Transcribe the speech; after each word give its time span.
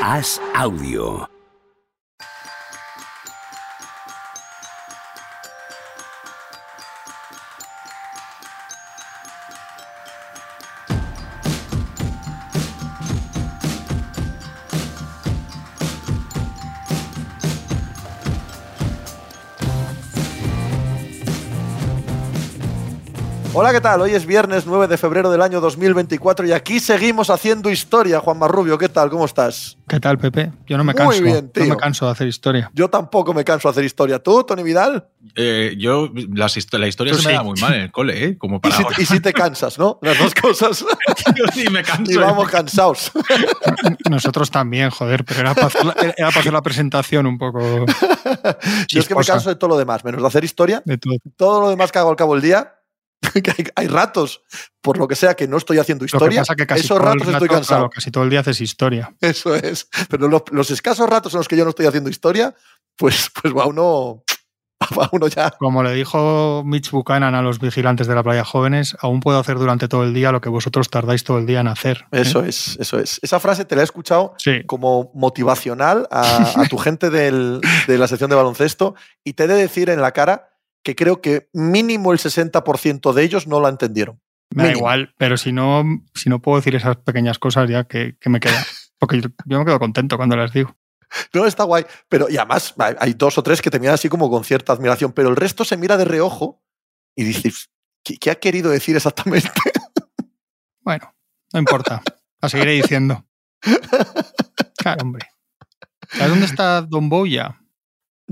Haz 0.00 0.40
audio. 0.54 1.39
Hola, 23.70 23.78
¿qué 23.78 23.82
tal? 23.82 24.00
Hoy 24.00 24.14
es 24.16 24.26
viernes 24.26 24.66
9 24.66 24.88
de 24.88 24.98
febrero 24.98 25.30
del 25.30 25.40
año 25.42 25.60
2024 25.60 26.44
y 26.44 26.50
aquí 26.50 26.80
seguimos 26.80 27.30
haciendo 27.30 27.70
historia. 27.70 28.18
Juan 28.18 28.36
Marrubio, 28.36 28.76
¿qué 28.76 28.88
tal? 28.88 29.08
¿Cómo 29.10 29.24
estás? 29.24 29.78
¿Qué 29.86 30.00
tal, 30.00 30.18
Pepe? 30.18 30.50
Yo 30.66 30.76
no 30.76 30.82
me 30.82 30.92
Muy 30.92 30.98
canso. 30.98 31.22
bien, 31.22 31.50
tío. 31.50 31.66
No 31.66 31.74
me 31.74 31.76
canso 31.76 32.04
de 32.06 32.10
hacer 32.10 32.26
historia. 32.26 32.68
Yo 32.74 32.90
tampoco 32.90 33.32
me 33.32 33.44
canso 33.44 33.68
de 33.68 33.70
hacer 33.70 33.84
historia. 33.84 34.20
¿Tú, 34.20 34.42
Tony 34.42 34.64
Vidal? 34.64 35.06
Eh, 35.36 35.76
yo, 35.78 36.08
las 36.34 36.56
histo- 36.56 36.78
la 36.78 36.88
historia 36.88 37.14
se 37.14 37.22
me 37.22 37.28
sí. 37.30 37.32
da 37.36 37.44
muy 37.44 37.60
mal 37.60 37.74
en 37.74 37.80
el 37.82 37.92
cole, 37.92 38.24
¿eh? 38.24 38.38
Como 38.38 38.56
Y 38.56 38.58
para 38.58 38.76
si, 38.76 38.82
ahora. 38.82 38.96
y 38.98 39.06
si 39.06 39.20
te 39.20 39.32
cansas, 39.32 39.78
¿no? 39.78 40.00
Las 40.02 40.18
dos 40.18 40.34
cosas. 40.34 40.84
Yo 41.36 41.44
sí 41.54 41.68
me 41.70 41.84
canso. 41.84 42.10
y 42.10 42.16
vamos 42.16 42.48
cansados. 42.50 43.12
Nosotros 44.10 44.50
también, 44.50 44.90
joder, 44.90 45.24
pero 45.24 45.40
era 45.42 45.54
para 45.54 45.68
hacer 45.68 45.84
la, 45.86 45.92
era 45.92 46.28
para 46.30 46.40
hacer 46.40 46.52
la 46.52 46.62
presentación 46.62 47.24
un 47.24 47.38
poco 47.38 47.60
Yo 48.88 48.98
es 49.00 49.06
que 49.06 49.14
me 49.14 49.22
canso 49.24 49.48
de 49.48 49.54
todo 49.54 49.70
lo 49.70 49.78
demás, 49.78 50.04
menos 50.04 50.20
de 50.22 50.26
hacer 50.26 50.42
historia. 50.42 50.82
de 50.84 50.98
todo. 50.98 51.14
Todo 51.36 51.60
lo 51.60 51.70
demás 51.70 51.92
que 51.92 52.00
hago 52.00 52.10
al 52.10 52.16
cabo 52.16 52.34
del 52.34 52.42
día, 52.42 52.74
hay, 53.58 53.64
hay 53.74 53.86
ratos, 53.88 54.42
por 54.80 54.98
lo 54.98 55.06
que 55.08 55.16
sea, 55.16 55.34
que 55.34 55.46
no 55.48 55.56
estoy 55.56 55.78
haciendo 55.78 56.04
que 56.04 56.06
historia. 56.06 56.40
pasa 56.42 56.54
que 56.56 56.66
casi 56.66 56.80
esos 56.80 56.98
todo 56.98 57.12
el 57.12 57.18
ratos 57.20 57.34
estoy 57.34 57.48
cansado. 57.48 57.80
claro, 57.80 57.90
casi 57.90 58.10
todo 58.10 58.24
el 58.24 58.30
día 58.30 58.40
haces 58.40 58.60
historia. 58.60 59.14
Eso 59.20 59.54
es. 59.54 59.88
Pero 60.08 60.28
los, 60.28 60.42
los 60.50 60.70
escasos 60.70 61.08
ratos 61.08 61.32
en 61.34 61.38
los 61.38 61.48
que 61.48 61.56
yo 61.56 61.64
no 61.64 61.70
estoy 61.70 61.86
haciendo 61.86 62.10
historia, 62.10 62.54
pues, 62.96 63.30
pues 63.40 63.54
va 63.54 63.66
uno. 63.66 64.22
Va 64.98 65.10
uno 65.12 65.28
ya. 65.28 65.50
Como 65.50 65.82
le 65.82 65.92
dijo 65.92 66.62
Mitch 66.64 66.90
Buchanan 66.90 67.34
a 67.34 67.42
los 67.42 67.60
vigilantes 67.60 68.06
de 68.06 68.14
la 68.14 68.22
playa 68.22 68.44
jóvenes, 68.46 68.96
aún 69.02 69.20
puedo 69.20 69.38
hacer 69.38 69.58
durante 69.58 69.88
todo 69.88 70.04
el 70.04 70.14
día 70.14 70.32
lo 70.32 70.40
que 70.40 70.48
vosotros 70.48 70.88
tardáis 70.88 71.22
todo 71.22 71.36
el 71.38 71.44
día 71.44 71.60
en 71.60 71.68
hacer. 71.68 72.06
¿eh? 72.12 72.22
Eso 72.22 72.42
es, 72.42 72.78
eso 72.80 72.98
es. 72.98 73.20
Esa 73.22 73.38
frase 73.40 73.66
te 73.66 73.76
la 73.76 73.82
he 73.82 73.84
escuchado 73.84 74.32
Sí. 74.38 74.64
como 74.64 75.10
motivacional 75.14 76.08
a, 76.10 76.54
a 76.62 76.64
tu 76.68 76.78
gente 76.78 77.10
del- 77.10 77.60
de 77.86 77.98
la 77.98 78.08
sección 78.08 78.30
de 78.30 78.36
baloncesto 78.36 78.94
y 79.22 79.34
te 79.34 79.44
he 79.44 79.46
de 79.48 79.54
decir 79.54 79.90
en 79.90 80.00
la 80.00 80.12
cara 80.12 80.49
que 80.82 80.94
creo 80.96 81.20
que 81.20 81.48
mínimo 81.52 82.12
el 82.12 82.18
60% 82.18 83.12
de 83.12 83.22
ellos 83.22 83.46
no 83.46 83.60
la 83.60 83.68
entendieron. 83.68 84.20
Me 84.54 84.64
da 84.64 84.72
igual, 84.72 85.14
pero 85.16 85.36
si 85.36 85.52
no, 85.52 85.84
si 86.14 86.28
no 86.28 86.40
puedo 86.42 86.56
decir 86.58 86.74
esas 86.74 86.96
pequeñas 86.96 87.38
cosas 87.38 87.68
ya 87.70 87.84
que, 87.84 88.16
que 88.20 88.30
me 88.30 88.40
queda. 88.40 88.64
Porque 88.98 89.20
yo, 89.20 89.28
yo 89.46 89.58
me 89.58 89.64
quedo 89.64 89.78
contento 89.78 90.16
cuando 90.16 90.36
las 90.36 90.52
digo. 90.52 90.76
No, 91.32 91.46
está 91.46 91.64
guay. 91.64 91.84
Pero, 92.08 92.28
y 92.28 92.36
además, 92.36 92.74
hay- 92.78 92.94
hay 92.98 93.12
dos 93.14 93.36
o 93.38 93.42
tres 93.42 93.62
que 93.62 93.70
te 93.70 93.78
miran 93.80 93.94
así 93.94 94.08
como 94.08 94.30
con 94.30 94.44
cierta 94.44 94.72
admiración, 94.72 95.12
pero 95.12 95.28
el 95.28 95.36
resto 95.36 95.64
se 95.64 95.76
mira 95.76 95.96
de 95.96 96.04
reojo 96.04 96.62
y 97.16 97.24
dices, 97.24 97.70
¿qué, 98.04 98.16
qué 98.16 98.30
ha 98.30 98.34
querido 98.36 98.70
decir 98.70 98.96
exactamente? 98.96 99.50
Bueno, 100.82 101.14
no 101.52 101.60
importa. 101.60 102.02
La 102.40 102.48
seguiré 102.48 102.72
diciendo. 102.72 103.24
Claro, 104.78 105.02
hombre. 105.02 105.26
¿Sabes 106.08 106.30
dónde 106.30 106.46
está 106.46 106.80
Don 106.80 107.10
Boya? 107.10 107.59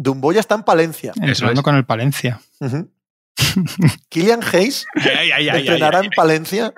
Dumboya 0.01 0.41
está 0.41 0.55
en 0.55 0.63
Palencia. 0.63 1.13
Entrenando 1.21 1.61
es. 1.61 1.65
con 1.65 1.75
el 1.77 1.85
Palencia. 1.85 2.41
Ujú. 2.61 2.89
Killian 4.09 4.41
Hayes 4.53 4.87
Ay, 4.95 5.05
ay, 5.07 5.31
ay, 5.33 5.49
ay, 5.49 5.61
entrenará 5.61 5.99
ay. 6.01 6.07
en 6.07 6.11
Palencia. 6.15 6.73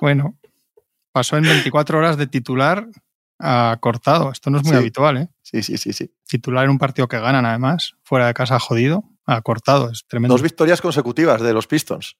Bueno, 0.00 0.36
pasó 1.12 1.36
en 1.36 1.42
24 1.44 1.98
horas 1.98 2.16
de 2.16 2.26
titular 2.26 2.86
a 3.38 3.76
cortado. 3.80 4.30
Esto 4.32 4.50
no 4.50 4.58
es 4.58 4.64
muy 4.64 4.72
Sí. 4.72 4.78
habitual, 4.78 5.16
¿eh? 5.18 5.28
Sí, 5.42 5.62
sí, 5.62 5.76
sí, 5.78 5.92
sí. 5.92 6.10
Titular 6.26 6.64
en 6.64 6.70
un 6.70 6.78
partido 6.78 7.06
que 7.08 7.18
ganan, 7.20 7.44
además, 7.46 7.94
fuera 8.02 8.26
de 8.26 8.34
casa 8.34 8.58
jodido, 8.58 9.04
a 9.26 9.40
cortado. 9.42 9.90
Es 9.90 10.04
tremendo. 10.06 10.34
Dos 10.34 10.42
victorias 10.42 10.80
consecutivas 10.80 11.40
de 11.42 11.52
los 11.52 11.66
Pistons. 11.66 12.16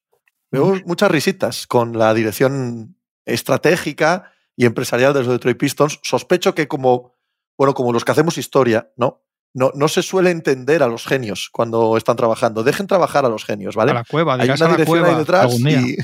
Veo 0.50 0.80
muchas 0.86 1.10
risitas 1.10 1.66
con 1.66 1.98
la 1.98 2.12
dirección 2.14 2.96
estratégica 3.26 4.32
y 4.56 4.66
empresarial 4.66 5.12
de 5.12 5.20
los 5.20 5.28
Detroit 5.28 5.58
Pistons. 5.58 6.00
Sospecho 6.02 6.54
que 6.54 6.68
como, 6.68 7.14
bueno, 7.56 7.74
como 7.74 7.92
los 7.92 8.04
que 8.04 8.12
hacemos 8.12 8.38
historia, 8.38 8.90
¿no? 8.96 9.22
No, 9.54 9.72
no 9.74 9.88
se 9.88 10.02
suele 10.02 10.30
entender 10.30 10.82
a 10.82 10.88
los 10.88 11.06
genios 11.06 11.48
cuando 11.50 11.96
están 11.96 12.16
trabajando. 12.16 12.62
Dejen 12.62 12.86
trabajar 12.86 13.24
a 13.24 13.28
los 13.28 13.44
genios, 13.44 13.74
¿vale? 13.74 13.90
A 13.92 13.94
la 13.94 14.04
cueva, 14.04 14.34
Hay 14.34 14.44
una 14.48 14.54
a 14.54 14.58
la 14.58 14.66
dirección 14.68 14.86
cueva 14.86 15.08
ahí 15.08 15.14
detrás 15.16 15.42
algún 15.42 15.64
día. 15.64 15.80
y 15.80 15.96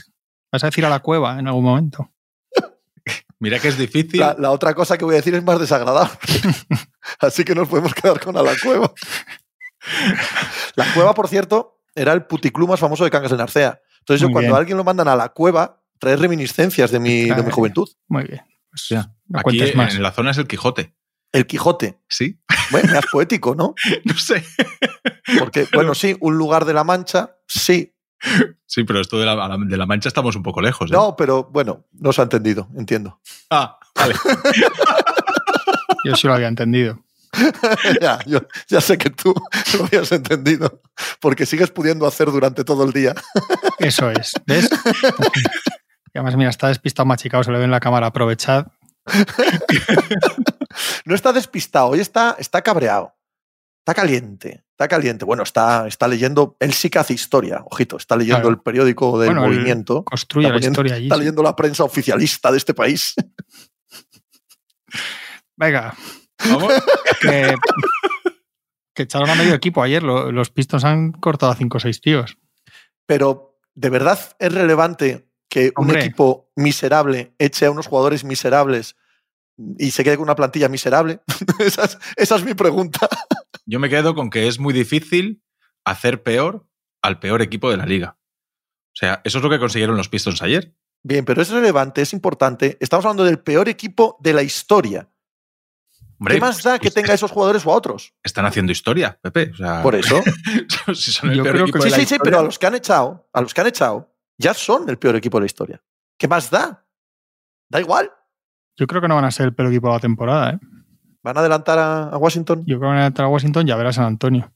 Vas 0.50 0.64
a 0.64 0.68
decir 0.68 0.84
a 0.86 0.88
la 0.90 1.00
cueva 1.00 1.38
en 1.38 1.46
algún 1.46 1.64
momento. 1.64 2.10
Mira 3.38 3.58
que 3.58 3.68
es 3.68 3.76
difícil. 3.76 4.20
la, 4.20 4.34
la 4.38 4.50
otra 4.50 4.74
cosa 4.74 4.96
que 4.96 5.04
voy 5.04 5.14
a 5.14 5.18
decir 5.18 5.34
es 5.34 5.44
más 5.44 5.60
desagradable. 5.60 6.12
Así 7.20 7.44
que 7.44 7.54
nos 7.54 7.68
podemos 7.68 7.92
quedar 7.94 8.18
con 8.18 8.36
a 8.36 8.42
la 8.42 8.52
cueva. 8.62 8.92
La 10.76 10.92
cueva, 10.94 11.14
por 11.14 11.28
cierto, 11.28 11.80
era 11.94 12.12
el 12.14 12.24
puticlú 12.24 12.66
más 12.66 12.80
famoso 12.80 13.04
de 13.04 13.10
Cangas 13.10 13.30
de 13.30 13.36
Narcea. 13.36 13.80
Entonces 14.00 14.20
yo 14.22 14.28
cuando 14.28 14.48
bien. 14.48 14.54
a 14.54 14.58
alguien 14.58 14.76
lo 14.78 14.84
mandan 14.84 15.08
a 15.08 15.16
la 15.16 15.28
cueva, 15.28 15.82
trae 15.98 16.16
reminiscencias 16.16 16.90
de 16.90 16.98
mi, 17.00 17.24
de 17.24 17.42
mi 17.42 17.50
juventud. 17.50 17.88
Muy 18.08 18.24
bien. 18.24 18.40
Pues 18.70 18.86
Ya. 18.88 19.12
no 19.28 19.40
Aquí 19.40 19.60
más. 19.74 19.94
en 19.94 20.02
la 20.02 20.12
zona 20.12 20.30
es 20.30 20.38
el 20.38 20.46
Quijote. 20.46 20.94
El 21.34 21.46
Quijote. 21.46 21.98
¿Sí? 22.08 22.40
Bueno, 22.70 22.94
más 22.94 23.06
poético, 23.10 23.54
¿no? 23.54 23.74
No 24.04 24.14
sé. 24.14 24.44
Porque, 25.38 25.66
bueno, 25.74 25.94
sí, 25.94 26.16
un 26.20 26.38
lugar 26.38 26.64
de 26.64 26.72
la 26.72 26.84
Mancha, 26.84 27.36
sí. 27.46 27.92
Sí, 28.66 28.84
pero 28.84 29.00
esto 29.00 29.18
de 29.18 29.26
la, 29.26 29.58
de 29.58 29.76
la 29.76 29.84
mancha 29.84 30.08
estamos 30.08 30.34
un 30.34 30.42
poco 30.42 30.62
lejos. 30.62 30.90
¿eh? 30.90 30.94
No, 30.94 31.14
pero 31.14 31.44
bueno, 31.52 31.84
no 31.92 32.10
se 32.10 32.22
ha 32.22 32.24
entendido, 32.24 32.68
entiendo. 32.74 33.20
Ah, 33.50 33.78
vale. 33.94 34.14
Yo 36.04 36.16
sí 36.16 36.26
lo 36.26 36.34
había 36.34 36.48
entendido. 36.48 37.04
ya, 38.00 38.18
yo, 38.26 38.40
ya 38.68 38.80
sé 38.80 38.96
que 38.96 39.10
tú 39.10 39.34
lo 39.76 39.84
habías 39.84 40.12
entendido, 40.12 40.80
porque 41.20 41.46
sigues 41.46 41.70
pudiendo 41.70 42.06
hacer 42.06 42.30
durante 42.30 42.62
todo 42.62 42.84
el 42.84 42.92
día. 42.92 43.14
Eso 43.78 44.10
es. 44.10 44.32
¿Ves? 44.46 44.70
Y 46.14 46.18
además, 46.18 46.36
mira, 46.36 46.50
está 46.50 46.68
despistado 46.68 47.06
machicado, 47.06 47.42
se 47.42 47.50
le 47.50 47.58
ve 47.58 47.64
en 47.64 47.72
la 47.72 47.80
cámara. 47.80 48.06
Aprovechad. 48.06 48.68
No 51.04 51.14
está 51.14 51.32
despistado, 51.32 51.88
hoy 51.88 52.00
está, 52.00 52.36
está 52.38 52.62
cabreado. 52.62 53.14
Está 53.86 53.94
caliente, 53.94 54.64
está 54.70 54.88
caliente. 54.88 55.24
Bueno, 55.26 55.42
está, 55.42 55.86
está 55.86 56.08
leyendo, 56.08 56.56
él 56.58 56.72
sí 56.72 56.88
que 56.88 56.98
hace 56.98 57.12
historia, 57.12 57.62
ojito, 57.70 57.98
está 57.98 58.16
leyendo 58.16 58.40
Claro. 58.40 58.50
el 58.56 58.60
periódico 58.60 59.18
del 59.18 59.34
Bueno, 59.34 59.42
movimiento. 59.46 60.02
Construye 60.04 60.46
Está 60.46 60.54
la 60.54 60.56
poniendo- 60.58 60.72
historia 60.80 60.94
allí. 60.94 61.04
Está 61.06 61.16
leyendo 61.18 61.42
la 61.42 61.54
prensa 61.54 61.84
oficialista 61.84 62.50
de 62.50 62.56
este 62.58 62.72
país. 62.72 63.14
Venga, 65.56 65.94
Vamos. 66.48 66.72
que, 67.20 67.54
que 68.94 69.02
echaron 69.04 69.30
a 69.30 69.34
medio 69.34 69.54
equipo 69.54 69.82
ayer. 69.82 70.02
Lo- 70.02 70.32
los 70.32 70.50
Pistons 70.50 70.84
han 70.84 71.12
cortado 71.12 71.52
a 71.52 71.56
5 71.56 71.76
o 71.76 71.80
6 71.80 72.00
tíos. 72.00 72.38
Pero, 73.06 73.58
¿de 73.74 73.90
verdad 73.90 74.18
es 74.38 74.52
relevante 74.52 75.28
que 75.48 75.72
un 75.76 75.94
equipo 75.96 76.50
miserable 76.56 77.34
eche 77.38 77.66
a 77.66 77.70
unos 77.70 77.86
jugadores 77.86 78.24
miserables 78.24 78.96
y 79.78 79.90
se 79.90 80.02
quede 80.04 80.16
con 80.16 80.24
una 80.24 80.34
plantilla 80.36 80.68
miserable? 80.68 81.20
esa, 81.58 81.84
es, 81.84 81.98
esa 82.16 82.36
es 82.36 82.44
mi 82.44 82.54
pregunta. 82.54 83.08
Yo 83.66 83.78
me 83.80 83.88
quedo 83.88 84.14
con 84.14 84.30
que 84.30 84.46
es 84.48 84.58
muy 84.58 84.72
difícil 84.74 85.42
hacer 85.84 86.22
peor 86.22 86.66
al 87.02 87.18
peor 87.18 87.42
equipo 87.42 87.70
de 87.70 87.76
la 87.76 87.86
liga. 87.86 88.18
O 88.92 88.96
sea, 88.96 89.20
eso 89.24 89.38
es 89.38 89.44
lo 89.44 89.50
que 89.50 89.58
consiguieron 89.58 89.96
los 89.96 90.08
Pistons 90.08 90.42
ayer. 90.42 90.74
Bien, 91.02 91.24
pero 91.24 91.42
es 91.42 91.50
relevante, 91.50 92.00
es 92.02 92.12
importante. 92.12 92.78
Estamos 92.80 93.04
hablando 93.04 93.24
del 93.24 93.38
peor 93.40 93.68
equipo 93.68 94.16
de 94.20 94.32
la 94.32 94.42
historia. 94.42 95.10
Hombre, 96.18 96.36
¿Qué 96.36 96.40
más 96.40 96.56
pues- 96.56 96.64
da 96.64 96.78
que 96.78 96.90
tenga 96.90 97.12
esos 97.12 97.30
jugadores 97.30 97.66
o 97.66 97.72
a 97.72 97.74
otros? 97.74 98.14
Están 98.22 98.46
haciendo 98.46 98.72
historia, 98.72 99.18
Pepe. 99.20 99.50
O 99.52 99.56
sea, 99.56 99.82
Por 99.82 99.94
eso. 99.96 100.22
si 100.94 101.12
son 101.12 101.30
el 101.32 101.42
peor 101.42 101.56
equipo 101.62 101.78
que 101.78 101.84
de 101.84 101.90
Sí, 101.90 101.90
la 101.90 101.96
sí, 101.96 102.00
sí, 102.06 102.14
historia- 102.14 102.22
pero 102.24 102.38
a 102.38 102.42
los 102.44 102.58
que 102.58 102.66
han 102.66 102.74
echado, 102.76 103.28
a 103.32 103.40
los 103.42 103.52
que 103.52 103.60
han 103.60 103.66
echado, 103.66 104.14
ya 104.38 104.54
son 104.54 104.88
el 104.88 104.96
peor 104.98 105.16
equipo 105.16 105.38
de 105.38 105.42
la 105.42 105.46
historia. 105.46 105.82
¿Qué 106.18 106.28
más 106.28 106.48
da? 106.50 106.86
Da 107.68 107.80
igual. 107.80 108.10
Yo 108.76 108.86
creo 108.86 109.00
que 109.00 109.08
no 109.08 109.14
van 109.14 109.24
a 109.24 109.30
ser 109.30 109.46
el 109.46 109.54
peor 109.54 109.68
equipo 109.68 109.88
de 109.88 109.94
la 109.94 110.00
temporada. 110.00 110.50
¿eh? 110.50 110.58
¿Van 111.22 111.36
a 111.36 111.40
adelantar 111.40 111.78
a, 111.78 112.02
a 112.04 112.16
Washington? 112.16 112.64
Yo 112.66 112.78
creo 112.78 112.90
que 112.90 112.94
van 112.94 112.98
a 112.98 113.06
entrar 113.06 113.26
a 113.26 113.30
Washington 113.30 113.68
y 113.68 113.70
a 113.70 113.76
ver 113.76 113.86
a 113.86 113.92
San 113.92 114.04
Antonio. 114.04 114.52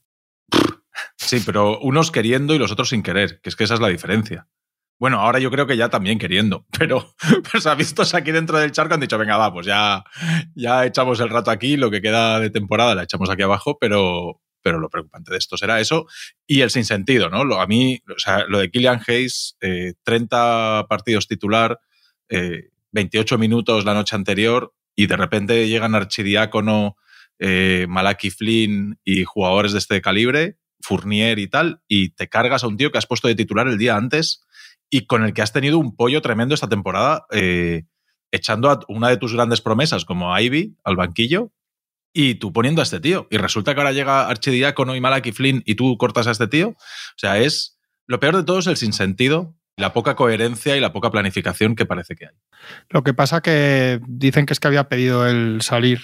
Sí, 1.15 1.41
pero 1.45 1.79
unos 1.79 2.11
queriendo 2.11 2.55
y 2.55 2.57
los 2.57 2.71
otros 2.71 2.89
sin 2.89 3.03
querer, 3.03 3.39
que 3.41 3.49
es 3.49 3.55
que 3.55 3.63
esa 3.63 3.75
es 3.75 3.79
la 3.79 3.87
diferencia. 3.87 4.47
Bueno, 4.99 5.19
ahora 5.19 5.39
yo 5.39 5.49
creo 5.49 5.65
que 5.65 5.77
ya 5.77 5.89
también 5.89 6.19
queriendo, 6.19 6.65
pero 6.77 7.15
pues 7.51 7.65
ha 7.65 7.75
visto 7.75 8.03
aquí 8.13 8.31
dentro 8.31 8.59
del 8.59 8.71
charco 8.71 8.95
han 8.95 8.99
dicho, 8.99 9.17
venga, 9.17 9.37
va, 9.37 9.53
pues 9.53 9.65
ya, 9.65 10.03
ya 10.55 10.85
echamos 10.85 11.19
el 11.21 11.29
rato 11.29 11.51
aquí, 11.51 11.77
lo 11.77 11.89
que 11.89 12.01
queda 12.01 12.39
de 12.39 12.49
temporada 12.49 12.95
la 12.95 13.03
echamos 13.03 13.29
aquí 13.29 13.43
abajo, 13.43 13.77
pero, 13.79 14.41
pero 14.61 14.79
lo 14.79 14.89
preocupante 14.89 15.31
de 15.31 15.37
esto 15.37 15.55
será 15.55 15.79
eso 15.79 16.05
y 16.45 16.61
el 16.61 16.69
sinsentido, 16.69 17.29
¿no? 17.29 17.45
Lo, 17.45 17.61
a 17.61 17.67
mí, 17.67 18.01
o 18.13 18.19
sea, 18.19 18.45
lo 18.47 18.59
de 18.59 18.69
Killian 18.69 19.01
Hayes, 19.07 19.55
eh, 19.61 19.93
30 20.03 20.87
partidos 20.89 21.27
titular, 21.27 21.79
eh, 22.27 22.69
28 22.91 23.37
minutos 23.37 23.85
la 23.85 23.93
noche 23.93 24.15
anterior 24.15 24.73
y 24.95 25.07
de 25.07 25.15
repente 25.15 25.67
llegan 25.67 25.95
Archidiácono, 25.95 26.97
eh, 27.39 27.85
Malaki 27.89 28.31
Flynn 28.31 28.99
y 29.03 29.23
jugadores 29.23 29.71
de 29.71 29.79
este 29.79 30.01
calibre, 30.01 30.57
Fournier 30.81 31.39
y 31.39 31.47
tal, 31.47 31.81
y 31.87 32.09
te 32.09 32.27
cargas 32.27 32.63
a 32.63 32.67
un 32.67 32.77
tío 32.77 32.91
que 32.91 32.97
has 32.97 33.05
puesto 33.05 33.27
de 33.27 33.35
titular 33.35 33.67
el 33.67 33.77
día 33.77 33.95
antes 33.95 34.45
y 34.89 35.05
con 35.05 35.23
el 35.23 35.33
que 35.33 35.41
has 35.41 35.53
tenido 35.53 35.77
un 35.77 35.95
pollo 35.95 36.21
tremendo 36.21 36.55
esta 36.55 36.67
temporada, 36.67 37.25
eh, 37.31 37.83
echando 38.31 38.69
a 38.69 38.79
una 38.87 39.09
de 39.09 39.17
tus 39.17 39.33
grandes 39.33 39.61
promesas 39.61 40.05
como 40.05 40.37
Ivy 40.37 40.75
al 40.83 40.95
banquillo 40.95 41.51
y 42.13 42.35
tú 42.35 42.51
poniendo 42.51 42.81
a 42.81 42.83
este 42.83 42.99
tío. 42.99 43.27
Y 43.29 43.37
resulta 43.37 43.73
que 43.73 43.81
ahora 43.81 43.91
llega 43.91 44.27
Archidiácono 44.27 44.95
y 44.95 45.01
Malaki 45.01 45.31
Flynn 45.31 45.63
y 45.65 45.75
tú 45.75 45.97
cortas 45.97 46.27
a 46.27 46.31
este 46.31 46.47
tío. 46.47 46.69
O 46.69 47.17
sea, 47.17 47.37
es. 47.39 47.77
Lo 48.07 48.19
peor 48.19 48.35
de 48.37 48.43
todo 48.43 48.57
es 48.57 48.65
el 48.65 48.75
sinsentido, 48.75 49.55
la 49.79 49.93
poca 49.93 50.15
coherencia 50.15 50.75
y 50.77 50.79
la 50.79 50.91
poca 50.93 51.09
planificación 51.09 51.75
que 51.75 51.85
parece 51.85 52.15
que 52.15 52.25
hay. 52.27 52.35
Lo 52.89 53.03
que 53.03 53.13
pasa 53.13 53.41
que 53.41 53.99
dicen 54.07 54.45
que 54.45 54.53
es 54.53 54.59
que 54.59 54.67
había 54.67 54.87
pedido 54.89 55.25
el 55.27 55.61
salir 55.61 56.01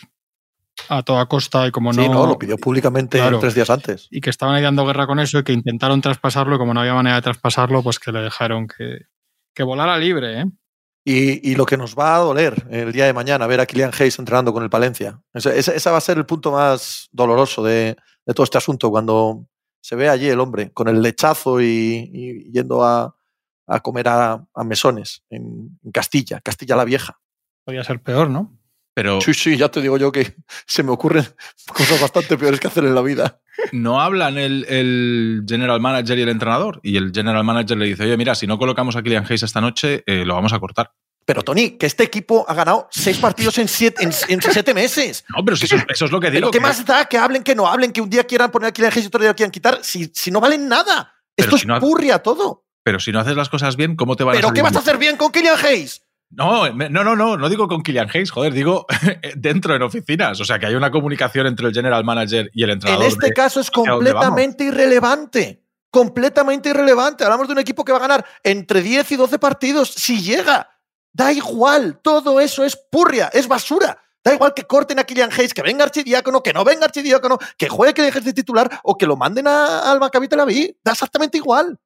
a 0.89 1.03
toda 1.03 1.25
costa 1.27 1.67
y 1.67 1.71
como 1.71 1.93
no. 1.93 2.01
Sí, 2.03 2.09
no, 2.09 2.25
lo 2.25 2.37
pidió 2.37 2.57
públicamente 2.57 3.17
Claro. 3.17 3.39
tres 3.39 3.55
días 3.55 3.69
antes. 3.69 4.07
Y 4.11 4.21
que 4.21 4.29
estaban 4.29 4.55
ahí 4.55 4.63
dando 4.63 4.85
guerra 4.85 5.07
con 5.07 5.19
eso 5.19 5.39
y 5.39 5.43
que 5.43 5.53
intentaron 5.53 6.01
traspasarlo 6.01 6.55
y 6.55 6.57
como 6.57 6.73
no 6.73 6.81
había 6.81 6.93
manera 6.93 7.15
de 7.17 7.21
traspasarlo, 7.21 7.81
pues 7.83 7.99
que 7.99 8.11
le 8.11 8.19
dejaron 8.19 8.67
que, 8.67 9.01
que 9.53 9.63
volara 9.63 9.97
libre, 9.97 10.41
¿eh? 10.41 10.45
Y, 11.07 11.51
y 11.51 11.55
lo 11.55 11.65
que 11.67 11.77
nos 11.77 11.95
va 11.95 12.15
a 12.15 12.19
doler 12.19 12.65
el 12.71 12.91
día 12.91 13.05
de 13.05 13.13
mañana, 13.13 13.45
ver 13.45 13.59
a 13.59 13.65
Kylian 13.67 13.91
Hayes 13.97 14.17
entrenando 14.17 14.51
con 14.51 14.63
el 14.63 14.71
Palencia. 14.71 15.21
Ese, 15.33 15.57
ese- 15.59 15.75
ese 15.75 15.89
va 15.91 15.97
a 15.97 16.01
ser 16.01 16.17
el 16.17 16.25
punto 16.25 16.51
más 16.51 17.07
doloroso 17.11 17.63
de, 17.63 17.95
de 18.25 18.33
todo 18.33 18.43
este 18.43 18.57
asunto, 18.57 18.89
cuando 18.89 19.45
se 19.81 19.95
ve 19.95 20.09
allí 20.09 20.27
el 20.27 20.39
hombre 20.39 20.71
con 20.73 20.87
el 20.87 20.99
lechazo 21.03 21.61
y, 21.61 22.09
y 22.11 22.51
yendo 22.51 22.83
a, 22.83 23.14
a 23.67 23.79
comer 23.79 24.07
a, 24.07 24.45
a 24.53 24.63
mesones 24.63 25.23
en, 25.29 25.79
en 25.83 25.91
Castilla, 25.91 26.39
Castilla 26.41 26.75
la 26.75 26.85
Vieja. 26.85 27.19
Podría 27.63 27.83
ser 27.83 28.01
peor, 28.01 28.29
¿no? 28.29 28.57
Pero 28.93 29.19
Sí, 29.19 29.33
sí, 29.33 29.57
ya 29.57 29.69
te 29.69 29.81
digo 29.81 29.97
yo 29.97 30.11
que 30.11 30.35
se 30.67 30.81
me 30.83 30.91
ocurren 30.91 31.25
cosas 31.73 31.99
bastante 31.99 32.37
peores 32.37 32.59
que 32.59 32.67
hacer 32.67 32.85
en 32.85 32.95
la 32.95 33.01
vida. 33.01 33.41
no 33.73 33.99
hablan 33.99 34.37
el, 34.37 34.65
el 34.69 35.43
general 35.47 35.81
manager 35.81 36.17
y 36.17 36.21
el 36.21 36.29
entrenador. 36.29 36.79
Y 36.83 36.95
el 36.97 37.11
general 37.13 37.43
manager 37.43 37.77
le 37.77 37.85
dice, 37.87 38.03
oye, 38.03 38.15
mira, 38.17 38.35
si 38.35 38.47
no 38.47 38.57
colocamos 38.57 38.95
a 38.95 39.01
Kylian 39.03 39.25
Hayes 39.25 39.43
esta 39.43 39.59
noche, 39.61 40.03
eh, 40.05 40.23
lo 40.25 40.35
vamos 40.35 40.53
a 40.53 40.59
cortar. 40.59 40.91
Pero 41.25 41.41
Tony, 41.41 41.71
que 41.71 41.87
este 41.87 42.03
equipo 42.03 42.45
ha 42.47 42.53
ganado 42.53 42.87
seis 42.91 43.17
partidos 43.17 43.57
en 43.57 43.67
siete, 43.67 44.03
en, 44.03 44.11
en 44.29 44.41
siete 44.43 44.75
meses. 44.75 45.25
No, 45.35 45.43
pero 45.43 45.57
si 45.57 45.65
eso, 45.65 45.75
eso 45.89 46.05
es 46.05 46.11
lo 46.11 46.19
que 46.21 46.29
digo. 46.29 46.41
¿Pero 46.41 46.51
qué 46.51 46.59
que- 46.59 46.61
más 46.63 46.85
da 46.85 47.05
que 47.05 47.17
hablen, 47.17 47.41
que 47.43 47.55
no 47.55 47.67
hablen, 47.67 47.91
que 47.91 47.99
un 47.99 48.09
día 48.11 48.23
quieran 48.25 48.51
poner 48.51 48.69
a 48.69 48.71
Kylian 48.71 48.91
Hayes 48.93 49.05
y 49.05 49.07
otro 49.07 49.19
día 49.21 49.31
lo 49.31 49.35
quieran 49.35 49.51
quitar? 49.51 49.79
Si, 49.81 50.11
si 50.13 50.29
no 50.29 50.39
valen 50.39 50.67
nada. 50.69 51.11
Pero 51.35 51.47
Esto 51.47 51.57
si 51.57 51.61
es 51.63 51.67
no 51.67 51.75
ha- 51.75 51.79
purria 51.79 52.19
todo. 52.19 52.64
Pero 52.85 52.99
si 52.99 53.11
no 53.11 53.19
haces 53.19 53.35
las 53.35 53.49
cosas 53.49 53.75
bien, 53.75 53.95
¿cómo 53.95 54.15
te 54.15 54.23
van 54.23 54.35
a 54.35 54.39
¿Pero 54.39 54.53
qué 54.53 54.61
vas 54.61 54.75
a 54.75 54.79
hacer 54.79 54.99
bien 54.99 55.17
con 55.17 55.31
Kylian 55.31 55.57
Hayes? 55.65 56.03
No, 56.29 56.69
no, 56.71 57.03
no, 57.03 57.15
no, 57.15 57.35
no 57.35 57.49
digo 57.49 57.67
con 57.67 57.81
Kylian 57.81 58.09
Hayes, 58.13 58.29
joder, 58.29 58.53
digo 58.53 58.85
dentro 59.35 59.75
en 59.75 59.81
oficinas. 59.81 60.39
O 60.39 60.45
sea, 60.45 60.59
que 60.59 60.67
hay 60.67 60.75
una 60.75 60.91
comunicación 60.91 61.47
entre 61.47 61.65
el 61.67 61.73
general 61.73 62.03
manager 62.03 62.51
y 62.53 62.61
el 62.63 62.69
En 62.69 62.73
entrenador. 62.75 63.07
este 63.07 63.25
de- 63.27 63.33
caso 63.33 63.59
es 63.59 63.71
completamente 63.71 64.65
irrelevante. 64.65 65.63
Completamente 65.89 66.69
irrelevante. 66.69 67.23
Hablamos 67.23 67.47
de 67.47 67.53
un 67.53 67.59
equipo 67.59 67.83
que 67.83 67.91
va 67.91 67.97
a 67.97 68.01
ganar 68.01 68.25
entre 68.43 68.81
10 68.83 69.11
y 69.13 69.15
12 69.15 69.39
partidos 69.39 69.89
si 69.89 70.21
llega. 70.21 70.69
Da 71.11 71.33
igual. 71.33 71.99
Todo 72.03 72.39
eso 72.39 72.63
es 72.65 72.75
purria, 72.91 73.31
es 73.33 73.47
basura. 73.47 73.97
Da 74.23 74.33
igual 74.33 74.53
que 74.53 74.63
corten 74.63 74.99
a 74.99 75.05
Kylian 75.05 75.31
Hayes, 75.31 75.53
que 75.55 75.61
venga 75.63 75.85
Archidiácono, 75.85 76.43
que 76.43 76.53
no 76.53 76.63
venga 76.63 76.85
Archidiácono, 76.85 77.39
que 77.57 77.67
juegue 77.69 77.93
Kylian 77.95 78.11
Hayes 78.13 78.25
de 78.25 78.33
titular 78.33 78.79
o 78.83 78.95
que 78.97 79.07
lo 79.07 79.15
manden 79.15 79.47
a- 79.47 79.89
al 79.91 79.99
Maccabi 79.99 80.27
Tel 80.27 80.39
Aviv. 80.41 80.75
Da 80.83 80.91
exactamente 80.91 81.37
igual. 81.37 81.79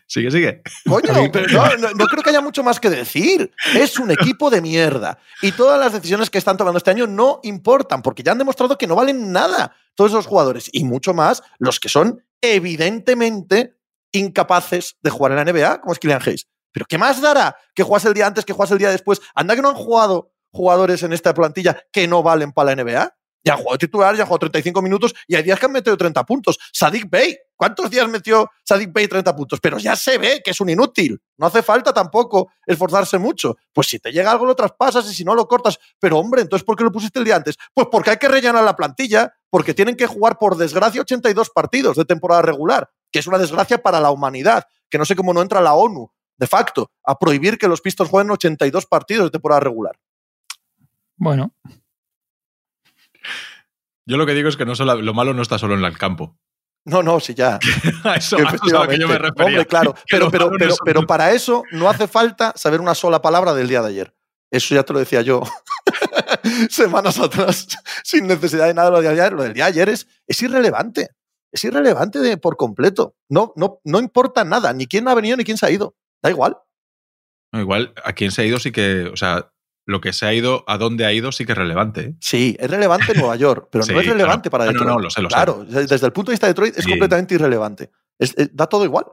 Sigue, 0.07 0.31
sigue. 0.31 0.61
Coño, 0.87 1.31
pero 1.31 1.47
no, 1.47 1.77
no- 1.77 1.91
no 1.91 2.05
creo 2.07 2.23
que 2.23 2.29
haya 2.31 2.41
mucho 2.41 2.63
más 2.63 2.79
que 2.79 2.89
decir. 2.89 3.51
Es 3.75 3.97
un 3.99 4.09
equipo 4.11 4.49
de 4.49 4.59
mierda. 4.61 5.19
Y 5.41 5.51
todas 5.51 5.79
las 5.79 5.93
decisiones 5.93 6.29
que 6.29 6.37
están 6.39 6.57
tomando 6.57 6.77
este 6.77 6.89
año 6.91 7.05
no 7.07 7.39
importan, 7.43 8.01
porque 8.01 8.23
ya 8.23 8.31
han 8.31 8.37
demostrado 8.39 8.77
que 8.77 8.87
no 8.87 8.95
valen 8.95 9.31
nada 9.31 9.75
todos 9.95 10.11
esos 10.11 10.25
jugadores. 10.25 10.69
Y 10.71 10.83
mucho 10.83 11.13
más 11.13 11.43
los 11.59 11.79
que 11.79 11.89
son 11.89 12.23
evidentemente 12.41 13.75
incapaces 14.11 14.97
de 15.01 15.09
jugar 15.11 15.31
en 15.33 15.37
la 15.45 15.51
NBA, 15.53 15.81
como 15.81 15.93
es 15.93 15.99
Kylian 15.99 16.21
Hayes. 16.25 16.47
Pero 16.71 16.85
¿qué 16.87 16.97
más 16.97 17.21
dará 17.21 17.55
que 17.75 17.83
juegas 17.83 18.05
el 18.05 18.13
día 18.15 18.25
antes, 18.27 18.45
que 18.45 18.53
juegas 18.53 18.71
el 18.71 18.79
día 18.79 18.89
después? 18.89 19.21
Anda 19.35 19.55
que 19.55 19.61
no 19.61 19.69
han 19.69 19.75
jugado 19.75 20.31
jugadores 20.51 21.03
en 21.03 21.13
esta 21.13 21.33
plantilla 21.35 21.83
que 21.91 22.07
no 22.07 22.23
valen 22.23 22.51
para 22.51 22.75
la 22.75 22.83
NBA. 22.83 23.15
Ya 23.43 23.53
han 23.53 23.59
jugado 23.59 23.77
titular, 23.77 24.15
ya 24.15 24.21
han 24.21 24.27
jugado 24.27 24.39
35 24.39 24.81
minutos 24.81 25.13
y 25.27 25.35
hay 25.35 25.43
días 25.43 25.59
que 25.59 25.65
han 25.65 25.71
metido 25.71 25.97
30 25.97 26.23
puntos. 26.25 26.57
Sadik 26.71 27.09
Bey, 27.09 27.37
¿cuántos 27.55 27.89
días 27.89 28.07
metió 28.07 28.49
Sadik 28.63 28.93
Bey 28.93 29.07
30 29.07 29.35
puntos? 29.35 29.59
Pero 29.59 29.77
ya 29.77 29.95
se 29.95 30.17
ve 30.17 30.41
que 30.43 30.51
es 30.51 30.61
un 30.61 30.69
inútil. 30.69 31.21
No 31.37 31.47
hace 31.47 31.61
falta 31.61 31.93
tampoco 31.93 32.51
esforzarse 32.65 33.17
mucho. 33.17 33.57
Pues 33.73 33.87
si 33.87 33.99
te 33.99 34.11
llega 34.11 34.31
algo 34.31 34.45
lo 34.45 34.55
traspasas 34.55 35.09
y 35.11 35.13
si 35.13 35.25
no 35.25 35.35
lo 35.35 35.47
cortas. 35.47 35.79
Pero 35.99 36.17
hombre, 36.17 36.41
entonces 36.41 36.63
¿por 36.63 36.77
qué 36.77 36.83
lo 36.83 36.91
pusiste 36.91 37.19
el 37.19 37.25
día 37.25 37.35
antes? 37.35 37.57
Pues 37.73 37.87
porque 37.91 38.11
hay 38.11 38.17
que 38.17 38.27
rellenar 38.27 38.63
la 38.63 38.75
plantilla, 38.75 39.33
porque 39.49 39.73
tienen 39.73 39.95
que 39.95 40.07
jugar 40.07 40.37
por 40.37 40.55
desgracia 40.55 41.01
82 41.01 41.49
partidos 41.49 41.97
de 41.97 42.05
temporada 42.05 42.41
regular, 42.41 42.89
que 43.11 43.19
es 43.19 43.27
una 43.27 43.37
desgracia 43.37 43.83
para 43.83 43.99
la 43.99 44.11
humanidad, 44.11 44.63
que 44.89 44.97
no 44.97 45.05
sé 45.05 45.15
cómo 45.15 45.33
no 45.33 45.41
entra 45.41 45.59
la 45.59 45.73
ONU 45.73 46.11
de 46.37 46.47
facto 46.47 46.91
a 47.03 47.17
prohibir 47.17 47.57
que 47.57 47.67
los 47.67 47.81
Pistons 47.81 48.09
jueguen 48.09 48.31
82 48.31 48.85
partidos 48.85 49.25
de 49.25 49.31
temporada 49.31 49.59
regular. 49.59 49.99
Bueno, 51.15 51.53
Yo 54.05 54.17
lo 54.17 54.25
que 54.25 54.33
digo 54.33 54.49
es 54.49 54.57
que 54.57 54.65
no 54.65 54.75
solo, 54.75 55.01
lo 55.01 55.13
malo 55.13 55.33
no 55.33 55.41
está 55.41 55.57
solo 55.57 55.75
en 55.75 55.83
el 55.83 55.97
campo. 55.97 56.37
No, 56.85 57.01
no, 57.01 57.19
sí, 57.19 57.33
ya. 57.33 57.59
A 58.03 58.15
eso, 58.15 58.37
a 58.37 58.41
eso 58.41 58.65
es 58.65 58.73
a 58.73 58.83
lo 58.83 58.87
que 58.89 58.99
yo 58.99 59.07
me 59.07 59.17
refería. 59.17 59.45
Hombre, 59.45 59.65
claro. 59.65 59.95
Pero, 60.09 60.29
pero, 60.29 60.51
pero, 60.83 61.07
para 61.07 61.31
eso 61.31 61.63
no 61.71 61.89
hace 61.89 62.07
falta 62.07 62.53
saber 62.55 62.81
una 62.81 62.93
sola 62.93 63.21
palabra 63.21 63.53
del 63.53 63.69
día 63.69 63.81
de 63.81 63.87
ayer. 63.87 64.15
Eso 64.51 64.75
ya 64.75 64.83
te 64.83 64.93
lo 64.93 64.99
decía 64.99 65.21
yo 65.21 65.41
semanas 66.69 67.17
atrás, 67.17 67.67
sin 68.03 68.27
necesidad 68.27 68.67
de 68.67 68.73
nada 68.73 68.89
de 68.89 68.95
lo 68.97 69.01
de 69.01 69.07
ayer. 69.07 69.33
Lo 69.33 69.43
del 69.43 69.53
día 69.53 69.65
de 69.65 69.69
ayer 69.69 69.89
es, 69.89 70.07
es 70.27 70.41
irrelevante. 70.41 71.09
Es 71.51 71.63
irrelevante 71.63 72.19
de, 72.19 72.37
por 72.37 72.57
completo. 72.57 73.15
No, 73.29 73.53
no, 73.55 73.79
no 73.83 73.99
importa 73.99 74.43
nada, 74.43 74.73
ni 74.73 74.85
quién 74.85 75.07
ha 75.07 75.15
venido 75.15 75.37
ni 75.37 75.43
quién 75.43 75.57
se 75.57 75.65
ha 75.65 75.71
ido. 75.71 75.95
Da 76.21 76.29
igual. 76.29 76.57
No, 77.53 77.61
igual, 77.61 77.93
a 78.03 78.13
quién 78.13 78.31
se 78.31 78.41
ha 78.41 78.45
ido 78.45 78.59
sí 78.59 78.71
que, 78.71 79.05
o 79.05 79.15
sea, 79.15 79.52
lo 79.85 79.99
que 80.01 80.13
se 80.13 80.25
ha 80.25 80.33
ido, 80.33 80.63
a 80.67 80.77
dónde 80.77 81.05
ha 81.05 81.11
ido 81.13 81.31
sí 81.31 81.45
que 81.45 81.51
es 81.53 81.57
relevante. 81.57 82.01
¿eh? 82.01 82.15
Sí, 82.21 82.55
es 82.59 82.69
relevante 82.69 83.11
en 83.13 83.19
Nueva 83.19 83.35
York, 83.35 83.67
pero 83.71 83.83
Sí, 83.85 83.93
no 83.93 83.99
es 83.99 84.05
relevante 84.07 84.49
claro. 84.49 84.51
para 84.51 84.63
Ah, 84.63 84.67
no, 84.67 84.79
Detroit. 84.79 84.89
no, 84.97 84.99
lo 84.99 85.09
sé, 85.09 85.21
lo 85.21 85.29
sé. 85.29 85.33
claro, 85.35 85.65
desde 85.65 86.05
el 86.05 86.13
punto 86.13 86.31
de 86.31 86.33
vista 86.33 86.47
de 86.47 86.51
Detroit 86.53 86.77
es 86.77 86.83
Sí. 86.85 86.89
completamente 86.91 87.35
irrelevante. 87.35 87.91
Es- 88.19 88.33
es- 88.37 88.55
da 88.55 88.67
todo 88.67 88.85
igual. 88.85 89.05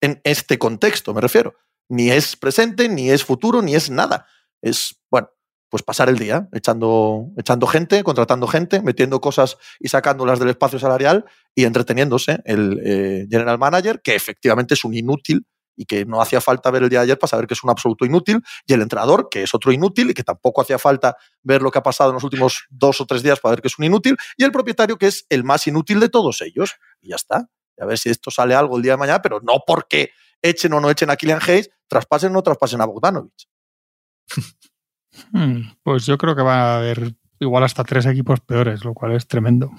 En 0.00 0.20
este 0.24 0.58
contexto, 0.58 1.12
me 1.14 1.20
refiero. 1.20 1.54
Ni 1.88 2.10
es 2.10 2.36
presente, 2.36 2.88
ni 2.88 3.10
es 3.10 3.24
futuro, 3.24 3.62
ni 3.62 3.74
es 3.74 3.90
nada. 3.90 4.26
Es, 4.62 4.96
bueno, 5.10 5.28
pues 5.68 5.82
pasar 5.82 6.08
el 6.08 6.18
día 6.18 6.48
echando, 6.52 7.26
echando 7.36 7.66
gente, 7.66 8.02
contratando 8.02 8.46
gente, 8.46 8.80
metiendo 8.82 9.20
cosas 9.20 9.56
y 9.80 9.88
sacándolas 9.88 10.38
del 10.38 10.48
espacio 10.50 10.78
salarial 10.78 11.24
y 11.54 11.64
entreteniéndose. 11.64 12.40
El 12.44 12.80
eh, 12.84 13.26
general 13.30 13.58
manager, 13.58 14.00
que 14.02 14.14
efectivamente 14.14 14.74
es 14.74 14.84
un 14.84 14.94
inútil 14.94 15.44
y 15.76 15.84
que 15.84 16.04
no 16.04 16.20
hacía 16.20 16.40
falta 16.40 16.70
ver 16.70 16.82
el 16.82 16.88
día 16.88 17.00
de 17.00 17.04
ayer 17.04 17.18
para 17.18 17.28
saber 17.28 17.46
que 17.46 17.54
es 17.54 17.62
un 17.62 17.70
absoluto 17.70 18.04
inútil, 18.04 18.42
y 18.66 18.72
el 18.72 18.82
entrenador, 18.82 19.28
que 19.30 19.42
es 19.42 19.54
otro 19.54 19.72
inútil 19.72 20.10
y 20.10 20.14
que 20.14 20.24
tampoco 20.24 20.62
hacía 20.62 20.78
falta 20.78 21.16
ver 21.42 21.62
lo 21.62 21.70
que 21.70 21.78
ha 21.78 21.82
pasado 21.82 22.10
en 22.10 22.14
los 22.14 22.24
últimos 22.24 22.66
dos 22.70 23.00
o 23.00 23.06
tres 23.06 23.22
días 23.22 23.40
para 23.40 23.56
ver 23.56 23.62
que 23.62 23.68
es 23.68 23.78
un 23.78 23.84
inútil, 23.84 24.16
y 24.36 24.44
el 24.44 24.52
propietario, 24.52 24.96
que 24.96 25.06
es 25.06 25.26
el 25.28 25.44
más 25.44 25.66
inútil 25.66 26.00
de 26.00 26.08
todos 26.08 26.40
ellos. 26.40 26.74
Y 27.00 27.10
ya 27.10 27.16
está. 27.16 27.48
Y 27.76 27.82
a 27.82 27.86
ver 27.86 27.98
si 27.98 28.10
esto 28.10 28.30
sale 28.30 28.54
algo 28.54 28.76
el 28.76 28.82
día 28.82 28.92
de 28.92 28.98
mañana, 28.98 29.20
pero 29.20 29.40
no 29.40 29.62
porque 29.66 30.10
echen 30.42 30.72
o 30.72 30.80
no 30.80 30.90
echen 30.90 31.10
a 31.10 31.16
Kylian 31.16 31.40
Hayes, 31.42 31.70
traspasen 31.88 32.30
o 32.30 32.34
no 32.34 32.42
traspasen 32.42 32.80
a 32.80 32.86
Bogdanovich. 32.86 33.48
hmm, 35.32 35.60
pues 35.82 36.06
yo 36.06 36.16
creo 36.18 36.34
que 36.34 36.42
va 36.42 36.74
a 36.74 36.78
haber 36.78 37.14
igual 37.38 37.64
hasta 37.64 37.84
tres 37.84 38.06
equipos 38.06 38.40
peores, 38.40 38.84
lo 38.84 38.94
cual 38.94 39.12
es 39.12 39.26
tremendo. 39.26 39.70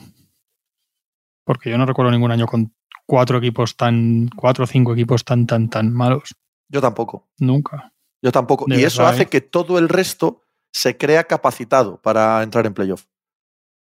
Porque 1.43 1.69
yo 1.69 1.77
no 1.77 1.85
recuerdo 1.85 2.11
ningún 2.11 2.31
año 2.31 2.45
con 2.45 2.75
cuatro 3.07 3.39
equipos 3.39 3.75
tan, 3.75 4.29
cuatro 4.35 4.65
o 4.65 4.67
cinco 4.67 4.93
equipos 4.93 5.25
tan, 5.25 5.47
tan, 5.47 5.69
tan 5.69 5.91
malos. 5.91 6.35
Yo 6.69 6.81
tampoco. 6.81 7.27
Nunca. 7.39 7.91
Yo 8.21 8.31
tampoco. 8.31 8.65
De 8.67 8.79
y 8.79 8.83
eso 8.83 9.07
hace 9.07 9.23
¿eh? 9.23 9.25
que 9.27 9.41
todo 9.41 9.79
el 9.79 9.89
resto 9.89 10.43
se 10.71 10.97
crea 10.97 11.23
capacitado 11.23 11.99
para 12.01 12.43
entrar 12.43 12.67
en 12.67 12.75
playoff. 12.75 13.05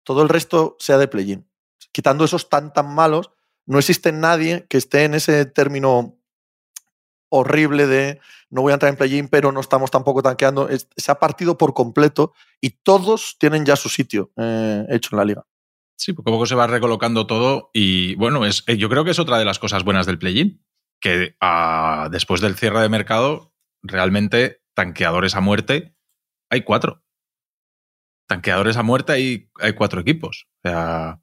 Todo 0.05 0.23
el 0.23 0.29
resto 0.29 0.77
sea 0.79 0.99
de 0.99 1.09
play-in. 1.09 1.49
Quitando 1.93 2.25
esos 2.25 2.49
tan 2.51 2.73
tan 2.73 2.95
malos, 2.95 3.31
no 3.67 3.79
existe 3.79 4.13
nadie 4.13 4.67
que 4.69 4.77
esté 4.77 5.05
en 5.05 5.15
ese 5.15 5.47
término 5.47 6.19
horrible 7.29 7.87
de 7.87 8.21
no 8.51 8.63
voy 8.63 8.73
a 8.73 8.75
entrar 8.75 8.91
en 8.91 8.97
play-in, 8.97 9.29
pero 9.29 9.53
no 9.53 9.61
estamos 9.61 9.91
tampoco 9.91 10.23
tanqueando. 10.23 10.69
Es- 10.69 10.89
se 10.97 11.11
ha 11.13 11.19
partido 11.19 11.57
por 11.57 11.73
completo 11.73 12.35
y 12.61 12.71
todos 12.71 13.37
tienen 13.39 13.65
ya 13.65 13.77
su 13.77 13.89
sitio 13.89 14.31
eh, 14.37 14.85
hecho 14.91 15.11
en 15.13 15.19
la 15.19 15.25
liga. 15.25 15.47
Sí, 16.03 16.15
poco 16.15 16.31
a 16.31 16.33
poco 16.33 16.47
se 16.47 16.57
va 16.57 16.67
recolocando 16.67 17.29
todo 17.29 17.71
y 17.73 18.17
bueno, 18.17 18.45
es, 18.45 18.65
eh, 18.67 18.77
yo 18.77 18.89
creo 18.89 19.05
que 19.05 19.13
es 19.13 19.21
otra 19.21 19.39
de 19.39 19.45
las 19.45 19.61
cosas 19.61 19.85
buenas 19.85 20.05
del 20.05 20.19
play-in, 20.19 20.61
que 21.01 21.37
ah, 21.41 22.09
después 22.11 22.41
del 22.41 22.57
cierre 22.57 22.81
de 22.81 22.89
mercado, 22.89 23.55
realmente 23.85 24.65
tanqueadores 24.75 25.37
a 25.37 25.41
muerte 25.41 25.95
hay 26.51 26.63
cuatro. 26.63 27.05
Tanqueadores 28.27 28.77
a 28.79 28.83
muerte 28.83 29.13
hay, 29.13 29.51
hay 29.61 29.75
cuatro 29.75 30.01
equipos. 30.01 30.49
O 30.65 30.69
sea, 30.69 31.23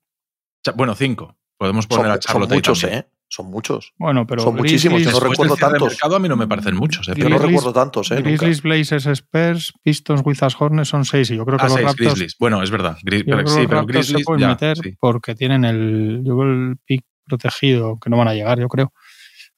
bueno, 0.75 0.95
cinco. 0.95 1.37
Podemos 1.57 1.85
poner 1.85 2.05
Son, 2.05 2.11
a 2.11 2.13
son 2.13 2.19
Charlotte 2.21 2.51
ahí 2.53 2.57
muchos, 2.59 2.79
también. 2.79 3.01
¿eh? 3.01 3.11
Son 3.31 3.45
muchos. 3.45 3.93
Bueno, 3.99 4.25
pero 4.25 4.41
Son 4.41 4.55
muchísimos, 4.55 5.03
yo 5.03 5.11
no 5.11 5.17
Grizzlies- 5.19 5.29
recuerdo 5.29 5.55
tantos. 5.55 5.89
mercado 5.89 6.15
a 6.15 6.19
mí 6.19 6.27
no 6.27 6.35
me 6.35 6.47
parecen 6.47 6.75
muchos. 6.75 7.07
¿eh? 7.07 7.11
Yo 7.11 7.23
Pero- 7.25 7.29
no 7.29 7.35
Grizzlies- 7.35 7.47
recuerdo 7.57 7.73
tantos, 7.73 8.09
¿eh? 8.11 8.15
Nunca. 8.15 8.29
Grizzlies, 8.29 8.61
Blazers, 8.63 9.05
Spurs, 9.05 9.73
Pistons, 9.83 10.21
Wizards, 10.25 10.55
Hornets 10.59 10.89
son 10.89 11.05
seis 11.05 11.29
y 11.29 11.35
yo 11.35 11.45
creo 11.45 11.57
que 11.59 11.63
Ah, 11.65 11.67
los 11.67 11.73
seis, 11.75 11.85
Raptors, 11.85 12.07
Grizzlies. 12.09 12.35
Bueno, 12.39 12.63
es 12.63 12.71
verdad. 12.71 12.97
Gri- 13.03 13.19
yo 13.19 13.25
pero, 13.25 13.37
creo 13.37 13.45
que 13.45 13.51
sí, 13.51 13.67
pero 13.67 13.79
Raptors 13.81 13.85
se 13.87 14.13
Grizzlies 14.13 14.25
pueden 14.25 14.41
ya, 14.41 14.47
meter 14.49 14.77
sí. 14.77 14.95
porque 14.99 15.35
tienen 15.35 15.63
el, 15.63 16.21
yo 16.25 16.41
el 16.41 16.77
pick 16.85 17.05
protegido 17.27 17.99
que 17.99 18.09
no 18.09 18.17
van 18.17 18.29
a 18.29 18.33
llegar, 18.33 18.59
yo 18.59 18.67
creo, 18.67 18.91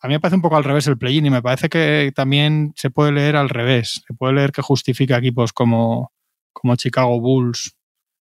a 0.02 0.08
mí 0.10 0.16
me 0.16 0.20
parece 0.20 0.36
un 0.36 0.42
poco 0.42 0.58
al 0.58 0.66
revés 0.66 0.88
el 0.88 0.98
play-in 0.98 1.26
y 1.28 1.30
me 1.30 1.42
parece 1.42 1.70
que 1.70 2.12
también 2.14 2.74
se 2.76 2.90
puede 2.90 3.14
leer 3.14 3.38
al 3.38 3.48
revés. 3.48 4.02
Se 4.06 4.14
puede 4.14 4.34
leer 4.34 4.52
que 4.52 4.62
justifica 4.62 5.18
equipos 5.18 5.54
como, 5.54 6.12
como 6.52 6.76
Chicago 6.76 7.22
Bulls 7.22 7.78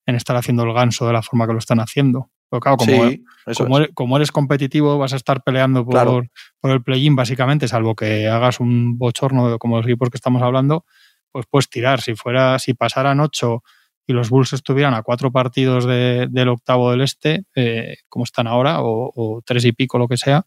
en 0.07 0.15
estar 0.15 0.37
haciendo 0.37 0.63
el 0.63 0.73
ganso 0.73 1.07
de 1.07 1.13
la 1.13 1.21
forma 1.23 1.47
que 1.47 1.53
lo 1.53 1.59
están 1.59 1.81
haciendo. 1.81 2.31
Pero 2.55 2.61
claro, 2.61 2.77
como, 2.77 3.09
Sí, 3.09 3.25
como, 3.57 3.77
es. 3.79 3.83
eres, 3.85 3.95
como 3.95 4.17
eres 4.17 4.31
competitivo, 4.33 4.97
vas 4.97 5.13
a 5.13 5.17
estar 5.17 5.43
peleando 5.43 5.85
por, 5.85 5.93
Claro. 5.95 6.23
por 6.61 6.71
el 6.71 6.83
play-in, 6.85 7.17
básicamente, 7.17 7.67
salvo 7.67 7.97
que 7.97 8.29
hagas 8.29 8.61
un 8.61 8.97
bochorno 8.97 9.59
como 9.59 9.77
los 9.79 9.87
equipos 9.87 10.09
que 10.11 10.17
estamos 10.17 10.41
hablando, 10.43 10.85
pues 11.33 11.47
puedes 11.51 11.69
tirar. 11.69 12.01
Si 12.01 12.15
fuera, 12.15 12.59
si 12.61 12.75
pasaran 12.75 13.19
ocho 13.19 13.63
y 14.07 14.13
los 14.13 14.31
Bulls 14.31 14.53
estuvieran 14.53 14.95
a 14.95 15.03
cuatro 15.03 15.33
partidos 15.33 15.85
de- 15.85 16.29
del 16.31 16.49
octavo 16.49 16.91
del 16.93 17.01
este, 17.01 17.45
eh, 17.57 17.97
como 18.09 18.25
están 18.25 18.47
ahora, 18.47 18.83
o, 18.83 19.11
o 19.15 19.43
tres 19.45 19.65
y 19.65 19.73
pico, 19.73 19.99
lo 19.99 20.07
que 20.07 20.17
sea, 20.17 20.45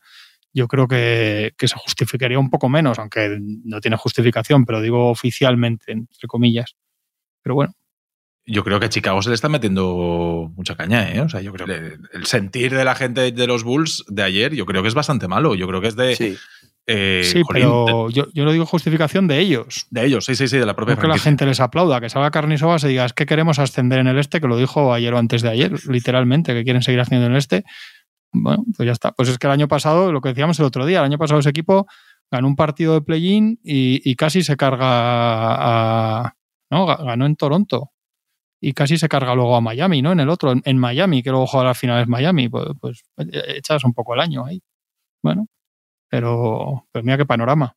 yo 0.53 0.67
creo 0.67 0.87
que, 0.87 1.53
que 1.57 1.67
se 1.67 1.75
justificaría 1.75 2.39
un 2.39 2.49
poco 2.49 2.69
menos, 2.69 2.99
aunque 2.99 3.37
no 3.41 3.81
tiene 3.81 3.97
justificación, 3.97 4.65
pero 4.65 4.79
digo 4.81 5.09
oficialmente, 5.09 5.91
entre 5.91 6.27
comillas. 6.27 6.75
Pero 7.43 7.55
bueno, 7.55 7.73
Yo 8.49 8.63
creo 8.63 8.79
que 8.79 8.85
a 8.85 8.89
Chicago 8.89 9.21
se 9.21 9.29
le 9.29 9.35
está 9.35 9.49
metiendo 9.49 10.51
mucha 10.55 10.75
caña, 10.75 11.11
¿eh? 11.11 11.19
O 11.21 11.27
sea, 11.29 11.41
yo 11.41 11.51
creo 11.51 11.67
que 11.67 11.97
el 12.13 12.25
sentir 12.25 12.73
de 12.73 12.85
la 12.85 12.95
gente 12.95 13.31
de 13.33 13.47
los 13.47 13.63
Bulls 13.65 14.05
de 14.07 14.23
ayer, 14.23 14.55
yo 14.55 14.65
creo 14.65 14.81
que 14.81 14.87
es 14.87 14.93
bastante 14.93 15.27
malo. 15.27 15.53
Yo 15.55 15.67
creo 15.67 15.81
que 15.81 15.87
es 15.89 15.95
de. 15.97 16.15
Sí. 16.15 16.37
eh, 16.87 17.21
sí, 17.25 17.41
jolín, 17.43 17.63
pero 17.63 18.09
yo, 18.09 18.27
yo 18.33 18.45
no 18.45 18.53
digo 18.53 18.65
justificación 18.65 19.27
de 19.27 19.39
ellos. 19.39 19.85
de, 19.89 20.05
ellos, 20.05 20.23
sí, 20.23 20.35
sí, 20.35 20.47
sí, 20.47 20.57
de 20.57 20.65
la 20.65 20.75
propia 20.77 20.95
No 20.95 21.01
que 21.01 21.07
la 21.07 21.17
gente 21.17 21.45
les 21.45 21.59
aplauda, 21.59 21.99
que 21.99 22.09
salga 22.09 22.31
Carnisovas 22.31 22.85
y 22.85 22.87
diga, 22.87 23.03
es 23.05 23.11
que 23.11 23.25
queremos 23.25 23.59
ascender 23.59 23.99
en 23.99 24.07
el 24.07 24.17
este, 24.17 24.39
que 24.39 24.47
lo 24.47 24.55
dijo 24.57 24.93
ayer 24.93 25.13
o 25.13 25.17
antes 25.17 25.41
de 25.41 25.49
ayer, 25.49 25.73
literalmente, 25.89 26.53
que 26.53 26.63
quieren 26.63 26.81
seguir 26.81 27.01
ascendiendo 27.01 27.25
en 27.27 27.33
el 27.33 27.39
este. 27.39 27.65
Bueno, 28.31 28.63
pues 28.77 28.85
ya 28.85 28.93
está. 28.93 29.11
Pues 29.11 29.27
es 29.27 29.37
que 29.37 29.47
el 29.47 29.51
año 29.53 29.67
pasado, 29.67 30.13
lo 30.13 30.21
que 30.21 30.29
decíamos 30.29 30.57
el 30.59 30.65
otro 30.65 30.85
día, 30.85 30.99
el 30.99 31.05
año 31.05 31.17
pasado 31.17 31.41
ese 31.41 31.49
equipo 31.49 31.85
ganó 32.31 32.47
un 32.47 32.55
partido 32.55 32.93
de 32.93 33.01
play-in 33.01 33.59
y, 33.61 34.01
y 34.09 34.15
casi 34.15 34.41
se 34.43 34.55
carga 34.55 34.85
a. 36.23 36.33
¿no? 36.71 36.85
Ga- 36.87 37.03
Ganó 37.05 37.25
en 37.25 37.35
Toronto. 37.35 37.91
Y 38.59 38.73
casi 38.73 38.97
se 38.97 39.07
carga 39.07 39.35
luego 39.35 39.55
a 39.55 39.61
Miami, 39.61 40.01
¿no? 40.01 40.11
En 40.11 40.19
el 40.19 40.29
otro, 40.29 40.51
en, 40.51 40.61
en 40.65 40.77
Miami, 40.77 41.21
que 41.21 41.29
luego 41.29 41.45
juega 41.45 41.67
las 41.67 41.77
finales 41.77 42.07
Miami. 42.07 42.49
Pues, 42.49 42.67
pues 42.79 43.03
echas 43.17 43.83
un 43.83 43.93
poco 43.93 44.15
el 44.15 44.19
año 44.19 44.45
ahí. 44.45 44.61
Bueno, 45.21 45.47
pero, 46.09 46.87
pero 46.91 47.03
mira 47.03 47.17
qué 47.17 47.25
panorama. 47.25 47.75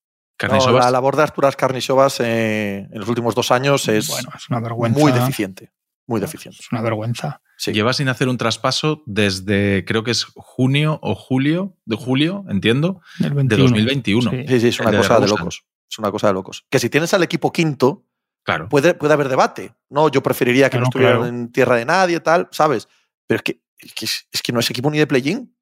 No, 0.49 0.78
la 0.78 0.90
labor 0.90 1.16
de 1.16 1.22
Arturas 1.22 1.54
Carnisovas 1.54 2.20
eh, 2.20 2.88
en 2.90 2.99
los 2.99 3.08
últimos 3.08 3.34
dos 3.34 3.50
años 3.50 3.87
es 3.88 4.08
bueno, 4.08 4.30
es 4.34 4.49
una 4.49 4.60
vergüenza. 4.60 4.99
muy 4.99 5.12
deficiente. 5.12 5.70
Muy 6.06 6.20
deficiente. 6.20 6.58
Es 6.60 6.72
una 6.72 6.80
vergüenza. 6.80 7.42
Sí. 7.56 7.72
lleva 7.72 7.92
sin 7.92 8.08
hacer 8.08 8.28
un 8.28 8.38
traspaso 8.38 9.02
desde, 9.04 9.84
creo 9.84 10.02
que 10.02 10.12
es 10.12 10.25
junio 10.25 10.99
o 11.02 11.14
julio, 11.14 11.76
de 11.84 11.96
julio, 11.96 12.44
entiendo, 12.49 13.02
Del 13.18 13.30
de 13.30 13.34
21. 13.37 13.64
2021. 13.64 14.30
Sí. 14.30 14.37
Sí, 14.49 14.60
sí, 14.60 14.68
es 14.68 14.80
una 14.80 14.92
de 14.92 14.96
cosa 14.96 15.20
de 15.20 15.28
locos. 15.28 15.64
Es 15.90 15.99
una 15.99 16.10
cosa 16.10 16.28
de 16.28 16.32
locos. 16.32 16.64
Que 16.70 16.78
si 16.78 16.88
tienes 16.88 17.12
al 17.12 17.22
equipo 17.22 17.52
quinto, 17.52 18.06
Claro. 18.44 18.68
puede, 18.68 18.94
puede 18.94 19.12
haber 19.14 19.28
debate. 19.28 19.75
No, 19.90 20.09
yo 20.11 20.23
preferiría 20.23 20.66
que 20.70 20.78
Claro, 20.78 20.82
no 20.85 20.88
estuvieran 20.88 21.16
claro. 21.18 21.28
en 21.35 21.52
tierra 21.52 21.76
de 21.76 21.85
nadie, 21.85 22.20
tal, 22.20 22.49
¿sabes? 22.52 22.88
Pero 23.26 23.37
es 23.37 23.42
que, 23.42 23.62
es 23.78 23.92
que, 23.94 24.06
es 24.32 24.42
que 24.42 24.52
no 24.52 24.61
es 24.61 24.70
equipo 24.70 24.90
ni 24.90 24.99
de 24.99 25.06
play-in. 25.06 25.54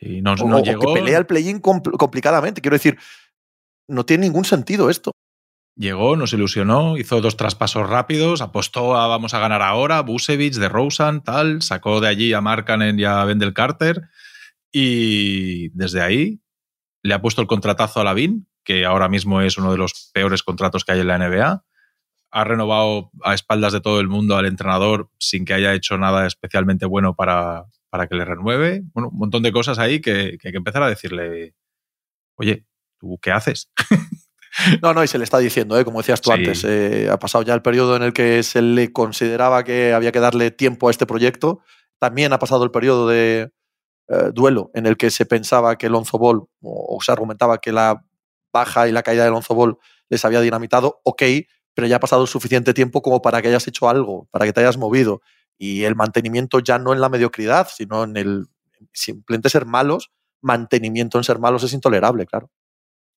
No, 0.00 0.32
O, 0.32 0.48
no 0.48 0.56
o 0.58 0.62
llegó. 0.62 0.94
que 0.94 1.00
pelea 1.00 1.18
el 1.18 1.26
play-in 1.26 1.62
compl- 1.62 1.96
complicadamente. 1.96 2.60
Quiero 2.60 2.74
decir, 2.74 2.98
no 3.88 4.04
tiene 4.04 4.26
ningún 4.26 4.44
sentido 4.44 4.90
esto. 4.90 5.12
Llegó, 5.76 6.16
nos 6.16 6.32
ilusionó, 6.34 6.98
hizo 6.98 7.20
dos 7.22 7.36
traspasos 7.38 7.88
rápidos, 7.88 8.42
apostó 8.42 8.94
a 8.96 9.06
vamos 9.06 9.32
a 9.32 9.38
ganar 9.38 9.62
ahora, 9.62 10.02
Busevich, 10.02 10.56
de 10.56 10.68
Rosen, 10.68 11.22
tal, 11.22 11.62
sacó 11.62 12.00
de 12.00 12.08
allí 12.08 12.32
a 12.34 12.40
Markkanen 12.42 12.98
y 13.00 13.04
a 13.04 13.24
Wendell 13.24 13.54
Carter 13.54 14.02
y 14.70 15.68
desde 15.70 16.02
ahí 16.02 16.40
le 17.02 17.14
ha 17.14 17.22
puesto 17.22 17.40
el 17.40 17.46
contratazo 17.48 18.00
a 18.00 18.04
Lavin, 18.04 18.48
que 18.64 18.84
ahora 18.84 19.08
mismo 19.08 19.40
es 19.40 19.56
uno 19.58 19.72
de 19.72 19.78
los 19.78 20.10
peores 20.12 20.42
contratos 20.42 20.84
que 20.84 20.92
hay 20.92 21.00
en 21.00 21.08
la 21.08 21.18
NBA. 21.18 21.64
Ha 22.32 22.44
renovado 22.44 23.10
a 23.22 23.34
espaldas 23.34 23.72
de 23.72 23.80
todo 23.80 24.00
el 24.00 24.08
mundo 24.08 24.36
al 24.36 24.46
entrenador 24.46 25.10
sin 25.18 25.44
que 25.44 25.54
haya 25.54 25.74
hecho 25.74 25.98
nada 25.98 26.26
especialmente 26.26 26.86
bueno 26.86 27.14
para, 27.14 27.66
para 27.90 28.06
que 28.08 28.14
le 28.14 28.24
renueve. 28.24 28.82
Bueno, 28.94 29.10
un 29.10 29.18
montón 29.18 29.42
de 29.42 29.52
cosas 29.52 29.78
ahí 29.78 30.00
que, 30.00 30.38
que 30.40 30.48
hay 30.48 30.52
que 30.52 30.58
empezar 30.58 30.82
a 30.82 30.88
decirle, 30.88 31.54
oye, 32.36 32.64
¿tú 32.98 33.18
qué 33.22 33.30
haces? 33.32 33.70
No, 34.82 34.92
no, 34.92 35.02
y 35.02 35.08
se 35.08 35.16
le 35.16 35.24
está 35.24 35.38
diciendo, 35.38 35.78
¿eh? 35.78 35.84
como 35.84 36.00
decías 36.00 36.20
tú 36.20 36.30
Sí. 36.30 36.34
antes, 36.38 36.62
eh, 36.64 37.08
ha 37.10 37.18
pasado 37.18 37.42
ya 37.42 37.54
el 37.54 37.62
periodo 37.62 37.96
en 37.96 38.02
el 38.02 38.12
que 38.12 38.42
se 38.42 38.60
le 38.60 38.92
consideraba 38.92 39.64
que 39.64 39.94
había 39.94 40.12
que 40.12 40.20
darle 40.20 40.50
tiempo 40.50 40.88
a 40.88 40.90
este 40.90 41.06
proyecto. 41.06 41.60
También 41.98 42.34
ha 42.34 42.38
pasado 42.38 42.62
el 42.62 42.70
periodo 42.70 43.08
de 43.08 43.50
eh, 44.08 44.30
duelo 44.34 44.70
en 44.74 44.84
el 44.84 44.98
que 44.98 45.10
se 45.10 45.24
pensaba 45.24 45.76
que 45.78 45.88
Lonzo 45.88 46.18
Ball, 46.18 46.42
o, 46.60 46.96
o 46.96 47.00
se 47.00 47.10
argumentaba 47.10 47.62
que 47.62 47.72
la 47.72 48.04
baja 48.52 48.88
y 48.88 48.92
la 48.92 49.02
caída 49.02 49.24
de 49.24 49.30
Lonzo 49.30 49.54
Ball 49.54 49.78
les 50.10 50.22
había 50.26 50.42
dinamitado. 50.42 51.00
Ok, 51.02 51.22
pero 51.74 51.86
ya 51.86 51.96
ha 51.96 52.00
pasado 52.00 52.26
suficiente 52.26 52.74
tiempo 52.74 53.02
como 53.02 53.22
para 53.22 53.42
que 53.42 53.48
hayas 53.48 53.66
hecho 53.68 53.88
algo, 53.88 54.28
para 54.30 54.46
que 54.46 54.52
te 54.52 54.60
hayas 54.60 54.78
movido. 54.78 55.22
Y 55.58 55.84
el 55.84 55.96
mantenimiento 55.96 56.58
ya 56.60 56.78
no 56.78 56.92
en 56.92 57.00
la 57.00 57.08
mediocridad, 57.08 57.68
sino 57.74 58.04
en 58.04 58.16
el 58.16 58.46
simplemente 58.92 59.48
ser 59.48 59.66
malos, 59.66 60.10
mantenimiento 60.40 61.18
en 61.18 61.24
ser 61.24 61.38
malos 61.38 61.62
es 61.62 61.72
intolerable, 61.72 62.26
claro. 62.26 62.50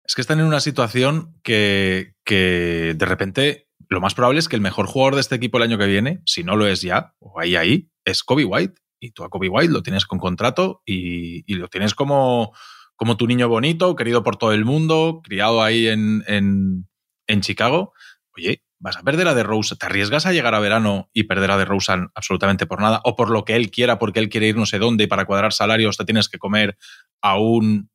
Es 0.03 0.15
que 0.15 0.21
están 0.21 0.39
en 0.39 0.45
una 0.45 0.59
situación 0.59 1.39
que, 1.43 2.15
que 2.25 2.93
de 2.97 3.05
repente 3.05 3.69
lo 3.89 4.01
más 4.01 4.13
probable 4.13 4.39
es 4.39 4.49
que 4.49 4.55
el 4.55 4.61
mejor 4.61 4.87
jugador 4.87 5.15
de 5.15 5.21
este 5.21 5.35
equipo 5.35 5.57
el 5.57 5.63
año 5.63 5.77
que 5.77 5.85
viene, 5.85 6.21
si 6.25 6.43
no 6.43 6.55
lo 6.55 6.67
es 6.67 6.81
ya, 6.81 7.13
o 7.19 7.39
ahí 7.39 7.55
ahí, 7.55 7.89
es 8.05 8.23
Kobe 8.23 8.45
White. 8.45 8.81
Y 8.99 9.11
tú 9.11 9.23
a 9.23 9.29
Kobe 9.29 9.49
White 9.49 9.71
lo 9.71 9.83
tienes 9.83 10.05
con 10.05 10.19
contrato 10.19 10.81
y, 10.85 11.43
y 11.51 11.55
lo 11.55 11.67
tienes 11.67 11.93
como, 11.93 12.53
como 12.95 13.17
tu 13.17 13.27
niño 13.27 13.49
bonito, 13.49 13.95
querido 13.95 14.23
por 14.23 14.37
todo 14.37 14.53
el 14.53 14.65
mundo, 14.65 15.21
criado 15.23 15.61
ahí 15.61 15.87
en, 15.87 16.23
en, 16.27 16.87
en 17.27 17.41
Chicago. 17.41 17.93
Oye, 18.35 18.63
vas 18.79 18.97
a 18.97 19.03
perder 19.03 19.27
a 19.27 19.33
DeRozan, 19.33 19.77
te 19.77 19.85
arriesgas 19.85 20.25
a 20.25 20.33
llegar 20.33 20.55
a 20.55 20.59
verano 20.59 21.09
y 21.13 21.23
perder 21.23 21.51
a 21.51 21.57
DeRozan 21.57 22.09
absolutamente 22.15 22.65
por 22.65 22.81
nada, 22.81 23.01
o 23.03 23.15
por 23.15 23.29
lo 23.29 23.45
que 23.45 23.55
él 23.55 23.69
quiera, 23.71 23.99
porque 23.99 24.19
él 24.19 24.29
quiere 24.29 24.47
ir 24.47 24.57
no 24.57 24.65
sé 24.65 24.79
dónde 24.79 25.03
y 25.05 25.07
para 25.07 25.25
cuadrar 25.25 25.53
salarios 25.53 25.97
te 25.97 26.05
tienes 26.05 26.29
que 26.29 26.39
comer 26.39 26.77
a 27.21 27.37
un, 27.37 27.89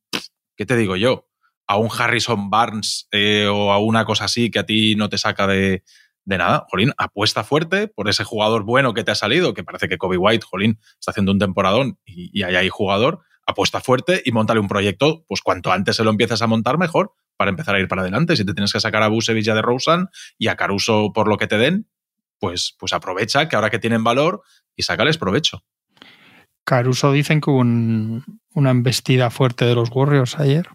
¿qué 0.57 0.65
te 0.65 0.77
digo 0.77 0.97
yo? 0.97 1.29
a 1.69 1.77
un 1.77 1.91
Harrison 1.97 2.51
Barnes 2.51 3.07
eh, 3.13 3.47
o 3.47 3.71
a 3.71 3.79
una 3.79 4.05
cosa 4.05 4.25
así 4.25 4.51
que 4.51 4.59
a 4.59 4.67
ti 4.67 4.97
no 4.97 5.09
te 5.09 5.19
saca 5.19 5.47
de, 5.47 5.85
nada. 6.25 6.67
Jolín, 6.71 6.93
apuesta 6.97 7.45
fuerte 7.45 7.89
por 7.89 8.09
ese 8.09 8.25
jugador 8.25 8.65
bueno 8.65 8.95
que 8.95 9.05
te 9.05 9.11
ha 9.11 9.15
salido, 9.15 9.55
que 9.55 9.65
parece 9.65 9.89
que 9.89 9.99
Kobe 9.99 10.17
White, 10.17 10.47
Jolín, 10.49 10.81
está 10.99 11.13
haciendo 11.13 11.33
un 11.33 11.39
temporadón 11.39 11.99
y, 12.05 12.31
y 12.39 12.43
hay 12.43 12.57
ahí 12.57 12.69
jugador. 12.69 13.21
Apuesta 13.47 13.81
fuerte 13.81 14.23
y 14.25 14.33
montale 14.33 14.61
un 14.61 14.69
proyecto, 14.69 15.25
pues 15.27 15.41
cuanto 15.41 15.71
antes 15.71 15.97
se 15.97 16.05
lo 16.05 16.11
empieces 16.11 16.43
a 16.43 16.47
montar, 16.47 16.79
mejor, 16.79 17.13
para 17.39 17.51
empezar 17.51 17.75
a 17.75 17.81
ir 17.81 17.89
para 17.89 18.03
adelante. 18.03 18.37
Si 18.37 18.45
te 18.45 18.53
tienes 18.53 18.73
que 18.73 18.81
sacar 18.81 19.03
a 19.03 19.09
Busevich 19.09 19.47
y 19.47 19.51
a 19.51 19.55
de 19.55 19.63
Rosen 19.63 20.09
y 20.37 20.49
a 20.49 20.57
Caruso 20.57 21.13
por 21.15 21.29
lo 21.29 21.39
que 21.39 21.47
te 21.47 21.57
den, 21.57 21.89
pues, 22.39 22.77
pues 22.79 22.93
aprovecha 22.93 23.49
que 23.49 23.57
ahora 23.57 23.71
que 23.71 23.79
tienen 23.79 24.05
valor 24.05 24.43
y 24.77 24.83
sácales 24.83 25.17
provecho. 25.17 25.63
Caruso 26.65 27.13
dicen 27.13 27.41
que 27.41 27.51
hubo 27.51 27.61
un- 27.61 28.41
una 28.55 28.71
embestida 28.71 29.31
fuerte 29.31 29.65
de 29.65 29.75
los 29.75 29.89
Warriors 29.91 30.39
ayer. 30.39 30.69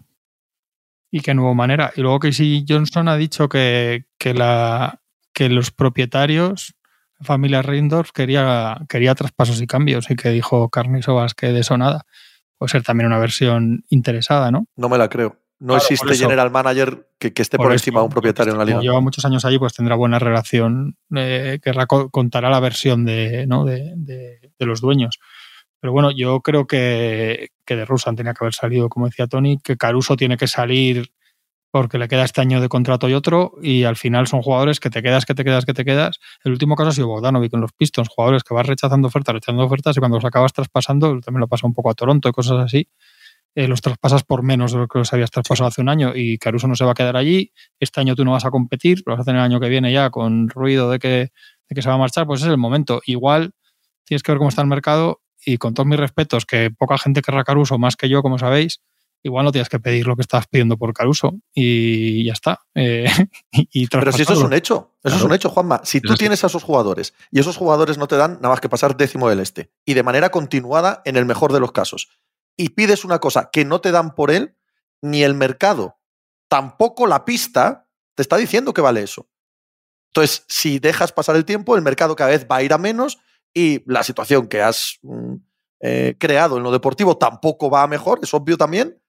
Y 1.10 1.20
que 1.20 1.34
no 1.34 1.42
hubo 1.44 1.54
manera. 1.54 1.92
Y 1.94 2.00
luego 2.00 2.18
Casey 2.18 2.64
Johnson 2.68 3.06
ha 3.08 3.16
dicho 3.16 3.48
que, 3.48 4.06
que, 4.18 4.34
la, 4.34 5.00
que 5.32 5.48
los 5.48 5.70
propietarios, 5.70 6.74
la 7.20 7.26
familia 7.26 7.62
Reindorf, 7.62 8.10
quería, 8.10 8.78
quería 8.88 9.14
traspasos 9.14 9.60
y 9.62 9.66
cambios. 9.68 10.10
Y 10.10 10.16
que 10.16 10.30
dijo 10.30 10.68
Carnisovas 10.70 11.34
que 11.34 11.52
de 11.52 11.60
eso 11.60 11.78
nada. 11.78 12.04
Puede 12.58 12.70
ser 12.70 12.82
también 12.82 13.06
una 13.06 13.18
versión 13.18 13.84
interesada, 13.90 14.50
¿no? 14.50 14.66
No 14.76 14.88
me 14.88 14.98
la 14.98 15.08
creo. 15.08 15.36
No 15.64 15.74
Claro, 15.74 15.82
existe 15.88 16.14
general 16.24 16.50
manager 16.50 17.08
que, 17.18 17.32
que 17.32 17.40
esté 17.40 17.56
por, 17.56 17.72
encima 17.72 18.00
de 18.00 18.04
un 18.06 18.10
propietario 18.12 18.52
en 18.52 18.58
la 18.58 18.64
como 18.66 18.80
liga. 18.80 18.82
lleva 18.82 19.00
muchos 19.00 19.24
años 19.24 19.46
allí, 19.46 19.58
pues 19.58 19.72
tendrá 19.72 19.94
buena 19.96 20.18
relación, 20.18 20.96
eh, 21.16 21.58
querrá 21.62 21.86
contará 21.86 22.50
la 22.50 22.60
versión 22.60 23.06
de, 23.06 23.46
¿no? 23.46 23.64
de, 23.64 23.92
de- 23.96 24.50
de 24.58 24.66
los 24.66 24.82
dueños. 24.82 25.18
Pero 25.80 25.92
bueno, 25.92 26.10
yo 26.10 26.40
creo 26.42 26.66
que, 26.66 27.48
que 27.64 27.76
de 27.76 27.86
Rusan 27.86 28.14
tenía 28.14 28.34
que 28.34 28.44
haber 28.44 28.52
salido, 28.52 28.90
como 28.90 29.06
decía 29.06 29.26
Tony, 29.26 29.58
que 29.64 29.76
Caruso 29.78 30.16
tiene 30.16 30.36
que 30.36 30.48
salir 30.48 31.10
porque 31.70 31.96
le 31.98 32.08
queda 32.08 32.24
este 32.24 32.40
año 32.42 32.60
de 32.60 32.68
contrato 32.68 33.08
y 33.08 33.14
otro, 33.14 33.54
y 33.62 33.84
al 33.84 33.96
final 33.96 34.26
son 34.28 34.42
jugadores 34.42 34.80
que 34.80 34.90
te 34.90 35.02
quedas, 35.02 35.24
que 35.24 35.34
te 35.34 35.44
quedas, 35.44 35.64
que 35.64 35.72
te 35.74 35.84
quedas. 35.84 36.18
El 36.44 36.52
último 36.52 36.76
caso 36.76 36.90
ha 36.90 36.92
sido 36.92 37.08
Bogdanovic 37.08 37.50
con 37.50 37.60
los 37.62 37.72
Pistons, 37.72 38.08
jugadores 38.10 38.44
que 38.44 38.52
vas 38.54 38.66
rechazando 38.66 39.08
ofertas, 39.08 39.34
rechazando 39.34 39.64
ofertas, 39.64 39.96
y 39.96 40.00
cuando 40.00 40.18
los 40.18 40.24
acabas 40.26 40.52
traspasando, 40.52 41.18
también 41.20 41.40
lo 41.40 41.48
pasa 41.48 41.66
un 41.66 41.74
poco 41.74 41.90
a 41.90 41.94
Toronto 41.94 42.28
y 42.28 42.32
cosas 42.32 42.60
así, 42.60 42.86
eh, 43.54 43.68
los 43.68 43.80
traspasas 43.80 44.24
por 44.24 44.42
menos 44.42 44.72
de 44.72 44.78
lo 44.78 44.88
que 44.88 44.98
los 44.98 45.12
habías 45.12 45.30
traspasado 45.30 45.68
hace 45.68 45.80
un 45.80 45.88
año, 45.88 46.12
y 46.14 46.38
Caruso 46.38 46.66
no 46.66 46.74
se 46.74 46.84
va 46.84 46.92
a 46.92 46.94
quedar 46.94 47.16
allí, 47.16 47.52
este 47.78 48.00
año 48.00 48.14
tú 48.14 48.24
no 48.24 48.32
vas 48.32 48.44
a 48.44 48.50
competir, 48.50 49.02
lo 49.06 49.12
vas 49.12 49.20
a 49.20 49.22
hacer 49.22 49.34
el 49.34 49.40
año 49.40 49.60
que 49.60 49.68
viene 49.68 49.92
ya 49.92 50.10
con 50.10 50.48
ruido 50.48 50.90
de 50.90 50.98
que, 50.98 51.08
de 51.08 51.74
que 51.74 51.82
se 51.82 51.88
va 51.88 51.94
a 51.94 51.98
marchar, 51.98 52.26
pues 52.26 52.42
es 52.42 52.48
el 52.48 52.58
momento. 52.58 53.00
Igual 53.06 53.52
tienes 54.04 54.22
que 54.22 54.32
ver 54.32 54.38
cómo 54.38 54.48
está 54.48 54.62
el 54.62 54.68
mercado 54.68 55.20
y 55.44 55.58
con 55.58 55.74
todos 55.74 55.86
mis 55.86 55.98
respetos, 55.98 56.46
que 56.46 56.70
poca 56.70 56.98
gente 56.98 57.22
querrá 57.22 57.44
Caruso, 57.44 57.78
más 57.78 57.96
que 57.96 58.08
yo, 58.08 58.22
como 58.22 58.38
sabéis, 58.38 58.80
igual 59.22 59.44
no 59.44 59.52
tienes 59.52 59.68
que 59.68 59.80
pedir 59.80 60.06
lo 60.06 60.16
que 60.16 60.22
estabas 60.22 60.46
pidiendo 60.46 60.76
por 60.76 60.92
Caruso 60.92 61.34
y 61.54 62.24
ya 62.24 62.32
está. 62.32 62.60
Eh, 62.74 63.06
y, 63.52 63.68
y 63.72 63.86
Pero 63.86 64.12
si 64.12 64.22
eso 64.22 64.34
es 64.34 64.40
un 64.40 64.52
hecho, 64.52 64.92
eso 65.02 65.16
es 65.16 65.22
un 65.22 65.32
hecho, 65.32 65.48
Juanma. 65.48 65.80
Si 65.84 66.00
tú 66.00 66.14
tienes 66.14 66.44
a 66.44 66.48
esos 66.48 66.62
jugadores 66.62 67.14
y 67.30 67.40
esos 67.40 67.56
jugadores 67.56 67.98
no 67.98 68.06
te 68.06 68.16
dan 68.16 68.34
nada 68.34 68.50
más 68.50 68.60
que 68.60 68.68
pasar 68.68 68.96
décimo 68.96 69.28
del 69.28 69.40
este 69.40 69.70
y 69.84 69.94
de 69.94 70.02
manera 70.02 70.30
continuada 70.30 71.02
en 71.04 71.16
el 71.16 71.24
mejor 71.24 71.52
de 71.52 71.60
los 71.60 71.72
casos 71.72 72.08
y 72.56 72.70
pides 72.70 73.04
una 73.04 73.18
cosa 73.18 73.50
que 73.52 73.64
no 73.64 73.80
te 73.80 73.90
dan 73.90 74.14
por 74.14 74.30
él, 74.30 74.56
ni 75.02 75.22
el 75.22 75.34
mercado, 75.34 75.98
tampoco 76.48 77.06
la 77.06 77.24
pista, 77.24 77.88
te 78.14 78.22
está 78.22 78.36
diciendo 78.36 78.72
que 78.72 78.80
vale 78.80 79.02
eso. 79.02 79.28
Entonces, 80.08 80.44
si 80.48 80.78
dejas 80.78 81.12
pasar 81.12 81.34
el 81.36 81.44
tiempo, 81.44 81.74
el 81.74 81.82
mercado 81.82 82.14
cada 82.14 82.30
vez 82.30 82.46
va 82.50 82.56
a 82.56 82.62
ir 82.62 82.72
a 82.72 82.78
menos 82.78 83.18
y 83.52 83.82
la 83.90 84.04
situación 84.04 84.46
que 84.46 84.62
has 84.62 84.98
mm, 85.02 85.34
eh, 85.80 86.16
creado 86.18 86.56
en 86.56 86.62
lo 86.62 86.70
deportivo 86.70 87.18
tampoco 87.18 87.68
va 87.68 87.82
a 87.82 87.88
mejor, 87.88 88.20
es 88.22 88.32
obvio 88.32 88.56
también. 88.56 89.02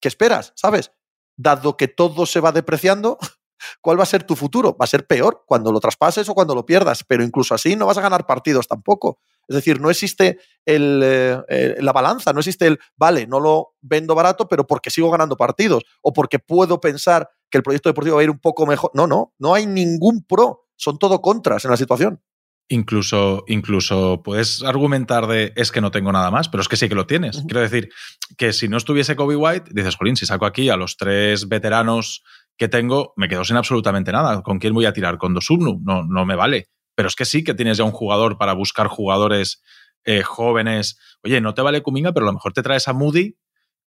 ¿Qué 0.00 0.08
esperas? 0.08 0.52
¿Sabes? 0.54 0.92
Dado 1.36 1.76
que 1.76 1.88
todo 1.88 2.26
se 2.26 2.40
va 2.40 2.52
depreciando, 2.52 3.18
¿cuál 3.80 3.98
va 3.98 4.02
a 4.02 4.06
ser 4.06 4.24
tu 4.24 4.36
futuro? 4.36 4.76
Va 4.76 4.84
a 4.84 4.88
ser 4.88 5.06
peor 5.06 5.44
cuando 5.46 5.72
lo 5.72 5.80
traspases 5.80 6.28
o 6.28 6.34
cuando 6.34 6.54
lo 6.54 6.66
pierdas, 6.66 7.04
pero 7.04 7.24
incluso 7.24 7.54
así 7.54 7.74
no 7.74 7.86
vas 7.86 7.98
a 7.98 8.02
ganar 8.02 8.26
partidos 8.26 8.68
tampoco. 8.68 9.18
Es 9.48 9.56
decir, 9.56 9.80
no 9.80 9.90
existe 9.90 10.38
eh, 10.64 11.76
la 11.80 11.92
balanza, 11.92 12.32
no 12.32 12.40
existe 12.40 12.66
el, 12.66 12.78
vale, 12.96 13.26
no 13.26 13.40
lo 13.40 13.74
vendo 13.80 14.14
barato, 14.14 14.48
pero 14.48 14.66
porque 14.66 14.90
sigo 14.90 15.10
ganando 15.10 15.36
partidos 15.36 15.82
o 16.00 16.12
porque 16.12 16.38
puedo 16.38 16.80
pensar 16.80 17.28
que 17.50 17.58
el 17.58 17.64
proyecto 17.64 17.88
deportivo 17.88 18.16
va 18.16 18.22
a 18.22 18.24
ir 18.24 18.30
un 18.30 18.38
poco 18.38 18.66
mejor. 18.66 18.90
No, 18.94 19.06
no, 19.06 19.34
no 19.38 19.54
hay 19.54 19.66
ningún 19.66 20.24
pro, 20.24 20.66
son 20.76 20.98
todo 20.98 21.20
contras 21.20 21.64
en 21.64 21.70
la 21.70 21.76
situación. 21.76 22.20
Incluso, 22.68 23.44
incluso 23.48 24.22
puedes 24.22 24.62
argumentar 24.62 25.26
de 25.26 25.52
es 25.56 25.72
que 25.72 25.80
no 25.80 25.90
tengo 25.90 26.12
nada 26.12 26.30
más, 26.30 26.48
pero 26.48 26.62
es 26.62 26.68
que 26.68 26.76
sí 26.76 26.88
que 26.88 26.94
lo 26.94 27.06
tienes. 27.06 27.42
Quiero 27.42 27.60
decir 27.60 27.90
que 28.38 28.52
si 28.52 28.68
no 28.68 28.78
estuviese 28.78 29.16
Kobe 29.16 29.36
White, 29.36 29.72
dices, 29.74 29.96
Jolín, 29.96 30.16
si 30.16 30.24
saco 30.24 30.46
aquí 30.46 30.70
a 30.70 30.76
los 30.76 30.96
tres 30.96 31.48
veteranos 31.48 32.22
que 32.56 32.68
tengo, 32.68 33.12
me 33.16 33.28
quedo 33.28 33.44
sin 33.44 33.56
absolutamente 33.56 34.12
nada. 34.12 34.42
¿Con 34.42 34.58
quién 34.58 34.72
voy 34.72 34.86
a 34.86 34.92
tirar? 34.92 35.18
¿Con 35.18 35.34
Dosubnu? 35.34 35.80
No, 35.82 36.02
no 36.04 36.24
me 36.24 36.36
vale. 36.36 36.68
Pero 36.94 37.08
es 37.08 37.16
que 37.16 37.24
sí 37.24 37.44
que 37.44 37.54
tienes 37.54 37.78
ya 37.78 37.84
un 37.84 37.92
jugador 37.92 38.38
para 38.38 38.52
buscar 38.52 38.88
jugadores 38.88 39.62
eh, 40.04 40.22
jóvenes. 40.22 40.98
Oye, 41.22 41.40
no 41.40 41.54
te 41.54 41.62
vale 41.62 41.82
Kuminga, 41.82 42.12
pero 42.12 42.26
a 42.26 42.30
lo 42.30 42.34
mejor 42.34 42.52
te 42.52 42.62
traes 42.62 42.88
a 42.88 42.92
Moody 42.92 43.36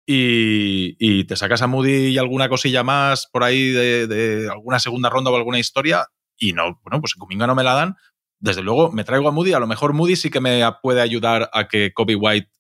y, 0.07 1.25
te 1.25 1.37
sacas 1.37 1.63
a 1.63 1.67
Moody 1.67 2.09
y 2.09 2.19
alguna 2.19 2.49
cosilla 2.49 2.83
más 2.83 3.29
por 3.33 3.45
ahí 3.45 3.71
de, 3.71 4.49
alguna 4.51 4.79
segunda 4.79 5.11
ronda 5.11 5.31
o 5.31 5.37
alguna 5.37 5.59
historia. 5.59 6.07
Y 6.37 6.53
no, 6.53 6.81
bueno, 6.83 7.01
pues 7.01 7.15
Kuminga 7.15 7.47
no 7.47 7.55
me 7.55 7.65
la 7.65 7.75
dan. 7.75 7.97
Desde 8.39 8.63
luego, 8.63 8.91
me 8.91 9.05
traigo 9.05 9.29
a 9.29 9.33
Moody. 9.33 9.53
A 9.53 9.61
lo 9.61 9.67
mejor 9.67 9.93
Moody 9.93 10.17
sí 10.17 10.31
que 10.31 10.41
me 10.41 10.63
puede 10.83 11.01
ayudar 11.01 11.49
a 11.53 11.69
que 11.69 11.93
Kobe 11.93 12.17
White 12.17 12.51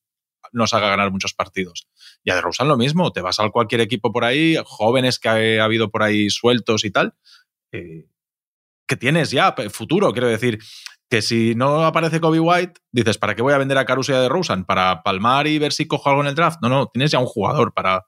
nos 0.53 0.75
haga 0.75 0.89
ganar 0.89 1.11
muchos 1.11 1.35
partidos. 1.35 1.89
Y 2.23 2.31
a 2.31 2.37
DeRozan 2.37 2.69
lo 2.69 2.77
mismo. 2.77 3.11
Te 3.13 3.21
vas 3.21 3.41
a 3.41 3.51
cualquier 3.51 3.81
equipo 3.81 4.13
por 4.13 4.25
ahí, 4.25 4.57
jóvenes 4.65 5.19
que 5.19 5.29
ha, 5.59 5.65
habido 5.65 5.91
por 5.91 6.03
ahí 6.03 6.31
sueltos 6.31 6.85
y 6.85 6.91
tal. 6.91 7.15
Eh, 7.73 8.07
que 8.87 8.97
tienes 8.97 9.31
ya, 9.31 9.55
futuro, 9.71 10.13
quiero 10.13 10.29
decir, 10.29 10.59
que 11.09 11.21
si 11.21 11.55
no 11.55 11.85
aparece 11.85 12.21
Kobe 12.21 12.41
White, 12.41 12.81
dices, 12.91 13.19
¿para 13.19 13.35
qué 13.35 13.43
voy 13.43 13.53
a 13.53 13.59
vender 13.59 13.77
a 13.77 13.85
Caruso 13.85 14.13
y 14.13 14.15
a? 14.15 14.65
¿Para 14.65 15.03
palmar 15.03 15.47
y 15.47 15.59
ver 15.59 15.73
si 15.73 15.87
cojo 15.87 16.09
algo 16.09 16.23
en 16.23 16.29
el 16.29 16.35
draft? 16.35 16.59
No, 16.63 16.71
no, 16.71 16.87
tienes 16.87 17.11
ya 17.11 17.19
un 17.19 17.27
jugador 17.27 17.75
para, 17.75 18.07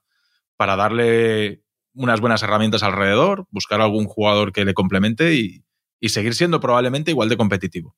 para 0.57 0.75
darle 0.75 1.61
unas 1.95 2.19
buenas 2.19 2.43
herramientas 2.43 2.83
alrededor, 2.83 3.47
buscar 3.51 3.81
algún 3.81 4.05
jugador 4.05 4.51
que 4.51 4.65
le 4.65 4.73
complemente 4.73 5.33
y, 5.33 5.61
seguir 6.07 6.35
siendo 6.35 6.59
probablemente 6.59 7.09
igual 7.09 7.29
de 7.29 7.37
competitivo. 7.37 7.95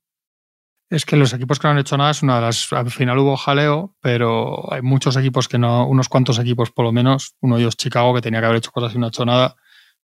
Es 0.90 1.06
que 1.06 1.18
los 1.18 1.34
equipos 1.34 1.60
que 1.60 1.68
no 1.68 1.72
han 1.72 1.80
hecho 1.80 1.98
nada 1.98 2.12
es 2.12 2.24
una 2.24 2.36
de 2.36 2.42
las. 2.42 2.72
Al 2.72 2.90
final 2.90 3.20
hubo 3.20 3.36
jaleo, 3.36 3.98
pero 4.00 4.72
hay 4.72 4.82
muchos 4.82 5.18
equipos 5.18 5.50
que 5.50 5.58
no, 5.58 5.86
unos 5.86 6.08
cuantos 6.08 6.40
equipos 6.40 6.72
por 6.72 6.86
lo 6.86 6.94
menos, 6.94 7.36
uno 7.42 7.56
de 7.56 7.64
ellos 7.64 7.76
Chicago, 7.76 8.14
que 8.14 8.22
tenía 8.22 8.40
que 8.40 8.46
haber 8.46 8.60
hecho 8.60 8.72
cosas 8.72 8.96
y 8.96 8.98
no 8.98 9.08
ha 9.08 9.10
hecho 9.10 9.26
nada, 9.26 9.58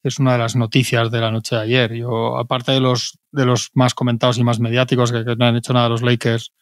es 0.04 0.20
una 0.20 0.34
de 0.34 0.40
las 0.40 0.56
noticias 0.56 1.12
de 1.12 1.20
la 1.20 1.32
noche 1.32 1.56
de 1.56 1.62
ayer. 1.62 1.94
Yo, 1.94 2.38
aparte 2.38 2.72
de 2.72 2.80
los, 2.80 3.20
de 3.32 3.46
los 3.46 3.70
más 3.74 3.94
comentados 3.94 4.38
y 4.38 4.44
más 4.44 4.60
mediáticos 4.60 5.12
que, 5.12 5.24
no 5.38 5.46
han 5.46 5.58
hecho 5.58 5.74
nada 5.74 5.90
los 5.90 6.02
Lakers, 6.02 6.54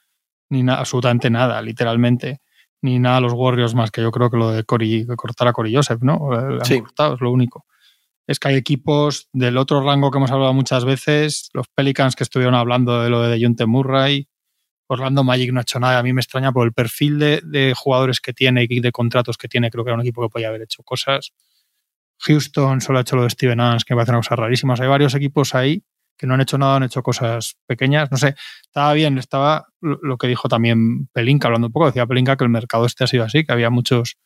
ni 0.49 0.67
absolutamente 0.69 1.29
nada, 1.29 1.61
literalmente, 1.61 2.41
ni 2.81 2.99
nada 2.99 3.21
los 3.21 3.33
Warriors 3.33 3.75
más 3.75 3.91
que 3.91 4.01
yo 4.01 4.11
creo 4.11 4.29
que 4.29 4.37
lo 4.37 4.51
de 4.51 4.63
Cory, 4.63 5.05
cortar 5.15 5.47
a 5.47 5.53
Cory 5.53 5.75
Joseph, 5.75 6.01
¿no? 6.01 6.29
sí. 6.63 6.81
cortado, 6.81 7.15
es 7.15 7.21
lo 7.21 7.31
único. 7.31 7.65
Es 8.25 8.39
que 8.39 8.49
hay 8.49 8.55
equipos 8.55 9.29
del 9.31 9.57
otro 9.57 9.81
rango 9.81 10.11
que 10.11 10.17
hemos 10.17 10.31
hablado 10.31 10.53
muchas 10.53 10.83
veces, 10.83 11.49
los 11.53 11.67
Pelicans 11.69 12.15
que 12.15 12.23
estuvieron 12.23 12.55
hablando 12.55 13.01
de 13.01 13.09
lo 13.09 13.21
de 13.21 13.41
Junte 13.41 13.65
Murray, 13.65 14.27
Orlando 14.89 15.23
Magic 15.23 15.51
no 15.51 15.59
ha 15.59 15.63
hecho 15.63 15.79
nada. 15.79 15.99
A 15.99 16.03
mí 16.03 16.13
me 16.13 16.21
extraña 16.21 16.51
por 16.51 16.65
el 16.65 16.73
perfil 16.73 17.19
de, 17.19 17.41
de, 17.43 17.73
jugadores 17.75 18.21
que 18.21 18.33
tiene 18.33 18.65
y 18.69 18.79
de 18.79 18.91
contratos 18.91 19.37
que 19.37 19.49
tiene. 19.49 19.69
Creo 19.69 19.83
que 19.83 19.89
era 19.89 19.95
un 19.95 20.01
equipo 20.01 20.21
que 20.21 20.29
podía 20.29 20.47
haber 20.47 20.61
hecho 20.61 20.81
cosas. 20.83 21.33
Houston 22.19 22.81
solo 22.81 22.99
ha 22.99 23.01
hecho 23.01 23.15
lo 23.15 23.23
de 23.23 23.29
Steven 23.29 23.59
Adams, 23.59 23.85
que 23.85 23.93
me 23.93 23.97
parece 23.97 24.11
una 24.11 24.19
cosa 24.19 24.35
rarísima. 24.35 24.75
Hay 24.79 24.87
varios 24.87 25.15
equipos 25.15 25.55
ahí 25.55 25.83
que 26.17 26.25
no 26.25 26.33
han 26.33 26.41
hecho 26.41 26.57
nada, 26.57 26.77
han 26.77 26.83
hecho 26.83 27.03
cosas 27.03 27.57
pequeñas. 27.67 28.09
No 28.11 28.17
sé, 28.17 28.35
estaba 28.61 28.93
bien, 28.93 29.17
estaba 29.17 29.67
lo 29.81 30.17
que 30.17 30.27
dijo 30.27 30.49
también 30.49 31.07
Pelinka, 31.07 31.47
hablando 31.47 31.67
un 31.67 31.73
poco, 31.73 31.85
decía 31.85 32.07
Pelinka 32.07 32.35
que 32.35 32.43
el 32.43 32.49
mercado 32.49 32.85
este 32.85 33.03
ha 33.03 33.07
sido 33.07 33.23
así, 33.23 33.45
que 33.45 33.53
había 33.53 33.69
muchos, 33.69 34.17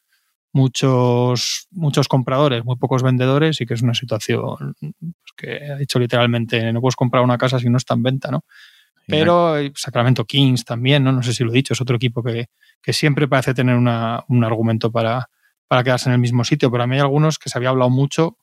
muchos, 0.54 1.68
muchos 1.72 2.08
compradores, 2.08 2.64
muy 2.64 2.78
pocos 2.78 3.04
vendedores 3.04 3.60
y 3.60 3.66
que 3.66 3.74
es 3.74 3.82
una 3.82 3.94
situación 3.94 4.76
pues, 4.80 5.34
que 5.36 5.72
ha 5.72 5.76
dicho 5.76 6.00
literalmente, 6.00 6.72
no 6.72 6.80
puedes 6.80 6.96
comprar 6.96 7.24
una 7.24 7.38
casa 7.38 7.60
si 7.60 7.70
no 7.70 7.78
está 7.78 7.94
en 7.94 8.04
venta, 8.04 8.32
¿no? 8.32 8.46
Pero 9.08 9.56
Sacramento 9.76 10.24
Kings 10.24 10.64
también, 10.64 11.04
¿no? 11.04 11.12
No 11.12 11.22
sé 11.22 11.34
si 11.34 11.44
lo 11.44 11.52
he 11.52 11.56
dicho, 11.56 11.74
es 11.74 11.82
otro 11.82 11.98
equipo 11.98 12.24
que, 12.24 12.48
que 12.82 12.94
siempre 12.94 13.28
parece 13.28 13.54
tener 13.54 13.76
una, 13.76 14.24
un 14.30 14.46
argumento 14.46 14.90
para, 14.90 15.28
para 15.72 15.86
quedarse 15.86 16.10
en 16.10 16.14
el 16.16 16.20
mismo 16.20 16.44
sitio, 16.44 16.70
pero 16.70 16.84
a 16.84 16.88
mí 16.88 16.96
hay 16.96 17.00
algunos 17.00 17.40
que 17.40 17.48
se 17.48 17.58
había 17.58 17.70
hablado 17.70 17.90
mucho, 17.90 18.38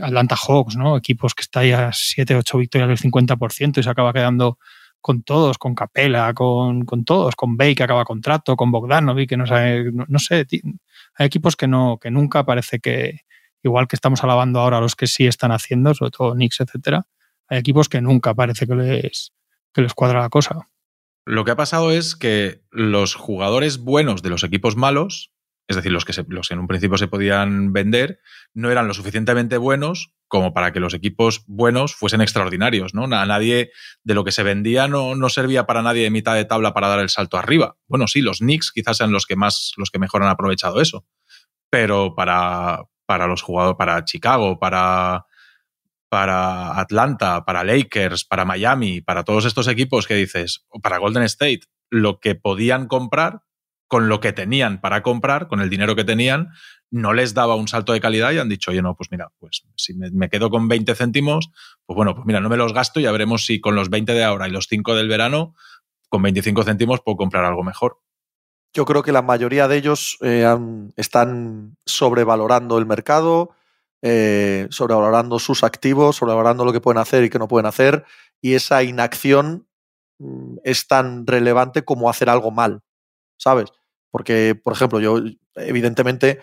Atlanta 0.00 0.34
Hawks, 0.34 0.76
¿no? 0.76 0.96
Equipos 0.96 1.34
que 1.34 1.42
está 1.42 1.60
ahí 1.60 1.72
a 1.72 1.90
7, 1.92 2.36
8 2.36 2.56
victorias 2.56 2.88
del 2.88 3.12
50% 3.12 3.76
y 3.76 3.82
se 3.82 3.90
acaba 3.90 4.14
quedando 4.14 4.58
con 5.02 5.22
todos, 5.24 5.58
con 5.58 5.74
Capela, 5.74 6.32
con, 6.32 6.86
con 6.86 7.04
todos, 7.04 7.36
con 7.36 7.58
Bay 7.58 7.74
que 7.74 7.82
acaba 7.82 8.06
contrato, 8.06 8.56
con 8.56 8.70
Bogdanovic 8.70 9.28
que 9.28 9.36
no 9.36 9.46
sabe, 9.46 9.92
no, 9.92 10.18
sé, 10.18 10.46
hay 11.16 11.26
equipos 11.26 11.54
que 11.54 11.68
no, 11.68 11.98
que 12.00 12.10
nunca 12.10 12.46
parece 12.46 12.78
que, 12.80 13.26
igual 13.62 13.86
que 13.86 13.96
estamos 13.96 14.24
alabando 14.24 14.60
ahora 14.60 14.78
a 14.78 14.80
los 14.80 14.96
que 14.96 15.06
sí 15.06 15.26
están 15.26 15.52
haciendo, 15.52 15.92
sobre 15.92 16.12
todo 16.12 16.32
Knicks, 16.32 16.60
etcétera, 16.60 17.06
hay 17.46 17.58
equipos 17.58 17.90
que 17.90 18.00
nunca 18.00 18.32
parece 18.32 18.66
que 18.66 18.74
les, 18.74 19.34
que 19.74 19.82
les 19.82 19.92
cuadra 19.92 20.22
la 20.22 20.30
cosa. 20.30 20.66
Lo 21.26 21.44
que 21.44 21.50
ha 21.50 21.56
pasado 21.56 21.90
es 21.90 22.16
que 22.16 22.62
los 22.70 23.16
jugadores 23.16 23.80
buenos 23.84 24.22
de 24.22 24.30
los 24.30 24.44
equipos 24.44 24.76
malos 24.76 25.33
es 25.66 25.76
decir, 25.76 25.92
los 25.92 26.04
que, 26.04 26.12
en 26.54 26.58
un 26.58 26.66
principio 26.66 26.98
se 26.98 27.08
podían 27.08 27.72
vender, 27.72 28.20
no 28.52 28.70
eran 28.70 28.86
lo 28.86 28.94
suficientemente 28.94 29.56
buenos 29.56 30.12
como 30.28 30.52
para 30.52 30.72
que 30.72 30.80
los 30.80 30.94
equipos 30.94 31.44
buenos 31.46 31.94
fuesen 31.94 32.20
extraordinarios. 32.20 32.92
¿no? 32.92 33.04
A 33.04 33.26
nadie 33.26 33.70
de 34.02 34.14
lo 34.14 34.24
que 34.24 34.32
se 34.32 34.42
vendía 34.42 34.88
no, 34.88 35.28
servía 35.28 35.64
para 35.64 35.82
nadie 35.82 36.02
de 36.02 36.10
mitad 36.10 36.34
de 36.34 36.44
tabla 36.44 36.74
para 36.74 36.88
dar 36.88 37.00
el 37.00 37.08
salto 37.08 37.38
arriba. 37.38 37.76
Bueno, 37.86 38.08
sí, 38.08 38.20
los 38.20 38.38
Knicks 38.38 38.72
quizás 38.72 38.98
sean 38.98 39.12
los 39.12 39.26
que 39.26 39.36
más, 39.36 39.72
los 39.76 39.90
que 39.90 39.98
mejor 39.98 40.22
han 40.22 40.28
aprovechado 40.28 40.80
eso. 40.80 41.06
Pero 41.70 42.14
para, 42.14 42.84
los 43.26 43.42
jugadores, 43.42 43.78
para 43.78 44.04
Chicago, 44.04 44.58
para, 44.58 45.26
para 46.10 46.78
Atlanta, 46.78 47.44
para 47.44 47.64
Lakers, 47.64 48.24
para 48.24 48.44
Miami, 48.44 49.00
para 49.00 49.24
todos 49.24 49.46
estos 49.46 49.66
equipos 49.68 50.06
que 50.06 50.14
dices, 50.14 50.66
para 50.82 50.98
Golden 50.98 51.22
State, 51.22 51.62
lo 51.90 52.20
que 52.20 52.34
podían 52.34 52.86
comprar 52.86 53.42
con 53.94 54.08
lo 54.08 54.18
que 54.18 54.32
tenían 54.32 54.80
para 54.80 55.04
comprar, 55.04 55.46
con 55.46 55.60
el 55.60 55.70
dinero 55.70 55.94
que 55.94 56.02
tenían, 56.02 56.50
no 56.90 57.12
les 57.12 57.32
daba 57.32 57.54
un 57.54 57.68
salto 57.68 57.92
de 57.92 58.00
calidad 58.00 58.32
y 58.32 58.38
han 58.38 58.48
dicho, 58.48 58.72
oye, 58.72 58.82
no, 58.82 58.96
pues 58.96 59.08
mira, 59.12 59.30
pues 59.38 59.62
si 59.76 59.94
me, 59.94 60.28
quedo 60.28 60.50
con 60.50 60.66
20 60.66 60.96
céntimos, 60.96 61.52
pues 61.86 61.94
bueno, 61.94 62.12
pues 62.12 62.26
mira, 62.26 62.40
no 62.40 62.48
me 62.48 62.56
los 62.56 62.74
gasto 62.74 62.98
y 62.98 63.04
ya 63.04 63.12
veremos 63.12 63.46
si 63.46 63.60
con 63.60 63.76
los 63.76 63.90
20 63.90 64.12
de 64.12 64.24
ahora 64.24 64.48
y 64.48 64.50
los 64.50 64.66
5 64.66 64.96
del 64.96 65.06
verano, 65.06 65.54
con 66.08 66.22
25 66.22 66.64
céntimos 66.64 67.02
puedo 67.02 67.16
comprar 67.16 67.44
algo 67.44 67.62
mejor. 67.62 68.00
Yo 68.72 68.84
creo 68.84 69.04
que 69.04 69.12
la 69.12 69.22
mayoría 69.22 69.68
de 69.68 69.76
ellos 69.76 70.18
eh, 70.22 70.44
están 70.96 71.76
sobrevalorando 71.86 72.78
el 72.78 72.86
mercado, 72.86 73.50
eh, 74.02 74.66
sobrevalorando 74.70 75.38
sus 75.38 75.62
activos, 75.62 76.16
sobrevalorando 76.16 76.64
lo 76.64 76.72
que 76.72 76.80
pueden 76.80 77.00
hacer 77.00 77.22
y 77.22 77.30
que 77.30 77.38
no 77.38 77.46
pueden 77.46 77.66
hacer, 77.66 78.04
y 78.40 78.54
esa 78.54 78.82
inacción 78.82 79.68
mm, 80.18 80.56
es 80.64 80.88
tan 80.88 81.28
relevante 81.28 81.84
como 81.84 82.10
hacer 82.10 82.28
algo 82.28 82.50
mal. 82.50 82.82
¿sabes? 83.36 83.70
Porque, 84.14 84.54
por 84.54 84.72
ejemplo, 84.72 85.00
yo, 85.00 85.18
evidentemente, 85.56 86.38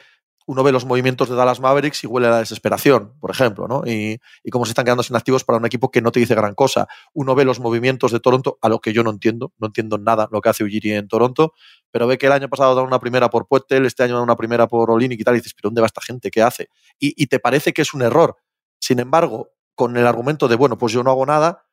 uno 0.45 0.62
ve 0.62 0.73
los 0.73 0.84
movimientos 0.84 1.29
de 1.29 1.38
Dallas 1.38 1.62
Mavericks 1.62 2.03
y 2.03 2.07
huele 2.07 2.27
a 2.27 2.31
la 2.31 2.39
desesperación, 2.39 3.13
por 3.21 3.31
ejemplo, 3.31 3.65
¿no? 3.65 3.84
Y, 3.86 4.19
y, 4.43 4.49
cómo 4.49 4.65
se 4.65 4.71
están 4.71 4.84
quedando 4.84 5.03
sin 5.03 5.15
activos 5.15 5.45
para 5.45 5.57
un 5.57 5.65
equipo 5.65 5.89
que 5.89 6.01
no 6.01 6.12
te 6.12 6.19
dice 6.19 6.36
gran 6.36 6.53
cosa. 6.53 6.89
Uno 7.13 7.34
ve 7.34 7.45
los 7.45 7.62
movimientos 7.62 8.12
de 8.12 8.19
Toronto, 8.19 8.57
a 8.62 8.67
lo 8.67 8.79
que 8.81 8.91
yo 8.91 9.03
no 9.03 9.10
entiendo, 9.10 9.53
no 9.57 9.67
entiendo 9.67 9.97
nada 9.97 10.27
lo 10.34 10.41
que 10.41 10.49
hace 10.49 10.65
Ujiri 10.65 10.91
en 10.91 11.07
Toronto, 11.07 11.53
pero 11.91 12.07
ve 12.07 12.17
que 12.17 12.25
el 12.25 12.34
año 12.34 12.49
pasado 12.49 12.75
da 12.75 12.81
una 12.81 12.99
primera 12.99 13.29
por 13.29 13.47
Puetel, 13.47 13.86
este 13.86 14.03
año 14.03 14.17
da 14.17 14.21
una 14.21 14.36
primera 14.36 14.67
por 14.67 14.91
Olinic 14.91 15.21
y 15.21 15.23
tal, 15.23 15.36
y 15.36 15.38
dices, 15.38 15.53
¿pero 15.53 15.69
dónde 15.69 15.79
va 15.79 15.88
esta 15.88 16.01
gente? 16.01 16.29
¿Qué 16.29 16.41
hace? 16.41 16.67
Y, 16.99 17.13
y 17.15 17.27
te 17.27 17.39
parece 17.39 17.71
que 17.71 17.84
es 17.84 17.93
un 17.93 18.01
error. 18.01 18.36
Sin 18.81 18.99
embargo, 18.99 19.53
con 19.75 19.95
el 19.95 20.05
argumento 20.05 20.49
de, 20.49 20.57
bueno, 20.57 20.77
pues 20.77 20.91
yo 20.91 21.03
no 21.03 21.12
hago 21.12 21.25
nada, 21.25 21.63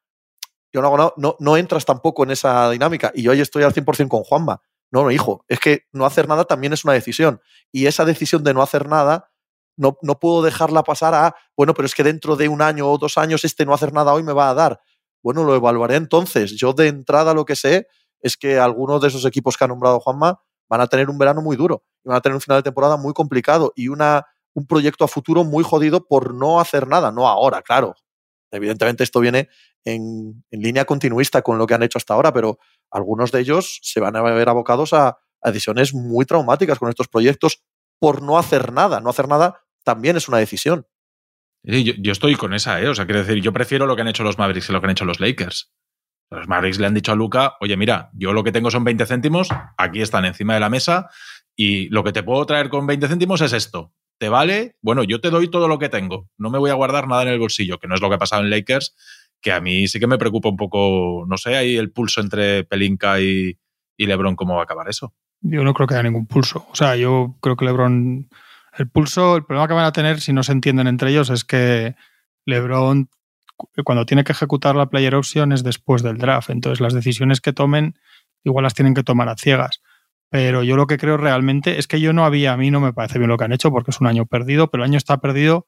yo 0.72 0.80
no 0.80 0.86
hago 0.86 0.96
nada, 0.96 1.12
no, 1.16 1.34
no 1.40 1.56
entras 1.56 1.84
tampoco 1.84 2.22
en 2.22 2.30
esa 2.30 2.70
dinámica. 2.70 3.10
Y 3.16 3.22
yo 3.22 3.32
ahí 3.32 3.40
estoy 3.40 3.64
al 3.64 3.74
100% 3.74 4.06
con 4.06 4.22
Juanma. 4.22 4.62
No, 4.90 5.02
no, 5.02 5.10
hijo, 5.10 5.44
es 5.48 5.60
que 5.60 5.82
no 5.92 6.06
hacer 6.06 6.28
nada 6.28 6.44
también 6.44 6.72
es 6.72 6.84
una 6.84 6.94
decisión. 6.94 7.40
Y 7.72 7.86
esa 7.86 8.04
decisión 8.04 8.42
de 8.44 8.54
no 8.54 8.62
hacer 8.62 8.88
nada, 8.88 9.30
no, 9.76 9.98
no 10.02 10.18
puedo 10.18 10.42
dejarla 10.42 10.82
pasar 10.82 11.14
a, 11.14 11.34
bueno, 11.56 11.74
pero 11.74 11.86
es 11.86 11.94
que 11.94 12.02
dentro 12.02 12.36
de 12.36 12.48
un 12.48 12.62
año 12.62 12.90
o 12.90 12.98
dos 12.98 13.18
años 13.18 13.44
este 13.44 13.66
no 13.66 13.74
hacer 13.74 13.92
nada 13.92 14.14
hoy 14.14 14.22
me 14.22 14.32
va 14.32 14.50
a 14.50 14.54
dar. 14.54 14.80
Bueno, 15.22 15.44
lo 15.44 15.54
evaluaré 15.54 15.96
entonces. 15.96 16.52
Yo 16.56 16.72
de 16.72 16.88
entrada 16.88 17.34
lo 17.34 17.44
que 17.44 17.56
sé 17.56 17.86
es 18.20 18.36
que 18.36 18.58
algunos 18.58 19.00
de 19.00 19.08
esos 19.08 19.24
equipos 19.24 19.56
que 19.56 19.64
ha 19.64 19.68
nombrado 19.68 20.00
Juanma 20.00 20.40
van 20.68 20.80
a 20.80 20.86
tener 20.86 21.10
un 21.10 21.18
verano 21.18 21.42
muy 21.42 21.56
duro 21.56 21.84
y 22.04 22.08
van 22.08 22.18
a 22.18 22.20
tener 22.20 22.34
un 22.34 22.40
final 22.40 22.58
de 22.58 22.64
temporada 22.64 22.96
muy 22.96 23.12
complicado 23.12 23.72
y 23.76 23.88
una 23.88 24.26
un 24.54 24.66
proyecto 24.66 25.04
a 25.04 25.08
futuro 25.08 25.44
muy 25.44 25.62
jodido 25.62 26.06
por 26.06 26.34
no 26.34 26.58
hacer 26.58 26.88
nada, 26.88 27.12
no 27.12 27.28
ahora, 27.28 27.62
claro. 27.62 27.94
Evidentemente 28.50 29.04
esto 29.04 29.20
viene 29.20 29.48
en, 29.84 30.44
línea 30.50 30.84
continuista 30.84 31.42
con 31.42 31.58
lo 31.58 31.66
que 31.66 31.74
han 31.74 31.82
hecho 31.82 31.98
hasta 31.98 32.14
ahora, 32.14 32.32
pero 32.32 32.58
algunos 32.90 33.32
de 33.32 33.40
ellos 33.40 33.80
se 33.82 34.00
van 34.00 34.16
a 34.16 34.22
ver 34.22 34.48
abocados 34.48 34.92
a, 34.92 35.18
decisiones 35.44 35.94
muy 35.94 36.24
traumáticas 36.24 36.80
con 36.80 36.88
estos 36.88 37.06
proyectos 37.06 37.62
por 38.00 38.22
no 38.22 38.38
hacer 38.38 38.72
nada. 38.72 39.00
No 39.00 39.10
hacer 39.10 39.28
nada 39.28 39.62
también 39.84 40.16
es 40.16 40.28
una 40.28 40.38
decisión. 40.38 40.86
Yo, 41.62 42.12
estoy 42.12 42.34
con 42.34 42.54
esa, 42.54 42.80
¿eh? 42.80 42.88
O 42.88 42.94
sea, 42.94 43.06
quiero 43.06 43.20
decir, 43.22 43.40
yo 43.40 43.52
prefiero 43.52 43.86
lo 43.86 43.94
que 43.94 44.02
han 44.02 44.08
hecho 44.08 44.24
los 44.24 44.36
Mavericks 44.36 44.66
que 44.66 44.72
lo 44.72 44.80
que 44.80 44.86
han 44.86 44.90
hecho 44.90 45.04
los 45.04 45.20
Lakers. 45.20 45.72
Los 46.30 46.48
Mavericks 46.48 46.78
le 46.78 46.86
han 46.86 46.94
dicho 46.94 47.12
a 47.12 47.14
Luca, 47.14 47.54
oye, 47.60 47.76
mira, 47.76 48.10
yo 48.14 48.32
lo 48.32 48.44
que 48.44 48.52
tengo 48.52 48.70
son 48.70 48.84
20 48.84 49.06
céntimos, 49.06 49.48
aquí 49.76 50.02
están 50.02 50.24
encima 50.24 50.54
de 50.54 50.60
la 50.60 50.68
mesa, 50.68 51.08
y 51.56 51.88
lo 51.88 52.04
que 52.04 52.12
te 52.12 52.22
puedo 52.22 52.44
traer 52.46 52.68
con 52.68 52.86
20 52.86 53.08
céntimos 53.08 53.40
es 53.40 53.52
esto. 53.52 53.94
¿Te 54.18 54.28
vale? 54.28 54.74
Bueno, 54.82 55.04
yo 55.04 55.20
te 55.20 55.30
doy 55.30 55.48
todo 55.48 55.68
lo 55.68 55.78
que 55.78 55.88
tengo. 55.88 56.28
No 56.36 56.50
me 56.50 56.58
voy 56.58 56.70
a 56.70 56.74
guardar 56.74 57.06
nada 57.06 57.22
en 57.22 57.28
el 57.28 57.38
bolsillo, 57.38 57.78
que 57.78 57.86
no 57.86 57.94
es 57.94 58.00
lo 58.00 58.08
que 58.08 58.16
ha 58.16 58.18
pasado 58.18 58.42
en 58.42 58.50
Lakers, 58.50 58.96
que 59.40 59.52
a 59.52 59.60
mí 59.60 59.86
sí 59.86 60.00
que 60.00 60.08
me 60.08 60.18
preocupa 60.18 60.48
un 60.48 60.56
poco, 60.56 61.24
no 61.28 61.36
sé, 61.36 61.56
ahí 61.56 61.76
el 61.76 61.92
pulso 61.92 62.20
entre 62.20 62.64
Pelinka 62.64 63.20
y, 63.20 63.56
y 63.96 64.06
LeBron, 64.06 64.36
¿cómo 64.36 64.54
va 64.54 64.60
a 64.60 64.64
acabar 64.64 64.88
eso? 64.88 65.14
Yo 65.40 65.62
no 65.62 65.72
creo 65.72 65.86
que 65.86 65.94
haya 65.94 66.02
ningún 66.02 66.26
pulso. 66.26 66.66
O 66.70 66.74
sea, 66.74 66.96
yo 66.96 67.36
creo 67.40 67.56
que 67.56 67.64
LeBron. 67.64 68.28
El 68.76 68.88
pulso, 68.88 69.36
el 69.36 69.44
problema 69.44 69.66
que 69.68 69.74
van 69.74 69.84
a 69.84 69.92
tener 69.92 70.20
si 70.20 70.32
no 70.32 70.42
se 70.42 70.52
entienden 70.52 70.86
entre 70.86 71.10
ellos 71.10 71.30
es 71.30 71.44
que 71.44 71.96
LeBron, 72.44 73.08
cuando 73.84 74.06
tiene 74.06 74.24
que 74.24 74.32
ejecutar 74.32 74.76
la 74.76 74.86
player 74.86 75.14
option, 75.14 75.52
es 75.52 75.62
después 75.64 76.02
del 76.02 76.18
draft. 76.18 76.50
Entonces, 76.50 76.80
las 76.80 76.94
decisiones 76.94 77.40
que 77.40 77.52
tomen, 77.52 77.98
igual 78.44 78.64
las 78.64 78.74
tienen 78.74 78.94
que 78.94 79.02
tomar 79.02 79.28
a 79.28 79.36
ciegas. 79.36 79.80
Pero 80.30 80.62
yo 80.62 80.76
lo 80.76 80.86
que 80.86 80.98
creo 80.98 81.16
realmente 81.16 81.78
es 81.78 81.86
que 81.86 82.00
yo 82.00 82.12
no 82.12 82.24
había, 82.24 82.52
a 82.52 82.56
mí 82.56 82.70
no 82.70 82.80
me 82.80 82.92
parece 82.92 83.18
bien 83.18 83.30
lo 83.30 83.38
que 83.38 83.44
han 83.44 83.52
hecho 83.52 83.70
porque 83.70 83.90
es 83.90 84.00
un 84.00 84.06
año 84.06 84.26
perdido, 84.26 84.70
pero 84.70 84.84
el 84.84 84.90
año 84.90 84.98
está 84.98 85.18
perdido 85.18 85.66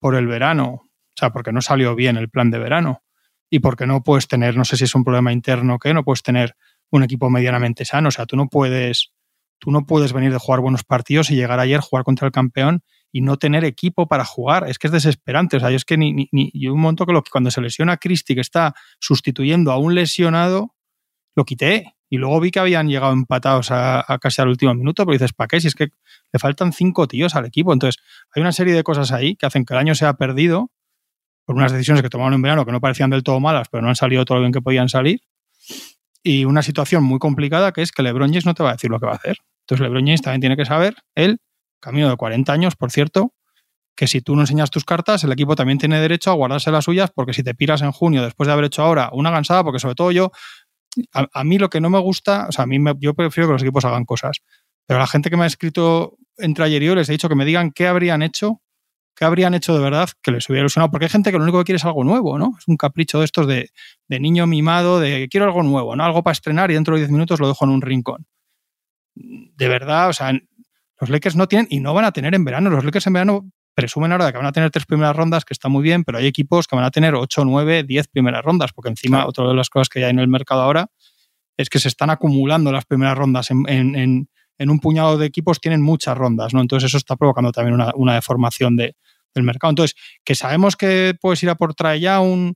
por 0.00 0.14
el 0.16 0.26
verano. 0.26 0.66
O 0.66 1.16
sea, 1.16 1.30
porque 1.30 1.52
no 1.52 1.60
salió 1.60 1.94
bien 1.94 2.16
el 2.16 2.28
plan 2.28 2.50
de 2.50 2.58
verano. 2.58 3.02
Y 3.50 3.60
porque 3.60 3.86
no 3.86 4.02
puedes 4.02 4.26
tener, 4.28 4.56
no 4.56 4.64
sé 4.64 4.76
si 4.76 4.84
es 4.84 4.94
un 4.94 5.04
problema 5.04 5.32
interno 5.32 5.74
o 5.74 5.78
qué, 5.78 5.94
no 5.94 6.04
puedes 6.04 6.22
tener 6.22 6.56
un 6.90 7.02
equipo 7.02 7.30
medianamente 7.30 7.84
sano. 7.84 8.08
O 8.08 8.10
sea, 8.10 8.26
tú 8.26 8.36
no 8.36 8.48
puedes, 8.48 9.12
tú 9.58 9.70
no 9.70 9.86
puedes 9.86 10.12
venir 10.12 10.32
de 10.32 10.38
jugar 10.38 10.60
buenos 10.60 10.84
partidos 10.84 11.30
y 11.30 11.36
llegar 11.36 11.60
ayer, 11.60 11.80
jugar 11.80 12.04
contra 12.04 12.26
el 12.26 12.32
campeón 12.32 12.82
y 13.12 13.22
no 13.22 13.36
tener 13.36 13.64
equipo 13.64 14.06
para 14.06 14.24
jugar. 14.24 14.68
Es 14.68 14.78
que 14.78 14.86
es 14.86 14.92
desesperante. 14.92 15.56
O 15.56 15.60
sea, 15.60 15.70
yo 15.70 15.76
es 15.76 15.84
que 15.84 15.96
ni, 15.96 16.28
ni, 16.32 16.50
yo 16.54 16.72
un 16.72 16.80
momento 16.80 17.06
que, 17.06 17.12
lo, 17.12 17.22
que 17.22 17.30
cuando 17.30 17.50
se 17.50 17.60
lesiona 17.60 17.92
a 17.92 17.96
Christie, 17.96 18.34
que 18.34 18.40
está 18.40 18.74
sustituyendo 19.00 19.72
a 19.72 19.78
un 19.78 19.94
lesionado, 19.94 20.74
lo 21.34 21.44
quité. 21.44 21.94
Y 22.10 22.18
luego 22.18 22.40
vi 22.40 22.50
que 22.50 22.58
habían 22.58 22.88
llegado 22.88 23.12
empatados 23.12 23.70
a, 23.70 24.04
casi 24.20 24.42
al 24.42 24.48
último 24.48 24.74
minuto, 24.74 25.06
pero 25.06 25.12
dices, 25.12 25.32
¿para 25.32 25.48
qué? 25.48 25.60
Si 25.60 25.68
es 25.68 25.74
que 25.74 25.88
le 26.32 26.38
faltan 26.38 26.72
cinco 26.72 27.06
tíos 27.06 27.36
al 27.36 27.46
equipo. 27.46 27.72
Entonces, 27.72 28.02
hay 28.34 28.42
una 28.42 28.52
serie 28.52 28.74
de 28.74 28.82
cosas 28.82 29.12
ahí 29.12 29.36
que 29.36 29.46
hacen 29.46 29.64
que 29.64 29.72
el 29.74 29.78
año 29.78 29.94
sea 29.94 30.14
perdido 30.14 30.70
por 31.46 31.56
unas 31.56 31.72
decisiones 31.72 32.02
que 32.02 32.10
tomaron 32.10 32.34
en 32.34 32.42
verano 32.42 32.66
que 32.66 32.72
no 32.72 32.80
parecían 32.80 33.10
del 33.10 33.22
todo 33.22 33.40
malas, 33.40 33.68
pero 33.70 33.82
no 33.82 33.88
han 33.88 33.96
salido 33.96 34.24
todo 34.24 34.38
lo 34.38 34.42
bien 34.42 34.52
que 34.52 34.60
podían 34.60 34.88
salir 34.88 35.20
y 36.22 36.44
una 36.44 36.62
situación 36.62 37.04
muy 37.04 37.18
complicada 37.18 37.72
que 37.72 37.82
es 37.82 37.92
que 37.92 38.02
LeBron 38.02 38.28
James 38.28 38.46
no 38.46 38.54
te 38.54 38.62
va 38.62 38.70
a 38.70 38.72
decir 38.72 38.90
lo 38.90 39.00
que 39.00 39.06
va 39.06 39.12
a 39.12 39.16
hacer. 39.16 39.38
Entonces 39.62 39.82
LeBron 39.82 40.04
James 40.04 40.22
también 40.22 40.40
tiene 40.40 40.56
que 40.56 40.64
saber, 40.64 40.94
él, 41.14 41.38
camino 41.80 42.10
de 42.10 42.16
40 42.16 42.52
años, 42.52 42.76
por 42.76 42.90
cierto, 42.90 43.34
que 43.96 44.06
si 44.06 44.20
tú 44.20 44.34
no 44.34 44.42
enseñas 44.42 44.70
tus 44.70 44.84
cartas, 44.84 45.24
el 45.24 45.32
equipo 45.32 45.56
también 45.56 45.78
tiene 45.78 46.00
derecho 46.00 46.30
a 46.30 46.34
guardarse 46.34 46.70
las 46.70 46.84
suyas, 46.84 47.10
porque 47.14 47.32
si 47.32 47.42
te 47.42 47.54
piras 47.54 47.82
en 47.82 47.92
junio 47.92 48.22
después 48.22 48.46
de 48.46 48.52
haber 48.52 48.66
hecho 48.66 48.82
ahora 48.82 49.10
una 49.12 49.30
gansada, 49.30 49.62
porque 49.62 49.78
sobre 49.78 49.94
todo 49.94 50.10
yo, 50.10 50.32
a, 51.12 51.44
mí 51.44 51.58
lo 51.58 51.70
que 51.70 51.80
no 51.80 51.90
me 51.90 51.98
gusta, 51.98 52.46
o 52.48 52.52
sea, 52.52 52.64
a 52.64 52.66
mí 52.66 52.78
me, 52.78 52.94
yo 52.98 53.14
prefiero 53.14 53.48
que 53.48 53.52
los 53.54 53.62
equipos 53.62 53.84
hagan 53.84 54.04
cosas, 54.04 54.42
pero 54.86 54.98
la 54.98 55.06
gente 55.06 55.30
que 55.30 55.36
me 55.36 55.44
ha 55.44 55.46
escrito 55.46 56.16
entre 56.36 56.64
ayer 56.64 56.82
les 56.96 57.08
he 57.08 57.12
dicho 57.12 57.28
que 57.28 57.34
me 57.34 57.44
digan 57.44 57.70
qué 57.70 57.86
habrían 57.86 58.22
hecho 58.22 58.60
¿Qué 59.20 59.26
habrían 59.26 59.52
hecho 59.52 59.74
de 59.74 59.80
verdad 59.80 60.08
que 60.22 60.30
les 60.30 60.48
hubiera 60.48 60.62
ilusionado? 60.62 60.90
Porque 60.90 61.04
hay 61.04 61.10
gente 61.10 61.30
que 61.30 61.36
lo 61.36 61.42
único 61.42 61.58
que 61.58 61.64
quiere 61.64 61.76
es 61.76 61.84
algo 61.84 62.04
nuevo, 62.04 62.38
¿no? 62.38 62.54
Es 62.58 62.66
un 62.68 62.78
capricho 62.78 63.18
de 63.18 63.26
estos 63.26 63.46
de, 63.46 63.70
niño 64.08 64.46
mimado, 64.46 64.98
de 64.98 65.28
quiero 65.30 65.44
algo 65.44 65.62
nuevo, 65.62 65.94
¿no? 65.94 66.04
Algo 66.04 66.22
para 66.22 66.32
estrenar 66.32 66.70
y 66.70 66.74
dentro 66.74 66.94
de 66.94 67.00
10 67.00 67.10
minutos 67.10 67.38
lo 67.38 67.48
dejo 67.48 67.66
en 67.66 67.70
un 67.70 67.82
rincón. 67.82 68.26
De 69.14 69.68
verdad, 69.68 70.08
o 70.08 70.14
sea, 70.14 70.32
los 71.00 71.10
Lakers 71.10 71.36
no 71.36 71.48
tienen 71.48 71.66
y 71.68 71.80
no 71.80 71.92
van 71.92 72.06
a 72.06 72.12
tener 72.12 72.34
en 72.34 72.46
verano. 72.46 72.70
Los 72.70 72.82
Lakers 72.82 73.08
en 73.08 73.12
verano 73.12 73.50
presumen 73.74 74.12
ahora 74.12 74.26
de 74.26 74.32
que 74.32 74.38
van 74.38 74.46
a 74.46 74.52
tener 74.52 74.70
tres 74.70 74.86
primeras 74.86 75.16
rondas, 75.16 75.44
que 75.44 75.54
está 75.54 75.68
muy 75.68 75.82
bien, 75.82 76.04
pero 76.04 76.18
hay 76.18 76.26
equipos 76.26 76.66
que 76.66 76.76
van 76.76 76.84
a 76.84 76.90
tener 76.90 77.14
8, 77.14 77.44
9, 77.44 77.84
10 77.84 78.08
primeras 78.08 78.44
rondas, 78.44 78.72
porque 78.72 78.90
encima 78.90 79.26
otra 79.26 79.46
de 79.46 79.54
las 79.54 79.70
cosas 79.70 79.88
que 79.88 80.04
hay 80.04 80.10
en 80.10 80.18
el 80.18 80.28
mercado 80.28 80.62
ahora 80.62 80.90
es 81.56 81.68
que 81.68 81.78
se 81.78 81.88
están 81.88 82.10
acumulando 82.10 82.72
las 82.72 82.84
primeras 82.84 83.16
rondas 83.16 83.50
en, 83.50 83.66
en, 83.68 84.28
un 84.70 84.78
puñado 84.78 85.16
de 85.16 85.26
equipos, 85.26 85.60
tienen 85.60 85.82
muchas 85.82 86.16
rondas, 86.16 86.52
¿no? 86.52 86.60
Entonces 86.60 86.88
eso 86.88 86.98
está 86.98 87.16
provocando 87.16 87.50
también 87.52 87.74
una, 87.74 87.92
una 87.94 88.14
deformación 88.14 88.76
de, 88.76 88.94
del 89.34 89.44
mercado. 89.44 89.70
Entonces, 89.70 89.96
que 90.24 90.34
sabemos 90.34 90.76
que 90.76 91.14
puedes 91.20 91.42
ir 91.42 91.50
a 91.50 91.54
por 91.54 91.74
traer 91.74 92.00
ya 92.00 92.20
un 92.20 92.54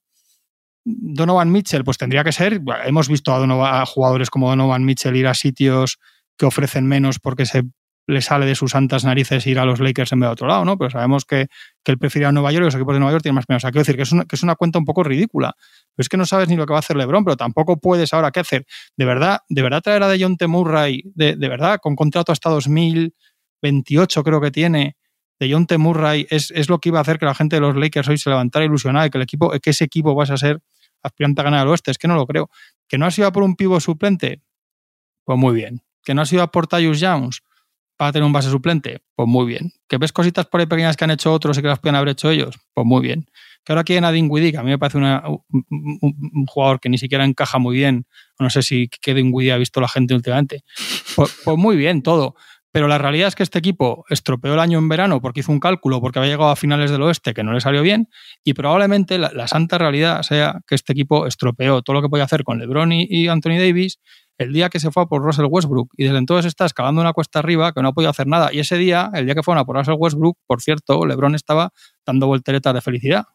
Donovan 0.85 1.51
Mitchell, 1.51 1.85
pues 1.85 1.97
tendría 1.97 2.25
que 2.25 2.33
ser, 2.33 2.61
hemos 2.85 3.09
visto 3.09 3.33
a, 3.33 3.81
a 3.81 3.87
jugadores 3.87 4.29
como 4.29 4.51
Donovan 4.51 4.85
Mitchell 4.85 5.17
ir 5.17 5.27
a 5.27 5.35
sitios 5.35 5.99
que 6.37 6.45
ofrecen 6.47 6.87
menos 6.87 7.19
porque 7.19 7.47
se 7.47 7.63
le 8.07 8.21
sale 8.21 8.47
de 8.47 8.55
sus 8.55 8.73
santas 8.73 9.05
narices 9.05 9.47
ir 9.47 9.59
a 9.59 9.65
los 9.65 9.81
Lakers 9.81 10.13
en 10.13 10.21
vez 10.21 10.29
de 10.29 10.33
otro 10.33 10.47
lado, 10.47 10.65
¿no? 10.65 10.77
Pero 10.77 10.91
sabemos 10.91 11.25
que, 11.25 11.47
que 11.83 11.93
él 11.93 11.99
prefiere 11.99 12.27
a 12.27 12.33
Nueva 12.33 12.53
York 12.53 12.63
y 12.63 12.65
los 12.67 12.75
equipos 12.75 12.95
de 12.95 13.01
Nueva 13.01 13.13
York 13.13 13.23
tienen 13.23 13.37
más 13.37 13.47
menos. 13.49 13.63
O 13.63 13.65
sea, 13.65 13.71
quiero 13.71 13.83
decir 13.83 13.97
que 13.97 14.03
es, 14.03 14.13
una, 14.13 14.25
que 14.25 14.37
es 14.37 14.43
una 14.43 14.57
cuenta 14.57 14.79
un 14.79 14.85
poco 14.85 15.03
ridícula. 15.03 15.55
Pero 15.95 16.03
es 16.03 16.09
que 16.09 16.17
no 16.17 16.27
sabes 16.27 16.49
ni 16.49 16.57
lo 16.57 16.67
que 16.67 16.73
va 16.73 16.79
a 16.79 16.81
hacer 16.81 16.97
LeBron, 16.97 17.25
pero 17.25 17.37
tampoco 17.37 17.79
puedes 17.79 18.13
ahora 18.13 18.31
qué 18.31 18.41
hacer. 18.41 18.67
De 18.97 19.05
verdad, 19.05 19.39
de 19.49 19.63
verdad 19.63 19.81
traer 19.81 20.03
a 20.03 20.09
Dejon 20.09 20.37
Murray, 20.49 21.03
de, 21.15 21.37
de 21.37 21.49
verdad, 21.49 21.79
con 21.81 21.97
contrato 21.97 22.33
hasta 22.33 22.51
2028 22.51 24.23
creo 24.23 24.41
que 24.41 24.51
tiene, 24.51 24.97
de 25.41 25.53
John 25.53 25.67
T. 25.67 25.79
Murray 25.79 26.27
es, 26.31 26.51
es, 26.53 26.69
lo 26.69 26.79
que 26.79 26.91
iba 26.91 26.99
a 26.99 27.03
hacer 27.03 27.19
que 27.19 27.27
la 27.27 27.35
gente 27.35 27.57
de 27.57 27.61
los 27.61 27.75
Lakers 27.75 28.09
hoy 28.09 28.19
se 28.19 28.31
levantara 28.31 28.65
ilusionada 28.65 29.07
y 29.07 29.11
que 29.11 29.19
el 29.19 29.23
equipo, 29.23 29.51
que 29.51 29.71
ese 29.71 29.85
equipo 29.85 30.15
vaya 30.15 30.35
a 30.35 30.37
ser 30.37 30.61
aspirante 31.03 31.41
a 31.41 31.45
ganar 31.45 31.61
al 31.61 31.69
oeste. 31.69 31.91
Es 31.91 31.99
que 31.99 32.09
no 32.09 32.15
lo 32.15 32.27
creo. 32.27 32.51
Que 32.87 32.99
no 32.99 33.07
ha 33.07 33.11
sido 33.11 33.31
por 33.33 33.43
un 33.43 33.57
pivo 33.57 33.81
suplente, 33.81 34.43
pues 35.25 35.39
muy 35.39 35.55
bien. 35.55 35.83
Que 36.05 36.15
no 36.15 36.23
ha 36.23 36.27
sido 36.27 36.49
por 36.51 36.67
Tyus 36.67 37.01
Jones 37.03 37.43
para 37.97 38.13
tener 38.13 38.27
un 38.27 38.33
base 38.33 38.51
suplente, 38.51 39.01
pues 39.15 39.29
muy 39.29 39.47
bien. 39.47 39.73
Que 39.89 39.99
ves 39.99 40.13
cositas 40.13 40.47
por 40.47 40.61
ahí 40.61 40.67
pequeñas 40.67 40.97
que 40.97 41.05
han 41.05 41.11
hecho 41.11 41.33
otros 41.33 41.59
y 41.59 41.63
que 41.63 41.69
las 41.69 41.79
pueden 41.79 41.97
haber 41.97 42.11
hecho 42.11 42.31
ellos, 42.31 42.59
pues 42.73 42.87
muy 42.87 43.03
bien. 43.03 43.27
Que 43.65 43.73
ahora 43.73 43.85
quieren 43.85 44.05
a 44.05 44.13
Dinwiddie, 44.13 44.53
que 44.53 44.59
a 44.59 44.63
mí 44.63 44.71
me 44.71 44.79
parece 44.79 44.99
una, 44.99 45.23
un, 45.49 46.47
jugador 46.47 46.81
que 46.81 46.91
ni 46.91 46.99
siquiera 46.99 47.25
encaja 47.25 47.59
muy 47.59 47.77
bien. 47.77 48.07
No 48.39 48.51
sé 48.51 48.63
si 48.63 48.89
qué 48.89 49.15
Dinwiddie 49.15 49.53
ha 49.53 49.57
visto 49.57 49.81
la 49.81 49.89
gente 49.89 50.15
últimamente. 50.15 50.65
Pues, 51.17 51.35
pues 51.45 51.57
muy 51.57 51.77
bien, 51.77 52.03
todo. 52.03 52.35
Pero 52.75 52.89
la 52.89 52.99
realidad 52.99 53.29
es 53.29 53.37
que 53.37 53.45
este 53.45 53.61
equipo 53.61 54.05
estropeó 54.11 54.53
el 54.53 54.59
año 54.59 54.81
en 54.81 54.89
verano 54.89 55.21
porque 55.21 55.41
hizo 55.41 55.53
un 55.53 55.61
cálculo, 55.61 56.01
porque 56.01 56.19
había 56.19 56.33
llegado 56.33 56.51
a 56.51 56.57
finales 56.57 56.91
del 56.91 57.03
oeste 57.03 57.33
que 57.33 57.45
no 57.45 57.53
le 57.53 57.61
salió 57.61 57.83
bien, 57.83 58.09
y 58.43 58.55
probablemente 58.55 59.17
la, 59.17 59.47
santa 59.47 59.79
realidad 59.79 60.23
sea 60.23 60.61
que 60.67 60.75
este 60.75 60.93
equipo 60.93 61.29
estropeó 61.29 61.83
todo 61.83 61.95
lo 61.95 62.03
que 62.03 62.09
podía 62.09 62.25
hacer 62.25 62.43
con 62.43 62.59
LeBron 62.59 62.91
y, 62.91 63.07
y, 63.09 63.29
Anthony 63.29 63.59
Davis 63.61 64.01
el 64.39 64.53
día 64.53 64.71
que 64.71 64.81
se 64.81 64.91
fue 64.91 65.05
a 65.05 65.07
por 65.07 65.23
Russell 65.23 65.47
Westbrook. 65.49 65.93
Y 65.97 66.03
desde 66.03 66.19
entonces 66.19 66.47
está 66.47 66.67
escalando 66.67 67.01
una 67.01 67.13
cuesta 67.13 67.39
arriba 67.39 67.71
que 67.71 67.81
no 67.81 67.91
ha 67.91 67.93
podido 67.93 68.11
hacer 68.11 68.27
nada. 68.27 68.53
Y 68.53 68.59
ese 68.59 68.77
día, 68.77 69.09
el 69.15 69.27
día 69.27 69.37
que 69.37 69.45
fueron 69.45 69.63
a 69.63 69.65
por 69.65 69.77
Russell 69.77 69.95
Westbrook, 69.97 70.37
por 70.45 70.61
cierto, 70.61 71.07
LeBron 71.07 71.37
estaba 71.37 71.71
dando 72.05 72.27
volteretas 72.27 72.75
de 72.75 72.81
felicidad. 72.81 73.27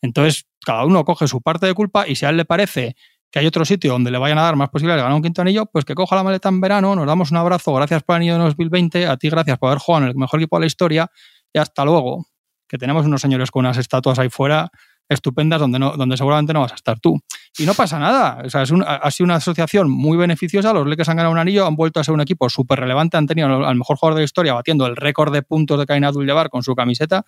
Entonces, 0.00 0.46
cada 0.64 0.84
uno 0.84 1.04
coge 1.04 1.26
su 1.26 1.40
parte 1.42 1.66
de 1.66 1.74
culpa 1.74 2.06
y 2.06 2.14
si 2.14 2.24
a 2.24 2.28
él 2.28 2.36
le 2.36 2.44
parece 2.44 2.94
que 3.30 3.38
hay 3.38 3.46
otro 3.46 3.64
sitio 3.64 3.92
donde 3.92 4.10
le 4.10 4.18
vayan 4.18 4.38
a 4.38 4.42
dar 4.42 4.56
más 4.56 4.68
posibilidades 4.70 5.00
de 5.00 5.02
ganar 5.04 5.16
un 5.16 5.22
quinto 5.22 5.42
anillo, 5.42 5.66
pues 5.66 5.84
que 5.84 5.94
coja 5.94 6.16
la 6.16 6.22
maleta 6.22 6.48
en 6.48 6.60
verano, 6.60 6.96
nos 6.96 7.06
damos 7.06 7.30
un 7.30 7.36
abrazo, 7.36 7.72
gracias 7.74 8.02
por 8.02 8.14
el 8.14 8.22
anillo 8.22 8.38
de 8.38 8.44
2020, 8.44 9.06
a 9.06 9.16
ti 9.16 9.30
gracias 9.30 9.58
por 9.58 9.68
haber 9.68 9.78
jugado 9.78 10.04
en 10.04 10.10
el 10.10 10.16
mejor 10.16 10.40
equipo 10.40 10.56
de 10.56 10.60
la 10.60 10.66
historia 10.66 11.10
y 11.52 11.58
hasta 11.58 11.84
luego. 11.84 12.26
Que 12.68 12.78
tenemos 12.78 13.04
unos 13.04 13.20
señores 13.20 13.50
con 13.50 13.64
unas 13.64 13.78
estatuas 13.78 14.18
ahí 14.20 14.28
fuera 14.30 14.70
estupendas 15.10 15.60
donde, 15.60 15.78
no, 15.78 15.96
donde 15.96 16.16
seguramente 16.16 16.52
no 16.52 16.60
vas 16.60 16.72
a 16.72 16.76
estar 16.76 16.98
tú. 17.00 17.20
Y 17.58 17.66
no 17.66 17.74
pasa 17.74 17.98
nada. 17.98 18.42
O 18.44 18.48
sea, 18.48 18.62
es 18.62 18.72
ha 18.72 19.10
sido 19.10 19.24
una 19.24 19.34
asociación 19.34 19.90
muy 19.90 20.16
beneficiosa. 20.16 20.72
Los 20.72 20.86
Lakers 20.86 21.08
han 21.08 21.16
ganado 21.16 21.32
un 21.32 21.38
anillo, 21.38 21.66
han 21.66 21.74
vuelto 21.74 21.98
a 21.98 22.04
ser 22.04 22.14
un 22.14 22.20
equipo 22.20 22.48
súper 22.48 22.78
relevante, 22.78 23.16
han 23.16 23.26
tenido 23.26 23.66
al 23.66 23.74
mejor 23.74 23.96
jugador 23.96 24.14
de 24.14 24.20
la 24.20 24.24
historia 24.24 24.54
batiendo 24.54 24.86
el 24.86 24.96
récord 24.96 25.32
de 25.32 25.42
puntos 25.42 25.78
de 25.78 25.86
Kain 25.86 26.04
Abdul-Jabbar 26.04 26.48
con 26.48 26.62
su 26.62 26.76
camiseta 26.76 27.24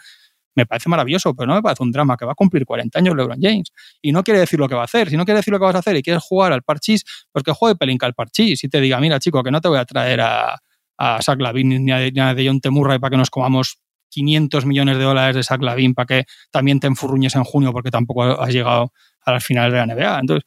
me 0.55 0.67
parece 0.67 0.89
maravilloso, 0.89 1.35
pero 1.35 1.47
no 1.47 1.55
me 1.55 1.63
parece 1.63 1.83
un 1.83 1.91
drama 1.91 2.17
que 2.17 2.25
va 2.25 2.33
a 2.33 2.35
cumplir 2.35 2.65
40 2.65 2.99
años 2.99 3.17
LeBron 3.17 3.39
James. 3.41 3.73
Y 4.01 4.13
no 4.13 4.23
quiere 4.23 4.41
decir 4.41 4.59
lo 4.59 4.69
que 4.69 4.75
va 4.75 4.83
a 4.83 4.85
hacer. 4.85 5.09
Si 5.11 5.17
no 5.17 5.25
quiere 5.25 5.39
decir 5.39 5.53
lo 5.53 5.59
que 5.59 5.65
vas 5.65 5.75
a 5.75 5.79
hacer 5.79 5.97
y 5.97 6.03
quieres 6.03 6.23
jugar 6.23 6.53
al 6.53 6.63
parchís, 6.63 7.05
pues 7.33 7.43
que 7.43 7.53
juegue 7.53 7.77
Pelinka 7.77 8.07
al 8.07 8.15
parchís 8.15 8.63
y 8.65 8.69
te 8.69 8.81
diga, 8.81 9.01
mira, 9.01 9.19
chico, 9.19 9.43
que 9.43 9.51
no 9.51 9.61
te 9.61 9.69
voy 9.69 9.79
a 9.79 9.85
traer 9.85 10.21
a, 10.21 10.59
a 10.99 11.23
Zach 11.23 11.41
Lavin 11.41 11.85
ni 11.85 11.93
a, 11.93 12.11
ni 12.11 12.21
a 12.21 12.35
John 12.37 12.61
Temurray 12.61 12.99
para 12.99 13.11
que 13.11 13.17
nos 13.17 13.31
comamos 13.31 13.79
500 14.11 14.67
millones 14.67 14.99
de 14.99 15.05
dólares 15.05 15.37
de 15.37 15.43
Zach 15.43 15.63
Lavin 15.63 15.95
para 15.95 16.07
que 16.07 16.25
también 16.51 16.81
te 16.81 16.87
enfurruñes 16.87 17.35
en 17.35 17.45
junio 17.45 17.73
porque 17.73 17.91
tampoco 17.91 18.23
has 18.23 18.53
llegado 18.53 18.93
a 19.25 19.33
las 19.33 19.45
finales 19.45 19.73
de 19.73 19.79
la 19.79 19.87
NBA. 19.87 20.21
Entonces, 20.21 20.45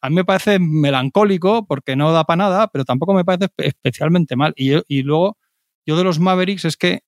a 0.00 0.10
mí 0.10 0.16
me 0.16 0.24
parece 0.24 0.58
melancólico 0.58 1.66
porque 1.66 1.96
no 1.96 2.12
da 2.12 2.24
para 2.24 2.36
nada, 2.36 2.68
pero 2.68 2.84
tampoco 2.84 3.14
me 3.14 3.24
parece 3.24 3.50
especialmente 3.56 4.36
mal. 4.36 4.52
Y, 4.56 4.74
y 4.86 5.02
luego, 5.02 5.38
yo 5.86 5.96
de 5.96 6.04
los 6.04 6.20
Mavericks 6.20 6.64
es 6.64 6.76
que 6.76 7.00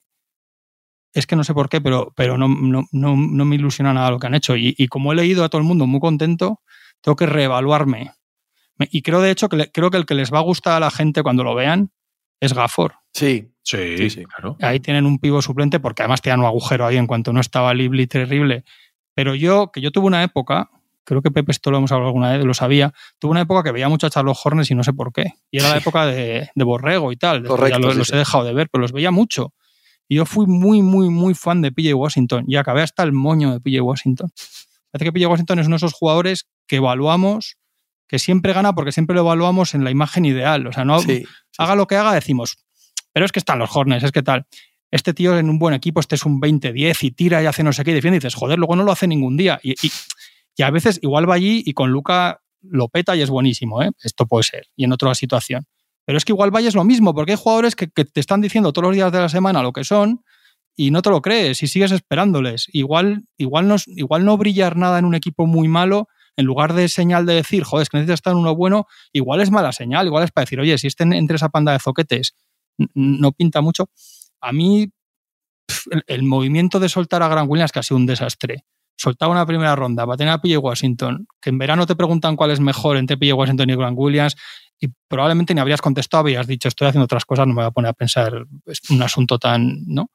es 1.13 1.27
que 1.27 1.37
no 1.37 1.45
sé 1.45 1.55
por 1.55 1.69
qué, 1.69 1.81
pero, 1.81 2.13
pero 2.17 2.39
no, 2.39 2.49
no, 2.49 2.87
no, 2.93 3.17
no 3.17 3.45
me 3.45 3.57
ilusiona 3.57 3.93
nada 3.93 4.11
lo 4.11 4.19
que 4.19 4.27
han 4.27 4.35
hecho. 4.35 4.57
Y, 4.57 4.75
y, 4.77 4.89
como 4.89 5.13
he 5.13 5.17
leído 5.17 5.45
a 5.45 5.49
todo 5.49 5.61
el 5.61 5.67
mundo 5.67 5.87
muy 5.87 6.01
contento, 6.01 6.61
tengo 7.01 7.17
que 7.17 7.27
reevaluarme. 7.27 8.13
Y 8.79 9.03
creo, 9.03 9.21
de 9.21 9.31
hecho, 9.31 9.49
que 9.49 9.57
le, 9.57 9.73
creo 9.73 9.91
que 9.91 9.97
el 9.97 10.07
que 10.07 10.15
les 10.15 10.33
va 10.33 10.39
a 10.39 10.43
gustar 10.43 10.75
a 10.75 10.81
la 10.81 10.91
gente 10.91 11.23
cuando 11.23 11.43
lo 11.45 11.55
vean 11.55 11.91
es 12.41 12.55
Gafford. 12.55 12.93
Sí, 13.13 13.51
Sí, 13.69 14.09
sí, 14.09 14.25
claro. 14.25 14.57
Ahí 14.63 14.81
tienen 14.81 15.05
un 15.05 15.19
pivo 15.19 15.43
suplente 15.43 15.79
porque 15.79 16.03
además 16.03 16.23
tenían 16.23 16.41
un 16.41 16.47
agujero 16.47 16.87
ahí 16.87 16.97
en 16.97 17.07
cuanto 17.07 17.35
no 17.35 17.41
estaba 17.41 17.75
Libli 17.75 18.07
terrible. 18.07 18.65
Pero 19.15 19.35
yo, 19.35 19.71
que 19.71 19.83
yo 19.83 19.91
tuve 19.91 20.07
una 20.07 20.23
época, 20.23 20.71
creo 21.05 21.21
que 21.21 21.31
Pepe 21.31 21.53
esto 21.53 21.71
lo 21.71 21.77
hemos 21.77 21.93
hablado 21.93 22.09
alguna 22.09 22.33
vez, 22.33 22.47
lo 22.47 22.55
sabía, 22.55 22.95
tuve 23.19 23.33
una 23.33 23.43
época 23.43 23.63
que 23.63 23.73
veía 23.73 23.91
mucho 23.91 24.07
a 24.07 24.11
Charles 24.11 24.39
Hornes 24.43 24.71
y 24.71 24.75
no 24.75 24.83
sé 24.85 24.95
por 24.95 25.13
qué. 25.13 25.35
Y 25.51 25.59
era 25.59 25.69
la 25.69 25.77
época 25.77 26.07
de, 26.07 26.49
de 26.55 26.65
Borrego 26.65 27.13
y 27.13 27.17
tal. 27.17 27.45
Correcto, 27.45 27.79
ya 27.79 27.85
los, 27.85 27.93
sí, 27.93 27.99
los 27.99 28.09
sí. 28.09 28.15
he 28.15 28.19
dejado 28.19 28.45
de 28.45 28.55
ver, 28.55 28.71
pero 28.71 28.81
los 28.81 28.93
veía 28.93 29.11
mucho. 29.11 29.53
Y 30.09 30.17
yo 30.17 30.25
fui 30.27 30.47
muy, 30.47 30.81
muy, 30.83 31.11
muy 31.11 31.35
fan 31.35 31.61
de 31.63 31.71
PJ 31.71 31.95
Washington 31.95 32.45
y 32.49 32.57
acabé 32.57 32.83
hasta 32.83 33.03
el 33.03 33.13
moño 33.13 33.53
de 33.53 33.61
PJ 33.61 33.83
Washington. 33.83 34.31
Parece 34.91 35.05
que 35.05 35.13
PJ 35.13 35.27
Washington 35.29 35.59
es 35.59 35.67
uno 35.67 35.75
de 35.75 35.79
esos 35.79 35.93
jugadores 35.93 36.47
que 36.67 36.77
evaluamos, 36.77 37.57
que 38.09 38.19
siempre 38.19 38.53
gana 38.55 38.75
porque 38.75 38.91
siempre 38.93 39.15
lo 39.15 39.21
evaluamos 39.21 39.75
en 39.75 39.85
la 39.85 39.91
imagen 39.91 40.25
ideal. 40.25 40.67
O 40.67 40.73
sea, 40.73 40.85
no 40.85 41.01
sí, 41.01 41.07
sí, 41.19 41.27
haga 41.59 41.75
lo 41.75 41.87
que 41.87 41.97
haga, 41.97 42.15
decimos, 42.15 42.57
pero 43.13 43.27
es 43.27 43.33
que 43.33 43.39
están 43.39 43.59
los 43.59 43.75
Hornets, 43.75 44.05
es 44.05 44.13
que 44.13 44.23
tal. 44.23 44.47
Este 44.91 45.13
tío 45.13 45.37
en 45.39 45.51
un 45.51 45.59
buen 45.59 45.75
equipo, 45.75 46.01
este 46.01 46.15
es 46.15 46.25
un 46.25 46.41
20-10 46.41 47.03
y 47.05 47.11
tira 47.11 47.43
y 47.43 47.47
hace 47.47 47.63
no 47.63 47.75
sé 47.75 47.85
qué 47.85 47.91
y 47.91 47.95
defiende 47.95 48.17
y 48.17 48.21
dices, 48.21 48.35
joder, 48.35 48.59
luego 48.59 48.75
no 48.77 48.85
lo 48.85 48.93
hace 48.93 49.07
ningún 49.07 49.37
día. 49.37 49.61
Y, 49.63 49.73
y- 49.87 49.93
y 50.57 50.63
a 50.63 50.71
veces 50.71 50.99
igual 51.03 51.29
va 51.29 51.35
allí 51.35 51.63
y 51.67 51.73
con 51.75 51.91
Luca 51.91 52.41
lo 52.63 52.89
peta 52.89 53.15
y 53.15 53.21
es 53.21 53.31
buenísimo, 53.31 53.81
¿eh? 53.83 53.91
Esto 54.03 54.27
puede 54.27 54.43
ser. 54.43 54.67
Y 54.75 54.85
en 54.85 54.93
otra 54.93 55.15
situación. 55.15 55.67
Pero 56.09 56.17
es 56.17 56.25
que 56.25 56.33
igual 56.33 56.51
Valle 56.51 56.69
es 56.69 56.75
lo 56.75 56.85
mismo, 56.85 57.15
porque 57.15 57.33
hay 57.33 57.39
jugadores 57.39 57.77
que, 57.77 57.87
te 57.87 58.19
están 58.19 58.41
diciendo 58.41 58.73
todos 58.73 58.89
los 58.89 58.95
días 58.95 59.13
de 59.13 59.21
la 59.21 59.29
semana 59.29 59.63
lo 59.63 59.75
que 59.75 59.85
son 59.85 60.25
y 60.75 60.91
no 60.91 61.03
te 61.03 61.11
lo 61.11 61.21
crees 61.21 61.63
y 61.63 61.67
sigues 61.67 61.93
esperándoles. 61.93 62.65
Igual, 62.73 63.27
igual, 63.37 63.69
no, 63.69 63.77
igual 63.89 64.25
no 64.25 64.39
brillar 64.39 64.79
nada 64.79 64.99
en 64.99 65.05
un 65.05 65.15
equipo 65.15 65.45
muy 65.45 65.69
malo, 65.69 66.09
en 66.39 66.47
lugar 66.47 66.73
de 66.73 66.89
señal 66.89 67.27
de 67.27 67.35
decir, 67.35 67.63
joder, 67.63 67.83
es 67.83 67.91
que 67.91 67.99
necesitas 67.99 68.21
estar 68.21 68.33
en 68.33 68.39
uno 68.39 68.57
bueno, 68.57 68.87
igual 69.13 69.43
es 69.43 69.51
mala 69.51 69.71
señal, 69.73 70.07
igual 70.07 70.25
es 70.25 70.31
para 70.31 70.47
decir, 70.47 70.59
oye, 70.59 70.79
si 70.79 70.87
estén 70.87 71.13
entre 71.13 71.37
esa 71.37 71.51
panda 71.51 71.73
de 71.73 71.79
zoquetes 71.79 72.37
no 72.95 73.33
pinta 73.33 73.61
mucho. 73.61 73.91
A 74.41 74.51
mí, 74.51 74.89
el, 76.07 76.23
movimiento 76.23 76.81
de 76.81 76.89
soltar 76.89 77.23
a 77.23 77.29
Grant 77.29 77.51
Williams 77.51 77.71
que 77.71 77.81
ha 77.81 77.83
sido 77.83 77.99
un 77.99 78.07
desastre. 78.07 78.65
Soltar 78.97 79.29
una 79.29 79.45
primera 79.45 79.77
ronda 79.77 80.07
para 80.07 80.17
tener 80.17 80.33
a 80.33 80.41
PJ 80.41 80.57
Washington, 80.59 81.27
que 81.43 81.51
en 81.51 81.59
verano 81.59 81.87
te 81.87 81.97
preguntan 81.97 82.35
cuál 82.35 82.51
es 82.51 82.61
mejor 82.61 82.97
entre 82.97 83.19
PJ 83.19 83.35
Washington 83.35 83.69
y 83.69 83.77
Grant 83.77 83.99
Williams, 83.99 84.37
y 84.81 84.89
probablemente 85.09 85.55
ni 85.55 85.61
habrías 85.61 85.81
contestado, 85.81 86.21
habrías 86.21 86.47
dicho, 86.47 86.69
estoy 86.69 86.89
haciendo 86.89 87.05
otras 87.05 87.25
cosas, 87.25 87.47
no 87.47 87.55
me 87.55 87.63
voy 87.63 87.69
a 87.69 87.73
poner 87.73 87.91
a 87.91 87.95
pensar 87.95 88.47
es 88.67 88.81
un 88.91 89.03
asunto 89.03 89.39
tan, 89.39 89.85
¿no? 89.87 90.11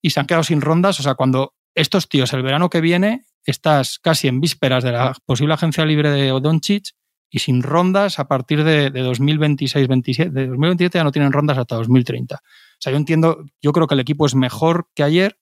Y 0.00 0.10
se 0.10 0.20
han 0.20 0.26
quedado 0.26 0.44
sin 0.44 0.60
rondas, 0.60 1.00
o 1.00 1.02
sea, 1.02 1.14
cuando 1.14 1.54
estos 1.74 2.08
tíos 2.08 2.32
el 2.32 2.42
verano 2.42 2.70
que 2.70 2.80
viene 2.80 3.24
estás 3.44 3.98
casi 3.98 4.28
en 4.28 4.40
vísperas 4.40 4.84
de 4.84 4.92
la 4.92 5.14
posible 5.26 5.54
agencia 5.54 5.84
libre 5.84 6.10
de 6.10 6.28
Doncic 6.28 6.94
y 7.30 7.40
sin 7.40 7.62
rondas 7.62 8.18
a 8.18 8.28
partir 8.28 8.64
de, 8.64 8.90
de 8.90 9.04
2026-27. 9.04 10.30
De 10.30 10.46
2027 10.46 10.98
ya 10.98 11.04
no 11.04 11.12
tienen 11.12 11.32
rondas 11.32 11.58
hasta 11.58 11.74
2030. 11.76 12.36
O 12.36 12.40
sea, 12.78 12.92
yo 12.92 12.96
entiendo, 12.96 13.44
yo 13.60 13.72
creo 13.72 13.86
que 13.86 13.94
el 13.94 14.00
equipo 14.00 14.24
es 14.24 14.34
mejor 14.34 14.88
que 14.94 15.02
ayer, 15.02 15.38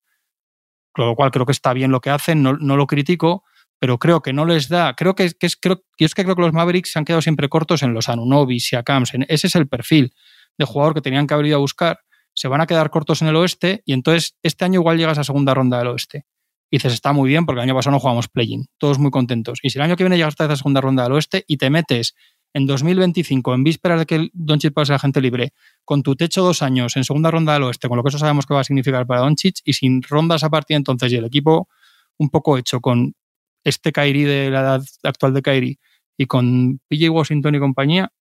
con 0.93 1.07
lo 1.07 1.15
cual 1.15 1.31
creo 1.31 1.47
que 1.47 1.53
está 1.53 1.73
bien 1.73 1.91
lo 1.91 2.01
que 2.01 2.11
hacen, 2.11 2.43
no, 2.43 2.55
no 2.55 2.77
lo 2.77 2.87
critico, 2.87 3.45
pero 3.83 3.99
creo 3.99 4.23
que 4.23 4.33
no 4.33 4.45
les 4.45 4.69
da. 4.69 4.95
Creo 4.95 5.17
que, 5.17 5.33
que 5.33 5.45
es, 5.45 5.57
creo, 5.57 5.83
es 5.99 6.15
que 6.15 6.23
creo 6.23 6.37
que 6.37 6.43
los 6.43 6.53
Mavericks 6.53 6.93
se 6.93 7.01
han 7.01 7.05
quedado 7.05 7.21
siempre 7.21 7.49
cortos 7.49 7.83
en 7.83 7.93
los 7.93 8.09
Anunobi, 8.09 8.61
Siakams. 8.61 9.13
En, 9.15 9.27
ese 9.29 9.49
es 9.49 9.57
el 9.57 9.67
perfil 9.67 10.15
de 10.57 10.65
jugador 10.65 10.95
que 10.95 11.01
tenían 11.01 11.27
que 11.27 11.35
haber 11.35 11.47
ido 11.47 11.57
a 11.57 11.59
buscar. 11.59 11.99
Se 12.33 12.47
van 12.47 12.61
a 12.61 12.69
quedar 12.69 12.91
cortos 12.91 13.23
en 13.23 13.29
el 13.29 13.35
oeste 13.35 13.83
y 13.85 13.93
entonces 13.93 14.37
este 14.45 14.65
año 14.65 14.79
igual 14.79 14.99
llegas 14.99 15.19
a 15.19 15.25
segunda 15.25 15.53
ronda 15.53 15.79
del 15.79 15.89
oeste. 15.89 16.27
Y 16.71 16.77
dices, 16.77 16.93
está 16.93 17.13
muy 17.13 17.29
bien 17.29 17.45
porque 17.45 17.59
el 17.59 17.65
año 17.65 17.75
pasado 17.75 17.91
no 17.91 17.99
jugamos 17.99 18.29
play-in, 18.29 18.67
todos 18.79 19.01
muy 19.01 19.11
contentos. 19.11 19.59
Y 19.65 19.71
si 19.71 19.79
el 19.79 19.83
año 19.83 19.97
que 19.97 20.05
viene 20.05 20.17
llegas 20.17 20.35
hasta 20.35 20.45
esa 20.45 20.55
segunda 20.55 20.81
ronda 20.81 21.03
del 21.03 21.15
oeste 21.15 21.45
y 21.49 21.57
te 21.57 21.69
metes 21.69 22.15
en 22.55 22.69
2025, 22.69 23.53
en 23.53 23.65
vísperas 23.65 23.99
de 23.99 24.07
que 24.07 24.29
Doncic 24.33 24.75
pase 24.75 24.93
a 24.93 24.95
la 24.95 25.01
gente 25.01 25.21
libre, 25.21 25.55
con 25.85 26.05
tu 26.05 26.15
techo 26.15 26.45
dos 26.45 26.63
años 26.63 26.97
en 26.97 27.03
segunda 27.03 27.33
ronda 27.33 27.55
del 27.55 27.65
oeste, 27.65 27.89
con 27.89 27.97
lo 27.97 28.05
que 28.05 28.11
eso 28.11 28.19
sabemos 28.19 28.47
que 28.47 28.55
va 28.55 28.61
a 28.61 28.65
significar 28.65 29.09
para 29.09 29.23
Doncic, 29.23 29.57
y 29.65 29.73
sin 29.73 30.03
rondas 30.03 30.45
a 30.45 30.51
partir 30.51 30.77
de 30.77 30.79
entonces, 30.79 31.13
y 31.13 31.17
el 31.17 31.25
equipo 31.25 31.69
un 32.19 32.31
poco 32.31 32.57
hecho 32.57 32.81
con 32.81 33.15
este 33.65 33.93
Kairi 33.93 34.25
de 34.25 34.51
la 34.51 34.61
edad 34.61 34.83
actual 35.03 35.35
de 35.35 35.43
Kairi 35.43 35.79
y 36.17 36.27
con 36.27 36.81
PJ 36.89 37.11
Washington 37.11 37.55
y 37.55 37.59
compañía, 37.59 38.13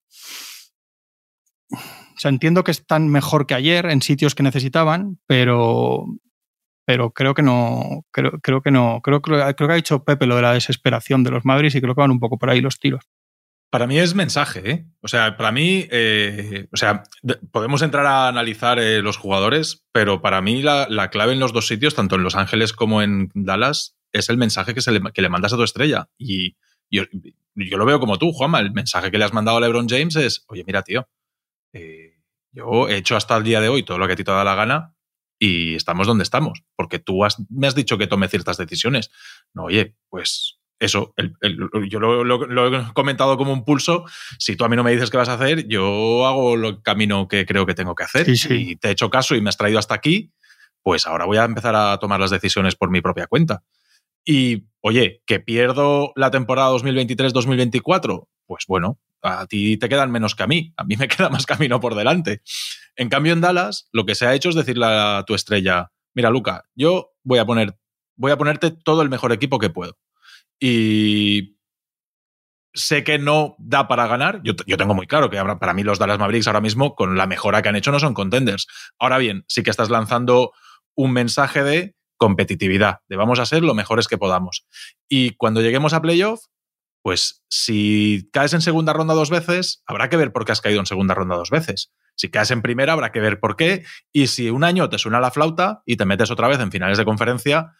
o 1.72 2.20
sea, 2.20 2.30
entiendo 2.30 2.64
que 2.64 2.72
están 2.72 3.08
mejor 3.08 3.48
que 3.48 3.56
ayer 3.56 3.86
en 3.88 4.02
sitios 4.02 4.36
que 4.36 4.44
necesitaban, 4.44 5.20
pero, 5.28 6.06
pero 6.86 7.12
creo 7.12 7.34
que 7.34 7.42
no, 7.42 8.06
creo, 8.12 8.34
creo 8.42 8.62
que 8.62 8.72
no, 8.72 9.02
creo, 9.02 9.22
creo, 9.22 9.56
creo 9.56 9.68
que 9.68 9.74
ha 9.74 9.76
dicho 9.76 10.04
Pepe 10.04 10.28
lo 10.28 10.36
de 10.36 10.44
la 10.44 10.54
desesperación 10.54 11.24
de 11.24 11.32
los 11.32 11.46
Mavericks 11.46 11.76
y 11.76 11.82
creo 11.82 11.96
que 11.96 12.02
van 12.02 12.12
un 12.12 12.20
poco 12.20 12.38
por 12.38 12.50
ahí 12.50 12.62
los 12.62 12.80
tiros. 12.80 13.06
Para 13.72 13.88
mí 13.88 13.98
es 13.98 14.16
mensaje, 14.16 14.70
¿eh? 14.70 14.86
O 15.00 15.08
sea, 15.08 15.38
para 15.38 15.54
mí, 15.54 15.88
eh, 15.90 16.68
o 16.74 16.78
sea, 16.78 17.04
de, 17.22 17.36
podemos 17.36 17.82
entrar 17.82 18.06
a 18.06 18.28
analizar 18.28 18.80
eh, 18.80 19.02
los 19.02 19.16
jugadores, 19.16 19.86
pero 19.94 20.22
para 20.22 20.42
mí 20.42 20.62
la, 20.62 21.10
clave 21.10 21.32
en 21.32 21.40
los 21.40 21.54
dos 21.54 21.68
sitios, 21.68 21.96
tanto 21.96 22.16
en 22.16 22.24
Los 22.24 22.36
Ángeles 22.36 22.74
como 22.74 23.02
en 23.02 23.30
Dallas, 23.34 23.96
es 24.12 24.30
el 24.30 24.38
mensaje 24.38 24.74
que, 24.74 24.82
se 24.82 24.92
le, 24.92 25.02
que 25.14 25.22
le 25.22 25.30
mandas 25.30 25.54
a 25.54 25.58
tu 25.58 25.64
estrella. 25.64 26.10
Y 26.18 26.56
yo, 26.90 27.04
yo, 27.56 27.78
lo 27.78 27.86
veo 27.86 28.00
como 28.00 28.18
tú, 28.18 28.32
Juanma. 28.32 28.60
El 28.60 28.72
mensaje 28.72 29.12
que 29.12 29.18
le 29.18 29.26
has 29.26 29.34
mandado 29.34 29.58
a 29.58 29.62
LeBron 29.62 29.88
James 29.88 30.16
es, 30.16 30.44
oye, 30.48 30.64
mira, 30.66 30.84
tío, 30.84 31.08
eh, 31.74 32.20
yo 32.52 32.88
he 32.90 32.98
hecho 32.98 33.16
hasta 33.16 33.38
el 33.38 33.44
día 33.44 33.62
de 33.62 33.70
hoy 33.70 33.84
todo 33.84 33.98
lo 33.98 34.08
que 34.08 34.14
a 34.14 34.16
ti 34.16 34.24
te 34.24 34.32
da 34.32 34.44
la 34.44 34.56
gana 34.56 34.96
y 35.40 35.76
estamos 35.76 36.06
donde 36.06 36.24
estamos, 36.24 36.64
porque 36.76 37.00
tú 37.00 37.26
has, 37.26 37.38
me 37.50 37.66
has 37.66 37.74
dicho 37.74 37.98
que 37.98 38.08
tome 38.08 38.28
ciertas 38.28 38.58
decisiones. 38.58 39.10
No, 39.54 39.64
oye, 39.64 39.96
pues 40.10 40.60
eso, 40.82 41.14
el, 41.16 41.36
el, 41.42 41.58
yo 41.90 42.00
lo, 42.00 42.24
lo, 42.24 42.46
lo, 42.46 42.78
he 42.78 42.94
comentado 42.94 43.38
como 43.38 43.54
un 43.54 43.64
pulso. 43.64 44.06
Si 44.38 44.56
tú 44.56 44.66
a 44.66 44.70
mí 44.70 44.76
no 44.76 44.84
me 44.84 44.92
dices 44.92 45.10
qué 45.10 45.18
vas 45.18 45.30
a 45.30 45.36
hacer, 45.36 45.68
yo 45.68 46.26
hago 46.28 46.56
el 46.56 46.82
camino 46.82 47.28
que 47.28 47.46
creo 47.46 47.66
que 47.66 47.76
tengo 47.76 47.96
que 47.96 48.04
hacer. 48.04 48.26
Sí, 48.26 48.36
sí. 48.36 48.72
Y 48.72 48.76
te 48.76 48.90
he 48.90 48.92
hecho 48.92 49.10
caso 49.10 49.36
y 49.36 49.42
me 49.42 49.50
has 49.50 49.58
traído 49.58 49.80
hasta 49.80 49.94
aquí, 49.94 50.32
pues 50.82 51.08
ahora 51.08 51.26
voy 51.26 51.38
a 51.38 51.44
empezar 51.44 51.76
a 51.76 51.98
tomar 51.98 52.20
las 52.20 52.32
decisiones 52.32 52.76
por 52.76 52.90
mi 52.90 53.02
propia 53.02 53.28
cuenta. 53.28 53.64
Y, 54.26 54.68
oye, 54.82 55.22
que 55.26 55.40
pierdo 55.40 56.14
la 56.16 56.32
temporada 56.32 56.72
2023-2024, 56.72 58.28
pues 58.46 58.66
bueno, 58.68 59.00
a 59.22 59.46
ti 59.48 59.78
te 59.78 59.90
quedan 59.90 60.12
menos 60.12 60.36
que 60.36 60.44
a 60.44 60.48
mí. 60.48 60.74
A 60.78 60.84
mí 60.84 60.96
me 60.98 61.08
queda 61.10 61.30
más 61.30 61.46
camino 61.46 61.80
por 61.80 61.96
delante. 61.96 62.42
En 62.96 63.10
cambio, 63.10 63.34
en 63.34 63.42
Dallas, 63.42 63.90
lo 63.92 64.06
que 64.06 64.16
se 64.16 64.26
ha 64.26 64.34
hecho 64.36 64.50
es 64.50 64.56
decirle 64.56 64.86
a 64.88 65.24
tu 65.26 65.34
estrella, 65.34 65.92
mira, 66.14 66.30
Luca, 66.30 66.66
yo 66.76 67.14
voy 67.24 67.40
a 67.40 67.46
poner, 67.46 67.78
voy 68.16 68.32
a 68.32 68.38
ponerte 68.38 68.72
todo 68.72 69.02
el 69.02 69.10
mejor 69.10 69.32
equipo 69.32 69.60
que 69.60 69.70
puedo 69.70 69.98
y 70.60 71.58
sé 72.74 73.04
que 73.04 73.18
no 73.18 73.56
da 73.58 73.88
para 73.88 74.08
ganar. 74.08 74.42
Yo, 74.44 74.54
yo, 74.66 74.78
tengo 74.78 74.94
muy 74.94 75.08
claro 75.08 75.30
que 75.30 75.44
para 75.60 75.74
mí 75.74 75.84
los 75.84 76.00
Dallas 76.00 76.20
Mavericks 76.20 76.48
ahora 76.48 76.62
mismo, 76.62 76.96
con 76.96 77.18
la 77.18 77.28
mejora 77.28 77.62
que 77.62 77.70
han 77.70 77.76
hecho, 77.76 77.92
no 77.92 78.00
son 78.00 78.14
contenders. 78.14 78.68
Ahora 79.00 79.18
bien, 79.18 79.44
sí 79.48 79.64
que 79.64 79.72
estás 79.72 79.90
lanzando 79.90 80.54
un 80.96 81.12
mensaje 81.12 81.64
de 81.64 81.96
competitividad, 82.22 83.00
de 83.10 83.16
vamos 83.16 83.40
a 83.40 83.48
ser 83.48 83.64
lo 83.64 83.74
mejores 83.74 84.08
que 84.08 84.20
podamos. 84.20 84.68
Y 85.10 85.32
cuando 85.38 85.60
lleguemos 85.60 85.94
a 85.94 86.04
playoff, 86.04 86.46
pues 87.02 87.44
si 87.50 88.30
caes 88.32 88.54
en 88.54 88.62
segunda 88.62 88.94
ronda 88.94 89.16
dos 89.16 89.32
veces, 89.32 89.82
habrá 89.88 90.08
que 90.08 90.18
ver 90.18 90.32
por 90.32 90.46
qué 90.46 90.52
has 90.52 90.62
caído 90.62 90.80
en 90.80 90.86
segunda 90.86 91.16
ronda 91.16 91.36
dos 91.36 91.50
veces. 91.50 91.92
Si 92.16 92.30
caes 92.30 92.52
en 92.52 92.62
primera, 92.62 92.94
habrá 92.94 93.12
que 93.12 93.22
ver 93.22 93.40
por 93.40 93.56
qué. 93.56 93.86
Y 94.14 94.28
si 94.28 94.52
un 94.52 94.64
año 94.64 94.88
te 94.88 95.00
suena 95.00 95.20
la 95.20 95.32
flauta 95.32 95.82
y 95.84 95.98
te 95.98 96.06
metes 96.06 96.30
otra 96.30 96.48
vez 96.48 96.60
en 96.60 96.72
finales 96.72 97.00
de 97.00 97.06
conferencia, 97.06 97.72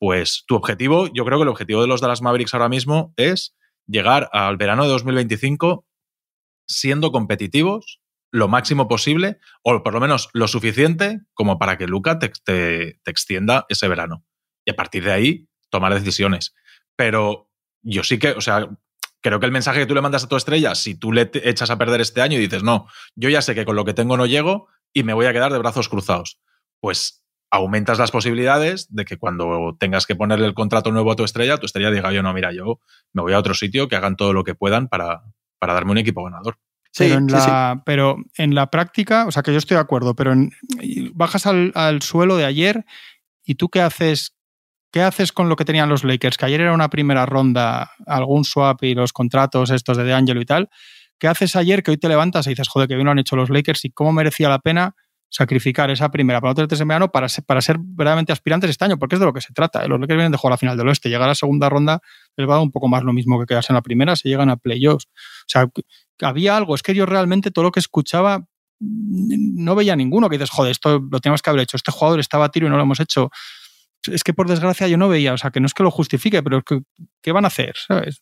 pues 0.00 0.42
tu 0.48 0.56
objetivo, 0.56 1.06
yo 1.14 1.24
creo 1.24 1.38
que 1.38 1.44
el 1.44 1.48
objetivo 1.50 1.80
de 1.80 1.86
los 1.86 2.00
Dallas 2.00 2.20
Mavericks 2.20 2.52
ahora 2.52 2.68
mismo 2.68 3.14
es 3.16 3.54
llegar 3.86 4.28
al 4.32 4.56
verano 4.56 4.82
de 4.82 4.88
2025 4.88 5.86
siendo 6.66 7.12
competitivos 7.12 8.00
lo 8.34 8.48
máximo 8.48 8.88
posible, 8.88 9.38
o 9.62 9.80
por 9.84 9.94
lo 9.94 10.00
menos 10.00 10.28
lo 10.32 10.48
suficiente 10.48 11.20
como 11.34 11.56
para 11.56 11.78
que 11.78 11.86
Luca 11.86 12.18
te, 12.18 12.32
te, 12.44 12.98
extienda 13.06 13.64
ese 13.68 13.86
verano. 13.86 14.24
Y 14.64 14.72
a 14.72 14.74
partir 14.74 15.04
de 15.04 15.12
ahí, 15.12 15.48
tomar 15.70 15.94
decisiones. 15.94 16.52
Pero 16.96 17.48
yo 17.82 18.02
sí 18.02 18.18
que, 18.18 18.32
o 18.32 18.40
sea, 18.40 18.68
creo 19.20 19.38
que 19.38 19.46
el 19.46 19.52
mensaje 19.52 19.78
que 19.78 19.86
tú 19.86 19.94
le 19.94 20.00
mandas 20.00 20.24
a 20.24 20.28
tu 20.28 20.34
estrella, 20.34 20.74
si 20.74 20.96
tú 20.96 21.12
le 21.12 21.30
echas 21.32 21.70
a 21.70 21.78
perder 21.78 22.00
este 22.00 22.22
año 22.22 22.36
y 22.36 22.40
dices, 22.40 22.64
no, 22.64 22.88
yo 23.14 23.28
ya 23.28 23.40
sé 23.40 23.54
que 23.54 23.64
con 23.64 23.76
lo 23.76 23.84
que 23.84 23.94
tengo 23.94 24.16
no 24.16 24.26
llego 24.26 24.66
y 24.92 25.04
me 25.04 25.14
voy 25.14 25.26
a 25.26 25.32
quedar 25.32 25.52
de 25.52 25.58
brazos 25.58 25.88
cruzados, 25.88 26.40
pues 26.80 27.24
aumentas 27.52 28.00
las 28.00 28.10
posibilidades 28.10 28.92
de 28.92 29.04
que 29.04 29.16
cuando 29.16 29.76
tengas 29.78 30.06
que 30.06 30.16
ponerle 30.16 30.46
el 30.46 30.54
contrato 30.54 30.90
nuevo 30.90 31.12
a 31.12 31.16
tu 31.16 31.22
estrella, 31.22 31.58
tu 31.58 31.66
estrella 31.66 31.92
diga, 31.92 32.10
yo 32.10 32.24
no, 32.24 32.34
mira, 32.34 32.52
yo 32.52 32.80
me 33.12 33.22
voy 33.22 33.32
a 33.32 33.38
otro 33.38 33.54
sitio, 33.54 33.86
que 33.86 33.94
hagan 33.94 34.16
todo 34.16 34.32
lo 34.32 34.42
que 34.42 34.56
puedan 34.56 34.88
para, 34.88 35.22
para 35.60 35.74
darme 35.74 35.92
un 35.92 35.98
equipo 35.98 36.24
ganador. 36.24 36.58
Sí, 36.94 37.06
pero, 37.08 37.14
en 37.18 37.28
sí, 37.28 37.34
la, 37.34 37.72
sí. 37.74 37.82
pero 37.84 38.16
en 38.38 38.54
la 38.54 38.70
práctica, 38.70 39.26
o 39.26 39.32
sea 39.32 39.42
que 39.42 39.50
yo 39.50 39.58
estoy 39.58 39.74
de 39.74 39.80
acuerdo, 39.80 40.14
pero 40.14 40.32
en, 40.32 40.52
bajas 41.12 41.44
al, 41.44 41.72
al, 41.74 42.02
suelo 42.02 42.36
de 42.36 42.44
ayer 42.44 42.84
y 43.44 43.56
tú 43.56 43.68
qué 43.68 43.80
haces, 43.80 44.36
qué 44.92 45.02
haces 45.02 45.32
con 45.32 45.48
lo 45.48 45.56
que 45.56 45.64
tenían 45.64 45.88
los 45.88 46.04
Lakers, 46.04 46.36
que 46.36 46.46
ayer 46.46 46.60
era 46.60 46.72
una 46.72 46.90
primera 46.90 47.26
ronda, 47.26 47.90
algún 48.06 48.44
swap 48.44 48.84
y 48.84 48.94
los 48.94 49.12
contratos 49.12 49.70
estos 49.70 49.96
de 49.96 50.04
DeAngelo 50.04 50.40
y 50.40 50.46
tal. 50.46 50.70
¿Qué 51.18 51.26
haces 51.26 51.56
ayer 51.56 51.82
que 51.82 51.90
hoy 51.90 51.96
te 51.96 52.08
levantas 52.08 52.46
y 52.46 52.50
dices, 52.50 52.68
joder, 52.68 52.86
que 52.86 52.94
bien 52.94 53.06
lo 53.06 53.10
han 53.10 53.18
hecho 53.18 53.34
los 53.34 53.50
Lakers 53.50 53.84
y 53.86 53.90
cómo 53.90 54.12
merecía 54.12 54.48
la 54.48 54.60
pena 54.60 54.94
sacrificar 55.34 55.90
esa 55.90 56.12
primera 56.12 56.40
para 56.40 56.54
tenerte 56.54 56.76
en 56.76 56.86
verano 56.86 57.10
para 57.10 57.28
ser, 57.28 57.42
para 57.42 57.60
ser 57.60 57.76
verdaderamente 57.80 58.32
aspirantes 58.32 58.70
este 58.70 58.84
año, 58.84 59.00
porque 59.00 59.16
es 59.16 59.20
de 59.20 59.26
lo 59.26 59.32
que 59.32 59.40
se 59.40 59.52
trata. 59.52 59.84
¿eh? 59.84 59.88
Los 59.88 59.98
Lakers 59.98 60.16
vienen 60.16 60.30
de 60.30 60.38
jugar 60.38 60.52
a 60.52 60.54
la 60.54 60.58
final 60.58 60.76
del 60.76 60.86
oeste, 60.86 61.08
llegar 61.08 61.24
a 61.24 61.28
la 61.28 61.34
segunda 61.34 61.68
ronda 61.68 62.00
les 62.36 62.48
va 62.48 62.52
a 62.52 62.56
dar 62.58 62.62
un 62.62 62.70
poco 62.70 62.86
más 62.86 63.02
lo 63.02 63.12
mismo 63.12 63.40
que 63.40 63.46
quedarse 63.46 63.72
en 63.72 63.74
la 63.74 63.82
primera, 63.82 64.14
se 64.14 64.28
llegan 64.28 64.48
a 64.48 64.56
playoffs. 64.56 65.06
O 65.06 65.48
sea, 65.48 65.66
había 66.20 66.56
algo, 66.56 66.74
es 66.74 66.82
que 66.82 66.94
yo 66.94 67.06
realmente 67.06 67.50
todo 67.50 67.64
lo 67.64 67.72
que 67.72 67.80
escuchaba 67.80 68.46
no 68.80 69.74
veía 69.74 69.96
ninguno 69.96 70.28
que 70.28 70.36
dices, 70.36 70.50
joder, 70.50 70.72
esto 70.72 71.00
lo 71.10 71.20
tenemos 71.20 71.42
que 71.42 71.50
haber 71.50 71.62
hecho, 71.62 71.76
este 71.76 71.92
jugador 71.92 72.20
estaba 72.20 72.46
a 72.46 72.50
tiro 72.50 72.66
y 72.66 72.70
no 72.70 72.76
lo 72.76 72.82
hemos 72.82 73.00
hecho. 73.00 73.30
Es 74.10 74.22
que 74.22 74.34
por 74.34 74.48
desgracia 74.48 74.86
yo 74.88 74.98
no 74.98 75.08
veía, 75.08 75.32
o 75.32 75.38
sea, 75.38 75.50
que 75.50 75.60
no 75.60 75.66
es 75.66 75.74
que 75.74 75.82
lo 75.82 75.90
justifique, 75.90 76.42
pero 76.42 76.62
¿qué 77.22 77.32
van 77.32 77.44
a 77.44 77.48
hacer? 77.48 77.74
¿Sabes? 77.86 78.20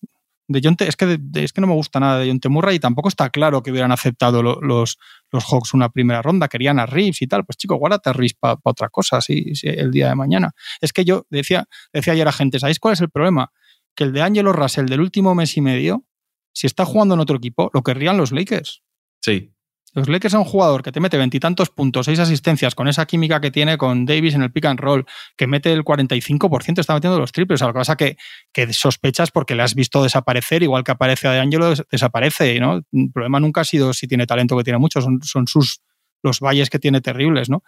De 0.48 0.58
es, 0.58 0.96
que, 0.96 1.18
es 1.34 1.52
que 1.52 1.60
no 1.60 1.66
me 1.66 1.72
gusta 1.72 2.00
nada 2.00 2.18
de 2.18 2.28
John 2.28 2.52
Murray 2.52 2.76
y 2.76 2.80
tampoco 2.80 3.08
está 3.08 3.30
claro 3.30 3.62
que 3.62 3.70
hubieran 3.70 3.92
aceptado 3.92 4.42
los, 4.42 4.98
los 5.30 5.44
Hawks 5.44 5.72
una 5.72 5.88
primera 5.88 6.20
ronda, 6.20 6.48
querían 6.48 6.78
a 6.78 6.86
Reeves 6.86 7.22
y 7.22 7.26
tal. 7.26 7.44
Pues 7.44 7.56
chico, 7.56 7.76
guárdate 7.76 8.10
a 8.10 8.12
Reeves 8.12 8.34
para 8.34 8.58
otra 8.64 8.88
cosa 8.88 9.20
si, 9.20 9.52
el 9.62 9.90
día 9.90 10.08
de 10.08 10.14
mañana. 10.14 10.50
Es 10.80 10.92
que 10.92 11.04
yo 11.04 11.26
decía, 11.30 11.66
decía 11.92 12.12
ayer 12.12 12.26
a 12.28 12.32
gente, 12.32 12.58
¿sabéis 12.58 12.80
cuál 12.80 12.94
es 12.94 13.00
el 13.00 13.08
problema? 13.08 13.52
Que 13.94 14.04
el 14.04 14.12
de 14.12 14.22
Angelo 14.22 14.52
Russell 14.52 14.86
del 14.86 15.00
último 15.00 15.34
mes 15.34 15.56
y 15.56 15.60
medio, 15.60 16.04
si 16.52 16.66
está 16.66 16.84
jugando 16.84 17.14
en 17.14 17.20
otro 17.20 17.36
equipo, 17.36 17.70
lo 17.72 17.82
querrían 17.82 18.16
los 18.16 18.32
Lakers. 18.32 18.82
Sí. 19.20 19.52
Los 19.94 20.08
Lakers 20.08 20.32
son 20.32 20.40
un 20.40 20.46
jugador 20.46 20.82
que 20.82 20.90
te 20.90 21.00
mete 21.00 21.18
veintitantos 21.18 21.68
puntos, 21.68 22.06
seis 22.06 22.18
asistencias, 22.18 22.74
con 22.74 22.88
esa 22.88 23.04
química 23.04 23.42
que 23.42 23.50
tiene 23.50 23.76
con 23.76 24.06
Davis 24.06 24.34
en 24.34 24.42
el 24.42 24.50
pick 24.50 24.64
and 24.64 24.80
roll, 24.80 25.04
que 25.36 25.46
mete 25.46 25.70
el 25.70 25.84
45%, 25.84 26.78
está 26.78 26.94
metiendo 26.94 27.18
los 27.18 27.30
triples. 27.30 27.58
O 27.58 27.60
sea, 27.60 27.66
lo 27.68 27.74
que 27.74 27.80
pasa 27.80 27.96
que, 27.96 28.16
que 28.52 28.72
sospechas 28.72 29.30
porque 29.30 29.54
le 29.54 29.62
has 29.62 29.74
visto 29.74 30.02
desaparecer, 30.02 30.62
igual 30.62 30.82
que 30.82 30.92
aparece 30.92 31.28
a 31.28 31.32
De 31.32 31.40
Angelo, 31.40 31.74
desaparece. 31.90 32.58
¿no? 32.58 32.80
El 32.90 33.12
problema 33.12 33.38
nunca 33.38 33.60
ha 33.60 33.64
sido 33.64 33.92
si 33.92 34.08
tiene 34.08 34.26
talento, 34.26 34.56
que 34.56 34.64
tiene 34.64 34.78
mucho, 34.78 35.02
son, 35.02 35.20
son 35.22 35.46
sus 35.46 35.82
los 36.22 36.40
valles 36.40 36.70
que 36.70 36.78
tiene 36.78 37.00
terribles, 37.00 37.50
¿no? 37.50 37.62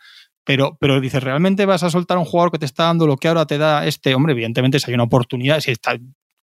Pero, 0.44 0.76
pero 0.80 1.00
dices, 1.00 1.22
¿realmente 1.22 1.66
vas 1.66 1.82
a 1.82 1.90
soltar 1.90 2.16
a 2.16 2.20
un 2.20 2.26
jugador 2.26 2.52
que 2.52 2.58
te 2.58 2.66
está 2.66 2.84
dando 2.84 3.06
lo 3.06 3.16
que 3.16 3.28
ahora 3.28 3.46
te 3.46 3.58
da 3.58 3.86
este? 3.86 4.14
Hombre, 4.14 4.32
evidentemente, 4.32 4.78
si 4.78 4.90
hay 4.90 4.94
una 4.94 5.04
oportunidad, 5.04 5.60
si 5.60 5.70
está 5.70 5.98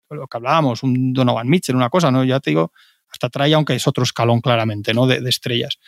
lo 0.09 0.27
que 0.27 0.37
hablábamos, 0.37 0.83
un 0.83 1.13
Donovan 1.13 1.47
Mitchell, 1.47 1.75
una 1.75 1.89
cosa, 1.89 2.11
¿no? 2.11 2.23
Ya 2.23 2.39
te 2.39 2.51
digo, 2.51 2.71
hasta 3.11 3.29
trae, 3.29 3.53
aunque 3.53 3.75
es 3.75 3.87
otro 3.87 4.03
escalón 4.03 4.41
claramente, 4.41 4.93
¿no? 4.93 5.07
De, 5.07 5.17
estrellas. 5.29 5.79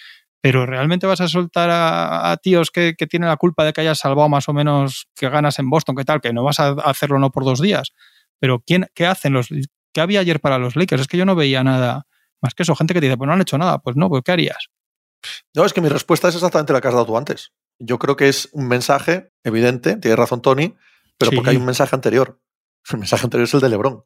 Pero 0.42 0.66
realmente 0.66 1.06
vas 1.06 1.22
a 1.22 1.28
soltar 1.28 1.70
a, 1.72 2.36
tíos 2.42 2.72
que, 2.72 2.94
tienen 3.10 3.30
la 3.30 3.38
culpa 3.38 3.64
de 3.64 3.74
que 3.74 3.82
hayas 3.82 4.00
salvado 4.00 4.28
más 4.28 4.50
o 4.50 4.54
menos 4.54 5.08
que 5.16 5.30
ganas 5.30 5.60
en 5.60 5.70
Boston, 5.70 5.96
¿qué 5.96 6.04
tal? 6.04 6.20
Que 6.20 6.34
no 6.34 6.44
vas 6.44 6.60
a 6.60 6.72
hacerlo 6.72 7.20
no 7.20 7.32
por 7.32 7.46
dos 7.46 7.62
días. 7.62 7.92
Pero 8.40 8.64
¿quién, 8.66 8.88
¿qué 8.96 9.06
hacen 9.06 9.34
los 9.34 9.50
qué 9.94 10.02
había 10.02 10.20
ayer 10.20 10.40
para 10.40 10.58
los 10.58 10.76
Lakers? 10.76 11.04
Es 11.04 11.08
que 11.08 11.18
yo 11.18 11.26
no 11.26 11.36
veía 11.36 11.64
nada 11.64 12.08
más 12.42 12.56
que 12.56 12.64
eso, 12.64 12.76
gente 12.76 12.94
que 12.94 13.00
te 13.00 13.06
dice, 13.06 13.18
pues 13.18 13.28
no 13.28 13.34
han 13.34 13.42
hecho 13.42 13.58
nada, 13.58 13.78
pues 13.80 13.96
no, 13.96 14.10
pues 14.10 14.24
¿qué 14.26 14.32
harías? 14.32 14.70
No, 15.56 15.64
es 15.64 15.74
que 15.74 15.82
mi 15.82 15.90
respuesta 15.90 16.28
es 16.28 16.36
exactamente 16.36 16.74
la 16.74 16.82
que 16.82 16.88
has 16.88 16.94
dado 16.94 17.06
tú 17.06 17.18
antes. 17.18 17.52
Yo 17.80 18.00
creo 18.00 18.16
que 18.16 18.28
es 18.28 18.50
un 18.52 18.68
mensaje 18.68 19.32
evidente, 19.44 19.98
tiene 19.98 20.16
razón 20.16 20.42
Tony, 20.42 20.76
pero 21.18 21.32
porque 21.32 21.52
hay 21.52 21.58
un 21.58 21.66
mensaje 21.66 21.96
anterior. 21.96 22.42
El 22.90 22.98
mensaje 22.98 23.24
anterior 23.24 23.46
es 23.46 23.54
el 23.54 23.60
de 23.60 23.70
Lebron. 23.70 24.04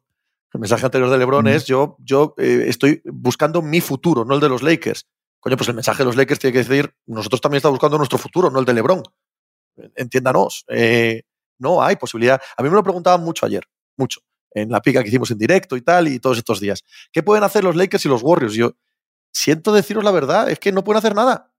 El 0.56 0.60
mensaje 0.60 0.86
anterior 0.86 1.10
de 1.10 1.18
LeBron 1.18 1.46
es 1.48 1.66
yo, 1.66 1.98
yo 1.98 2.34
eh, 2.38 2.64
estoy 2.68 3.02
buscando 3.04 3.60
mi 3.60 3.82
futuro, 3.82 4.24
no 4.24 4.36
el 4.36 4.40
de 4.40 4.48
los 4.48 4.62
Lakers. 4.62 5.06
Coño, 5.38 5.54
pues 5.54 5.68
el 5.68 5.74
mensaje 5.74 5.98
de 5.98 6.06
los 6.06 6.16
Lakers 6.16 6.40
tiene 6.40 6.54
que 6.54 6.64
decir, 6.64 6.94
nosotros 7.04 7.42
también 7.42 7.58
estamos 7.58 7.74
buscando 7.74 7.98
nuestro 7.98 8.16
futuro, 8.16 8.50
no 8.50 8.58
el 8.58 8.64
de 8.64 8.72
LeBron. 8.72 9.02
Entiéndanos. 9.96 10.64
Eh, 10.68 11.24
no 11.58 11.82
hay 11.82 11.96
posibilidad. 11.96 12.40
A 12.56 12.62
mí 12.62 12.70
me 12.70 12.74
lo 12.74 12.82
preguntaban 12.82 13.20
mucho 13.20 13.44
ayer, 13.44 13.64
mucho, 13.98 14.20
en 14.50 14.70
la 14.70 14.80
pica 14.80 15.02
que 15.02 15.10
hicimos 15.10 15.30
en 15.30 15.36
directo 15.36 15.76
y 15.76 15.82
tal, 15.82 16.08
y 16.08 16.20
todos 16.20 16.38
estos 16.38 16.58
días. 16.58 16.82
¿Qué 17.12 17.22
pueden 17.22 17.44
hacer 17.44 17.62
los 17.62 17.76
Lakers 17.76 18.06
y 18.06 18.08
los 18.08 18.22
Warriors? 18.22 18.54
Yo 18.54 18.76
siento 19.34 19.74
deciros 19.74 20.04
la 20.04 20.10
verdad, 20.10 20.48
es 20.48 20.58
que 20.58 20.72
no 20.72 20.84
pueden 20.84 21.00
hacer 21.00 21.14
nada. 21.14 21.52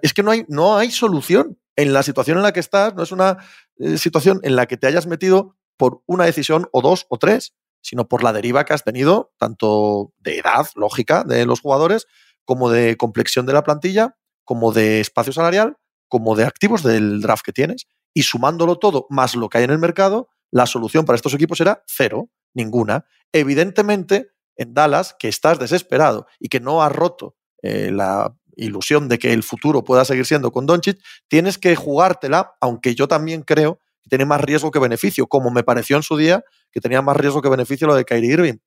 es 0.00 0.14
que 0.14 0.22
no 0.22 0.30
hay, 0.30 0.46
no 0.48 0.78
hay 0.78 0.90
solución. 0.90 1.58
En 1.76 1.92
la 1.92 2.02
situación 2.02 2.38
en 2.38 2.42
la 2.42 2.52
que 2.52 2.60
estás, 2.60 2.94
no 2.94 3.02
es 3.02 3.12
una 3.12 3.36
eh, 3.76 3.98
situación 3.98 4.40
en 4.44 4.56
la 4.56 4.64
que 4.64 4.78
te 4.78 4.86
hayas 4.86 5.06
metido 5.06 5.56
por 5.76 6.02
una 6.06 6.24
decisión 6.24 6.68
o 6.72 6.80
dos 6.80 7.04
o 7.10 7.18
tres 7.18 7.52
sino 7.88 8.06
por 8.06 8.22
la 8.22 8.34
deriva 8.34 8.66
que 8.66 8.74
has 8.74 8.84
tenido, 8.84 9.32
tanto 9.38 10.12
de 10.18 10.38
edad, 10.38 10.66
lógica, 10.74 11.24
de 11.24 11.46
los 11.46 11.60
jugadores, 11.60 12.06
como 12.44 12.70
de 12.70 12.98
complexión 12.98 13.46
de 13.46 13.54
la 13.54 13.62
plantilla, 13.62 14.16
como 14.44 14.72
de 14.72 15.00
espacio 15.00 15.32
salarial, 15.32 15.78
como 16.06 16.36
de 16.36 16.44
activos 16.44 16.82
del 16.82 17.22
draft 17.22 17.42
que 17.42 17.54
tienes. 17.54 17.86
Y 18.12 18.24
sumándolo 18.24 18.76
todo, 18.76 19.06
más 19.08 19.34
lo 19.34 19.48
que 19.48 19.58
hay 19.58 19.64
en 19.64 19.70
el 19.70 19.78
mercado, 19.78 20.28
la 20.50 20.66
solución 20.66 21.06
para 21.06 21.16
estos 21.16 21.32
equipos 21.32 21.62
era 21.62 21.82
cero, 21.86 22.28
ninguna. 22.52 23.06
Evidentemente, 23.32 24.32
en 24.56 24.74
Dallas, 24.74 25.16
que 25.18 25.28
estás 25.28 25.58
desesperado 25.58 26.26
y 26.38 26.48
que 26.48 26.60
no 26.60 26.82
has 26.82 26.92
roto 26.92 27.36
eh, 27.62 27.90
la 27.90 28.36
ilusión 28.54 29.08
de 29.08 29.18
que 29.18 29.32
el 29.32 29.42
futuro 29.42 29.82
pueda 29.82 30.04
seguir 30.04 30.26
siendo 30.26 30.52
con 30.52 30.66
Doncic, 30.66 31.00
tienes 31.28 31.56
que 31.56 31.74
jugártela, 31.74 32.52
aunque 32.60 32.94
yo 32.94 33.08
también 33.08 33.42
creo 33.42 33.78
tiene 34.08 34.24
más 34.24 34.40
riesgo 34.40 34.70
que 34.70 34.78
beneficio, 34.78 35.26
como 35.26 35.50
me 35.50 35.62
pareció 35.62 35.96
en 35.96 36.02
su 36.02 36.16
día 36.16 36.42
que 36.70 36.80
tenía 36.80 37.02
más 37.02 37.16
riesgo 37.16 37.42
que 37.42 37.48
beneficio 37.48 37.86
lo 37.86 37.94
de 37.94 38.04
Kyrie 38.04 38.32
Irving. 38.32 38.58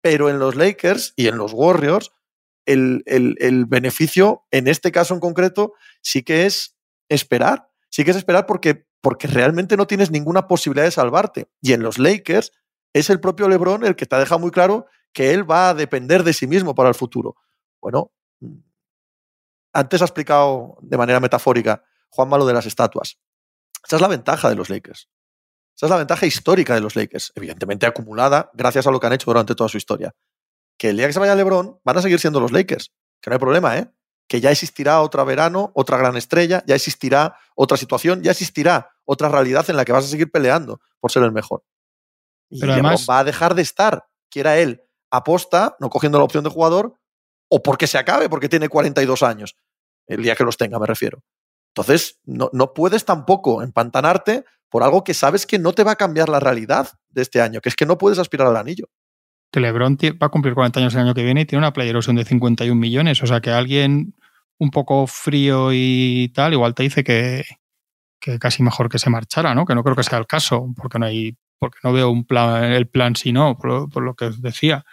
Pero 0.00 0.30
en 0.30 0.38
los 0.38 0.54
Lakers 0.54 1.12
y 1.16 1.26
en 1.28 1.36
los 1.36 1.52
Warriors, 1.52 2.12
el, 2.66 3.64
beneficio, 3.68 4.44
en 4.50 4.68
este 4.68 4.92
caso 4.92 5.14
en 5.14 5.20
concreto, 5.20 5.72
sí 6.02 6.22
que 6.22 6.46
es 6.46 6.76
esperar. 7.08 7.68
Sí 7.90 8.04
que 8.04 8.10
es 8.10 8.16
esperar 8.16 8.46
porque, 8.46 8.86
porque 9.00 9.26
realmente 9.26 9.76
no 9.76 9.86
tienes 9.86 10.10
ninguna 10.10 10.46
posibilidad 10.46 10.84
de 10.84 10.90
salvarte. 10.90 11.48
Y 11.62 11.72
en 11.72 11.82
los 11.82 11.98
Lakers 11.98 12.52
es 12.92 13.10
el 13.10 13.20
propio 13.20 13.48
LeBron 13.48 13.84
el 13.84 13.96
que 13.96 14.06
te 14.06 14.16
ha 14.16 14.18
dejado 14.18 14.38
muy 14.38 14.50
claro 14.50 14.86
que 15.12 15.32
él 15.32 15.50
va 15.50 15.70
a 15.70 15.74
depender 15.74 16.22
de 16.22 16.32
sí 16.32 16.46
mismo 16.46 16.74
para 16.74 16.90
el 16.90 16.94
futuro. 16.94 17.36
Bueno, 17.80 18.12
antes 19.72 20.02
ha 20.02 20.04
explicado 20.04 20.76
de 20.82 20.98
manera 20.98 21.20
metafórica 21.20 21.82
Juan 22.10 22.28
Malo 22.28 22.46
de 22.46 22.52
las 22.52 22.66
estatuas. 22.66 23.18
Esa 23.86 23.96
es 23.96 24.02
la 24.02 24.08
ventaja 24.08 24.48
de 24.48 24.54
los 24.54 24.70
Lakers. 24.70 25.08
Esa 25.76 25.86
es 25.86 25.90
la 25.90 25.96
ventaja 25.96 26.26
histórica 26.26 26.74
de 26.74 26.80
los 26.80 26.96
Lakers, 26.96 27.32
evidentemente 27.36 27.86
acumulada 27.86 28.50
gracias 28.52 28.86
a 28.86 28.90
lo 28.90 28.98
que 28.98 29.06
han 29.06 29.12
hecho 29.12 29.30
durante 29.30 29.54
toda 29.54 29.68
su 29.68 29.76
historia. 29.76 30.12
Que 30.76 30.90
el 30.90 30.96
día 30.96 31.06
que 31.06 31.12
se 31.12 31.20
vaya 31.20 31.34
LeBron 31.34 31.80
van 31.84 31.96
a 31.96 32.02
seguir 32.02 32.18
siendo 32.18 32.40
los 32.40 32.50
Lakers, 32.50 32.92
que 33.20 33.30
no 33.30 33.34
hay 33.34 33.40
problema, 33.40 33.78
¿eh? 33.78 33.88
Que 34.26 34.40
ya 34.40 34.50
existirá 34.50 35.00
otra 35.00 35.24
verano, 35.24 35.70
otra 35.74 35.96
gran 35.96 36.16
estrella, 36.16 36.62
ya 36.66 36.74
existirá 36.74 37.36
otra 37.54 37.76
situación, 37.76 38.22
ya 38.22 38.32
existirá 38.32 38.90
otra 39.04 39.28
realidad 39.28 39.68
en 39.70 39.76
la 39.76 39.84
que 39.84 39.92
vas 39.92 40.04
a 40.04 40.08
seguir 40.08 40.30
peleando 40.30 40.80
por 40.98 41.12
ser 41.12 41.22
el 41.22 41.32
mejor. 41.32 41.62
Y 42.50 42.60
Pero 42.60 42.74
LeBron 42.74 42.96
va 43.08 43.20
a 43.20 43.24
dejar 43.24 43.54
de 43.54 43.62
estar, 43.62 44.06
quiera 44.30 44.58
él, 44.58 44.82
aposta, 45.10 45.76
no 45.78 45.90
cogiendo 45.90 46.18
la 46.18 46.24
opción 46.24 46.44
de 46.44 46.50
jugador, 46.50 46.94
o 47.48 47.62
porque 47.62 47.86
se 47.86 47.98
acabe, 47.98 48.28
porque 48.28 48.48
tiene 48.48 48.68
42 48.68 49.22
años, 49.22 49.56
el 50.06 50.22
día 50.22 50.34
que 50.34 50.44
los 50.44 50.56
tenga, 50.56 50.78
me 50.78 50.86
refiero. 50.86 51.22
Entonces, 51.82 52.18
no, 52.24 52.50
no 52.52 52.72
puedes 52.74 53.04
tampoco 53.04 53.62
empantanarte 53.62 54.44
por 54.68 54.82
algo 54.82 55.04
que 55.04 55.14
sabes 55.14 55.46
que 55.46 55.58
no 55.58 55.72
te 55.72 55.84
va 55.84 55.92
a 55.92 55.96
cambiar 55.96 56.28
la 56.28 56.40
realidad 56.40 56.88
de 57.10 57.22
este 57.22 57.40
año, 57.40 57.60
que 57.60 57.68
es 57.68 57.76
que 57.76 57.86
no 57.86 57.98
puedes 57.98 58.18
aspirar 58.18 58.48
al 58.48 58.56
anillo. 58.56 58.86
Que 59.50 59.60
LeBron 59.60 59.96
va 60.22 60.26
a 60.26 60.30
cumplir 60.30 60.54
40 60.54 60.80
años 60.80 60.94
el 60.94 61.00
año 61.00 61.14
que 61.14 61.24
viene 61.24 61.42
y 61.42 61.44
tiene 61.46 61.60
una 61.60 61.72
playa 61.72 61.90
erosión 61.90 62.16
de 62.16 62.24
51 62.24 62.78
millones. 62.78 63.22
O 63.22 63.26
sea 63.26 63.40
que 63.40 63.50
alguien 63.50 64.14
un 64.58 64.70
poco 64.70 65.06
frío 65.06 65.70
y 65.72 66.30
tal, 66.34 66.52
igual 66.52 66.74
te 66.74 66.82
dice 66.82 67.02
que, 67.02 67.44
que 68.20 68.38
casi 68.38 68.62
mejor 68.62 68.88
que 68.88 68.98
se 68.98 69.08
marchara, 69.08 69.54
¿no? 69.54 69.64
Que 69.64 69.74
no 69.74 69.82
creo 69.82 69.96
que 69.96 70.02
sea 70.02 70.18
el 70.18 70.26
caso, 70.26 70.66
porque 70.76 70.98
no 70.98 71.06
hay, 71.06 71.36
porque 71.58 71.78
no 71.82 71.92
veo 71.92 72.10
un 72.10 72.24
plan, 72.24 72.64
el 72.64 72.88
plan 72.88 73.16
si 73.16 73.32
no, 73.32 73.56
por, 73.56 74.02
lo 74.02 74.14
que 74.14 74.30
decía. 74.38 74.84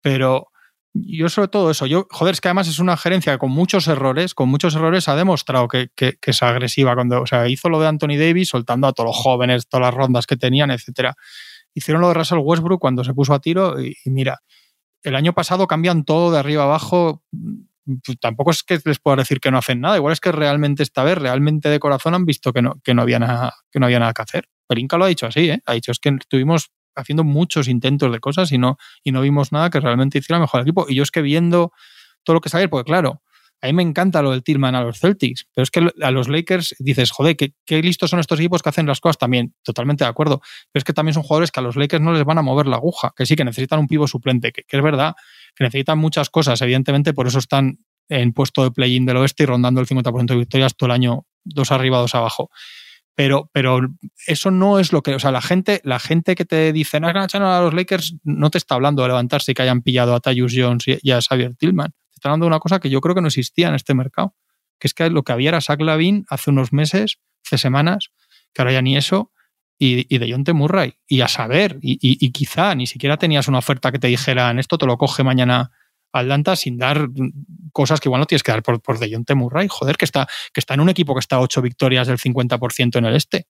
Pero 0.00 0.48
yo 0.92 1.28
sobre 1.28 1.48
todo 1.48 1.70
eso, 1.70 1.86
yo, 1.86 2.06
joder, 2.10 2.32
es 2.32 2.40
que 2.40 2.48
además 2.48 2.66
es 2.66 2.80
una 2.80 2.96
gerencia 2.96 3.38
con 3.38 3.50
muchos 3.50 3.86
errores, 3.86 4.34
con 4.34 4.48
muchos 4.48 4.74
errores 4.74 5.08
ha 5.08 5.14
demostrado 5.14 5.68
que, 5.68 5.90
es 5.96 6.42
agresiva. 6.42 6.94
Cuando, 6.94 7.22
o 7.22 7.26
sea, 7.26 7.48
hizo 7.48 7.68
lo 7.68 7.80
de 7.80 7.86
Anthony 7.86 8.16
Davis 8.18 8.48
soltando 8.48 8.88
a 8.88 8.92
todos 8.92 9.08
los 9.08 9.16
jóvenes, 9.16 9.68
todas 9.68 9.86
las 9.86 9.94
rondas 9.94 10.26
que 10.26 10.36
tenían, 10.36 10.70
etcétera. 10.70 11.14
Hicieron 11.74 12.00
lo 12.00 12.08
de 12.08 12.14
Russell 12.14 12.40
Westbrook 12.42 12.80
cuando 12.80 13.04
se 13.04 13.14
puso 13.14 13.34
a 13.34 13.40
tiro 13.40 13.80
y, 13.80 13.94
mira, 14.06 14.40
el 15.02 15.14
año 15.14 15.32
pasado 15.32 15.66
cambian 15.68 16.04
todo 16.04 16.32
de 16.32 16.38
arriba 16.40 16.64
abajo. 16.64 17.22
Pues 18.04 18.18
tampoco 18.20 18.50
es 18.50 18.62
que 18.64 18.80
les 18.84 18.98
pueda 18.98 19.16
decir 19.16 19.40
que 19.40 19.50
no 19.50 19.58
hacen 19.58 19.80
nada, 19.80 19.96
igual 19.96 20.12
es 20.12 20.20
que 20.20 20.32
realmente 20.32 20.82
esta 20.82 21.02
vez, 21.02 21.18
realmente 21.18 21.68
de 21.68 21.80
corazón 21.80 22.14
han 22.14 22.24
visto 22.24 22.52
que 22.52 22.62
no, 22.62 22.80
que 22.84 22.94
no, 22.94 23.02
había, 23.02 23.18
nada, 23.18 23.54
que 23.70 23.80
no 23.80 23.86
había 23.86 23.98
nada 24.00 24.12
que 24.12 24.22
hacer. 24.22 24.48
Perinca 24.66 24.96
lo 24.96 25.04
ha 25.04 25.08
dicho 25.08 25.26
así, 25.26 25.50
¿eh? 25.50 25.62
ha 25.66 25.72
dicho 25.72 25.90
es 25.90 25.98
que 25.98 26.16
tuvimos 26.28 26.70
haciendo 26.94 27.24
muchos 27.24 27.68
intentos 27.68 28.10
de 28.12 28.20
cosas 28.20 28.52
y 28.52 28.58
no, 28.58 28.78
y 29.02 29.12
no 29.12 29.20
vimos 29.20 29.52
nada 29.52 29.70
que 29.70 29.80
realmente 29.80 30.18
hiciera 30.18 30.40
mejor 30.40 30.62
equipo. 30.62 30.86
Y 30.88 30.94
yo 30.96 31.02
es 31.02 31.10
que 31.10 31.22
viendo 31.22 31.72
todo 32.22 32.34
lo 32.34 32.40
que 32.40 32.48
sale, 32.48 32.68
porque 32.68 32.88
claro, 32.88 33.22
a 33.62 33.66
mí 33.66 33.72
me 33.74 33.82
encanta 33.82 34.22
lo 34.22 34.30
del 34.30 34.42
Tillman 34.42 34.74
a 34.74 34.82
los 34.82 34.98
Celtics, 34.98 35.46
pero 35.54 35.62
es 35.62 35.70
que 35.70 35.90
a 36.00 36.10
los 36.10 36.28
Lakers 36.28 36.74
dices, 36.78 37.10
joder, 37.10 37.36
qué, 37.36 37.52
qué, 37.66 37.82
listos 37.82 38.10
son 38.10 38.18
estos 38.18 38.38
equipos 38.40 38.62
que 38.62 38.70
hacen 38.70 38.86
las 38.86 39.00
cosas 39.00 39.18
también, 39.18 39.54
totalmente 39.62 40.04
de 40.04 40.10
acuerdo. 40.10 40.40
Pero 40.72 40.80
es 40.80 40.84
que 40.84 40.92
también 40.92 41.14
son 41.14 41.22
jugadores 41.22 41.50
que 41.50 41.60
a 41.60 41.62
los 41.62 41.76
Lakers 41.76 42.02
no 42.02 42.12
les 42.12 42.24
van 42.24 42.38
a 42.38 42.42
mover 42.42 42.66
la 42.66 42.76
aguja, 42.76 43.12
que 43.14 43.26
sí, 43.26 43.36
que 43.36 43.44
necesitan 43.44 43.78
un 43.78 43.86
pivo 43.86 44.06
suplente, 44.06 44.52
que, 44.52 44.62
que 44.62 44.76
es 44.76 44.82
verdad, 44.82 45.14
que 45.54 45.64
necesitan 45.64 45.98
muchas 45.98 46.30
cosas, 46.30 46.60
evidentemente, 46.62 47.12
por 47.12 47.26
eso 47.26 47.38
están 47.38 47.80
en 48.08 48.32
puesto 48.32 48.64
de 48.64 48.70
play-in 48.70 49.06
del 49.06 49.18
oeste 49.18 49.44
y 49.44 49.46
rondando 49.46 49.80
el 49.80 49.86
50% 49.86 50.26
de 50.26 50.36
victorias 50.36 50.74
todo 50.76 50.88
el 50.88 50.92
año, 50.92 51.26
dos 51.44 51.70
arriba, 51.70 51.98
dos 51.98 52.14
abajo. 52.14 52.50
Pero, 53.14 53.50
pero 53.52 53.80
eso 54.26 54.50
no 54.50 54.78
es 54.78 54.92
lo 54.92 55.02
que, 55.02 55.14
o 55.14 55.18
sea, 55.18 55.30
la 55.30 55.42
gente, 55.42 55.80
la 55.84 55.98
gente 55.98 56.34
que 56.34 56.44
te 56.44 56.72
dice, 56.72 57.00
no, 57.00 57.12
no, 57.12 57.26
no, 57.32 57.52
a 57.52 57.60
los 57.60 57.74
Lakers 57.74 58.16
no 58.24 58.50
te 58.50 58.58
está 58.58 58.76
hablando 58.76 59.02
de 59.02 59.08
levantarse 59.08 59.52
y 59.52 59.54
que 59.54 59.62
hayan 59.62 59.82
pillado 59.82 60.14
a 60.14 60.20
Tyus 60.20 60.54
Jones 60.56 60.84
y, 60.86 61.10
a 61.10 61.20
Xavier 61.20 61.54
Tillman. 61.56 61.90
Te 61.90 62.14
está 62.14 62.28
hablando 62.28 62.44
de 62.44 62.48
una 62.48 62.60
cosa 62.60 62.80
que 62.80 62.88
yo 62.88 63.00
creo 63.00 63.14
que 63.14 63.20
no 63.20 63.28
existía 63.28 63.68
en 63.68 63.74
este 63.74 63.94
mercado, 63.94 64.34
que 64.78 64.88
es 64.88 64.94
que 64.94 65.10
lo 65.10 65.22
que 65.22 65.32
había 65.32 65.50
era 65.50 65.60
Zach 65.60 65.80
Lavin 65.80 66.24
hace 66.28 66.50
unos 66.50 66.72
meses, 66.72 67.18
hace 67.44 67.58
semanas, 67.58 68.10
que 68.54 68.62
ahora 68.62 68.72
ya 68.72 68.82
ni 68.82 68.96
eso, 68.96 69.32
y, 69.78 70.06
y 70.14 70.18
de 70.18 70.30
John 70.30 70.44
T. 70.44 70.52
Murray. 70.52 70.94
Y 71.06 71.22
a 71.22 71.28
saber, 71.28 71.78
y, 71.82 71.98
y, 72.00 72.30
quizá 72.30 72.74
ni 72.74 72.86
siquiera 72.86 73.16
tenías 73.16 73.48
una 73.48 73.58
oferta 73.58 73.90
que 73.90 73.98
te 73.98 74.08
dijeran, 74.08 74.58
esto 74.58 74.78
te 74.78 74.86
lo 74.86 74.98
coge 74.98 75.24
mañana 75.24 75.72
Atlanta 76.12 76.56
sin 76.56 76.78
dar 76.78 77.08
cosas 77.72 78.00
que 78.00 78.08
igual 78.08 78.20
no 78.20 78.26
tienes 78.26 78.42
que 78.42 78.52
dar 78.52 78.62
por, 78.62 78.80
por 78.80 78.98
Dejounte 78.98 79.34
Murray. 79.34 79.68
Joder, 79.68 79.96
que 79.96 80.04
está, 80.04 80.26
que 80.52 80.60
está 80.60 80.74
en 80.74 80.80
un 80.80 80.88
equipo 80.88 81.14
que 81.14 81.20
está 81.20 81.36
a 81.36 81.40
8 81.40 81.62
victorias 81.62 82.06
del 82.06 82.18
50% 82.18 82.96
en 82.96 83.04
el 83.04 83.16
este. 83.16 83.46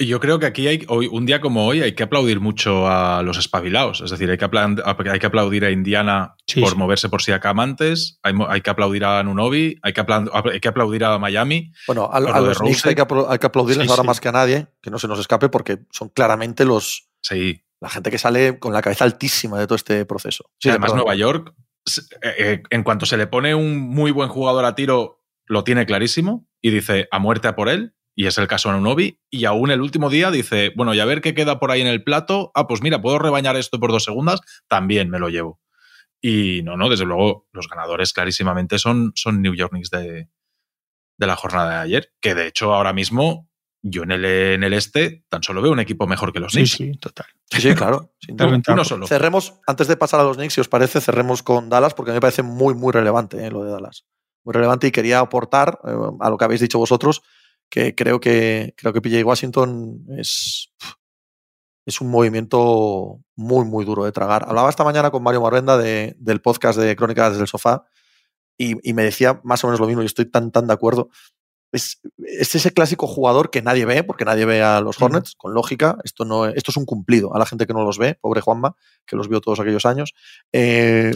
Y 0.00 0.06
yo 0.06 0.20
creo 0.20 0.38
que 0.38 0.46
aquí 0.46 0.68
hay, 0.68 0.84
hoy, 0.86 1.08
un 1.10 1.26
día 1.26 1.40
como 1.40 1.66
hoy 1.66 1.82
hay 1.82 1.92
que 1.92 2.04
aplaudir 2.04 2.38
mucho 2.38 2.86
a 2.86 3.20
los 3.24 3.36
espabilados. 3.36 4.00
Es 4.00 4.12
decir, 4.12 4.30
hay 4.30 4.38
que, 4.38 4.48
hay 5.10 5.18
que 5.18 5.26
aplaudir 5.26 5.64
a 5.64 5.72
Indiana 5.72 6.36
por 6.60 6.76
moverse 6.76 7.08
por 7.08 7.20
si 7.20 7.32
acá 7.32 7.50
antes, 7.50 8.20
hay, 8.22 8.32
hay, 8.48 8.60
que 8.60 8.70
aplaudir 8.70 9.04
a 9.04 9.20
Nunobi, 9.24 9.76
hay 9.82 9.92
que, 9.92 10.04
hay 10.52 10.60
que 10.60 10.68
aplaudir 10.68 11.02
a 11.02 11.18
Miami. 11.18 11.72
Bueno, 11.88 12.08
a, 12.12 12.20
los 12.20 12.58
Knicks 12.58 12.86
hay 12.86 12.94
que, 12.94 13.04
hay 13.28 13.38
que 13.40 13.46
aplaudirles 13.46 13.90
ahora 13.90 14.04
más 14.04 14.20
que 14.20 14.28
a 14.28 14.32
nadie, 14.32 14.68
que 14.80 14.92
no 14.92 15.00
se 15.00 15.08
nos 15.08 15.18
escape, 15.18 15.48
porque 15.48 15.80
son 15.90 16.10
claramente 16.10 16.64
los. 16.64 17.08
Sí. 17.20 17.60
La 17.80 17.88
gente 17.88 18.12
que 18.12 18.18
sale 18.18 18.60
con 18.60 18.72
la 18.72 18.82
cabeza 18.82 19.04
altísima 19.04 19.58
de 19.58 19.66
todo 19.66 19.74
este 19.74 20.04
proceso. 20.04 20.50
Sí, 20.60 20.68
además, 20.68 20.94
Nueva 20.94 21.16
York, 21.16 21.54
eh, 21.96 22.34
eh, 22.38 22.62
en 22.68 22.82
cuanto 22.82 23.06
se 23.06 23.16
le 23.16 23.26
pone 23.26 23.54
un 23.54 23.78
muy 23.78 24.10
buen 24.10 24.28
jugador 24.28 24.66
a 24.66 24.74
tiro, 24.74 25.22
lo 25.46 25.64
tiene 25.64 25.86
clarísimo 25.86 26.46
y 26.60 26.70
dice 26.70 27.08
a 27.10 27.18
muerte 27.18 27.48
a 27.48 27.56
por 27.56 27.70
él 27.70 27.94
y 28.18 28.26
es 28.26 28.36
el 28.36 28.48
caso 28.48 28.72
de 28.72 28.78
Unobi, 28.78 29.20
y 29.30 29.44
aún 29.44 29.70
el 29.70 29.80
último 29.80 30.10
día 30.10 30.32
dice, 30.32 30.72
bueno, 30.74 30.92
y 30.92 30.98
a 30.98 31.04
ver 31.04 31.20
qué 31.20 31.34
queda 31.34 31.60
por 31.60 31.70
ahí 31.70 31.82
en 31.82 31.86
el 31.86 32.02
plato, 32.02 32.50
ah, 32.56 32.66
pues 32.66 32.82
mira, 32.82 33.00
puedo 33.00 33.20
rebañar 33.20 33.54
esto 33.54 33.78
por 33.78 33.92
dos 33.92 34.02
segundas, 34.02 34.40
también 34.66 35.08
me 35.08 35.20
lo 35.20 35.28
llevo. 35.28 35.60
Y 36.20 36.62
no, 36.64 36.76
no, 36.76 36.88
desde 36.88 37.04
luego 37.04 37.46
los 37.52 37.68
ganadores 37.68 38.12
clarísimamente 38.12 38.80
son, 38.80 39.12
son 39.14 39.40
New 39.40 39.54
York 39.54 39.70
Knicks 39.70 39.90
de, 39.90 40.28
de 41.16 41.26
la 41.28 41.36
jornada 41.36 41.70
de 41.70 41.76
ayer, 41.76 42.12
que 42.20 42.34
de 42.34 42.48
hecho 42.48 42.74
ahora 42.74 42.92
mismo 42.92 43.47
yo 43.82 44.02
en 44.02 44.10
el, 44.10 44.24
en 44.24 44.64
el 44.64 44.72
este 44.72 45.24
tan 45.28 45.42
solo 45.42 45.62
veo 45.62 45.72
un 45.72 45.80
equipo 45.80 46.06
mejor 46.06 46.32
que 46.32 46.40
los 46.40 46.52
Knicks. 46.52 46.70
Sí, 46.70 46.92
sí, 46.92 46.98
total. 46.98 47.26
Sí, 47.50 47.60
sí, 47.60 47.74
claro. 47.74 48.12
Uno 48.68 48.84
solo. 48.84 49.06
Cerremos, 49.06 49.54
antes 49.66 49.88
de 49.88 49.96
pasar 49.96 50.20
a 50.20 50.24
los 50.24 50.36
Knicks, 50.36 50.54
si 50.54 50.60
os 50.60 50.68
parece, 50.68 51.00
cerremos 51.00 51.42
con 51.42 51.68
Dallas, 51.68 51.94
porque 51.94 52.12
me 52.12 52.20
parece 52.20 52.42
muy, 52.42 52.74
muy 52.74 52.92
relevante 52.92 53.44
eh, 53.44 53.50
lo 53.50 53.64
de 53.64 53.70
Dallas. 53.70 54.04
Muy 54.44 54.52
relevante 54.52 54.86
y 54.86 54.90
quería 54.90 55.20
aportar 55.20 55.78
eh, 55.84 55.90
a 56.20 56.30
lo 56.30 56.36
que 56.36 56.44
habéis 56.44 56.60
dicho 56.60 56.78
vosotros 56.78 57.22
que 57.70 57.94
creo 57.94 58.20
que, 58.20 58.74
creo 58.76 58.92
que 58.92 59.00
PJ 59.00 59.24
Washington 59.24 60.06
es, 60.16 60.72
es 61.86 62.00
un 62.00 62.10
movimiento 62.10 63.20
muy, 63.36 63.64
muy 63.64 63.84
duro 63.84 64.04
de 64.04 64.12
tragar. 64.12 64.44
Hablaba 64.48 64.70
esta 64.70 64.84
mañana 64.84 65.10
con 65.10 65.22
Mario 65.22 65.40
Morrenda 65.40 65.76
de, 65.76 66.16
del 66.18 66.40
podcast 66.40 66.78
de 66.78 66.96
Crónicas 66.96 67.36
del 67.36 67.46
Sofá 67.46 67.84
y, 68.56 68.88
y, 68.88 68.92
me 68.94 69.04
decía 69.04 69.40
más 69.44 69.62
o 69.62 69.68
menos 69.68 69.80
lo 69.80 69.86
mismo 69.86 70.02
y 70.02 70.06
estoy 70.06 70.24
tan, 70.24 70.50
tan 70.50 70.66
de 70.66 70.72
acuerdo. 70.72 71.10
Es, 71.70 72.00
es, 72.24 72.54
ese 72.54 72.72
clásico 72.72 73.06
jugador 73.06 73.50
que 73.50 73.62
nadie 73.62 73.84
ve, 73.84 74.02
porque 74.02 74.24
nadie 74.24 74.46
ve 74.46 74.62
a 74.62 74.80
los 74.80 75.00
Hornets, 75.00 75.34
con 75.36 75.52
lógica. 75.54 75.98
Esto, 76.04 76.24
no, 76.24 76.46
esto 76.46 76.70
es 76.70 76.76
un 76.76 76.86
cumplido 76.86 77.34
a 77.34 77.38
la 77.38 77.46
gente 77.46 77.66
que 77.66 77.74
no 77.74 77.84
los 77.84 77.98
ve, 77.98 78.14
pobre 78.20 78.40
Juanma, 78.40 78.74
que 79.06 79.16
los 79.16 79.28
vio 79.28 79.40
todos 79.40 79.60
aquellos 79.60 79.84
años. 79.84 80.14
Eh, 80.52 81.12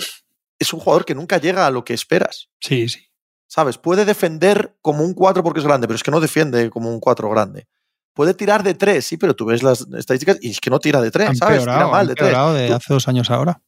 es 0.59 0.73
un 0.73 0.81
jugador 0.81 1.05
que 1.05 1.15
nunca 1.15 1.39
llega 1.39 1.67
a 1.67 1.71
lo 1.71 1.85
que 1.85 1.95
esperas. 1.95 2.49
Sí, 2.61 2.89
sí. 2.89 3.09
¿Sabes? 3.47 3.79
Puede 3.79 4.05
defender 4.05 4.77
como 4.81 5.05
un 5.05 5.13
4 5.13 5.43
porque 5.43 5.61
es 5.61 5.67
grande, 5.67 5.87
pero 5.87 5.97
es 5.97 6.03
que 6.03 6.11
no 6.11 6.21
defiende 6.21 6.71
como 6.71 6.91
un 6.91 7.01
4 7.01 7.29
grande. 7.31 7.67
Puede 8.15 8.35
tirar 8.35 8.63
de 8.63 8.75
3, 8.75 9.05
sí, 9.05 9.17
pero 9.17 9.35
tú 9.35 9.47
ves 9.47 9.63
las 9.63 9.87
estadísticas 9.97 10.39
y 10.41 10.51
es 10.51 10.61
que 10.61 10.71
no 10.71 10.79
tira 10.79 11.01
de 11.01 11.11
3, 11.11 11.37
¿sabes? 11.39 11.61
Tira 11.61 11.87
mal 11.89 12.07
de 12.07 12.15
3. 12.15 12.31
de 12.55 12.73
hace 12.73 12.93
dos 12.93 13.09
años 13.09 13.31
ahora. 13.31 13.61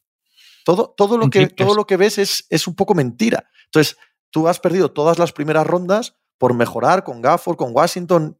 Todo, 0.63 0.93
todo, 0.97 1.17
lo, 1.17 1.29
que, 1.29 1.47
todo 1.47 1.75
lo 1.75 1.85
que 1.85 1.97
ves 1.97 2.17
es, 2.17 2.47
es 2.49 2.67
un 2.67 2.75
poco 2.75 2.95
mentira. 2.95 3.49
Entonces, 3.65 3.97
tú 4.31 4.47
has 4.47 4.59
perdido 4.59 4.91
todas 4.91 5.19
las 5.19 5.31
primeras 5.31 5.67
rondas 5.67 6.15
por 6.37 6.53
mejorar 6.53 7.03
con 7.03 7.21
Gafford, 7.21 7.57
con 7.57 7.75
Washington. 7.75 8.37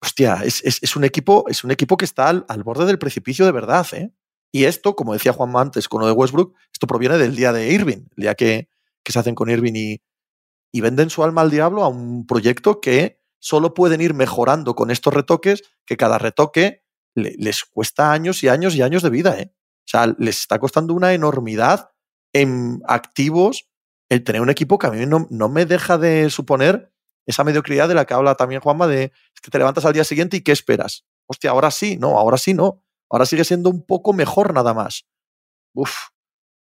hostia, 0.00 0.42
es, 0.44 0.62
es, 0.64 0.96
un 0.96 1.04
equipo, 1.04 1.44
es 1.48 1.64
un 1.64 1.70
equipo 1.70 1.96
que 1.96 2.04
está 2.04 2.28
al, 2.28 2.44
al, 2.48 2.62
borde 2.62 2.86
del 2.86 2.98
precipicio 2.98 3.44
de 3.44 3.52
verdad. 3.52 3.86
¿eh? 3.92 4.12
Y 4.52 4.64
esto, 4.64 4.94
como 4.96 5.12
decía 5.12 5.32
Juanma 5.32 5.60
antes 5.60 5.88
con 5.88 6.00
lo 6.00 6.06
de 6.06 6.12
Westbrook, 6.12 6.54
esto 6.72 6.86
proviene 6.86 7.18
del 7.18 7.36
día 7.36 7.52
de 7.52 7.72
Irving, 7.72 8.06
el 8.16 8.22
día 8.22 8.34
que, 8.34 8.68
que 9.02 9.12
se 9.12 9.18
hacen 9.18 9.34
con 9.34 9.48
Irving 9.48 9.74
y, 9.74 10.02
y 10.72 10.80
venden 10.80 11.10
su 11.10 11.22
alma 11.22 11.42
al 11.42 11.50
diablo 11.50 11.84
a 11.84 11.88
un 11.88 12.26
proyecto 12.26 12.80
que 12.80 13.20
solo 13.38 13.74
pueden 13.74 14.00
ir 14.00 14.14
mejorando 14.14 14.74
con 14.74 14.90
estos 14.90 15.12
retoques, 15.12 15.62
que 15.84 15.96
cada 15.96 16.18
retoque 16.18 16.84
le, 17.14 17.34
les 17.38 17.64
cuesta 17.64 18.12
años 18.12 18.42
y 18.42 18.48
años 18.48 18.74
y 18.74 18.82
años 18.82 19.02
de 19.02 19.10
vida. 19.10 19.38
¿eh? 19.38 19.52
O 19.54 19.88
sea, 19.88 20.14
les 20.18 20.40
está 20.40 20.58
costando 20.58 20.94
una 20.94 21.12
enormidad 21.12 21.90
en 22.32 22.82
activos 22.86 23.71
el 24.12 24.24
tener 24.24 24.42
un 24.42 24.50
equipo 24.50 24.78
que 24.78 24.86
a 24.86 24.90
mí 24.90 25.06
no, 25.06 25.26
no 25.30 25.48
me 25.48 25.64
deja 25.64 25.96
de 25.96 26.28
suponer 26.28 26.92
esa 27.26 27.44
mediocridad 27.44 27.88
de 27.88 27.94
la 27.94 28.04
que 28.04 28.14
habla 28.14 28.34
también 28.34 28.60
Juanma, 28.60 28.86
de 28.86 29.12
que 29.40 29.50
te 29.50 29.58
levantas 29.58 29.84
al 29.84 29.94
día 29.94 30.04
siguiente 30.04 30.36
y 30.36 30.42
¿qué 30.42 30.52
esperas? 30.52 31.06
Hostia, 31.26 31.50
ahora 31.50 31.70
sí, 31.70 31.96
no, 31.96 32.18
ahora 32.18 32.36
sí 32.36 32.52
no. 32.52 32.82
Ahora 33.08 33.26
sigue 33.26 33.44
siendo 33.44 33.70
un 33.70 33.84
poco 33.84 34.12
mejor 34.12 34.52
nada 34.52 34.74
más. 34.74 35.06
Uf, 35.74 35.94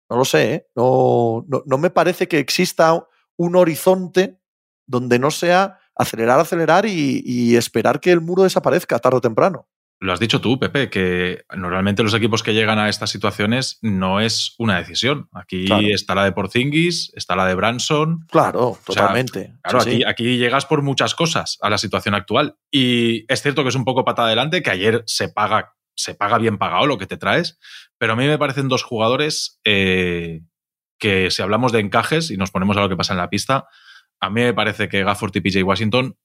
no 0.10 0.18
lo 0.18 0.26
sé, 0.26 0.54
¿eh? 0.54 0.68
no, 0.76 1.44
no, 1.48 1.64
no, 1.66 1.78
me 1.78 1.90
parece 1.90 2.28
que 2.28 2.40
exista 2.40 3.06
un 3.36 3.56
horizonte 3.56 4.40
donde 4.86 5.20
no 5.20 5.32
sea 5.32 5.80
acelerar, 5.96 6.40
acelerar 6.40 6.86
y, 6.86 7.22
y, 7.26 7.56
esperar 7.56 8.00
que 8.00 8.12
el 8.12 8.22
muro 8.22 8.44
desaparezca 8.44 9.00
tarde 9.00 9.18
o 9.18 9.22
temprano. 9.22 9.68
Lo 10.04 10.12
has 10.12 10.20
dicho 10.20 10.42
tú, 10.42 10.60
Pepe, 10.60 10.90
que 10.90 11.46
normalmente 11.56 12.04
los 12.04 12.14
equipos 12.14 12.44
que 12.44 12.54
llegan 12.54 12.78
a 12.78 12.90
estas 12.90 13.10
situaciones 13.10 13.80
no 13.82 14.20
es 14.20 14.54
una 14.58 14.78
decisión. 14.78 15.30
Aquí 15.32 15.64
claro. 15.64 15.88
está 15.88 16.14
la 16.14 16.26
de 16.26 16.34
Porzingis, 16.34 17.14
está 17.16 17.38
la 17.38 17.46
de 17.46 17.56
Branson. 17.56 18.26
Claro, 18.30 18.78
totalmente. 18.86 19.40
O 19.40 19.44
sea, 19.44 19.60
claro, 19.62 19.80
sí, 19.80 19.90
aquí, 19.90 19.98
sí. 20.00 20.04
aquí, 20.06 20.38
llegas 20.38 20.66
por 20.66 20.82
muchas 20.82 21.16
cosas 21.16 21.58
a 21.62 21.70
la 21.70 21.78
situación 21.78 22.16
actual. 22.16 22.58
Y 22.70 23.24
es 23.32 23.42
cierto 23.42 23.64
que 23.64 23.70
es 23.70 23.76
un 23.76 23.86
poco 23.86 24.04
pata 24.04 24.26
adelante, 24.26 24.62
que 24.62 24.72
ayer 24.72 25.04
se 25.06 25.30
paga, 25.30 25.74
se 25.96 26.16
paga 26.16 26.38
bien 26.38 26.58
pagado 26.58 26.86
lo 26.86 26.98
que 26.98 27.08
te 27.08 27.16
traes, 27.16 27.58
pero 27.98 28.12
a 28.12 28.16
mí 28.18 28.28
me 28.28 28.38
parecen 28.38 28.68
dos 28.68 28.84
jugadores 28.84 29.62
eh, 29.64 30.42
que 31.00 31.32
si 31.32 31.42
hablamos 31.42 31.72
de 31.72 31.80
encajes 31.80 32.30
y 32.30 32.36
nos 32.36 32.52
ponemos 32.52 32.76
a 32.76 32.82
lo 32.82 32.90
que 32.90 32.98
pasa 32.98 33.14
en 33.14 33.20
la 33.20 33.30
pista, 33.30 33.68
a 34.20 34.30
mí 34.30 34.42
me 34.42 34.54
parece 34.54 34.90
que 34.90 35.06
Gafford 35.06 35.34
y 35.38 35.40
PJ 35.40 35.64
Washington 35.64 36.18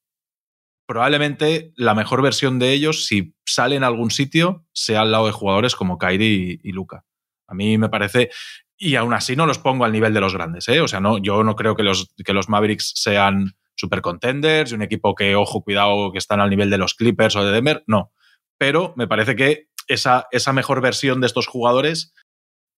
probablemente 0.89 1.71
la 1.75 1.93
mejor 1.93 2.23
versión 2.23 2.57
de 2.57 2.73
ellos, 2.73 3.05
si 3.05 3.35
sale 3.45 3.75
en 3.75 3.83
algún 3.83 4.09
sitio, 4.09 4.65
sea 4.73 5.01
al 5.01 5.11
lado 5.11 5.27
de 5.27 5.31
jugadores 5.31 5.75
como 5.75 5.99
y, 6.01 6.59
y 6.63 6.71
Luca. 6.71 7.05
A 7.47 7.53
mí 7.53 7.77
me 7.77 7.89
parece, 7.89 8.31
y 8.75 8.95
aún 8.95 9.13
así 9.13 9.35
no 9.35 9.45
los 9.45 9.59
pongo 9.59 9.85
al 9.85 9.91
nivel 9.91 10.15
de 10.15 10.19
los 10.19 10.33
grandes, 10.33 10.67
¿eh? 10.67 10.81
O 10.81 10.87
sea, 10.87 10.99
no, 10.99 11.19
yo 11.19 11.43
no 11.43 11.55
creo 11.55 11.75
que 11.75 11.83
los, 11.83 12.11
que 12.25 12.33
los 12.33 12.49
Mavericks 12.49 12.93
sean 12.95 13.51
super 13.75 14.01
contenders 14.01 14.71
y 14.71 14.75
un 14.75 14.81
equipo 14.81 15.13
que, 15.13 15.35
ojo, 15.35 15.61
cuidado, 15.61 16.11
que 16.11 16.17
están 16.17 16.39
al 16.39 16.49
nivel 16.49 16.71
de 16.71 16.79
los 16.79 16.95
Clippers 16.95 17.35
o 17.35 17.45
de 17.45 17.51
Denver, 17.51 17.83
no. 17.85 18.11
Pero 18.57 18.95
me 18.97 19.07
parece 19.07 19.35
que 19.35 19.67
esa, 19.87 20.25
esa 20.31 20.53
mejor 20.53 20.81
versión 20.81 21.21
de 21.21 21.27
estos 21.27 21.45
jugadores 21.45 22.15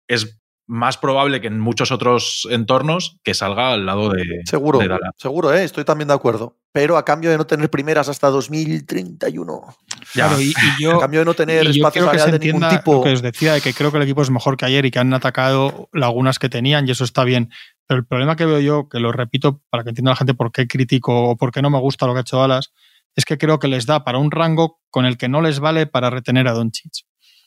es 0.09 0.40
más 0.71 0.97
probable 0.97 1.41
que 1.41 1.47
en 1.47 1.59
muchos 1.59 1.91
otros 1.91 2.47
entornos 2.49 3.17
que 3.23 3.33
salga 3.33 3.73
al 3.73 3.85
lado 3.85 4.09
de 4.09 4.23
seguro 4.45 4.79
de 4.79 4.87
seguro 5.17 5.53
¿eh? 5.53 5.65
estoy 5.65 5.83
también 5.83 6.07
de 6.07 6.13
acuerdo 6.13 6.55
pero 6.71 6.95
a 6.95 7.03
cambio 7.03 7.29
de 7.29 7.37
no 7.37 7.45
tener 7.45 7.69
primeras 7.69 8.07
hasta 8.07 8.29
2031 8.29 9.75
ya. 10.15 10.27
Claro, 10.27 10.39
y, 10.39 10.51
y 10.51 10.53
yo, 10.81 10.95
a 10.95 10.99
cambio 11.01 11.19
de 11.19 11.25
no 11.25 11.33
tener 11.33 11.67
espacio 11.67 12.05
salarial 12.05 12.31
de 12.31 12.39
ningún 12.39 12.69
tipo 12.69 12.93
lo 12.93 13.03
que 13.03 13.11
os 13.11 13.21
decía 13.21 13.53
de 13.53 13.59
que 13.59 13.73
creo 13.73 13.91
que 13.91 13.97
el 13.97 14.03
equipo 14.03 14.21
es 14.21 14.29
mejor 14.29 14.55
que 14.55 14.63
ayer 14.63 14.85
y 14.85 14.91
que 14.91 14.99
han 14.99 15.13
atacado 15.13 15.89
lagunas 15.91 16.39
que 16.39 16.47
tenían 16.47 16.87
y 16.87 16.91
eso 16.91 17.03
está 17.03 17.25
bien 17.25 17.51
pero 17.85 17.99
el 17.99 18.05
problema 18.05 18.37
que 18.37 18.45
veo 18.45 18.61
yo 18.61 18.87
que 18.87 19.01
lo 19.01 19.11
repito 19.11 19.61
para 19.69 19.83
que 19.83 19.89
entienda 19.89 20.11
la 20.11 20.15
gente 20.15 20.33
por 20.33 20.53
qué 20.53 20.69
critico 20.69 21.31
o 21.31 21.35
por 21.35 21.51
qué 21.51 21.61
no 21.61 21.69
me 21.69 21.79
gusta 21.79 22.07
lo 22.07 22.13
que 22.13 22.19
ha 22.19 22.21
hecho 22.21 22.39
Dallas 22.39 22.71
es 23.13 23.25
que 23.25 23.37
creo 23.37 23.59
que 23.59 23.67
les 23.67 23.85
da 23.85 24.05
para 24.05 24.19
un 24.19 24.31
rango 24.31 24.79
con 24.89 25.05
el 25.05 25.17
que 25.17 25.27
no 25.27 25.41
les 25.41 25.59
vale 25.59 25.85
para 25.85 26.09
retener 26.09 26.47
a 26.47 26.53
Doncic. 26.53 27.05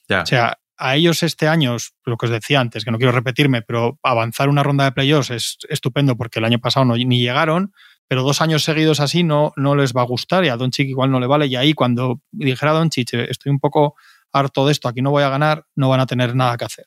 Ya. 0.09 0.21
O 0.21 0.27
sea, 0.27 0.59
a 0.77 0.97
ellos 0.97 1.23
este 1.23 1.49
año, 1.49 1.77
lo 2.05 2.17
que 2.17 2.27
os 2.27 2.33
decía 2.33 2.61
antes, 2.61 2.85
que 2.85 2.91
no 2.91 2.99
quiero 2.99 3.13
repetirme, 3.13 3.63
pero 3.63 3.99
avanzar 4.03 4.49
una 4.49 4.63
ronda 4.63 4.85
de 4.85 4.93
playoffs 4.93 5.31
es 5.31 5.59
estupendo 5.69 6.17
porque 6.17 6.39
el 6.39 6.45
año 6.45 6.59
pasado 6.59 6.85
no, 6.85 6.97
ni 6.97 7.21
llegaron, 7.21 7.73
pero 8.09 8.23
dos 8.23 8.41
años 8.41 8.65
seguidos 8.65 9.01
así 9.01 9.23
no, 9.23 9.53
no 9.57 9.77
les 9.77 9.95
va 9.95 10.03
a 10.03 10.07
gustar 10.07 10.45
y 10.45 10.49
a 10.49 10.57
Doncic 10.57 10.89
igual 10.89 11.11
no 11.11 11.21
le 11.21 11.27
vale. 11.27 11.47
Y 11.47 11.57
ahí 11.57 11.73
cuando 11.73 12.21
dijera 12.33 12.73
Doncic, 12.73 13.15
estoy 13.15 13.51
un 13.51 13.61
poco 13.61 13.95
harto 14.33 14.67
de 14.67 14.73
esto, 14.73 14.89
aquí 14.89 15.01
no 15.01 15.11
voy 15.11 15.23
a 15.23 15.29
ganar, 15.29 15.67
no 15.77 15.89
van 15.89 16.01
a 16.01 16.07
tener 16.07 16.35
nada 16.35 16.57
que 16.57 16.65
hacer. 16.65 16.87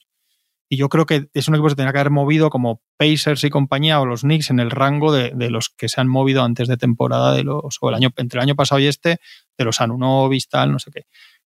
Y 0.70 0.76
yo 0.76 0.90
creo 0.90 1.06
que 1.06 1.30
es 1.34 1.48
un 1.48 1.56
equipo 1.56 1.70
que 1.70 1.82
se 1.82 1.92
que 1.92 2.00
haber 2.00 2.10
movido 2.10 2.50
como 2.50 2.82
Pacers 2.98 3.44
y 3.46 3.50
compañía 3.50 4.02
o 4.02 4.06
los 4.06 4.22
Knicks 4.22 4.50
en 4.50 4.60
el 4.60 4.70
rango 4.70 5.14
de, 5.14 5.32
de 5.34 5.50
los 5.50 5.70
que 5.70 5.88
se 5.88 6.02
han 6.02 6.10
movido 6.10 6.44
antes 6.44 6.68
de 6.68 6.76
temporada 6.76 7.34
de 7.34 7.44
los, 7.44 7.78
o 7.80 7.90
el 7.90 7.96
año, 7.96 8.10
entre 8.18 8.40
el 8.40 8.44
año 8.44 8.56
pasado 8.56 8.80
y 8.80 8.88
este, 8.88 9.20
de 9.58 9.66
los 9.66 9.80
Anunovis, 9.80 10.50
tal, 10.50 10.74
no 10.74 10.80
sé 10.80 10.92
qué. 10.92 11.06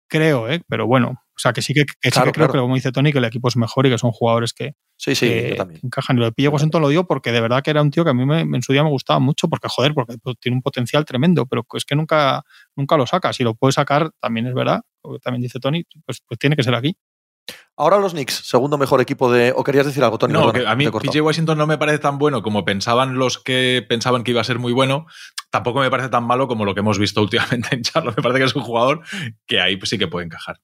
Creo, 0.07 0.49
¿eh? 0.49 0.61
pero 0.67 0.85
bueno, 0.85 1.21
o 1.35 1.39
sea, 1.39 1.51
que 1.51 1.61
sí 1.61 1.73
que, 1.73 1.85
que, 1.85 2.11
claro, 2.11 2.27
sí 2.27 2.31
que 2.31 2.35
creo 2.35 2.47
claro. 2.47 2.53
que, 2.53 2.59
como 2.59 2.75
dice 2.75 2.91
Tony, 2.91 3.11
que 3.11 3.17
el 3.17 3.25
equipo 3.25 3.49
es 3.49 3.57
mejor 3.57 3.85
y 3.85 3.89
que 3.89 3.97
son 3.97 4.11
jugadores 4.11 4.53
que, 4.53 4.73
sí, 4.95 5.15
sí, 5.15 5.27
que 5.27 5.57
encajan. 5.83 6.15
Y 6.15 6.19
lo 6.19 6.25
de 6.25 6.31
Pille 6.31 6.47
Washington 6.47 6.81
lo 6.81 6.87
digo 6.89 7.05
porque 7.05 7.31
de 7.31 7.41
verdad 7.41 7.61
que 7.61 7.71
era 7.71 7.81
un 7.81 7.91
tío 7.91 8.05
que 8.05 8.11
a 8.11 8.13
mí 8.13 8.25
me, 8.25 8.41
en 8.41 8.61
su 8.61 8.71
día 8.71 8.83
me 8.83 8.89
gustaba 8.89 9.19
mucho, 9.19 9.49
porque 9.49 9.67
joder, 9.67 9.93
porque 9.93 10.15
tiene 10.39 10.55
un 10.55 10.61
potencial 10.61 11.03
tremendo, 11.03 11.45
pero 11.45 11.65
es 11.73 11.83
que 11.83 11.95
nunca, 11.95 12.43
nunca 12.75 12.95
lo 12.95 13.05
saca. 13.05 13.33
Si 13.33 13.43
lo 13.43 13.55
puede 13.55 13.73
sacar, 13.73 14.11
también 14.21 14.47
es 14.47 14.53
verdad, 14.53 14.81
también 15.21 15.41
dice 15.41 15.59
Tony, 15.59 15.83
pues, 16.05 16.21
pues 16.25 16.39
tiene 16.39 16.55
que 16.55 16.63
ser 16.63 16.75
aquí. 16.75 16.97
Ahora 17.77 17.99
los 17.99 18.13
Knicks, 18.13 18.33
segundo 18.45 18.77
mejor 18.77 19.01
equipo 19.01 19.31
de. 19.31 19.53
¿O 19.55 19.63
querías 19.63 19.85
decir 19.85 20.03
algo, 20.03 20.17
Tony? 20.17 20.33
No, 20.33 20.53
que 20.53 20.65
a 20.65 20.75
mí 20.75 20.87
PJ 20.87 21.21
Washington 21.21 21.57
no 21.57 21.67
me 21.67 21.77
parece 21.77 21.99
tan 21.99 22.17
bueno 22.17 22.41
como 22.41 22.63
pensaban 22.63 23.15
los 23.15 23.37
que 23.37 23.85
pensaban 23.87 24.23
que 24.23 24.31
iba 24.31 24.41
a 24.41 24.45
ser 24.45 24.59
muy 24.59 24.71
bueno. 24.71 25.07
Tampoco 25.51 25.81
me 25.81 25.89
parece 25.89 26.09
tan 26.09 26.23
malo 26.23 26.47
como 26.47 26.63
lo 26.63 26.73
que 26.73 26.79
hemos 26.79 26.97
visto 26.97 27.21
últimamente 27.21 27.75
en 27.75 27.81
Charlotte. 27.81 28.15
Me 28.17 28.23
parece 28.23 28.39
que 28.39 28.45
es 28.45 28.55
un 28.55 28.63
jugador 28.63 29.01
que 29.45 29.59
ahí 29.59 29.77
sí 29.83 29.97
que 29.97 30.07
puede 30.07 30.25
encajar. 30.25 30.59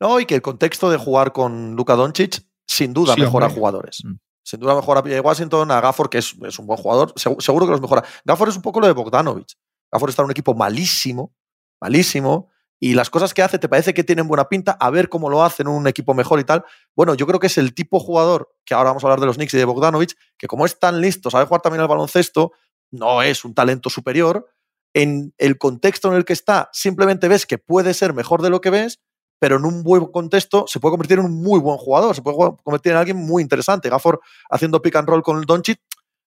No, 0.00 0.20
y 0.20 0.26
que 0.26 0.34
el 0.34 0.42
contexto 0.42 0.90
de 0.90 0.96
jugar 0.96 1.32
con 1.32 1.76
Luka 1.76 1.96
Doncic, 1.96 2.42
sin 2.66 2.92
duda, 2.92 3.14
sí, 3.14 3.20
mejora 3.20 3.46
hombre. 3.46 3.58
jugadores. 3.58 4.02
Mm. 4.04 4.14
Sin 4.42 4.60
duda 4.60 4.76
mejora 4.76 5.00
a 5.00 5.20
Washington, 5.20 5.70
a 5.70 5.80
Gafford, 5.80 6.08
que 6.08 6.18
es, 6.18 6.34
es 6.42 6.58
un 6.58 6.66
buen 6.66 6.78
jugador. 6.78 7.12
Seguro, 7.16 7.66
que 7.66 7.72
los 7.72 7.80
mejora. 7.80 8.04
Gafford 8.24 8.50
es 8.50 8.56
un 8.56 8.62
poco 8.62 8.80
lo 8.80 8.86
de 8.86 8.92
Bogdanovich. 8.92 9.56
Gafford 9.90 10.10
está 10.10 10.22
en 10.22 10.26
un 10.26 10.30
equipo 10.30 10.54
malísimo, 10.54 11.34
malísimo, 11.80 12.50
y 12.78 12.94
las 12.94 13.08
cosas 13.10 13.32
que 13.32 13.42
hace 13.42 13.58
te 13.58 13.68
parece 13.68 13.94
que 13.94 14.04
tienen 14.04 14.28
buena 14.28 14.48
pinta, 14.48 14.72
a 14.78 14.90
ver 14.90 15.08
cómo 15.08 15.30
lo 15.30 15.42
hace 15.42 15.62
en 15.62 15.68
un 15.68 15.86
equipo 15.86 16.14
mejor 16.14 16.38
y 16.40 16.44
tal. 16.44 16.64
Bueno, 16.94 17.14
yo 17.14 17.26
creo 17.26 17.40
que 17.40 17.46
es 17.46 17.56
el 17.58 17.74
tipo 17.74 17.98
jugador, 17.98 18.54
que 18.64 18.74
ahora 18.74 18.90
vamos 18.90 19.02
a 19.02 19.06
hablar 19.06 19.20
de 19.20 19.26
los 19.26 19.36
Knicks 19.36 19.54
y 19.54 19.58
de 19.58 19.64
Bogdanovich, 19.64 20.14
que 20.36 20.46
como 20.46 20.66
es 20.66 20.78
tan 20.78 21.00
listo, 21.00 21.30
sabe 21.30 21.46
jugar 21.46 21.62
también 21.62 21.80
al 21.80 21.88
baloncesto, 21.88 22.52
no 22.90 23.22
es 23.22 23.44
un 23.44 23.54
talento 23.54 23.88
superior. 23.88 24.46
En 24.94 25.34
el 25.38 25.58
contexto 25.58 26.08
en 26.08 26.14
el 26.14 26.24
que 26.24 26.32
está, 26.32 26.70
simplemente 26.72 27.28
ves 27.28 27.46
que 27.46 27.58
puede 27.58 27.94
ser 27.94 28.14
mejor 28.14 28.42
de 28.42 28.50
lo 28.50 28.60
que 28.60 28.70
ves, 28.70 29.00
pero 29.38 29.56
en 29.56 29.64
un 29.64 29.82
buen 29.82 30.06
contexto 30.06 30.64
se 30.66 30.80
puede 30.80 30.92
convertir 30.92 31.18
en 31.18 31.26
un 31.26 31.42
muy 31.42 31.60
buen 31.60 31.76
jugador, 31.76 32.14
se 32.14 32.22
puede 32.22 32.36
convertir 32.62 32.92
en 32.92 32.98
alguien 32.98 33.16
muy 33.16 33.42
interesante. 33.42 33.88
Gafford 33.88 34.18
haciendo 34.50 34.80
pick 34.80 34.96
and 34.96 35.08
roll 35.08 35.22
con 35.22 35.38
el 35.38 35.44
Doncic, 35.44 35.80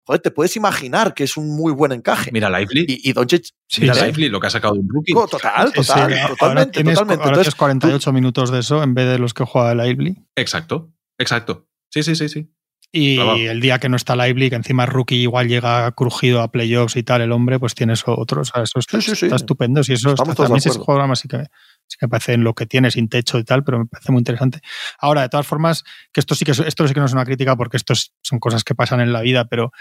joder, 0.04 0.22
te 0.22 0.32
puedes 0.32 0.56
imaginar 0.56 1.14
que 1.14 1.24
es 1.24 1.38
un 1.38 1.56
muy 1.56 1.72
buen 1.72 1.92
encaje. 1.92 2.32
Mira 2.32 2.50
Lively. 2.50 2.86
Y, 2.88 3.10
y 3.10 3.14
Doncic. 3.14 3.50
mira 3.80 3.94
Lively, 3.94 4.30
lo 4.30 4.40
que 4.40 4.48
ha 4.48 4.52
sacado 4.52 4.74
de 4.76 4.82
un 4.82 4.90
rookie. 4.90 5.14
Total, 5.14 5.72
total, 5.72 5.74
totalmente. 5.74 6.20
Ahora 6.40 6.66
tienes, 6.72 6.94
totalmente. 6.94 7.24
Ahora 7.24 7.38
Entonces, 7.38 7.56
48 7.56 8.14
minutos 8.14 8.52
de 8.52 8.60
eso 8.60 8.84
en 8.84 8.94
vez 8.94 9.08
de 9.08 9.20
los 9.20 9.34
que 9.34 9.44
juega 9.44 9.76
Lively. 9.76 10.18
Exacto, 10.36 10.92
exacto. 11.18 11.68
Sí, 11.92 12.04
sí, 12.04 12.16
sí, 12.16 12.30
sí. 12.30 12.50
Y 12.92 13.20
el 13.20 13.62
día 13.62 13.78
que 13.78 13.88
no 13.88 13.96
está 13.96 14.16
Lively, 14.16 14.50
que 14.50 14.56
encima 14.56 14.88
rookie 14.88 15.22
igual 15.22 15.48
llega 15.48 15.92
crujido 15.92 16.42
a 16.42 16.52
playoffs 16.52 16.96
y 16.96 17.04
tal, 17.04 17.22
el 17.22 17.32
hombre, 17.32 17.60
pues 17.60 17.76
tienes 17.76 18.02
otro. 18.08 18.42
O 18.42 18.46
sea, 18.46 18.64
eso 18.64 18.80
está, 18.80 19.00
sí, 19.00 19.12
sí, 19.12 19.16
sí. 19.16 19.26
está 19.28 19.36
estupendo. 19.36 19.84
Si 19.84 19.94
eso 19.94 20.10
Estamos 20.10 20.32
está, 20.32 20.44
también 20.44 20.58
ese 20.58 20.72
jugador 20.72 21.16
sí 21.16 21.28
que, 21.28 21.46
sí 21.90 21.98
que 22.00 22.06
me 22.06 22.10
parece 22.10 22.34
en 22.34 22.44
lo 22.44 22.54
que 22.54 22.66
tiene 22.66 22.92
sin 22.92 23.10
techo 23.10 23.40
y 23.40 23.44
tal, 23.44 23.64
pero 23.64 23.80
me 23.80 23.86
parece 23.86 24.12
muy 24.12 24.20
interesante. 24.20 24.62
Ahora, 25.00 25.24
de 25.24 25.30
todas 25.30 25.48
formas, 25.48 25.84
que 26.14 26.20
esto 26.20 26.36
sí 26.36 26.46
que, 26.46 26.52
esto 26.52 26.88
sí 26.88 26.94
que 26.94 27.00
no 27.00 27.08
es 27.08 27.14
una 27.14 27.26
crítica 27.26 27.56
porque 27.56 27.78
esto 27.78 27.94
es, 27.94 28.14
son 28.22 28.40
cosas 28.40 28.64
que 28.64 28.76
pasan 28.76 29.02
en 29.02 29.12
la 29.12 29.22
vida, 29.22 29.46
pero 29.46 29.72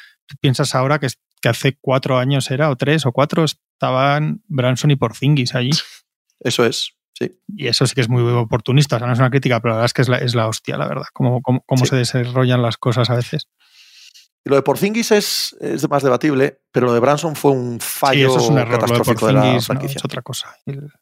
piensas 0.40 0.74
ahora 0.74 0.98
que, 0.98 1.08
que 1.42 1.48
hace 1.48 1.76
cuatro 1.80 2.18
años 2.18 2.50
era, 2.50 2.70
o 2.70 2.76
tres 2.76 3.04
o 3.04 3.12
cuatro, 3.12 3.44
estaban 3.44 4.42
Branson 4.48 4.90
y 4.90 4.96
Porzingis 4.96 5.54
allí. 5.54 5.70
Eso 6.40 6.64
es. 6.64 6.94
Sí. 7.14 7.36
Y 7.48 7.66
eso 7.66 7.84
sí 7.84 7.96
que 7.96 8.00
es 8.00 8.08
muy 8.08 8.22
oportunista, 8.22 8.94
o 8.94 8.98
sea, 9.00 9.08
no 9.08 9.12
es 9.12 9.18
una 9.18 9.30
crítica, 9.30 9.58
pero 9.58 9.70
la 9.70 9.78
verdad 9.78 9.86
es 9.86 9.92
que 9.92 10.02
es 10.02 10.08
la, 10.08 10.18
es 10.18 10.36
la 10.36 10.46
hostia, 10.46 10.78
la 10.78 10.86
verdad, 10.86 11.06
cómo, 11.12 11.42
cómo, 11.42 11.64
cómo 11.66 11.84
sí. 11.84 11.90
se 11.90 11.96
desarrollan 11.96 12.62
las 12.62 12.76
cosas 12.76 13.10
a 13.10 13.16
veces. 13.16 13.48
Y 14.44 14.50
lo 14.50 14.54
de 14.54 14.62
Porzingis 14.62 15.10
es, 15.10 15.56
es, 15.60 15.88
más 15.88 16.04
debatible, 16.04 16.60
pero 16.70 16.86
lo 16.86 16.94
de 16.94 17.00
Branson 17.00 17.34
fue 17.34 17.50
un 17.50 17.80
fallo 17.80 18.28
sí, 18.28 18.36
eso 18.36 18.38
es 18.38 18.50
un 18.50 18.58
error, 18.58 18.78
catastrófico 18.78 19.26
de, 19.26 19.32
de, 19.32 19.54
la 19.54 19.60
franquicia. 19.60 19.96
No, 19.96 19.98
es 19.98 20.04
otra 20.04 20.22
cosa. 20.22 20.56
El... 20.64 20.92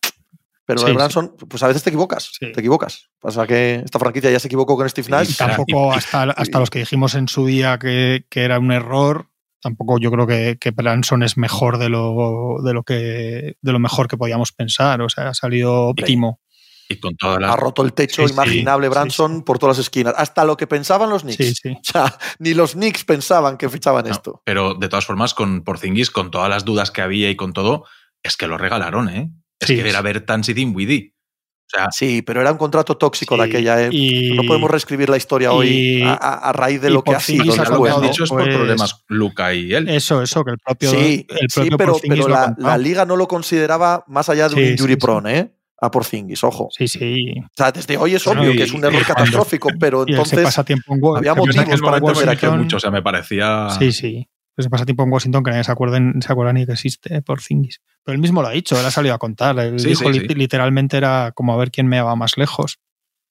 Pero 0.66 0.82
de 0.82 0.92
Branson, 0.92 1.36
pues 1.48 1.62
a 1.62 1.68
veces 1.68 1.84
te 1.84 1.90
equivocas, 1.90 2.32
te 2.40 2.50
equivocas. 2.50 3.08
Pasa 3.20 3.46
que 3.46 3.82
esta 3.84 4.00
franquicia 4.00 4.32
ya 4.32 4.40
se 4.40 4.48
equivocó 4.48 4.76
con 4.76 4.88
Steve 4.88 5.08
Nash. 5.08 5.30
Y 5.30 5.34
tampoco 5.34 5.92
hasta, 5.92 6.24
hasta 6.24 6.58
los 6.58 6.70
que 6.70 6.80
dijimos 6.80 7.14
en 7.14 7.28
su 7.28 7.46
día 7.46 7.78
que, 7.78 8.26
que 8.28 8.42
era 8.42 8.58
un 8.58 8.72
error, 8.72 9.28
tampoco 9.60 9.98
yo 9.98 10.10
creo 10.10 10.26
que, 10.26 10.58
que 10.60 10.72
Branson 10.72 11.22
es 11.22 11.36
mejor 11.36 11.78
de 11.78 11.88
lo, 11.88 12.56
de 12.64 12.74
lo 12.74 12.82
que 12.82 13.56
de 13.60 13.72
lo 13.72 13.78
mejor 13.78 14.08
que 14.08 14.16
podíamos 14.16 14.50
pensar. 14.50 15.00
O 15.02 15.08
sea, 15.08 15.28
ha 15.28 15.34
salido 15.34 15.84
óptimo. 15.84 16.40
Y 16.88 16.98
con 16.98 17.16
toda 17.16 17.38
la... 17.38 17.52
Ha 17.52 17.56
roto 17.56 17.82
el 17.82 17.92
techo 17.92 18.26
Sí, 18.26 18.32
imaginable 18.32 18.86
sí, 18.86 18.90
Branson 18.90 19.30
sí, 19.30 19.36
sí. 19.38 19.42
por 19.44 19.58
todas 19.58 19.76
las 19.76 19.86
esquinas. 19.86 20.14
Hasta 20.16 20.44
lo 20.44 20.56
que 20.56 20.66
pensaban 20.66 21.10
los 21.10 21.22
Knicks. 21.22 21.44
Sí, 21.44 21.54
sí. 21.54 21.70
O 21.80 21.80
sea, 21.84 22.18
ni 22.40 22.54
los 22.54 22.72
Knicks 22.72 23.04
pensaban 23.04 23.56
que 23.56 23.68
fichaban 23.68 24.04
No, 24.04 24.10
esto. 24.10 24.42
Pero 24.44 24.74
de 24.74 24.88
todas 24.88 25.06
formas, 25.06 25.32
con 25.34 25.62
Porzingis, 25.62 26.10
con 26.10 26.30
todas 26.30 26.48
las 26.48 26.64
dudas 26.64 26.90
que 26.90 27.02
había 27.02 27.30
y 27.30 27.36
con 27.36 27.52
todo, 27.52 27.84
es 28.22 28.36
que 28.36 28.46
lo 28.46 28.58
regalaron, 28.58 29.08
¿eh? 29.08 29.30
Es 29.60 29.68
Sí, 29.68 29.76
que 29.76 29.88
era. 29.88 30.02
Bertans 30.02 30.48
y 30.48 30.54
Dinwiddie. 30.54 31.12
O 31.12 31.68
sea, 31.68 31.88
Sí, 31.90 32.22
pero 32.22 32.40
era 32.40 32.52
un 32.52 32.58
contrato 32.58 32.96
tóxico 32.96 33.34
Sí, 33.34 33.40
de 33.40 33.46
aquella 33.48 33.88
y- 33.90 34.34
No 34.36 34.44
podemos 34.44 34.70
reescribir 34.70 35.08
la 35.08 35.16
historia 35.16 35.50
hoy 35.52 35.68
y- 35.68 36.02
a, 36.02 36.12
a- 36.12 36.48
a 36.50 36.52
raíz 36.52 36.80
de 36.80 36.90
lo 36.90 37.02
que 37.02 37.12
ha 37.12 37.18
sido 37.20 37.44
lo 37.44 37.82
que 37.82 37.90
han 37.90 38.02
dicho 38.02 38.22
es 38.24 38.30
por 38.30 38.44
pues- 38.44 38.54
problemas 38.54 39.04
Luca 39.08 39.52
y 39.52 39.74
él. 39.74 39.88
Eso, 39.88 40.22
eso, 40.22 40.44
que 40.44 40.52
el 40.52 40.58
propio, 40.58 40.90
Sí, 40.90 41.26
el 41.28 41.48
sí, 41.50 41.68
pero, 41.76 41.96
pero 42.08 42.28
la, 42.28 42.78
liga 42.78 43.04
no 43.04 43.16
lo 43.16 43.26
consideraba 43.26 44.04
más 44.06 44.28
allá 44.28 44.48
de 44.48 44.54
un 44.54 44.60
injury 44.62 44.94
prone, 44.96 45.38
¿eh? 45.38 45.52
A 45.80 45.90
Porzingis, 45.90 46.42
ojo. 46.44 46.68
Sí, 46.70 46.86
sí. 46.88 47.34
O 47.40 47.48
sea, 47.54 47.70
desde 47.72 47.96
hoy 47.98 48.14
es 48.14 48.24
Bueno, 48.24 48.42
obvio 48.42 48.52
y- 48.52 48.56
que 48.56 48.62
es 48.62 48.72
un 48.72 48.84
error 48.84 49.02
catastrófico, 49.04 49.68
pero 49.80 50.04
entonces 50.06 50.38
había 50.58 51.34
motivos 51.34 51.80
para 51.80 52.00
pareció 52.00 52.30
aquí. 52.30 52.46
mucho, 52.46 52.76
o 52.76 52.80
sea, 52.80 52.90
me 52.92 53.02
parecía... 53.02 53.68
Sí, 53.78 53.90
sí. 53.92 54.28
Pues 54.56 54.64
se 54.64 54.70
pasa 54.70 54.84
tiempo 54.86 55.02
en 55.04 55.12
Washington 55.12 55.44
que 55.44 55.50
nadie 55.50 55.64
se 55.64 55.70
acuerda, 55.72 55.98
se 56.20 56.32
acuerda 56.32 56.52
ni 56.54 56.64
que 56.66 56.72
existe 56.72 57.14
eh, 57.16 57.22
por 57.22 57.40
Zingis. 57.42 57.82
Pero 58.02 58.14
él 58.14 58.20
mismo 58.22 58.40
lo 58.42 58.48
ha 58.48 58.52
dicho, 58.52 58.78
él 58.80 58.86
ha 58.86 58.90
salido 58.90 59.14
a 59.14 59.18
contar. 59.18 59.58
Él 59.58 59.78
Sí, 59.78 59.88
dijo 59.88 60.10
sí, 60.10 60.18
li- 60.20 60.26
sí. 60.28 60.34
literalmente 60.34 60.96
era 60.96 61.32
como 61.34 61.52
a 61.52 61.56
ver 61.58 61.70
quién 61.70 61.86
me 61.86 62.00
va 62.00 62.16
más 62.16 62.38
lejos. 62.38 62.78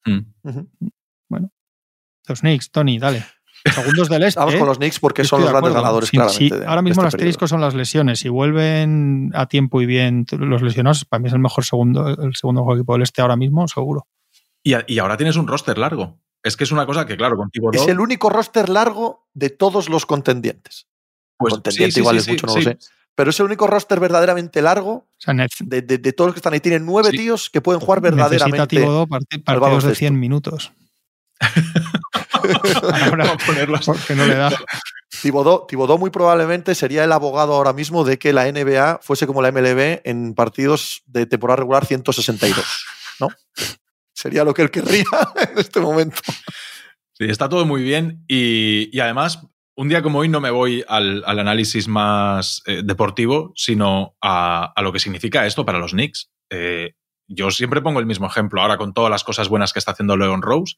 Mm. 0.05 0.19
Ujú. 0.43 0.69
Los 2.27 2.39
Knicks, 2.41 2.71
Tony, 2.71 2.97
dale. 2.99 3.23
Segundos 3.73 4.09
del 4.09 4.23
este. 4.23 4.39
Vamos 4.39 4.55
con 4.55 4.67
los 4.67 4.77
Knicks 4.77 4.99
porque 4.99 5.23
son 5.23 5.41
los 5.41 5.47
de 5.49 5.53
grandes 5.53 5.69
acuerdo. 5.71 5.83
ganadores, 5.83 6.09
Sí, 6.09 6.17
claramente. 6.17 6.55
ahora 6.67 6.75
de 6.77 6.81
mismo 6.83 7.01
este 7.03 7.15
el 7.17 7.19
asterisco 7.19 7.47
son 7.47 7.61
las 7.61 7.73
lesiones. 7.75 8.19
Si 8.19 8.29
vuelven 8.29 9.31
a 9.33 9.47
tiempo 9.47 9.81
y 9.81 9.85
bien 9.85 10.25
los 10.37 10.61
lesionados, 10.61 11.05
para 11.05 11.19
mí 11.21 11.27
es 11.27 11.33
el 11.33 11.39
mejor 11.39 11.63
segundo, 11.65 12.07
el 12.07 12.35
segundo 12.35 12.65
equipo 12.73 12.93
del 12.93 13.03
este 13.03 13.21
ahora 13.21 13.35
mismo, 13.35 13.67
seguro. 13.67 14.07
Y, 14.63 14.73
a- 14.73 14.83
y 14.87 14.99
ahora 14.99 15.17
tienes 15.17 15.35
un 15.37 15.47
roster 15.47 15.77
largo. 15.77 16.19
Es 16.43 16.57
que 16.57 16.63
es 16.63 16.71
una 16.71 16.85
cosa 16.85 17.05
que, 17.07 17.17
claro, 17.17 17.37
contigo 17.37 17.71
Es 17.73 17.87
el 17.87 17.99
único 17.99 18.29
roster 18.29 18.69
largo 18.69 19.27
de 19.33 19.49
todos 19.49 19.89
los 19.89 20.05
contendientes. 20.05 20.87
Pues, 21.37 21.53
contendiente 21.53 21.99
igual 21.99 22.17
es 22.17 22.27
mucho, 22.27 22.47
no 22.47 22.55
lo 22.55 22.61
sé. 22.61 22.77
Pero 23.15 23.29
es 23.29 23.39
el 23.39 23.45
único 23.45 23.65
roster 23.67 23.99
verdaderamente 24.01 24.61
largo 24.61 24.91
O 24.91 25.07
sea, 25.17 25.33
ne- 25.33 25.47
de, 25.59 25.81
de- 25.81 25.97
de 25.99 26.11
todos 26.13 26.27
los 26.29 26.33
que 26.35 26.39
están 26.39 26.53
ahí. 26.53 26.59
Tienen 26.59 26.85
nueve 26.85 27.11
Sí. 27.11 27.17
tíos 27.17 27.49
que 27.49 27.61
pueden 27.61 27.79
jugar 27.79 28.01
necesita 28.01 28.23
verdaderamente. 28.29 28.75
Thibodeau 28.75 29.07
parti- 29.07 29.37
partidos 29.37 29.45
de 29.47 29.59
baloncesto. 29.59 29.95
100 29.95 30.19
minutos. 30.19 30.71
Ahora, 32.31 33.25
Vamos 33.25 33.43
a 33.43 33.45
ponerlos. 33.45 33.85
porque 33.85 34.15
no 34.15 34.25
le 34.25 34.35
da. 34.35 34.51
Thibodeau, 35.21 35.65
Thibodeau 35.67 35.97
muy 35.97 36.09
probablemente 36.09 36.75
sería 36.75 37.03
el 37.03 37.11
abogado 37.11 37.53
ahora 37.53 37.71
mismo 37.73 38.03
de 38.03 38.19
que 38.19 38.33
la 38.33 38.51
NBA 38.51 38.99
fuese 39.01 39.25
como 39.27 39.41
la 39.41 39.51
MLB 39.51 40.01
en 40.03 40.33
partidos 40.33 41.01
de 41.05 41.25
temporada 41.25 41.57
regular 41.57 41.85
162. 41.85 42.65
¿No? 43.19 43.29
Sería 44.13 44.43
lo 44.43 44.53
que 44.53 44.61
él 44.61 44.71
querría 44.71 45.05
en 45.53 45.57
este 45.59 45.79
momento. 45.79 46.17
Sí, 47.13 47.25
está 47.29 47.47
todo 47.47 47.65
muy 47.65 47.81
bien 47.81 48.25
y, 48.27 48.89
y 48.95 48.99
además, 48.99 49.39
un 49.75 49.89
día 49.89 50.01
como 50.01 50.19
hoy 50.19 50.29
no 50.29 50.39
me 50.39 50.51
voy 50.51 50.83
al, 50.87 51.23
al 51.25 51.39
análisis 51.39 51.87
más 51.87 52.61
eh, 52.65 52.81
deportivo, 52.83 53.51
sino 53.55 54.15
a, 54.21 54.71
a 54.75 54.81
lo 54.81 54.93
que 54.93 54.99
significa 54.99 55.45
esto 55.45 55.65
para 55.65 55.79
los 55.79 55.91
Knicks. 55.91 56.31
Eh, 56.49 56.93
yo 57.27 57.51
siempre 57.51 57.81
pongo 57.81 57.99
el 57.99 58.05
mismo 58.05 58.27
ejemplo 58.27 58.61
ahora 58.61 58.77
con 58.77 58.93
todas 58.93 59.11
las 59.11 59.23
cosas 59.23 59.49
buenas 59.49 59.73
que 59.73 59.79
está 59.79 59.91
haciendo 59.91 60.15
Leon 60.15 60.41
Rose, 60.41 60.75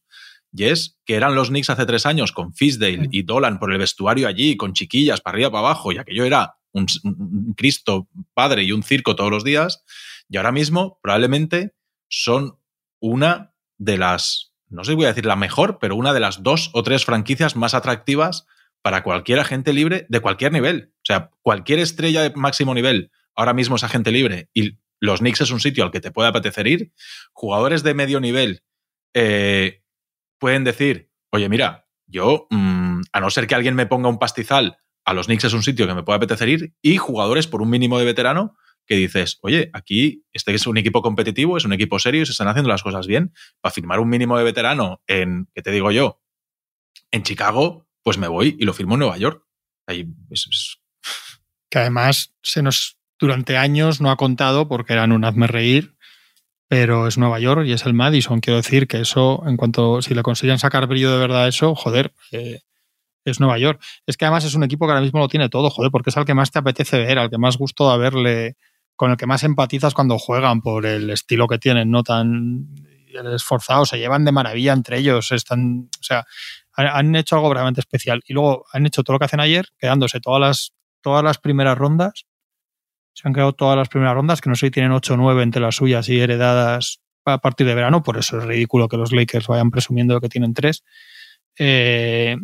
y 0.52 0.64
es 0.64 0.98
que 1.06 1.16
eran 1.16 1.36
los 1.36 1.50
Knicks 1.50 1.70
hace 1.70 1.86
tres 1.86 2.06
años 2.06 2.32
con 2.32 2.54
Fisdale 2.54 3.10
y 3.12 3.24
Dolan 3.24 3.60
por 3.60 3.72
el 3.72 3.78
vestuario 3.78 4.28
allí, 4.28 4.56
con 4.56 4.74
chiquillas 4.74 5.22
para 5.22 5.36
arriba, 5.36 5.52
para 5.52 5.60
abajo, 5.60 5.91
y 5.91 5.98
aquello 5.98 6.24
era 6.24 6.56
un, 6.72 6.88
un 7.04 7.54
Cristo 7.56 8.08
padre 8.34 8.64
y 8.64 8.72
un 8.72 8.82
circo 8.82 9.16
todos 9.16 9.30
los 9.30 9.43
días, 9.43 9.84
y 10.30 10.38
ahora 10.38 10.52
mismo 10.52 11.00
probablemente 11.04 11.76
son 12.10 12.58
una 13.00 13.54
de 13.78 13.98
las, 13.98 14.54
no 14.70 14.84
sé 14.84 14.91
si 14.91 14.95
voy 14.95 15.06
a 15.06 15.10
decir 15.10 15.26
la 15.26 15.36
mejor, 15.36 15.78
pero 15.80 15.95
una 15.95 16.14
de 16.14 16.22
las 16.22 16.41
dos 16.41 16.72
o 16.74 16.82
tres 16.82 17.06
franquicias 17.06 17.56
más 17.56 17.74
atractivas 17.74 18.48
para 18.88 19.03
cualquier 19.03 19.38
agente 19.41 19.73
libre 19.73 20.05
de 20.07 20.21
cualquier 20.21 20.53
nivel. 20.53 20.93
O 20.99 21.03
sea, 21.03 21.29
cualquier 21.41 21.79
estrella 21.79 22.21
de 22.21 22.31
máximo 22.33 22.73
nivel 22.73 23.11
ahora 23.35 23.53
mismo 23.53 23.75
es 23.75 23.83
agente 23.83 24.13
libre 24.13 24.49
y 24.53 24.77
los 25.01 25.19
Knicks 25.19 25.41
es 25.41 25.51
un 25.51 25.59
sitio 25.59 25.83
al 25.83 25.91
que 25.91 25.99
te 25.99 26.09
puede 26.09 26.29
apetecer 26.29 26.67
ir. 26.67 26.93
Jugadores 27.33 27.83
de 27.83 27.93
medio 27.93 28.21
nivel 28.21 28.63
eh, 29.13 29.83
pueden 30.39 30.63
decir, 30.63 31.11
oye, 31.31 31.49
mira, 31.49 31.89
yo, 32.05 32.47
mmm, 32.49 33.01
a 33.11 33.19
no 33.19 33.29
ser 33.29 33.45
que 33.45 33.55
alguien 33.55 33.75
me 33.75 33.88
ponga 33.88 34.07
un 34.07 34.19
pastizal, 34.19 34.77
a 35.03 35.13
los 35.13 35.25
Knicks 35.25 35.43
es 35.43 35.53
un 35.53 35.63
sitio 35.63 35.85
que 35.85 35.93
me 35.93 36.03
puede 36.03 36.15
apetecer 36.15 36.47
ir. 36.47 36.73
Y 36.81 36.95
jugadores 36.95 37.45
por 37.45 37.61
un 37.61 37.69
mínimo 37.69 37.99
de 37.99 38.05
veterano 38.05 38.55
que 38.85 38.95
dices, 38.95 39.38
oye, 39.41 39.69
aquí 39.73 40.23
este 40.31 40.53
es 40.53 40.65
un 40.65 40.77
equipo 40.77 41.01
competitivo, 41.01 41.57
es 41.57 41.65
un 41.65 41.73
equipo 41.73 41.99
serio, 41.99 42.25
se 42.25 42.31
están 42.31 42.47
haciendo 42.47 42.69
las 42.69 42.83
cosas 42.83 43.05
bien. 43.05 43.33
Para 43.59 43.73
firmar 43.73 43.99
un 43.99 44.07
mínimo 44.07 44.38
de 44.38 44.45
veterano 44.45 45.01
en, 45.07 45.49
¿qué 45.53 45.61
te 45.61 45.71
digo 45.71 45.91
yo? 45.91 46.21
En 47.11 47.23
Chicago, 47.23 47.86
pues 48.08 48.18
me 48.18 48.30
voy 48.30 48.55
y 48.58 48.64
lo 48.64 48.74
firmo 48.74 48.95
en 48.95 48.99
Nueva 48.99 49.18
York. 49.18 49.43
Ahí 49.86 50.08
es. 50.30 50.78
Que 51.70 51.80
además 51.80 52.34
se 52.41 52.62
nos 52.62 52.97
durante 53.20 53.58
años 53.58 53.99
no 53.99 54.10
ha 54.10 54.16
contado 54.16 54.70
porque 54.70 54.93
eran 54.93 55.12
un 55.12 55.26
hazme 55.26 55.45
reír, 55.45 55.97
pero 56.70 57.08
es 57.08 57.18
Nueva 57.18 57.38
York 57.41 57.66
y 57.66 57.74
es 57.74 57.86
el 57.86 57.93
Madison. 57.93 58.39
Quiero 58.39 58.55
decir 58.55 58.88
que 58.88 59.01
eso, 59.01 59.43
en 59.45 59.58
cuanto 59.58 60.01
si 60.01 60.16
le 60.16 60.24
consiguen 60.24 60.58
sacar 60.58 60.88
brillo 60.88 61.12
de 61.12 61.18
verdad 61.18 61.43
a 61.43 61.47
eso, 61.49 61.76
joder, 61.76 62.14
eh, 62.32 62.62
es 63.26 63.41
Nueva 63.41 63.58
York. 63.58 63.84
Es 64.05 64.16
que 64.16 64.24
además 64.24 64.45
es 64.45 64.55
un 64.55 64.64
equipo 64.64 64.86
que 64.86 64.93
ahora 64.93 65.03
mismo 65.03 65.20
lo 65.20 65.28
tiene 65.28 65.49
todo, 65.49 65.70
joder, 65.70 65.91
porque 65.91 66.12
es 66.12 66.16
al 66.16 66.24
que 66.24 66.34
más 66.34 66.49
te 66.49 66.60
apetece 66.60 66.99
ver, 66.99 67.20
al 67.20 67.30
que 67.30 67.38
más 67.38 67.58
gusto 67.58 67.89
da 67.89 67.97
verle, 67.97 68.55
con 68.95 69.12
el 69.12 69.18
que 69.18 69.26
más 69.26 69.43
empatizas 69.43 69.93
cuando 69.93 70.18
juegan 70.18 70.62
por 70.62 70.86
el 70.86 71.10
estilo 71.10 71.45
que 71.45 71.58
tienen, 71.58 71.91
no 71.91 72.03
tan 72.03 72.70
esforzados, 73.34 73.89
se 73.89 73.97
llevan 73.97 74.26
de 74.26 74.32
maravilla 74.32 74.74
entre 74.74 74.99
ellos, 74.99 75.32
están, 75.32 75.89
o 75.99 76.03
sea, 76.03 76.26
han 76.78 77.15
hecho 77.15 77.36
algo 77.36 77.53
realmente 77.53 77.82
especial. 77.82 78.21
Y 78.25 78.34
luego 78.34 78.65
han 78.71 78.86
hecho 78.86 79.03
todo 79.03 79.15
lo 79.15 79.19
que 79.19 79.25
hacen 79.25 79.39
ayer, 79.39 79.67
quedándose 79.78 80.19
todas 80.19 80.39
las, 80.39 80.73
todas 81.01 81.23
las 81.23 81.39
primeras 81.39 81.78
rondas. 81.78 82.25
Se 83.13 83.28
han 83.28 83.34
quedado 83.34 83.53
todas 83.53 83.75
las 83.75 83.89
primeras 83.89 84.13
rondas, 84.13 84.41
que 84.41 84.49
no 84.49 84.55
sé 84.55 84.67
si 84.67 84.71
tienen 84.71 84.91
8 84.91 85.15
o 85.15 85.17
9 85.17 85.43
entre 85.43 85.61
las 85.61 85.75
suyas 85.75 86.07
y 86.09 86.19
heredadas 86.19 86.99
a 87.25 87.39
partir 87.39 87.67
de 87.67 87.75
verano, 87.75 88.03
por 88.03 88.17
eso 88.17 88.38
es 88.38 88.45
ridículo 88.45 88.88
que 88.88 88.95
los 88.95 89.11
Lakers 89.11 89.47
vayan 89.47 89.69
presumiendo 89.69 90.21
que 90.21 90.30
tienen 90.30 90.53
3. 90.53 90.84
Eh, 91.59 92.38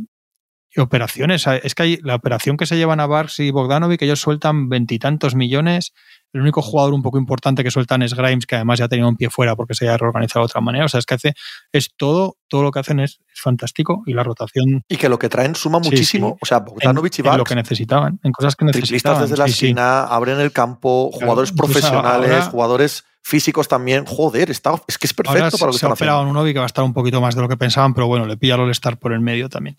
y 0.75 0.79
operaciones. 0.81 1.45
Es 1.47 1.75
que 1.75 1.83
hay 1.83 1.97
la 1.97 2.15
operación 2.15 2.57
que 2.57 2.65
se 2.65 2.77
llevan 2.77 2.99
a 2.99 3.05
Barks 3.05 3.39
y 3.39 3.51
Bogdanovic, 3.51 3.99
que 3.99 4.05
ellos 4.05 4.19
sueltan 4.19 4.69
veintitantos 4.69 5.35
millones. 5.35 5.93
El 6.33 6.41
único 6.41 6.61
jugador 6.61 6.93
un 6.93 7.01
poco 7.01 7.17
importante 7.17 7.63
que 7.63 7.71
sueltan 7.71 8.01
es 8.01 8.13
Grimes, 8.13 8.45
que 8.45 8.55
además 8.55 8.79
ya 8.79 8.87
tenía 8.87 9.07
un 9.07 9.15
pie 9.15 9.29
fuera 9.29 9.55
porque 9.55 9.75
se 9.75 9.87
ha 9.87 9.97
reorganizado 9.97 10.43
de 10.43 10.45
otra 10.45 10.61
manera. 10.61 10.85
O 10.85 10.89
sea, 10.89 10.99
es 10.99 11.05
que 11.05 11.13
hace, 11.13 11.33
es 11.71 11.95
todo, 11.95 12.37
todo 12.47 12.63
lo 12.63 12.71
que 12.71 12.79
hacen 12.79 12.99
es, 12.99 13.19
fantástico 13.35 14.03
y 14.05 14.13
la 14.13 14.23
rotación. 14.23 14.83
Y 14.87 14.97
que 14.97 15.09
lo 15.09 15.19
que 15.19 15.29
traen 15.29 15.55
suma 15.55 15.79
muchísimo. 15.79 16.37
O 16.41 16.45
sea, 16.45 16.59
Bogdanovic 16.59 17.19
y 17.19 17.21
Barks. 17.21 17.37
lo 17.37 17.43
que 17.43 17.55
necesitaban, 17.55 18.19
en 18.23 18.31
cosas 18.31 18.55
que 18.55 18.65
necesitaban. 18.65 19.21
desde 19.21 19.37
la 19.37 19.45
esquina, 19.45 20.03
abren 20.03 20.39
el 20.39 20.51
campo, 20.51 21.11
jugadores 21.13 21.51
profesionales, 21.51 22.45
jugadores 22.45 23.03
físicos 23.21 23.67
también. 23.67 24.05
Joder, 24.05 24.49
está, 24.49 24.73
es 24.87 24.97
que 24.97 25.07
es 25.07 25.13
perfecto 25.13 25.57
para 25.57 25.67
lo 25.67 25.73
que 25.73 25.79
se 25.79 25.85
ha 25.85 25.89
operado 25.89 26.27
un 26.27 26.35
Obi 26.35 26.53
que 26.53 26.59
va 26.59 26.65
a 26.65 26.67
estar 26.67 26.83
un 26.83 26.93
poquito 26.93 27.21
más 27.21 27.35
de 27.35 27.41
lo 27.41 27.49
que 27.49 27.57
pensaban, 27.57 27.93
pero 27.93 28.07
bueno, 28.07 28.25
le 28.25 28.37
pilla 28.37 28.55
el 28.55 28.69
estar 28.69 28.97
por 28.97 29.13
el 29.13 29.19
medio 29.19 29.49
también 29.49 29.75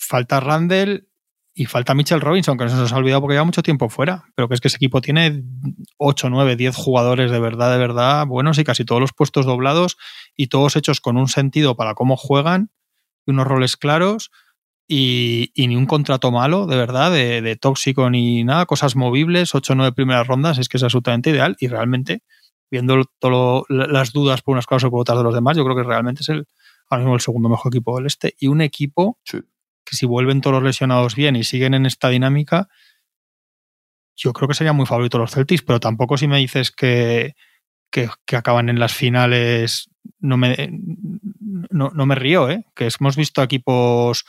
falta 0.00 0.40
Randall 0.40 1.06
y 1.60 1.66
falta 1.66 1.92
Mitchell 1.92 2.22
Robinson, 2.22 2.56
que 2.56 2.64
no 2.64 2.70
se 2.70 2.76
nos 2.76 2.90
ha 2.90 2.96
olvidado 2.96 3.20
porque 3.20 3.34
lleva 3.34 3.44
mucho 3.44 3.62
tiempo 3.62 3.90
fuera. 3.90 4.24
Pero 4.34 4.48
que 4.48 4.54
es 4.54 4.62
que 4.62 4.68
ese 4.68 4.78
equipo 4.78 5.02
tiene 5.02 5.42
8, 5.98 6.30
9, 6.30 6.56
10 6.56 6.74
jugadores 6.74 7.30
de 7.30 7.38
verdad, 7.38 7.70
de 7.70 7.76
verdad 7.76 8.26
buenos 8.26 8.56
y 8.56 8.64
casi 8.64 8.86
todos 8.86 8.98
los 8.98 9.12
puestos 9.12 9.44
doblados 9.44 9.98
y 10.34 10.46
todos 10.46 10.74
hechos 10.76 11.02
con 11.02 11.18
un 11.18 11.28
sentido 11.28 11.76
para 11.76 11.92
cómo 11.92 12.16
juegan 12.16 12.70
y 13.26 13.32
unos 13.32 13.46
roles 13.46 13.76
claros. 13.76 14.30
Y, 14.88 15.52
ni 15.54 15.76
un 15.76 15.84
contrato 15.84 16.30
malo, 16.30 16.66
de 16.66 16.76
verdad, 16.76 17.12
de, 17.12 17.56
tóxico 17.56 18.08
ni 18.08 18.42
nada, 18.42 18.64
cosas 18.64 18.96
movibles, 18.96 19.54
8 19.54 19.74
o 19.74 19.76
9 19.76 19.92
primeras 19.92 20.26
rondas, 20.26 20.56
es 20.56 20.70
que 20.70 20.78
es 20.78 20.82
absolutamente 20.82 21.28
ideal 21.28 21.58
y 21.60 21.68
realmente, 21.68 22.22
viendo 22.70 23.04
todo 23.18 23.66
las 23.68 24.12
dudas 24.12 24.40
por 24.40 24.54
unas 24.54 24.64
cosas 24.64 24.84
o 24.84 24.90
por 24.90 25.02
otras 25.02 25.18
de 25.18 25.24
los 25.24 25.34
demás, 25.34 25.58
yo 25.58 25.64
creo 25.64 25.76
que 25.76 25.82
realmente 25.82 26.22
es 26.22 26.30
el, 26.30 26.46
ahora 26.88 27.04
mismo 27.04 27.16
el 27.16 27.20
segundo 27.20 27.50
mejor 27.50 27.70
equipo 27.70 27.98
del 27.98 28.06
este 28.06 28.34
y 28.38 28.46
un 28.46 28.62
equipo 28.62 29.18
que 29.84 29.96
si 29.96 30.06
vuelven 30.06 30.40
todos 30.40 30.54
los 30.54 30.62
lesionados 30.62 31.14
bien 31.14 31.36
y 31.36 31.44
siguen 31.44 31.74
en 31.74 31.86
esta 31.86 32.08
dinámica, 32.08 32.68
yo 34.16 34.32
creo 34.32 34.48
que 34.48 34.54
serían 34.54 34.76
muy 34.76 34.86
favoritos 34.86 35.20
los 35.20 35.32
Celtics, 35.32 35.62
pero 35.62 35.80
tampoco 35.80 36.16
si 36.16 36.28
me 36.28 36.38
dices 36.38 36.70
que, 36.70 37.34
que, 37.90 38.08
acaban 38.36 38.68
en 38.68 38.78
las 38.78 38.94
finales, 38.94 39.90
no 40.18 40.36
me, 40.36 40.70
no, 41.70 42.06
me 42.06 42.14
río, 42.14 42.50
¿eh? 42.50 42.64
que 42.74 42.88
hemos 43.00 43.16
visto 43.16 43.42
equipos 43.42 44.24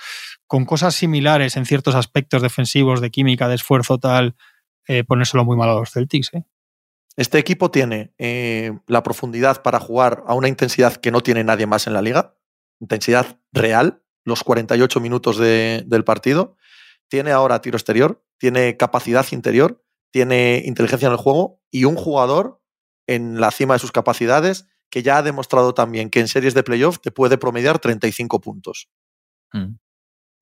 con 0.47 0.65
cosas 0.65 0.95
similares 0.95 1.57
en 1.57 1.65
ciertos 1.65 1.95
aspectos 1.95 2.41
defensivos, 2.41 3.01
de 3.01 3.11
química, 3.11 3.47
de 3.47 3.55
esfuerzo, 3.55 3.97
tal, 3.97 4.35
eh, 4.87 5.03
ponérselo 5.03 5.45
muy 5.45 5.57
mal 5.57 5.69
a 5.69 5.75
los 5.75 5.91
Celtics. 5.91 6.33
¿eh? 6.33 6.43
Este 7.17 7.37
equipo 7.37 7.71
tiene 7.71 8.13
eh, 8.17 8.71
la 8.87 9.03
profundidad 9.03 9.61
para 9.61 9.79
jugar 9.79 10.23
a 10.27 10.33
una 10.33 10.47
intensidad 10.47 10.95
que 10.95 11.11
no 11.11 11.21
tiene 11.21 11.43
nadie 11.43 11.67
más 11.67 11.87
en 11.87 11.93
la 11.93 12.01
liga, 12.01 12.35
intensidad 12.79 13.39
real, 13.51 14.03
los 14.23 14.43
48 14.43 14.99
minutos 14.99 15.37
del 15.37 16.03
partido. 16.03 16.55
Tiene 17.07 17.31
ahora 17.31 17.61
tiro 17.61 17.77
exterior, 17.77 18.23
tiene 18.37 18.77
capacidad 18.77 19.25
interior, 19.31 19.83
tiene 20.11 20.63
inteligencia 20.65 21.07
en 21.07 21.13
el 21.13 21.17
juego 21.17 21.61
y 21.71 21.85
un 21.85 21.95
jugador 21.95 22.61
en 23.07 23.39
la 23.39 23.51
cima 23.51 23.73
de 23.73 23.79
sus 23.79 23.91
capacidades 23.91 24.67
que 24.89 25.03
ya 25.03 25.17
ha 25.17 25.23
demostrado 25.23 25.73
también 25.73 26.09
que 26.09 26.19
en 26.19 26.27
series 26.27 26.53
de 26.53 26.63
playoff 26.63 26.99
te 26.99 27.11
puede 27.11 27.37
promediar 27.37 27.79
35 27.79 28.41
puntos. 28.41 28.89
Mm. 29.53 29.75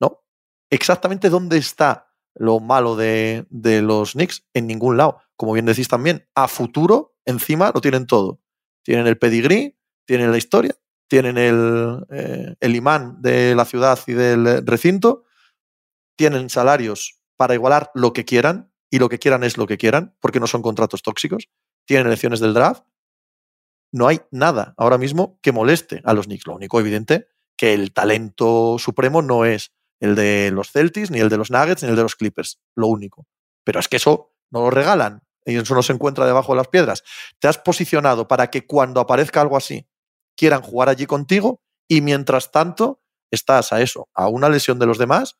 ¿No? 0.00 0.22
Exactamente 0.70 1.30
dónde 1.30 1.56
está 1.58 2.08
lo 2.34 2.60
malo 2.60 2.96
de, 2.96 3.46
de, 3.50 3.82
los 3.82 4.12
Knicks, 4.12 4.46
en 4.54 4.66
ningún 4.66 4.96
lado. 4.96 5.20
Como 5.36 5.52
bien 5.52 5.66
decís 5.66 5.88
también, 5.88 6.28
a 6.34 6.48
futuro, 6.48 7.16
encima 7.24 7.72
lo 7.74 7.80
tienen 7.80 8.06
todo. 8.06 8.40
Tienen 8.82 9.06
el 9.06 9.18
pedigrí, 9.18 9.76
tienen 10.04 10.30
la 10.30 10.38
historia 10.38 10.76
tienen 11.10 11.36
eh, 11.38 12.54
el, 12.60 12.76
imán 12.76 13.20
de 13.20 13.56
la 13.56 13.64
ciudad 13.64 13.98
y 14.06 14.12
del 14.12 14.64
recinto, 14.64 15.24
tienen 16.16 16.48
salarios 16.48 17.20
para 17.36 17.54
igualar 17.54 17.90
lo 17.94 18.12
que 18.12 18.24
quieran, 18.24 18.72
y 18.90 19.00
lo 19.00 19.08
que 19.08 19.18
quieran 19.18 19.42
es 19.42 19.58
lo 19.58 19.66
que 19.66 19.76
quieran, 19.76 20.14
porque 20.20 20.38
no 20.38 20.46
son 20.46 20.62
contratos 20.62 21.02
tóxicos, 21.02 21.48
tienen 21.84 22.06
elecciones 22.06 22.38
del 22.38 22.54
draft, 22.54 22.84
no 23.92 24.06
hay 24.06 24.20
nada 24.30 24.72
ahora 24.76 24.98
mismo 24.98 25.40
que 25.42 25.50
moleste 25.50 26.00
a 26.04 26.14
los 26.14 26.26
Knicks. 26.26 26.46
Lo 26.46 26.54
único 26.54 26.78
evidente 26.78 27.26
que 27.56 27.74
el 27.74 27.92
talento 27.92 28.78
supremo 28.78 29.20
no 29.20 29.44
es 29.44 29.72
el 29.98 30.14
de 30.14 30.52
los 30.52 30.70
Celtics, 30.70 31.10
ni 31.10 31.18
el 31.18 31.28
de 31.28 31.38
los 31.38 31.50
Nuggets, 31.50 31.82
ni 31.82 31.88
el 31.88 31.96
de 31.96 32.02
los 32.02 32.14
Clippers. 32.14 32.60
Lo 32.76 32.86
único. 32.86 33.26
Pero 33.64 33.80
es 33.80 33.88
que 33.88 33.96
eso 33.96 34.32
no 34.50 34.60
lo 34.60 34.70
regalan 34.70 35.24
y 35.44 35.56
eso 35.56 35.74
no 35.74 35.82
se 35.82 35.92
encuentra 35.92 36.24
debajo 36.24 36.52
de 36.52 36.58
las 36.58 36.68
piedras. 36.68 37.02
Te 37.40 37.48
has 37.48 37.58
posicionado 37.58 38.28
para 38.28 38.48
que 38.48 38.64
cuando 38.64 39.00
aparezca 39.00 39.40
algo 39.40 39.56
así, 39.56 39.89
quieran 40.40 40.62
jugar 40.62 40.88
allí 40.88 41.04
contigo 41.04 41.60
y 41.86 42.00
mientras 42.00 42.50
tanto 42.50 43.02
estás 43.30 43.74
a 43.74 43.82
eso, 43.82 44.08
a 44.14 44.28
una 44.28 44.48
lesión 44.48 44.78
de 44.78 44.86
los 44.86 44.96
demás, 44.96 45.36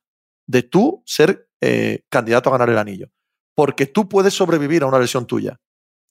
de 0.46 0.62
tú 0.62 1.03
ser 1.07 1.48
eh, 1.62 2.05
candidato 2.11 2.51
a 2.51 2.53
ganar 2.53 2.68
el 2.68 2.76
anillo. 2.76 3.11
Porque 3.55 3.86
tú 3.86 4.11
puedes 4.11 4.34
sobrevivir 4.34 4.82
a 4.82 4.86
una 4.86 4.98
lesión 4.98 5.26
tuya 5.26 5.59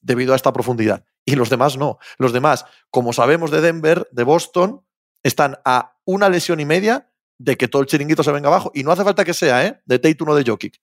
debido 0.00 0.32
a 0.32 0.36
esta 0.36 0.52
profundidad 0.52 1.04
y 1.24 1.36
los 1.36 1.50
demás 1.50 1.76
no. 1.76 1.98
Los 2.18 2.32
demás, 2.32 2.64
como 2.90 3.12
sabemos 3.12 3.52
de 3.52 3.60
Denver, 3.60 4.08
de 4.10 4.24
Boston, 4.24 4.84
están 5.22 5.58
a 5.64 5.96
una 6.04 6.28
lesión 6.28 6.58
y 6.58 6.64
media 6.64 7.12
de 7.38 7.56
que 7.56 7.68
todo 7.68 7.82
el 7.82 7.86
chiringuito 7.86 8.24
se 8.24 8.32
venga 8.32 8.48
abajo. 8.48 8.72
Y 8.74 8.82
no 8.82 8.90
hace 8.90 9.04
falta 9.04 9.24
que 9.24 9.34
sea, 9.34 9.64
¿eh? 9.64 9.80
De 9.84 10.00
Tate 10.00 10.24
uno 10.24 10.34
de 10.34 10.42
Jokic. 10.44 10.82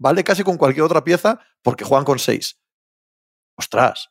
Vale 0.00 0.24
casi 0.24 0.42
con 0.42 0.56
cualquier 0.56 0.82
otra 0.82 1.04
pieza 1.04 1.38
porque 1.62 1.84
juegan 1.84 2.04
con 2.04 2.18
seis. 2.18 2.58
Ostras, 3.56 4.10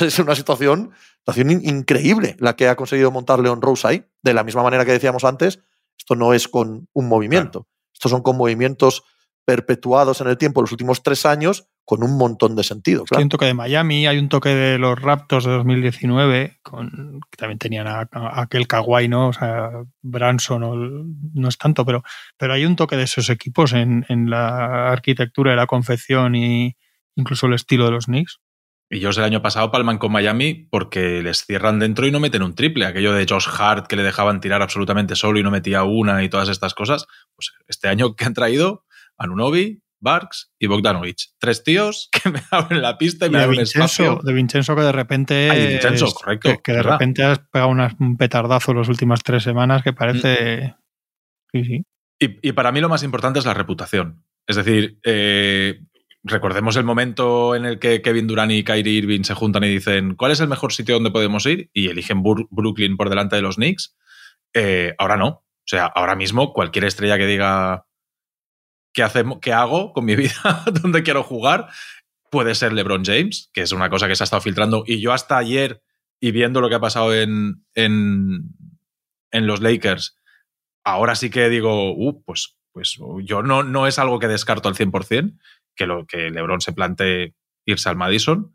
es 0.00 0.18
una 0.18 0.34
situación, 0.34 0.92
situación 1.18 1.50
increíble 1.50 2.36
la 2.38 2.56
que 2.56 2.68
ha 2.68 2.76
conseguido 2.76 3.10
montar 3.10 3.40
Leon 3.40 3.62
Rose 3.62 3.86
ahí. 3.86 4.04
De 4.22 4.34
la 4.34 4.44
misma 4.44 4.62
manera 4.62 4.84
que 4.84 4.92
decíamos 4.92 5.24
antes, 5.24 5.60
esto 5.98 6.14
no 6.14 6.34
es 6.34 6.48
con 6.48 6.88
un 6.92 7.08
movimiento. 7.08 7.68
Estos 7.92 8.10
son 8.10 8.22
con 8.22 8.36
movimientos 8.36 9.04
perpetuados 9.44 10.20
en 10.20 10.28
el 10.28 10.38
tiempo 10.38 10.62
los 10.62 10.72
últimos 10.72 11.02
tres 11.02 11.26
años 11.26 11.68
con 11.84 12.02
un 12.02 12.16
montón 12.16 12.56
de 12.56 12.64
sentido. 12.64 13.04
Hay 13.14 13.22
un 13.22 13.28
toque 13.28 13.44
de 13.44 13.52
Miami, 13.52 14.06
hay 14.06 14.18
un 14.18 14.30
toque 14.30 14.48
de 14.48 14.78
los 14.78 14.98
Raptors 14.98 15.44
de 15.44 15.52
2019, 15.52 16.58
con, 16.62 17.20
que 17.30 17.36
también 17.36 17.58
tenían 17.58 17.86
a, 17.86 18.08
aquel 18.10 18.66
Kawhi, 18.66 19.08
¿no? 19.08 19.28
O 19.28 19.32
sea, 19.34 19.70
Branson 20.00 20.62
no, 21.34 21.48
es 21.48 21.58
tanto, 21.58 21.84
pero, 21.84 22.02
pero 22.38 22.54
hay 22.54 22.64
un 22.64 22.76
toque 22.76 22.96
de 22.96 23.02
esos 23.02 23.28
equipos 23.28 23.74
en, 23.74 24.06
en 24.08 24.30
la 24.30 24.90
arquitectura 24.90 25.50
de 25.50 25.58
la 25.58 25.66
confección 25.66 26.34
y 26.34 26.76
incluso 27.16 27.46
el 27.46 27.54
estilo 27.54 27.84
de 27.84 27.90
los 27.90 28.06
Knicks. 28.06 28.40
Y 28.90 28.98
ellos 28.98 29.16
el 29.18 29.24
año 29.24 29.42
pasado 29.42 29.70
palman 29.70 29.98
con 29.98 30.12
Miami 30.12 30.68
porque 30.70 31.22
les 31.22 31.44
cierran 31.44 31.78
dentro 31.78 32.06
y 32.06 32.10
no 32.10 32.20
meten 32.20 32.42
un 32.42 32.54
triple. 32.54 32.86
Aquello 32.86 33.12
de 33.12 33.26
Josh 33.28 33.48
Hart 33.58 33.86
que 33.86 33.96
le 33.96 34.02
dejaban 34.02 34.40
tirar 34.40 34.62
absolutamente 34.62 35.16
solo 35.16 35.38
y 35.38 35.42
no 35.42 35.50
metía 35.50 35.84
una 35.84 36.22
y 36.22 36.28
todas 36.28 36.48
estas 36.48 36.74
cosas. 36.74 37.06
Pues 37.34 37.52
este 37.66 37.88
año 37.88 38.14
que 38.14 38.24
han 38.24 38.34
traído 38.34 38.84
Anunobi, 39.16 39.82
Barks 40.00 40.52
y 40.58 40.66
Bogdanovic. 40.66 41.18
Tres 41.38 41.64
tíos 41.64 42.10
que 42.22 42.30
me 42.30 42.42
abren 42.50 42.82
la 42.82 42.98
pista 42.98 43.26
y, 43.26 43.30
me 43.30 43.42
abren 43.42 43.60
espacio. 43.60 44.20
De 44.22 44.32
Vincenzo 44.32 44.76
que 44.76 44.82
de 44.82 44.92
repente. 44.92 45.34
de 45.34 45.66
Vincenzo, 45.66 46.12
correcto. 46.12 46.60
Que, 46.62 46.72
de 46.72 46.82
repente 46.82 47.24
has 47.24 47.38
pegado 47.38 47.70
un 47.70 48.16
petardazo 48.16 48.74
las 48.74 48.88
últimas 48.88 49.22
tres 49.22 49.42
semanas 49.42 49.82
que 49.82 49.92
parece. 49.92 50.74
Mm. 51.52 51.58
Sí, 51.58 51.64
sí. 51.64 51.84
Y, 52.20 52.48
y, 52.48 52.52
para 52.52 52.70
mí 52.70 52.80
lo 52.80 52.88
más 52.88 53.02
importante 53.02 53.38
es 53.38 53.46
la 53.46 53.54
reputación. 53.54 54.24
Es 54.46 54.56
decir, 54.56 54.98
eh, 55.04 55.80
recordemos 56.24 56.76
el 56.76 56.84
momento 56.84 57.54
en 57.54 57.66
el 57.66 57.78
que 57.78 58.02
Kevin 58.02 58.26
Durant 58.26 58.50
y 58.50 58.64
Kyrie 58.64 58.94
Irving 58.94 59.22
se 59.22 59.34
juntan 59.34 59.64
y 59.64 59.68
dicen 59.68 60.16
¿cuál 60.16 60.32
es 60.32 60.40
el 60.40 60.48
mejor 60.48 60.72
sitio 60.72 60.94
donde 60.94 61.10
podemos 61.10 61.46
ir? 61.46 61.70
y 61.72 61.88
eligen 61.88 62.22
Brooklyn 62.22 62.96
por 62.96 63.10
delante 63.10 63.36
de 63.36 63.42
los 63.42 63.56
Knicks. 63.56 63.94
Eh, 64.54 64.94
ahora 64.98 65.16
no. 65.16 65.28
O 65.28 65.66
sea, 65.66 65.86
ahora 65.86 66.14
mismo 66.16 66.52
cualquier 66.52 66.84
estrella 66.84 67.16
que 67.18 67.26
diga 67.26 67.86
qué, 68.92 69.02
hacemos, 69.02 69.38
qué 69.40 69.52
hago 69.52 69.92
con 69.92 70.04
mi 70.04 70.16
vida, 70.16 70.64
dónde 70.82 71.02
quiero 71.02 71.22
jugar, 71.22 71.68
puede 72.30 72.54
ser 72.54 72.72
LeBron 72.72 73.04
James, 73.04 73.50
que 73.52 73.62
es 73.62 73.72
una 73.72 73.90
cosa 73.90 74.08
que 74.08 74.16
se 74.16 74.22
ha 74.22 74.26
estado 74.26 74.42
filtrando. 74.42 74.84
Y 74.86 75.00
yo 75.00 75.12
hasta 75.12 75.38
ayer, 75.38 75.82
y 76.20 76.32
viendo 76.32 76.60
lo 76.60 76.68
que 76.68 76.74
ha 76.76 76.80
pasado 76.80 77.14
en, 77.14 77.64
en, 77.74 78.50
en 79.30 79.46
los 79.46 79.60
Lakers, 79.60 80.16
ahora 80.84 81.14
sí 81.14 81.30
que 81.30 81.48
digo, 81.48 81.92
uh, 81.92 82.22
pues, 82.24 82.56
pues 82.72 82.98
yo 83.22 83.42
no, 83.42 83.62
no 83.62 83.86
es 83.86 83.98
algo 83.98 84.18
que 84.18 84.28
descarto 84.28 84.68
al 84.68 84.74
100%, 84.74 85.38
que, 85.74 85.86
lo, 85.86 86.06
que 86.06 86.30
LeBron 86.30 86.60
se 86.60 86.72
plantee 86.72 87.34
irse 87.66 87.88
al 87.88 87.96
Madison 87.96 88.52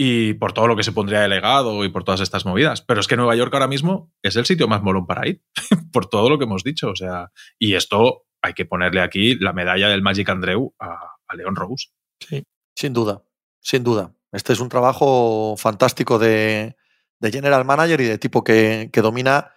y 0.00 0.34
por 0.34 0.52
todo 0.52 0.68
lo 0.68 0.76
que 0.76 0.84
se 0.84 0.92
pondría 0.92 1.20
de 1.20 1.28
legado 1.28 1.84
y 1.84 1.88
por 1.88 2.04
todas 2.04 2.20
estas 2.20 2.46
movidas. 2.46 2.82
Pero 2.82 3.00
es 3.00 3.08
que 3.08 3.16
Nueva 3.16 3.34
York 3.34 3.52
ahora 3.52 3.66
mismo 3.66 4.12
es 4.22 4.36
el 4.36 4.46
sitio 4.46 4.68
más 4.68 4.80
molón 4.80 5.06
para 5.06 5.26
ir, 5.26 5.42
por 5.92 6.06
todo 6.06 6.30
lo 6.30 6.38
que 6.38 6.44
hemos 6.44 6.62
dicho. 6.62 6.90
O 6.90 6.96
sea, 6.96 7.32
y 7.58 7.74
esto 7.74 8.24
hay 8.40 8.54
que 8.54 8.64
ponerle 8.64 9.00
aquí 9.00 9.34
la 9.34 9.52
medalla 9.52 9.88
del 9.88 10.02
Magic 10.02 10.28
Andreu 10.28 10.72
a, 10.78 11.16
Leon 11.34 11.56
Rose. 11.56 11.88
Sí, 12.20 12.44
sin 12.74 12.92
duda, 12.92 13.22
sin 13.60 13.82
duda. 13.82 14.14
Este 14.30 14.52
es 14.52 14.60
un 14.60 14.68
trabajo 14.68 15.56
fantástico 15.58 16.18
de, 16.18 16.76
de 17.18 17.32
general 17.32 17.64
manager 17.64 18.00
y 18.00 18.04
de 18.04 18.18
tipo 18.18 18.44
que, 18.44 18.90
que 18.92 19.02
domina 19.02 19.52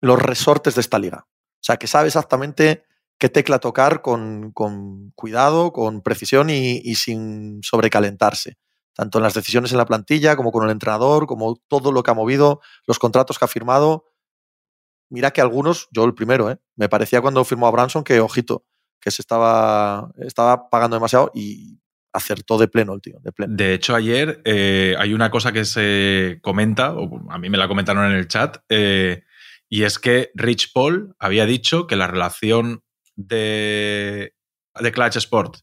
los 0.00 0.22
resortes 0.22 0.76
de 0.76 0.80
esta 0.80 0.98
liga. 1.00 1.26
O 1.26 1.64
sea, 1.64 1.76
que 1.76 1.88
sabe 1.88 2.06
exactamente 2.06 2.84
qué 3.22 3.28
tecla 3.28 3.60
tocar 3.60 4.02
con, 4.02 4.50
cuidado, 5.14 5.72
con 5.72 6.02
precisión 6.02 6.50
y, 6.50 6.94
sin 6.96 7.62
sobrecalentarse. 7.62 8.58
Tanto 8.94 9.18
en 9.18 9.22
las 9.22 9.34
decisiones 9.34 9.70
en 9.70 9.78
la 9.78 9.86
plantilla, 9.86 10.34
como 10.34 10.50
con 10.50 10.64
el 10.64 10.72
entrenador, 10.72 11.28
como 11.28 11.54
todo 11.68 11.92
lo 11.92 12.02
que 12.02 12.10
ha 12.10 12.14
movido, 12.14 12.60
los 12.84 12.98
contratos 12.98 13.38
que 13.38 13.44
ha 13.44 13.48
firmado. 13.48 14.06
mira 15.08 15.30
que 15.30 15.40
algunos, 15.40 15.86
yo 15.92 16.04
el 16.04 16.14
primero, 16.14 16.50
¿eh? 16.50 16.58
me 16.74 16.88
parecía 16.88 17.20
cuando 17.20 17.44
firmó 17.44 17.68
a 17.68 17.70
Branson 17.70 18.02
que, 18.02 18.18
ojito, 18.18 18.66
que 19.00 19.12
se 19.12 19.22
estaba, 19.22 20.10
estaba 20.18 20.68
pagando 20.68 20.96
demasiado 20.96 21.30
y 21.32 21.78
acertó 22.12 22.58
de 22.58 22.66
pleno 22.66 22.92
el 22.92 23.02
tío, 23.02 23.20
de 23.22 23.30
pleno. 23.30 23.54
De 23.54 23.72
hecho, 23.72 23.94
ayer 23.94 24.42
eh, 24.44 24.96
hay 24.98 25.14
una 25.14 25.30
cosa 25.30 25.52
que 25.52 25.64
se 25.64 26.40
comenta, 26.42 26.96
a 27.28 27.38
mí 27.38 27.48
me 27.48 27.56
la 27.56 27.68
comentaron 27.68 28.04
en 28.10 28.18
el 28.18 28.26
chat, 28.26 28.56
eh, 28.68 29.22
y 29.68 29.84
es 29.84 30.00
que 30.00 30.32
Rich 30.34 30.72
Paul 30.72 31.14
había 31.20 31.46
dicho 31.46 31.86
que 31.86 31.94
la 31.94 32.08
relación 32.08 32.82
de, 33.16 34.32
de 34.80 34.92
Clutch 34.92 35.16
Sport 35.16 35.56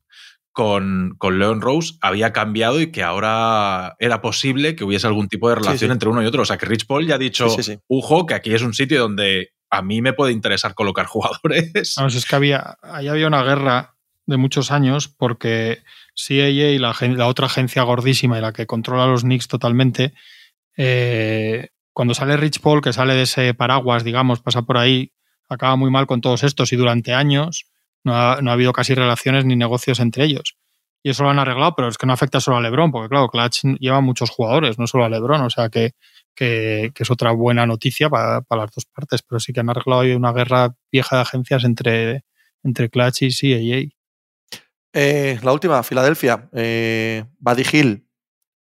con, 0.51 1.15
con, 1.17 1.39
Leon 1.39 1.61
Rose 1.61 1.93
había 2.01 2.33
cambiado 2.33 2.81
y 2.81 2.91
que 2.91 3.03
ahora 3.03 3.95
era 3.99 4.21
posible 4.21 4.75
que 4.75 4.83
hubiese 4.83 5.07
algún 5.07 5.29
tipo 5.29 5.47
de 5.49 5.55
relación 5.55 5.77
Sí, 5.77 5.85
sí. 5.85 5.91
entre 5.91 6.09
uno 6.09 6.21
y 6.23 6.25
otro. 6.25 6.41
O 6.41 6.45
sea, 6.45 6.57
que 6.57 6.65
Rich 6.65 6.85
Paul 6.87 7.07
ya 7.07 7.15
ha 7.15 7.19
dicho, 7.19 7.49
Sí, 7.49 7.63
sí, 7.63 7.73
sí. 7.75 7.79
ujo, 7.87 8.25
que 8.25 8.33
aquí 8.33 8.53
es 8.53 8.61
un 8.61 8.73
sitio 8.73 8.99
donde 9.01 9.49
a 9.71 9.81
mí 9.81 10.01
me 10.01 10.13
puede 10.13 10.33
interesar 10.33 10.73
colocar 10.73 11.05
jugadores. 11.07 11.93
Vamos, 11.97 12.15
es 12.15 12.25
que 12.25 12.35
había, 12.35 12.77
ahí 12.81 13.07
había 13.07 13.27
una 13.27 13.43
guerra 13.43 13.95
de 14.25 14.37
muchos 14.37 14.71
años 14.71 15.07
porque 15.07 15.81
CAA, 16.15 16.79
la, 16.79 16.89
agen- 16.93 17.15
la 17.17 17.27
otra 17.27 17.45
agencia 17.45 17.83
gordísima 17.83 18.37
y 18.37 18.41
la 18.41 18.51
que 18.51 18.67
controla 18.67 19.05
a 19.05 19.07
los 19.07 19.21
Knicks 19.21 19.47
totalmente, 19.47 20.13
eh, 20.77 21.69
cuando 21.93 22.13
sale 22.13 22.37
Rich 22.37 22.59
Paul, 22.61 22.81
que 22.81 22.93
sale 22.93 23.13
de 23.13 23.23
ese 23.23 23.53
paraguas, 23.53 24.03
digamos, 24.03 24.41
pasa 24.41 24.61
por 24.63 24.77
ahí, 24.77 25.11
acaba 25.49 25.75
muy 25.75 25.91
mal 25.91 26.07
con 26.07 26.21
todos 26.21 26.43
estos 26.43 26.71
y 26.73 26.75
durante 26.75 27.13
años 27.13 27.65
no 28.03 28.15
ha, 28.15 28.41
no 28.41 28.51
ha 28.51 28.53
habido 28.53 28.71
casi 28.73 28.93
relaciones 28.93 29.45
ni 29.45 29.55
negocios 29.55 29.99
entre 29.99 30.25
ellos. 30.25 30.55
Y 31.03 31.11
eso 31.11 31.23
lo 31.23 31.29
han 31.29 31.39
arreglado, 31.39 31.75
pero 31.75 31.87
es 31.87 31.97
que 31.97 32.05
no 32.05 32.13
afecta 32.13 32.41
solo 32.41 32.57
a 32.57 32.61
LeBron, 32.61 32.91
porque 32.91 33.09
claro, 33.09 33.29
Clutch 33.29 33.63
lleva 33.79 34.01
muchos 34.01 34.29
jugadores, 34.29 34.77
no 34.77 34.85
solo 34.85 35.05
a 35.05 35.09
LeBron, 35.09 35.41
o 35.41 35.49
sea 35.49 35.69
que, 35.69 35.91
que, 36.35 36.91
es 36.93 37.11
otra 37.11 37.31
buena 37.31 37.65
noticia 37.65 38.09
para, 38.09 38.41
para 38.41 38.63
las 38.63 38.71
dos 38.71 38.85
partes, 38.85 39.21
pero 39.21 39.39
sí 39.39 39.53
que 39.53 39.61
han 39.61 39.69
arreglado 39.69 40.01
ahí 40.01 40.11
una 40.11 40.33
guerra 40.33 40.75
vieja 40.91 41.15
de 41.15 41.21
agencias 41.21 41.63
entre, 41.63 42.25
entre 42.63 42.89
Clutch 42.89 43.21
y 43.21 43.29
CAA. 43.29 43.95
Eh, 44.93 45.39
la 45.43 45.53
última, 45.53 45.83
Filadelfia. 45.83 46.49
Eh, 46.53 47.23
Buddy 47.37 47.63
Hill 47.71 48.07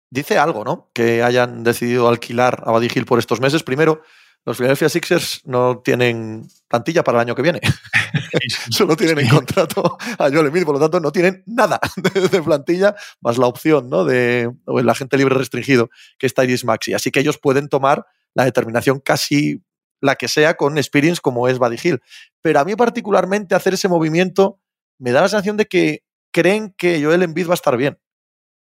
dice 0.10 0.38
algo, 0.38 0.64
¿no? 0.64 0.92
Que 0.94 1.24
hayan 1.24 1.64
decidido 1.64 2.08
alquilar 2.08 2.64
a 2.66 2.72
Buddy 2.72 2.88
Hill 2.94 3.06
por 3.06 3.20
estos 3.20 3.42
meses. 3.42 3.64
Primero, 3.64 4.04
los 4.46 4.58
Philadelphia 4.58 4.90
Sixers 4.90 5.42
no 5.46 5.80
tienen 5.80 6.48
plantilla 6.68 7.04
para 7.04 7.20
el 7.20 7.28
año 7.28 7.36
que 7.36 7.42
viene. 7.42 7.62
Solo 8.70 8.96
tienen 8.96 9.20
en 9.20 9.30
contrato 9.30 9.98
a 10.18 10.30
Joel 10.30 10.48
Embiid, 10.48 10.66
por 10.66 10.76
lo 10.76 10.82
tanto 10.82 11.00
no 11.00 11.12
tienen 11.12 11.44
nada 11.46 11.80
de, 12.32 12.42
plantilla, 12.42 12.96
más 13.22 13.38
la 13.38 13.48
opción 13.48 13.90
¿no? 13.90 14.06
de 14.06 14.52
o 14.66 14.80
el 14.80 14.90
agente 14.90 15.18
libre 15.18 15.36
restringido, 15.36 15.90
que 16.18 16.28
es 16.28 16.34
Tyrese 16.34 16.66
Maxi. 16.66 16.94
Así 16.94 17.12
que 17.12 17.20
ellos 17.20 17.38
pueden 17.38 17.70
tomar 17.70 18.06
la 18.34 18.46
determinación 18.46 19.00
casi 19.00 19.62
la 20.02 20.16
que 20.16 20.28
sea 20.28 20.56
con 20.56 20.78
experience 20.78 21.22
como 21.22 21.48
es 21.48 21.60
Buddy 21.60 21.78
Hill. 21.82 22.02
Pero 22.42 22.60
a 22.60 22.66
mí 22.66 22.76
particularmente 22.76 23.56
hacer 23.56 23.76
ese 23.76 23.88
movimiento 23.88 24.60
me 25.00 25.12
da 25.12 25.22
la 25.22 25.30
sensación 25.30 25.58
de 25.58 25.66
que 25.66 26.04
creen 26.32 26.74
que 26.78 27.02
Joel 27.02 27.24
Embiid 27.24 27.48
va 27.48 27.54
a 27.54 27.56
estar 27.56 27.78
bien. 27.78 28.00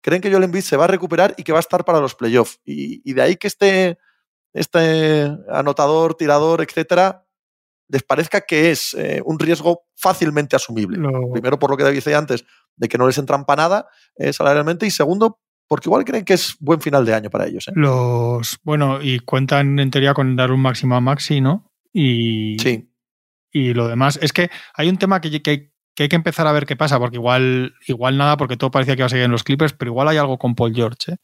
Creen 0.01 0.21
que 0.21 0.31
Joel 0.31 0.43
Embiid 0.43 0.63
se 0.63 0.77
va 0.77 0.85
a 0.85 0.87
recuperar 0.87 1.33
y 1.37 1.43
que 1.43 1.51
va 1.51 1.59
a 1.59 1.61
estar 1.61 1.85
para 1.85 1.99
los 1.99 2.15
playoffs. 2.15 2.59
Y, 2.65 3.01
y 3.09 3.13
de 3.13 3.21
ahí 3.21 3.35
que 3.35 3.47
este, 3.47 3.97
este 4.53 5.31
anotador, 5.51 6.15
tirador, 6.15 6.61
etcétera, 6.61 7.25
les 7.87 8.03
parezca 8.03 8.41
que 8.41 8.71
es 8.71 8.93
eh, 8.93 9.21
un 9.25 9.39
riesgo 9.39 9.83
fácilmente 9.95 10.55
asumible. 10.55 10.99
Primero, 11.31 11.57
por 11.59 11.71
lo 11.71 11.77
que 11.77 11.89
dice 11.91 12.13
antes, 12.15 12.45
de 12.75 12.87
que 12.87 12.97
no 12.97 13.07
les 13.07 13.17
entrampa 13.17 13.55
nada 13.55 13.87
eh, 14.15 14.31
salarialmente, 14.33 14.85
y 14.85 14.91
segundo, 14.91 15.39
porque 15.67 15.89
igual 15.89 16.05
creen 16.05 16.23
que 16.25 16.33
es 16.33 16.55
buen 16.59 16.81
final 16.81 17.05
de 17.05 17.13
año 17.13 17.29
para 17.29 17.47
ellos. 17.47 17.67
¿eh? 17.67 17.71
Los, 17.75 18.57
bueno, 18.63 19.01
y 19.01 19.19
cuentan 19.19 19.79
en 19.79 19.91
teoría 19.91 20.13
con 20.13 20.35
dar 20.35 20.51
un 20.51 20.61
máximo 20.61 20.95
a 20.95 21.01
Maxi, 21.01 21.41
¿no? 21.41 21.71
Y, 21.93 22.57
Sí, 22.59 22.91
y 23.51 23.73
lo 23.73 23.87
demás. 23.87 24.19
Es 24.21 24.33
que 24.33 24.49
hay 24.75 24.89
un 24.89 24.97
tema 24.97 25.19
que, 25.21 25.41
que- 25.41 25.71
que 25.95 26.03
hay 26.03 26.09
que 26.09 26.15
empezar 26.15 26.47
a 26.47 26.51
ver 26.53 26.65
qué 26.65 26.77
pasa, 26.77 26.97
porque 26.97 27.17
igual, 27.17 27.73
igual 27.87 28.17
nada, 28.17 28.37
porque 28.37 28.55
todo 28.55 28.71
parecía 28.71 28.95
que 28.95 29.01
iba 29.01 29.07
a 29.07 29.09
seguir 29.09 29.25
en 29.25 29.31
los 29.31 29.43
Clippers, 29.43 29.73
pero 29.73 29.91
igual 29.91 30.07
hay 30.07 30.15
algo 30.17 30.37
con 30.37 30.55
Paul 30.55 30.73
George, 30.73 31.11
¿eh? 31.13 31.15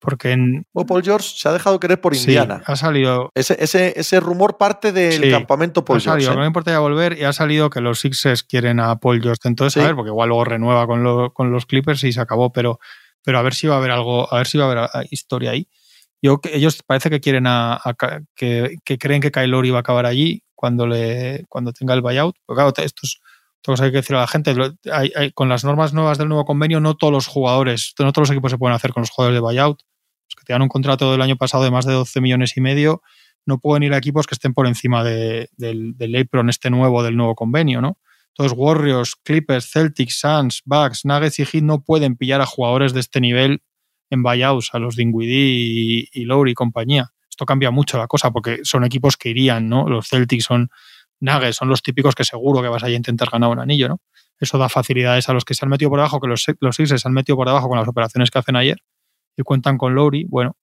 Porque 0.00 0.32
en, 0.32 0.64
o 0.72 0.86
Paul 0.86 1.02
George 1.04 1.28
se 1.36 1.46
ha 1.48 1.52
dejado 1.52 1.78
querer 1.78 2.00
por 2.00 2.14
sí, 2.16 2.22
Indiana. 2.22 2.62
ha 2.64 2.74
salido, 2.74 3.30
Ese, 3.34 3.56
ese, 3.62 3.92
ese 4.00 4.18
rumor 4.18 4.56
parte 4.56 4.92
del 4.92 5.22
Sí, 5.22 5.30
campamento 5.30 5.84
Paul 5.84 5.98
ha 5.98 6.00
salido, 6.00 6.28
George. 6.30 6.36
no 6.36 6.42
¿eh? 6.42 6.44
me 6.44 6.46
importa 6.48 6.70
ya 6.70 6.78
volver, 6.78 7.18
y 7.18 7.24
ha 7.24 7.32
salido 7.34 7.68
que 7.68 7.82
los 7.82 8.00
Sixers 8.00 8.42
quieren 8.42 8.80
a 8.80 8.96
Paul 8.96 9.20
George. 9.22 9.40
Entonces, 9.44 9.74
Sí. 9.74 9.80
a 9.80 9.84
ver, 9.86 9.94
porque 9.94 10.08
igual 10.08 10.28
luego 10.30 10.44
renueva 10.44 10.86
con, 10.86 11.02
lo- 11.02 11.32
con 11.34 11.52
los 11.52 11.66
Clippers 11.66 12.02
y 12.04 12.12
se 12.12 12.20
acabó, 12.20 12.50
pero, 12.50 12.80
pero 13.22 13.38
a 13.38 13.42
ver 13.42 13.52
si 13.54 13.66
va 13.66 13.74
a 13.74 13.78
haber 13.78 13.90
algo, 13.90 14.32
a 14.32 14.38
ver 14.38 14.46
si 14.46 14.56
va 14.56 14.64
a 14.64 14.70
haber 14.86 15.06
historia 15.10 15.50
ahí. 15.50 15.68
Yo, 16.22 16.40
ellos 16.52 16.82
parece 16.86 17.10
que 17.10 17.20
quieren 17.20 17.44
a, 17.46 17.78
que, 18.34 18.76
que 18.84 18.98
creen 18.98 19.20
que 19.20 19.30
Kyle 19.30 19.48
Lowry 19.50 19.70
va 19.70 19.78
a 19.78 19.80
acabar 19.80 20.06
allí 20.06 20.42
cuando 20.54 20.86
le 20.86 21.44
cuando 21.48 21.72
tenga 21.72 21.94
el 21.94 22.02
buyout. 22.02 22.36
Porque 22.46 22.58
claro, 22.58 22.72
esto 22.76 23.02
es 23.04 23.20
que 23.62 23.72
hay 23.84 23.90
que 23.90 23.96
decir 23.98 24.16
a 24.16 24.20
la 24.20 24.26
gente. 24.26 24.54
Lo- 24.54 24.72
hay- 24.92 25.12
hay- 25.16 25.32
con 25.32 25.48
las 25.48 25.64
normas 25.64 25.92
nuevas 25.94 26.18
del 26.18 26.28
nuevo 26.28 26.44
convenio, 26.44 26.80
no 26.80 26.94
todos 26.94 27.12
los 27.12 27.26
jugadores, 27.26 27.94
no 27.98 28.12
todos 28.12 28.28
los 28.28 28.32
equipos 28.32 28.50
se 28.50 28.58
pueden 28.58 28.74
hacer 28.74 28.92
con 28.92 29.00
los 29.02 29.10
jugadores 29.10 29.36
de 29.36 29.40
buyout. 29.40 29.80
Los 30.30 30.36
que 30.36 30.44
tenían 30.46 30.62
un 30.62 30.68
contrato 30.68 31.10
del 31.10 31.22
año 31.22 31.36
pasado 31.36 31.64
de 31.64 31.70
más 31.70 31.84
de 31.86 31.92
12 31.92 32.20
millones 32.20 32.56
y 32.56 32.60
medio 32.60 33.02
no 33.46 33.58
pueden 33.58 33.82
ir 33.82 33.94
a 33.94 33.96
equipos 33.96 34.26
que 34.26 34.34
estén 34.34 34.52
por 34.54 34.66
encima 34.66 35.02
de- 35.02 35.48
del, 35.56 35.96
del 35.96 36.14
este 36.48 36.70
nuevo, 36.70 37.02
del 37.02 37.16
nuevo 37.16 37.34
convenio, 37.34 37.80
¿no? 37.80 37.98
Entonces, 38.28 38.56
Warriors, 38.56 39.16
Clippers, 39.16 39.70
Celtics, 39.70 40.20
Suns, 40.20 40.62
Bucks, 40.64 41.04
Nuggets 41.04 41.38
y 41.40 41.44
Heat 41.46 41.64
no 41.64 41.82
pueden 41.82 42.16
pillar 42.16 42.40
a 42.40 42.46
jugadores 42.46 42.92
de 42.92 43.00
este 43.00 43.20
nivel 43.20 43.62
en 44.08 44.22
buyouts, 44.22 44.70
a 44.72 44.78
los 44.78 44.94
Dinwiddie 44.96 45.48
y, 45.50 46.08
y 46.12 46.24
Lowry 46.26 46.52
y 46.52 46.54
compañía. 46.54 47.10
Esto 47.28 47.44
cambia 47.46 47.70
mucho 47.70 47.98
la 47.98 48.06
cosa 48.06 48.30
porque 48.30 48.60
son 48.62 48.84
equipos 48.84 49.16
que 49.16 49.30
irían, 49.30 49.68
¿no? 49.68 49.88
Los 49.88 50.08
Celtics 50.08 50.44
son 50.44 50.70
Nuggets, 51.18 51.56
son 51.56 51.68
los 51.68 51.82
típicos 51.82 52.14
que 52.14 52.24
seguro 52.24 52.62
que 52.62 52.68
vas 52.68 52.82
a 52.84 52.90
intentar 52.90 53.28
ganar 53.30 53.50
un 53.50 53.58
anillo, 53.58 53.88
¿no? 53.88 54.00
Eso 54.38 54.56
da 54.58 54.68
facilidades 54.68 55.28
a 55.28 55.32
los 55.32 55.44
que 55.44 55.54
se 55.54 55.64
han 55.64 55.68
metido 55.70 55.90
por 55.90 55.98
debajo, 55.98 56.20
que 56.20 56.28
los, 56.28 56.44
los 56.60 56.76
Sixers 56.76 57.02
se 57.02 57.08
han 57.08 57.14
metido 57.14 57.36
por 57.36 57.46
debajo 57.48 57.68
con 57.68 57.78
las 57.78 57.88
operaciones 57.88 58.30
que 58.30 58.38
hacen 58.38 58.56
ayer 58.56 58.78
y 59.40 59.44
cuentan 59.44 59.78
con 59.78 59.94
Lowry. 59.94 60.24
Bueno, 60.28 60.56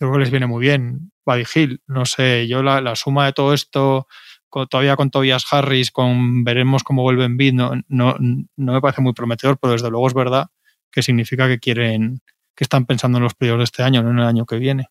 yo 0.00 0.06
creo 0.08 0.12
que 0.14 0.18
les 0.20 0.30
viene 0.30 0.46
muy 0.46 0.60
bien. 0.60 1.12
Buddy 1.26 1.44
Hill, 1.54 1.82
no 1.86 2.06
sé, 2.06 2.48
yo 2.48 2.62
la, 2.62 2.80
la 2.80 2.96
suma 2.96 3.26
de 3.26 3.32
todo 3.32 3.52
esto, 3.54 4.06
con- 4.48 4.66
todavía 4.66 4.96
con 4.96 5.10
Tobias 5.10 5.44
Harris, 5.52 5.90
con 5.90 6.42
veremos 6.44 6.82
cómo 6.82 7.02
vuelve 7.02 7.24
en 7.24 7.36
bid, 7.36 7.52
no, 7.52 7.72
no, 7.88 8.16
no 8.18 8.72
me 8.72 8.80
parece 8.80 9.02
muy 9.02 9.12
prometedor, 9.12 9.58
pero 9.60 9.72
desde 9.74 9.90
luego 9.90 10.06
es 10.08 10.14
verdad 10.14 10.46
que 10.90 11.02
significa 11.02 11.46
que 11.46 11.58
quieren, 11.60 12.20
que 12.56 12.64
están 12.64 12.86
pensando 12.86 13.18
en 13.18 13.24
los 13.24 13.34
playoffs 13.34 13.58
de 13.58 13.64
este 13.64 13.82
año, 13.82 14.02
no 14.02 14.10
en 14.10 14.18
el 14.18 14.24
año 14.26 14.46
que 14.46 14.56
viene. 14.56 14.88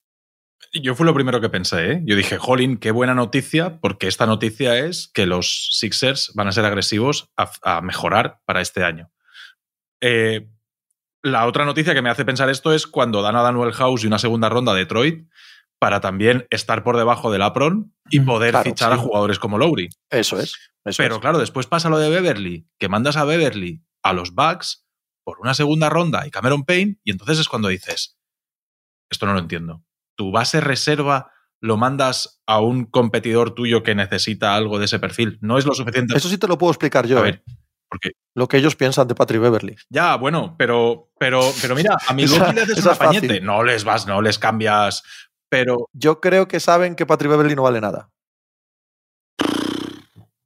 Yo 0.74 0.94
fue 0.94 1.06
lo 1.06 1.14
primero 1.14 1.42
que 1.42 1.50
pensé, 1.50 1.92
¿eh? 1.94 2.02
Yo 2.06 2.16
dije, 2.16 2.38
jolín, 2.38 2.78
qué 2.78 2.92
buena 2.92 3.16
noticia, 3.16 3.80
porque 3.80 4.08
esta 4.08 4.26
noticia 4.28 4.78
es 4.78 5.10
que 5.14 5.26
los 5.26 5.70
Sixers 5.78 6.32
van 6.36 6.48
a 6.48 6.52
ser 6.52 6.64
agresivos 6.66 7.32
a, 7.36 7.50
a 7.64 7.82
mejorar 7.82 8.40
para 8.46 8.62
este 8.62 8.84
año. 8.84 9.10
Eh, 10.02 10.48
la 11.24 11.46
otra 11.46 11.66
noticia 11.66 11.94
que 11.94 12.02
me 12.02 12.10
hace 12.10 12.26
pensar 12.26 12.50
esto 12.50 12.74
es 12.74 12.88
cuando 12.88 13.22
dan 13.22 13.36
a 13.36 13.42
Daniel 13.42 13.74
House 13.74 14.04
y 14.04 14.08
una 14.08 14.20
segunda 14.20 14.50
ronda 14.50 14.72
a 14.72 14.76
Detroit 14.76 15.28
para 15.80 16.02
también 16.02 16.46
estar 16.50 16.84
por 16.84 16.98
debajo 16.98 17.32
del 17.32 17.42
Apron 17.42 17.94
y 18.10 18.20
poder 18.20 18.52
claro, 18.52 18.70
fichar 18.70 18.94
sí. 18.94 19.00
a 19.00 19.02
jugadores 19.02 19.40
como 19.40 19.58
Lowry. 19.58 19.90
Eso 20.10 20.40
es. 20.40 20.56
eso 20.86 20.98
Pero 20.98 21.16
es. 21.16 21.22
claro, 21.22 21.40
después 21.40 21.68
pasa 21.68 21.90
lo 21.90 22.00
de 22.00 22.10
Beverly, 22.10 22.68
que 22.78 22.90
mandas 22.90 23.16
a 23.16 23.24
Beverly 23.24 23.82
a 24.04 24.14
los 24.14 24.34
Bucks 24.34 24.86
por 25.24 25.40
una 25.40 25.54
segunda 25.54 25.90
ronda 25.90 26.26
y 26.28 26.32
Cameron 26.32 26.66
Payne, 26.66 26.98
y 27.04 27.12
entonces 27.12 27.40
es 27.40 27.48
cuando 27.48 27.70
dices, 27.70 28.18
esto 29.10 29.26
no 29.26 29.34
lo 29.34 29.40
entiendo. 29.40 29.84
Tu 30.16 30.32
base 30.32 30.60
reserva 30.60 31.32
lo 31.62 31.78
mandas 31.78 32.42
a 32.46 32.60
un 32.60 32.86
competidor 32.86 33.54
tuyo 33.54 33.84
que 33.84 33.96
necesita 33.96 34.56
algo 34.56 34.80
de 34.80 34.86
ese 34.86 35.00
perfil. 35.00 35.38
No 35.42 35.58
es 35.58 35.66
lo 35.66 35.74
suficiente. 35.74 36.16
Eso 36.18 36.30
sí 36.30 36.38
te 36.38 36.48
lo 36.48 36.58
puedo 36.58 36.72
explicar 36.72 37.06
yo. 37.06 37.22
a 37.22 37.30
¿eh? 37.30 37.44
Porque 37.90 38.12
Lo 38.36 38.48
que 38.48 38.58
ellos 38.58 38.76
piensan 38.76 39.08
de 39.08 39.16
Patrick 39.16 39.42
Beverly. 39.42 39.76
ya, 39.90 40.16
bueno, 40.16 40.56
pero, 40.58 41.10
pero, 41.20 41.42
pero 41.62 41.76
mira, 41.76 41.98
a 42.08 42.14
mi 42.14 42.24
Esa- 42.26 42.40
Loki 42.40 42.54
le 42.56 42.62
haces 42.62 42.86
un 42.86 42.92
apañete. 42.92 43.42
No 43.42 43.64
les 43.64 43.84
vas, 43.84 44.06
no 44.08 44.22
les 44.22 44.38
cambias. 44.40 45.04
Pero, 45.50 45.90
Yo 45.94 46.22
creo 46.22 46.48
que 46.48 46.60
saben 46.60 46.96
que 46.96 47.06
Patrick 47.08 47.32
Beverly 47.32 47.56
no 47.56 47.64
vale 47.64 47.82
nada. 47.82 48.12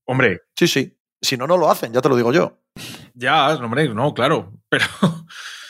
hombre, 0.05 0.41
Sí, 0.55 0.67
sí. 0.67 0.97
Si 1.21 1.37
no, 1.37 1.47
no 1.47 1.55
lo 1.57 1.69
hacen, 1.71 1.93
ya 1.93 2.01
te 2.01 2.09
lo 2.09 2.15
digo 2.17 2.33
yo. 2.33 2.59
ya, 3.13 3.53
hombre, 3.55 3.87
no, 3.89 4.13
claro. 4.13 4.51
Pero 4.69 4.85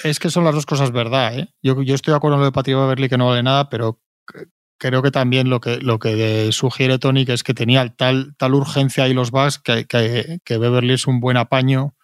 Es 0.03 0.19
que 0.19 0.29
son 0.31 0.43
las 0.43 0.55
dos 0.55 0.65
cosas 0.65 0.91
verdad, 0.91 1.37
¿eh? 1.37 1.53
Yo, 1.61 1.81
yo 1.83 1.93
estoy 1.95 2.11
de 2.11 2.17
acuerdo 2.17 2.35
en 2.35 2.39
lo 2.41 2.45
de 2.45 2.51
Patrick 2.51 2.75
Beverly 2.77 3.07
que 3.09 3.17
no 3.17 3.27
vale 3.27 3.43
nada, 3.43 3.69
pero 3.69 3.99
creo 4.89 5.01
que 5.01 5.11
también 5.11 5.49
lo 5.49 5.59
que, 5.59 5.77
lo 5.79 5.99
que 5.99 6.51
sugiere 6.51 6.99
Tony 6.99 7.25
es 7.27 7.43
que 7.43 7.53
tenía 7.53 7.87
tal, 7.89 8.35
tal 8.37 8.53
urgencia 8.53 9.05
ahí 9.05 9.13
los 9.13 9.31
Bucks 9.31 9.59
que, 9.59 9.85
que, 9.85 10.39
que 10.43 10.57
Beverly 10.57 10.93
es 10.93 11.07
un 11.07 11.19
buen 11.19 11.37
apaño 11.37 11.95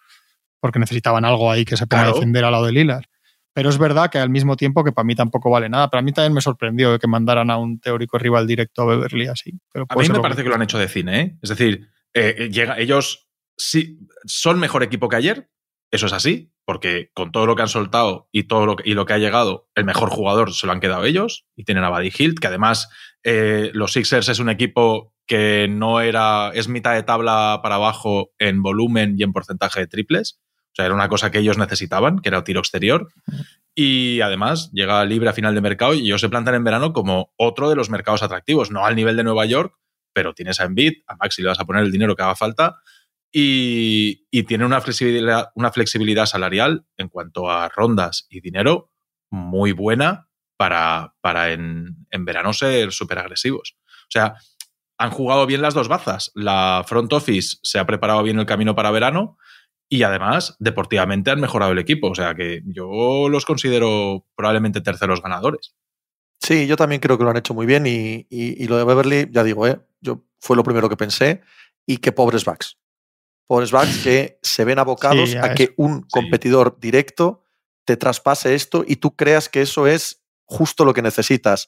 porque 0.60 0.80
necesitaban 0.80 1.26
algo 1.26 1.52
ahí 1.52 1.66
que 1.66 1.78
se 1.78 1.88
pueda 1.88 2.04
Claro. 2.04 2.16
defender 2.16 2.44
al 2.46 2.52
lado 2.52 2.66
de 2.66 2.72
Lillard. 2.74 3.06
Pero 3.54 3.70
es 3.70 3.78
verdad 3.78 4.10
que 4.10 4.20
al 4.20 4.30
mismo 4.30 4.56
tiempo 4.56 4.84
que 4.84 4.92
para 4.92 5.06
mí 5.06 5.16
tampoco 5.16 5.50
vale 5.50 5.68
nada. 5.70 5.90
Para 5.90 6.02
mí 6.02 6.12
también 6.14 6.34
me 6.34 6.42
sorprendió 6.42 6.98
que 7.00 7.08
mandaran 7.08 7.50
a 7.50 7.58
un 7.58 7.80
teórico 7.80 8.18
rival 8.18 8.46
directo 8.48 8.84
a 8.84 8.86
Beverly 8.86 9.28
así. 9.28 9.60
Pero 9.74 9.86
A 9.90 9.96
mí 9.96 10.08
me 10.10 10.20
parece 10.20 10.44
que 10.44 10.50
lo 10.50 10.56
han 10.56 10.62
hecho 10.62 10.78
de 10.78 10.88
cine, 10.88 11.20
¿eh? 11.22 11.38
Es 11.42 11.50
decir, 11.50 11.90
eh, 12.14 12.36
eh, 12.38 12.50
llega, 12.50 12.78
ellos 12.80 13.28
sí 13.58 14.00
son 14.26 14.60
mejor 14.60 14.84
equipo 14.84 15.10
que 15.10 15.16
ayer, 15.18 15.50
eso 15.92 16.06
es 16.06 16.14
así, 16.14 16.52
porque 16.70 17.10
con 17.16 17.32
todo 17.32 17.48
lo 17.48 17.56
que 17.56 17.64
han 17.64 17.68
soltado 17.68 18.30
y 18.32 18.44
todo 18.44 18.68
lo 18.68 18.76
que, 18.76 18.88
y 18.88 18.94
lo 18.94 19.08
que 19.08 19.14
ha 19.14 19.18
llegado, 19.18 19.68
el 19.74 19.86
mejor 19.86 20.12
jugador 20.12 20.54
se 20.54 20.68
lo 20.68 20.72
han 20.72 20.80
quedado 20.80 21.04
ellos 21.04 21.48
y 21.56 21.64
tienen 21.64 21.84
a 21.84 21.90
Buddy 21.90 22.12
Hilt, 22.16 22.38
que 22.38 22.46
además 22.46 22.90
eh, 23.24 23.72
los 23.74 23.94
Sixers 23.94 24.30
es 24.30 24.38
un 24.38 24.50
equipo 24.50 25.12
que 25.26 25.68
no 25.68 26.00
era, 26.00 26.52
es 26.54 26.68
mitad 26.68 26.94
de 26.94 27.02
tabla 27.02 27.62
para 27.64 27.74
abajo 27.74 28.34
en 28.38 28.62
volumen 28.62 29.16
y 29.18 29.24
en 29.24 29.34
porcentaje 29.34 29.80
de 29.80 29.88
triples. 29.88 30.42
O 30.68 30.76
sea, 30.76 30.86
era 30.86 30.94
una 30.94 31.10
cosa 31.10 31.32
que 31.32 31.40
ellos 31.40 31.58
necesitaban, 31.58 32.20
que 32.20 32.30
era 32.30 32.44
tiro 32.44 32.60
exterior. 32.60 33.08
Y 33.74 34.22
además 34.22 34.70
llega 34.72 35.04
libre 35.06 35.30
a 35.30 35.34
final 35.34 35.56
de 35.56 35.62
mercado 35.62 35.96
y 35.96 36.02
ellos 36.02 36.22
se 36.22 36.30
plantan 36.30 36.54
en 36.54 36.64
verano 36.64 36.94
como 36.94 37.34
otro 37.36 37.72
de 37.72 37.78
los 37.78 37.90
mercados 37.90 38.22
atractivos, 38.22 38.70
no 38.70 38.86
al 38.86 38.96
nivel 38.96 39.18
de 39.18 39.24
Nueva 39.24 39.48
York, 39.48 39.74
pero 40.14 40.36
tienes 40.36 40.60
a 40.60 40.66
Embiid, 40.66 41.02
a 41.08 41.16
Maxi 41.16 41.42
le 41.42 41.48
vas 41.48 41.60
a 41.60 41.66
poner 41.66 41.84
el 41.84 41.92
dinero 41.92 42.16
que 42.16 42.22
haga 42.22 42.36
falta 42.36 42.76
y, 43.32 44.28
y 44.32 44.44
tiene 44.44 44.66
una 44.66 44.82
flexibilidad, 44.82 45.50
una 45.56 45.72
flexibilidad 45.72 46.26
salarial 46.26 46.86
en 46.98 47.10
cuanto 47.10 47.50
a 47.50 47.70
rondas 47.70 48.28
y 48.30 48.42
dinero 48.42 48.92
muy 49.30 49.72
buena 49.72 50.30
para, 50.58 51.16
para 51.22 51.52
en, 51.52 52.06
en 52.10 52.26
verano 52.26 52.54
ser 52.54 52.92
súper 52.92 53.20
agresivos. 53.20 53.78
O 54.04 54.12
sea, 54.12 54.36
han 54.98 55.12
jugado 55.12 55.46
bien 55.46 55.62
las 55.62 55.74
dos 55.74 55.88
bazas. 55.88 56.32
La 56.36 56.84
front 56.86 57.14
office 57.14 57.58
se 57.64 57.80
ha 57.80 57.86
preparado 57.86 58.24
bien 58.24 58.40
el 58.40 58.46
camino 58.46 58.76
para 58.76 58.92
verano 58.92 59.38
y 59.88 60.04
además 60.04 60.56
deportivamente 60.60 61.32
han 61.32 61.40
mejorado 61.40 61.72
el 61.72 61.80
equipo. 61.80 62.10
O 62.10 62.16
sea 62.16 62.36
que 62.36 62.62
yo 62.66 63.30
los 63.30 63.46
considero 63.46 64.26
probablemente 64.36 64.82
terceros 64.82 65.22
ganadores. 65.22 65.76
Sí, 66.42 66.68
yo 66.68 66.76
también 66.76 67.02
creo 67.02 67.18
que 67.18 67.24
lo 67.24 67.30
han 67.30 67.38
hecho 67.38 67.54
muy 67.54 67.66
bien 67.66 67.86
y, 67.86 68.28
y, 68.30 68.64
y 68.64 68.68
lo 68.68 68.78
de 68.78 68.86
Beverly, 68.86 69.28
ya 69.32 69.44
digo, 69.44 69.68
¿eh? 69.68 69.80
yo 70.02 70.26
fue 70.40 70.56
lo 70.56 70.64
primero 70.64 70.90
que 70.90 70.98
pensé 70.98 71.42
y 71.86 71.98
qué 71.98 72.12
pobres 72.12 72.46
backs. 72.46 72.78
Pobres 73.50 73.72
backs 73.72 74.04
que 74.04 74.38
se 74.44 74.64
ven 74.64 74.78
abocados 74.78 75.32
Sí, 75.32 75.36
a 75.38 75.46
a 75.46 75.56
que 75.56 75.74
un 75.78 76.04
competidor 76.04 76.78
directo 76.80 77.44
te 77.84 77.98
traspase 77.98 78.54
esto 78.54 78.84
y 78.88 78.98
tú 78.98 79.16
creas 79.16 79.50
que 79.50 79.62
eso 79.64 79.88
es 79.88 80.22
justo 80.46 80.86
lo 80.86 80.94
que 80.94 81.02
necesitas. 81.02 81.68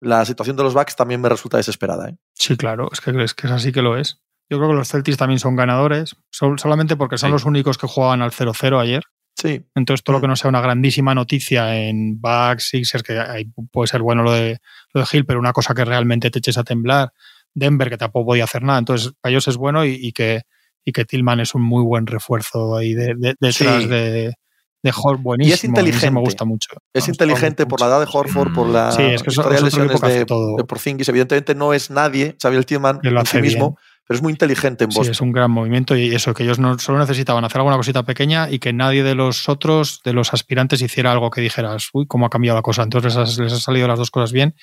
La 0.00 0.24
situación 0.24 0.56
de 0.56 0.62
los 0.62 0.74
backs 0.74 0.94
también 0.94 1.20
me 1.20 1.28
resulta 1.28 1.56
desesperada. 1.56 2.10
¿eh? 2.10 2.16
Sí, 2.34 2.56
claro, 2.56 2.88
es 2.92 3.00
que, 3.00 3.10
es 3.24 3.34
que 3.34 3.48
es 3.48 3.52
así 3.52 3.72
que 3.72 3.82
lo 3.82 3.96
es. 3.96 4.22
Yo 4.48 4.58
creo 4.58 4.68
que 4.70 4.76
los 4.76 4.88
Celtics 4.88 5.16
también 5.18 5.40
son 5.40 5.56
ganadores, 5.56 6.14
sol- 6.30 6.60
solamente 6.60 6.94
porque 6.94 7.18
son 7.18 7.30
Sí. 7.30 7.32
los 7.32 7.44
únicos 7.44 7.76
que 7.76 7.88
jugaban 7.88 8.22
al 8.22 8.30
0-0 8.30 8.78
ayer. 8.78 9.02
Sí, 9.36 9.66
Entonces, 9.74 10.04
todo 10.04 10.12
lo 10.14 10.18
Mm. 10.18 10.22
que 10.22 10.28
no 10.28 10.36
sea 10.36 10.48
una 10.48 10.60
grandísima 10.60 11.12
noticia 11.14 11.76
en 11.76 12.20
Bucks, 12.20 12.68
Sixers, 12.70 13.02
que 13.02 13.18
ahí 13.18 13.50
puede 13.72 13.88
ser 13.88 14.02
bueno 14.02 14.22
lo 14.22 14.30
de, 14.32 14.58
lo 14.94 15.00
de 15.00 15.06
Hill, 15.12 15.26
pero 15.26 15.40
una 15.40 15.52
cosa 15.52 15.74
que 15.74 15.84
realmente 15.84 16.30
te 16.30 16.38
eches 16.38 16.56
a 16.58 16.62
temblar. 16.64 17.12
Denver, 17.52 17.90
que 17.90 17.98
tampoco 17.98 18.26
podía 18.26 18.44
hacer 18.44 18.62
nada. 18.62 18.78
Entonces, 18.78 19.12
para 19.20 19.30
ellos 19.32 19.48
es 19.48 19.56
bueno 19.56 19.84
y, 19.84 19.90
y 20.00 20.12
que, 20.12 20.42
y 20.88 20.92
que 20.92 21.04
Tillman 21.04 21.40
es 21.40 21.54
un 21.54 21.62
muy 21.62 21.82
buen 21.84 22.06
refuerzo 22.06 22.76
ahí 22.76 22.94
de, 22.94 23.14
de- 23.16 23.34
detrás 23.40 23.82
Sí. 23.82 23.88
de, 23.88 24.32
de 24.82 24.92
Hall. 24.96 25.16
Buenísimo. 25.18 25.48
mí 25.48 25.52
ese 25.52 25.66
inteligente. 25.66 26.10
me 26.12 26.20
gusta 26.20 26.44
mucho. 26.44 26.70
es 26.94 27.02
Vamos, 27.02 27.08
inteligente 27.08 27.66
por 27.66 27.80
la 27.80 27.86
edad 27.88 28.00
de 28.00 28.06
Horford, 28.10 28.54
por 28.54 28.68
la 28.68 28.92
Sí, 28.92 29.02
es 29.02 29.22
que 29.22 29.30
historia 29.30 29.50
de 29.50 29.56
es 29.56 29.62
lesiones 29.64 30.00
de, 30.00 30.24
todo. 30.24 30.56
de 30.56 30.64
Porzingis. 30.64 31.08
Evidentemente 31.08 31.54
no 31.54 31.72
es 31.74 31.90
nadie, 31.90 32.36
Xavier 32.40 32.64
Tillman 32.64 33.00
Que 33.00 33.10
lo 33.10 33.20
en 33.20 33.26
sí 33.26 33.30
hace 33.30 33.40
bien. 33.42 33.52
mismo, 33.54 33.76
pero 34.06 34.16
es 34.16 34.22
muy 34.22 34.30
inteligente 34.32 34.84
en 34.84 34.92
Sí, 34.92 34.96
Boston. 34.98 35.12
es 35.12 35.20
un 35.20 35.32
gran 35.32 35.50
movimiento 35.50 35.94
y 35.96 36.14
eso, 36.14 36.32
que 36.32 36.44
ellos 36.44 36.58
no 36.58 36.78
solo 36.78 36.98
necesitaban 37.00 37.44
hacer 37.44 37.58
alguna 37.58 37.76
cosita 37.76 38.04
pequeña 38.04 38.48
y 38.48 38.60
que 38.60 38.72
nadie 38.72 39.02
de 39.02 39.14
los 39.14 39.48
otros, 39.50 40.00
de 40.04 40.12
los 40.14 40.32
aspirantes, 40.32 40.80
hiciera 40.80 41.12
algo 41.12 41.28
que 41.30 41.40
dijeras, 41.42 41.88
uy, 41.92 42.06
cómo 42.06 42.24
ha 42.26 42.30
cambiado 42.30 42.56
la 42.56 42.62
cosa. 42.62 42.82
Entonces 42.84 43.14
les, 43.16 43.38
les 43.38 43.52
han 43.52 43.60
salido 43.60 43.88
las 43.88 43.98
dos 43.98 44.10
cosas 44.10 44.32
bien 44.32 44.54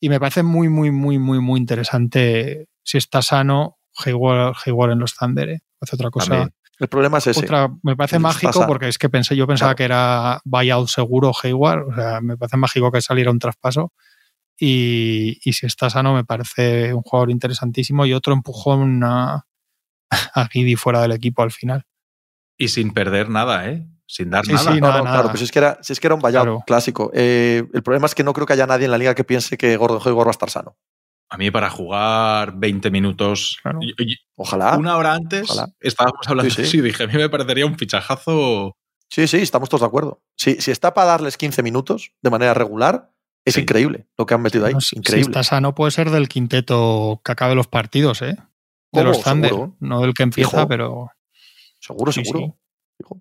y 0.00 0.08
me 0.10 0.18
parece 0.20 0.42
muy, 0.42 0.68
muy, 0.68 0.90
muy, 0.90 1.18
muy, 1.18 1.38
muy 1.40 1.58
interesante 1.58 2.66
si 2.84 2.98
está 2.98 3.22
sano 3.22 3.76
Hayward, 4.04 4.54
Hayward 4.66 4.92
en 4.92 4.98
los 4.98 5.14
Thunder. 5.14 5.48
¿eh? 5.48 5.60
Hace 5.80 5.96
otra 5.96 6.10
cosa. 6.10 6.28
También. 6.28 6.54
El 6.78 6.88
problema 6.88 7.18
es 7.18 7.26
ese. 7.26 7.40
Otra, 7.40 7.68
me 7.82 7.94
parece 7.96 8.18
mágico 8.18 8.66
porque 8.66 8.88
es 8.88 8.96
que 8.98 9.08
pensé, 9.10 9.36
yo 9.36 9.46
pensaba 9.46 9.74
Claro. 9.74 9.76
que 9.76 9.84
era 9.84 10.40
buyout 10.44 10.88
seguro 10.88 11.32
Hayward, 11.42 11.88
o 11.88 11.94
sea, 11.94 12.20
me 12.20 12.36
parece 12.36 12.56
mágico 12.56 12.90
que 12.90 13.00
saliera 13.02 13.30
un 13.30 13.38
traspaso. 13.38 13.92
Y, 14.58 15.38
y 15.42 15.52
si 15.54 15.66
está 15.66 15.88
sano, 15.88 16.14
me 16.14 16.24
parece 16.24 16.92
un 16.92 17.02
jugador 17.02 17.30
interesantísimo 17.30 18.04
y 18.06 18.12
otro 18.12 18.32
empujón 18.34 19.02
a, 19.04 19.46
a 20.34 20.46
Giddy 20.48 20.76
fuera 20.76 21.00
del 21.02 21.12
equipo 21.12 21.42
al 21.42 21.50
final. 21.50 21.84
Y 22.58 22.68
sin 22.68 22.92
perder 22.92 23.30
nada, 23.30 23.68
¿eh? 23.70 23.86
Sin 24.06 24.28
dar 24.28 24.44
Sí, 24.44 24.52
nada. 24.52 24.72
sí, 24.74 24.80
No, 24.80 24.88
nada, 24.88 24.98
no, 24.98 25.04
nada. 25.04 25.16
claro, 25.16 25.30
pues 25.30 25.42
es 25.42 25.50
que 25.52 25.58
era, 25.60 25.78
si 25.82 25.92
es 25.94 26.00
que 26.00 26.06
era 26.08 26.14
un 26.14 26.20
buyout 26.20 26.42
Claro. 26.44 26.62
clásico. 26.66 27.10
Eh, 27.14 27.64
el 27.72 27.82
problema 27.82 28.06
es 28.06 28.14
que 28.14 28.24
no 28.24 28.32
creo 28.34 28.46
que 28.46 28.52
haya 28.52 28.66
nadie 28.66 28.84
en 28.86 28.90
la 28.90 28.98
liga 28.98 29.14
que 29.14 29.24
piense 29.24 29.56
que 29.56 29.76
Gordon 29.76 30.00
Hayward 30.04 30.26
va 30.26 30.30
a 30.30 30.32
estar 30.32 30.50
sano. 30.50 30.76
A 31.32 31.36
mí 31.36 31.50
para 31.50 31.70
jugar 31.70 32.54
20 32.56 32.90
minutos, 32.90 33.58
Claro. 33.62 33.78
y- 33.82 33.94
y- 33.98 34.16
Ojalá. 34.34 34.76
una 34.76 34.96
hora 34.96 35.14
antes, 35.14 35.48
ojalá. 35.48 35.72
estábamos 35.80 36.26
hablando 36.26 36.50
Sí, 36.50 36.56
sí. 36.56 36.62
de 36.62 36.68
eso 36.68 36.76
y 36.78 36.80
dije, 36.80 37.04
a 37.04 37.06
mí 37.06 37.14
me 37.14 37.28
parecería 37.28 37.66
un 37.66 37.78
fichajazo. 37.78 38.76
Sí, 39.08 39.26
sí, 39.28 39.38
estamos 39.38 39.68
todos 39.68 39.82
de 39.82 39.86
acuerdo. 39.86 40.22
Si, 40.36 40.60
si 40.60 40.70
está 40.72 40.92
para 40.92 41.08
darles 41.12 41.36
15 41.36 41.62
minutos 41.62 42.12
de 42.22 42.30
manera 42.30 42.52
regular, 42.54 43.12
es 43.44 43.54
Sí. 43.54 43.60
increíble 43.62 44.06
lo 44.18 44.26
que 44.26 44.34
han 44.34 44.42
metido 44.42 44.66
ahí. 44.66 44.72
No, 44.72 44.80
increíble. 44.92 45.24
Si 45.24 45.30
está 45.30 45.42
sano, 45.44 45.74
puede 45.74 45.92
ser 45.92 46.10
del 46.10 46.28
quinteto 46.28 47.20
que 47.24 47.32
acabe 47.32 47.54
los 47.54 47.68
partidos, 47.68 48.22
¿eh? 48.22 48.36
De 48.92 49.04
los 49.04 49.22
Thunder. 49.22 49.50
Seguro. 49.50 49.76
No 49.78 50.00
del 50.00 50.14
que 50.14 50.24
empieza, 50.24 50.50
Fijo. 50.50 50.68
pero. 50.68 51.10
Seguro, 51.78 52.10
seguro. 52.12 52.56
Fijo. 52.98 53.20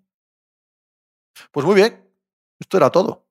Pues 1.51 1.65
muy 1.65 1.75
bien. 1.75 2.03
Esto 2.59 2.77
era 2.77 2.89
todo. 2.89 3.27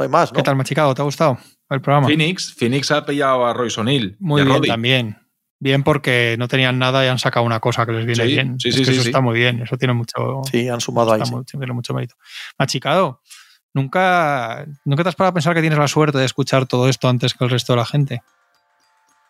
No 0.00 0.04
hay 0.04 0.08
más, 0.08 0.32
¿no? 0.32 0.36
¿Qué 0.36 0.42
tal, 0.42 0.56
machicado? 0.56 0.94
¿Te 0.94 1.02
ha 1.02 1.04
gustado 1.04 1.36
el 1.68 1.82
programa? 1.82 2.06
Phoenix, 2.06 2.54
Phoenix 2.54 2.90
ha 2.90 3.04
pillado 3.04 3.44
a 3.46 3.52
Royce 3.52 3.78
O'Neill. 3.82 4.16
Muy 4.18 4.40
y 4.40 4.42
a 4.42 4.44
bien 4.46 4.56
Roddy. 4.56 4.68
también. 4.68 5.18
Bien 5.58 5.82
porque 5.82 6.36
no 6.38 6.48
tenían 6.48 6.78
nada 6.78 7.04
y 7.04 7.08
han 7.08 7.18
sacado 7.18 7.44
una 7.44 7.60
cosa 7.60 7.84
que 7.84 7.92
les 7.92 8.06
viene 8.06 8.22
Sí, 8.24 8.28
bien. 8.32 8.58
sí, 8.58 8.70
Es 8.70 8.74
sí, 8.76 8.80
que 8.80 8.86
sí, 8.86 8.92
eso 8.92 9.02
sí. 9.02 9.08
está 9.10 9.20
muy 9.20 9.38
bien. 9.38 9.60
Eso 9.60 9.76
tiene 9.76 9.92
mucho, 9.92 10.40
Sí, 10.50 10.66
han 10.70 10.80
sumado 10.80 11.12
ahí. 11.12 11.20
muy- 11.30 11.44
tiene 11.44 11.70
mucho 11.74 11.92
mérito. 11.92 12.14
Machicado, 12.58 13.20
¿nunca, 13.74 14.64
¿nunca 14.86 15.02
te 15.02 15.10
has 15.10 15.14
parado 15.16 15.32
a 15.32 15.34
pensar 15.34 15.52
que 15.54 15.60
tienes 15.60 15.78
la 15.78 15.86
suerte 15.86 16.16
de 16.16 16.24
escuchar 16.24 16.64
todo 16.64 16.88
esto 16.88 17.06
antes 17.06 17.34
que 17.34 17.44
el 17.44 17.50
resto 17.50 17.74
de 17.74 17.76
la 17.76 17.84
gente? 17.84 18.22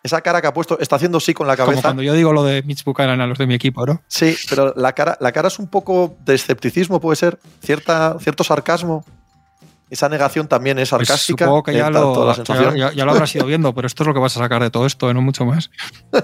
Esa 0.04 0.20
cara 0.20 0.40
que 0.40 0.46
ha 0.46 0.54
puesto, 0.54 0.78
está 0.78 0.94
haciendo 0.96 1.18
sí 1.18 1.34
con 1.34 1.48
la 1.48 1.56
Como 1.56 1.66
cabeza. 1.66 1.82
cuando 1.82 2.02
yo 2.04 2.14
digo 2.14 2.32
lo 2.32 2.44
de 2.44 2.62
Mitch 2.62 2.84
Buchanan 2.84 3.20
a 3.20 3.26
los 3.26 3.36
de 3.38 3.48
mi 3.48 3.54
equipo, 3.54 3.84
¿no? 3.84 4.00
Sí, 4.06 4.36
pero 4.48 4.72
la 4.76 4.92
cara, 4.92 5.18
la 5.20 5.32
cara 5.32 5.48
es 5.48 5.58
un 5.58 5.66
poco 5.68 6.16
de 6.24 6.36
escepticismo, 6.36 7.00
puede 7.00 7.16
ser. 7.16 7.40
Cierta, 7.60 8.16
cierto 8.20 8.44
sarcasmo. 8.44 9.04
Esa 9.90 10.08
negación 10.08 10.46
también 10.48 10.78
es 10.78 10.90
Pues 10.90 11.08
sarcástica. 11.08 11.44
supongo 11.44 11.62
que 11.64 11.72
ya 11.74 11.88
eh, 11.88 11.92
tanto 11.92 12.24
lo, 12.24 12.26
la 12.26 12.36
ya, 12.44 12.76
ya- 12.76 12.92
ya 12.92 13.04
lo 13.04 13.10
habrás 13.10 13.34
ido 13.34 13.44
viendo, 13.46 13.74
pero 13.74 13.86
esto 13.88 14.04
es 14.04 14.06
lo 14.06 14.14
que 14.14 14.20
vas 14.20 14.36
a 14.36 14.40
sacar 14.40 14.62
de 14.62 14.70
todo 14.70 14.86
esto, 14.86 15.10
¿eh? 15.10 15.14
no 15.14 15.20
mucho 15.22 15.44
más. 15.44 15.70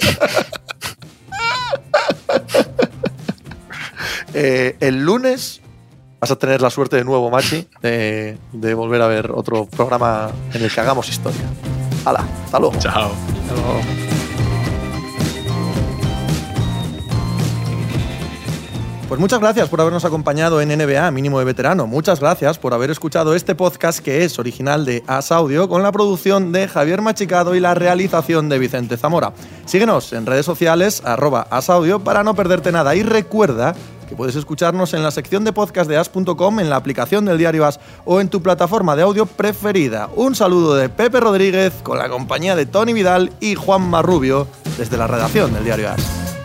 Eh, 4.35 4.77
el 4.81 5.03
lunes 5.05 5.61
vas 6.21 6.31
a 6.31 6.37
tener 6.37 6.61
la 6.61 6.69
suerte 6.71 6.97
de 6.97 7.05
nuevo, 7.05 7.31
Machi, 7.31 7.67
de, 7.81 8.37
de 8.53 8.75
volver 8.75 9.01
a 9.01 9.07
ver 9.07 9.31
otro 9.31 9.67
programa 9.67 10.31
en 10.53 10.63
el 10.63 10.71
que 10.71 10.81
hagamos 10.81 11.09
historia. 11.09 11.41
Hala, 12.05 12.25
hasta 12.45 12.59
luego. 12.59 12.77
Chao. 12.79 13.11
Pues 19.09 19.21
muchas 19.21 19.39
gracias 19.39 19.69
por 19.69 19.81
habernos 19.81 20.05
acompañado 20.05 20.61
en 20.61 20.69
NBA 20.69 21.09
Mínimo 21.13 21.39
de 21.39 21.45
Veterano. 21.45 21.87
Muchas 21.87 22.19
gracias 22.19 22.59
por 22.59 22.75
haber 22.75 22.91
escuchado 22.91 23.37
este 23.37 23.55
podcast 23.55 24.01
que 24.01 24.25
es 24.25 24.37
original 24.41 24.85
de 24.85 25.05
As 25.07 25.31
Audio 25.31 25.69
con 25.69 25.85
la 25.85 25.93
producción 25.93 26.51
de 26.51 26.67
Javier 26.67 27.03
Machicado 27.03 27.55
y 27.55 27.61
la 27.61 27.75
realización 27.75 28.49
de 28.49 28.59
Vicente 28.59 28.97
Zamora. 28.97 29.33
Síguenos 29.65 30.13
en 30.13 30.27
redes 30.27 30.45
sociales 30.45 31.03
arroba 31.05 31.47
As 31.51 31.71
Audio 31.71 32.01
para 32.01 32.25
no 32.25 32.35
perderte 32.35 32.73
nada 32.73 32.97
y 32.97 33.05
recuerda 33.05 33.77
que 34.09 34.17
puedes 34.17 34.35
escucharnos 34.35 34.93
en 34.93 35.05
la 35.05 35.13
sección 35.13 35.45
de 35.45 35.53
podcast 35.53 35.89
de 35.89 35.99
as.com, 35.99 36.59
en 36.59 36.69
la 36.69 36.77
aplicación 36.77 37.25
del 37.27 37.39
diario 37.39 37.65
As 37.65 37.79
o 38.05 38.21
en 38.21 38.29
tu 38.29 38.43
plataforma 38.43 38.97
de 38.97 39.03
audio 39.03 39.27
preferida. 39.27 40.09
Un 40.17 40.35
saludo 40.35 40.75
de 40.75 40.89
Pepe 40.89 41.21
Rodríguez 41.21 41.73
con 41.85 41.99
la 41.99 42.09
compañía 42.09 42.57
de 42.57 42.67
Tony 42.67 42.93
Vidal 42.93 43.31
y 43.39 43.55
Juan 43.55 43.83
Marrubio 43.89 44.49
desde 44.77 44.97
la 44.97 45.07
redacción 45.07 45.55
del 45.55 45.65
diario 45.65 45.91
As. 45.91 46.36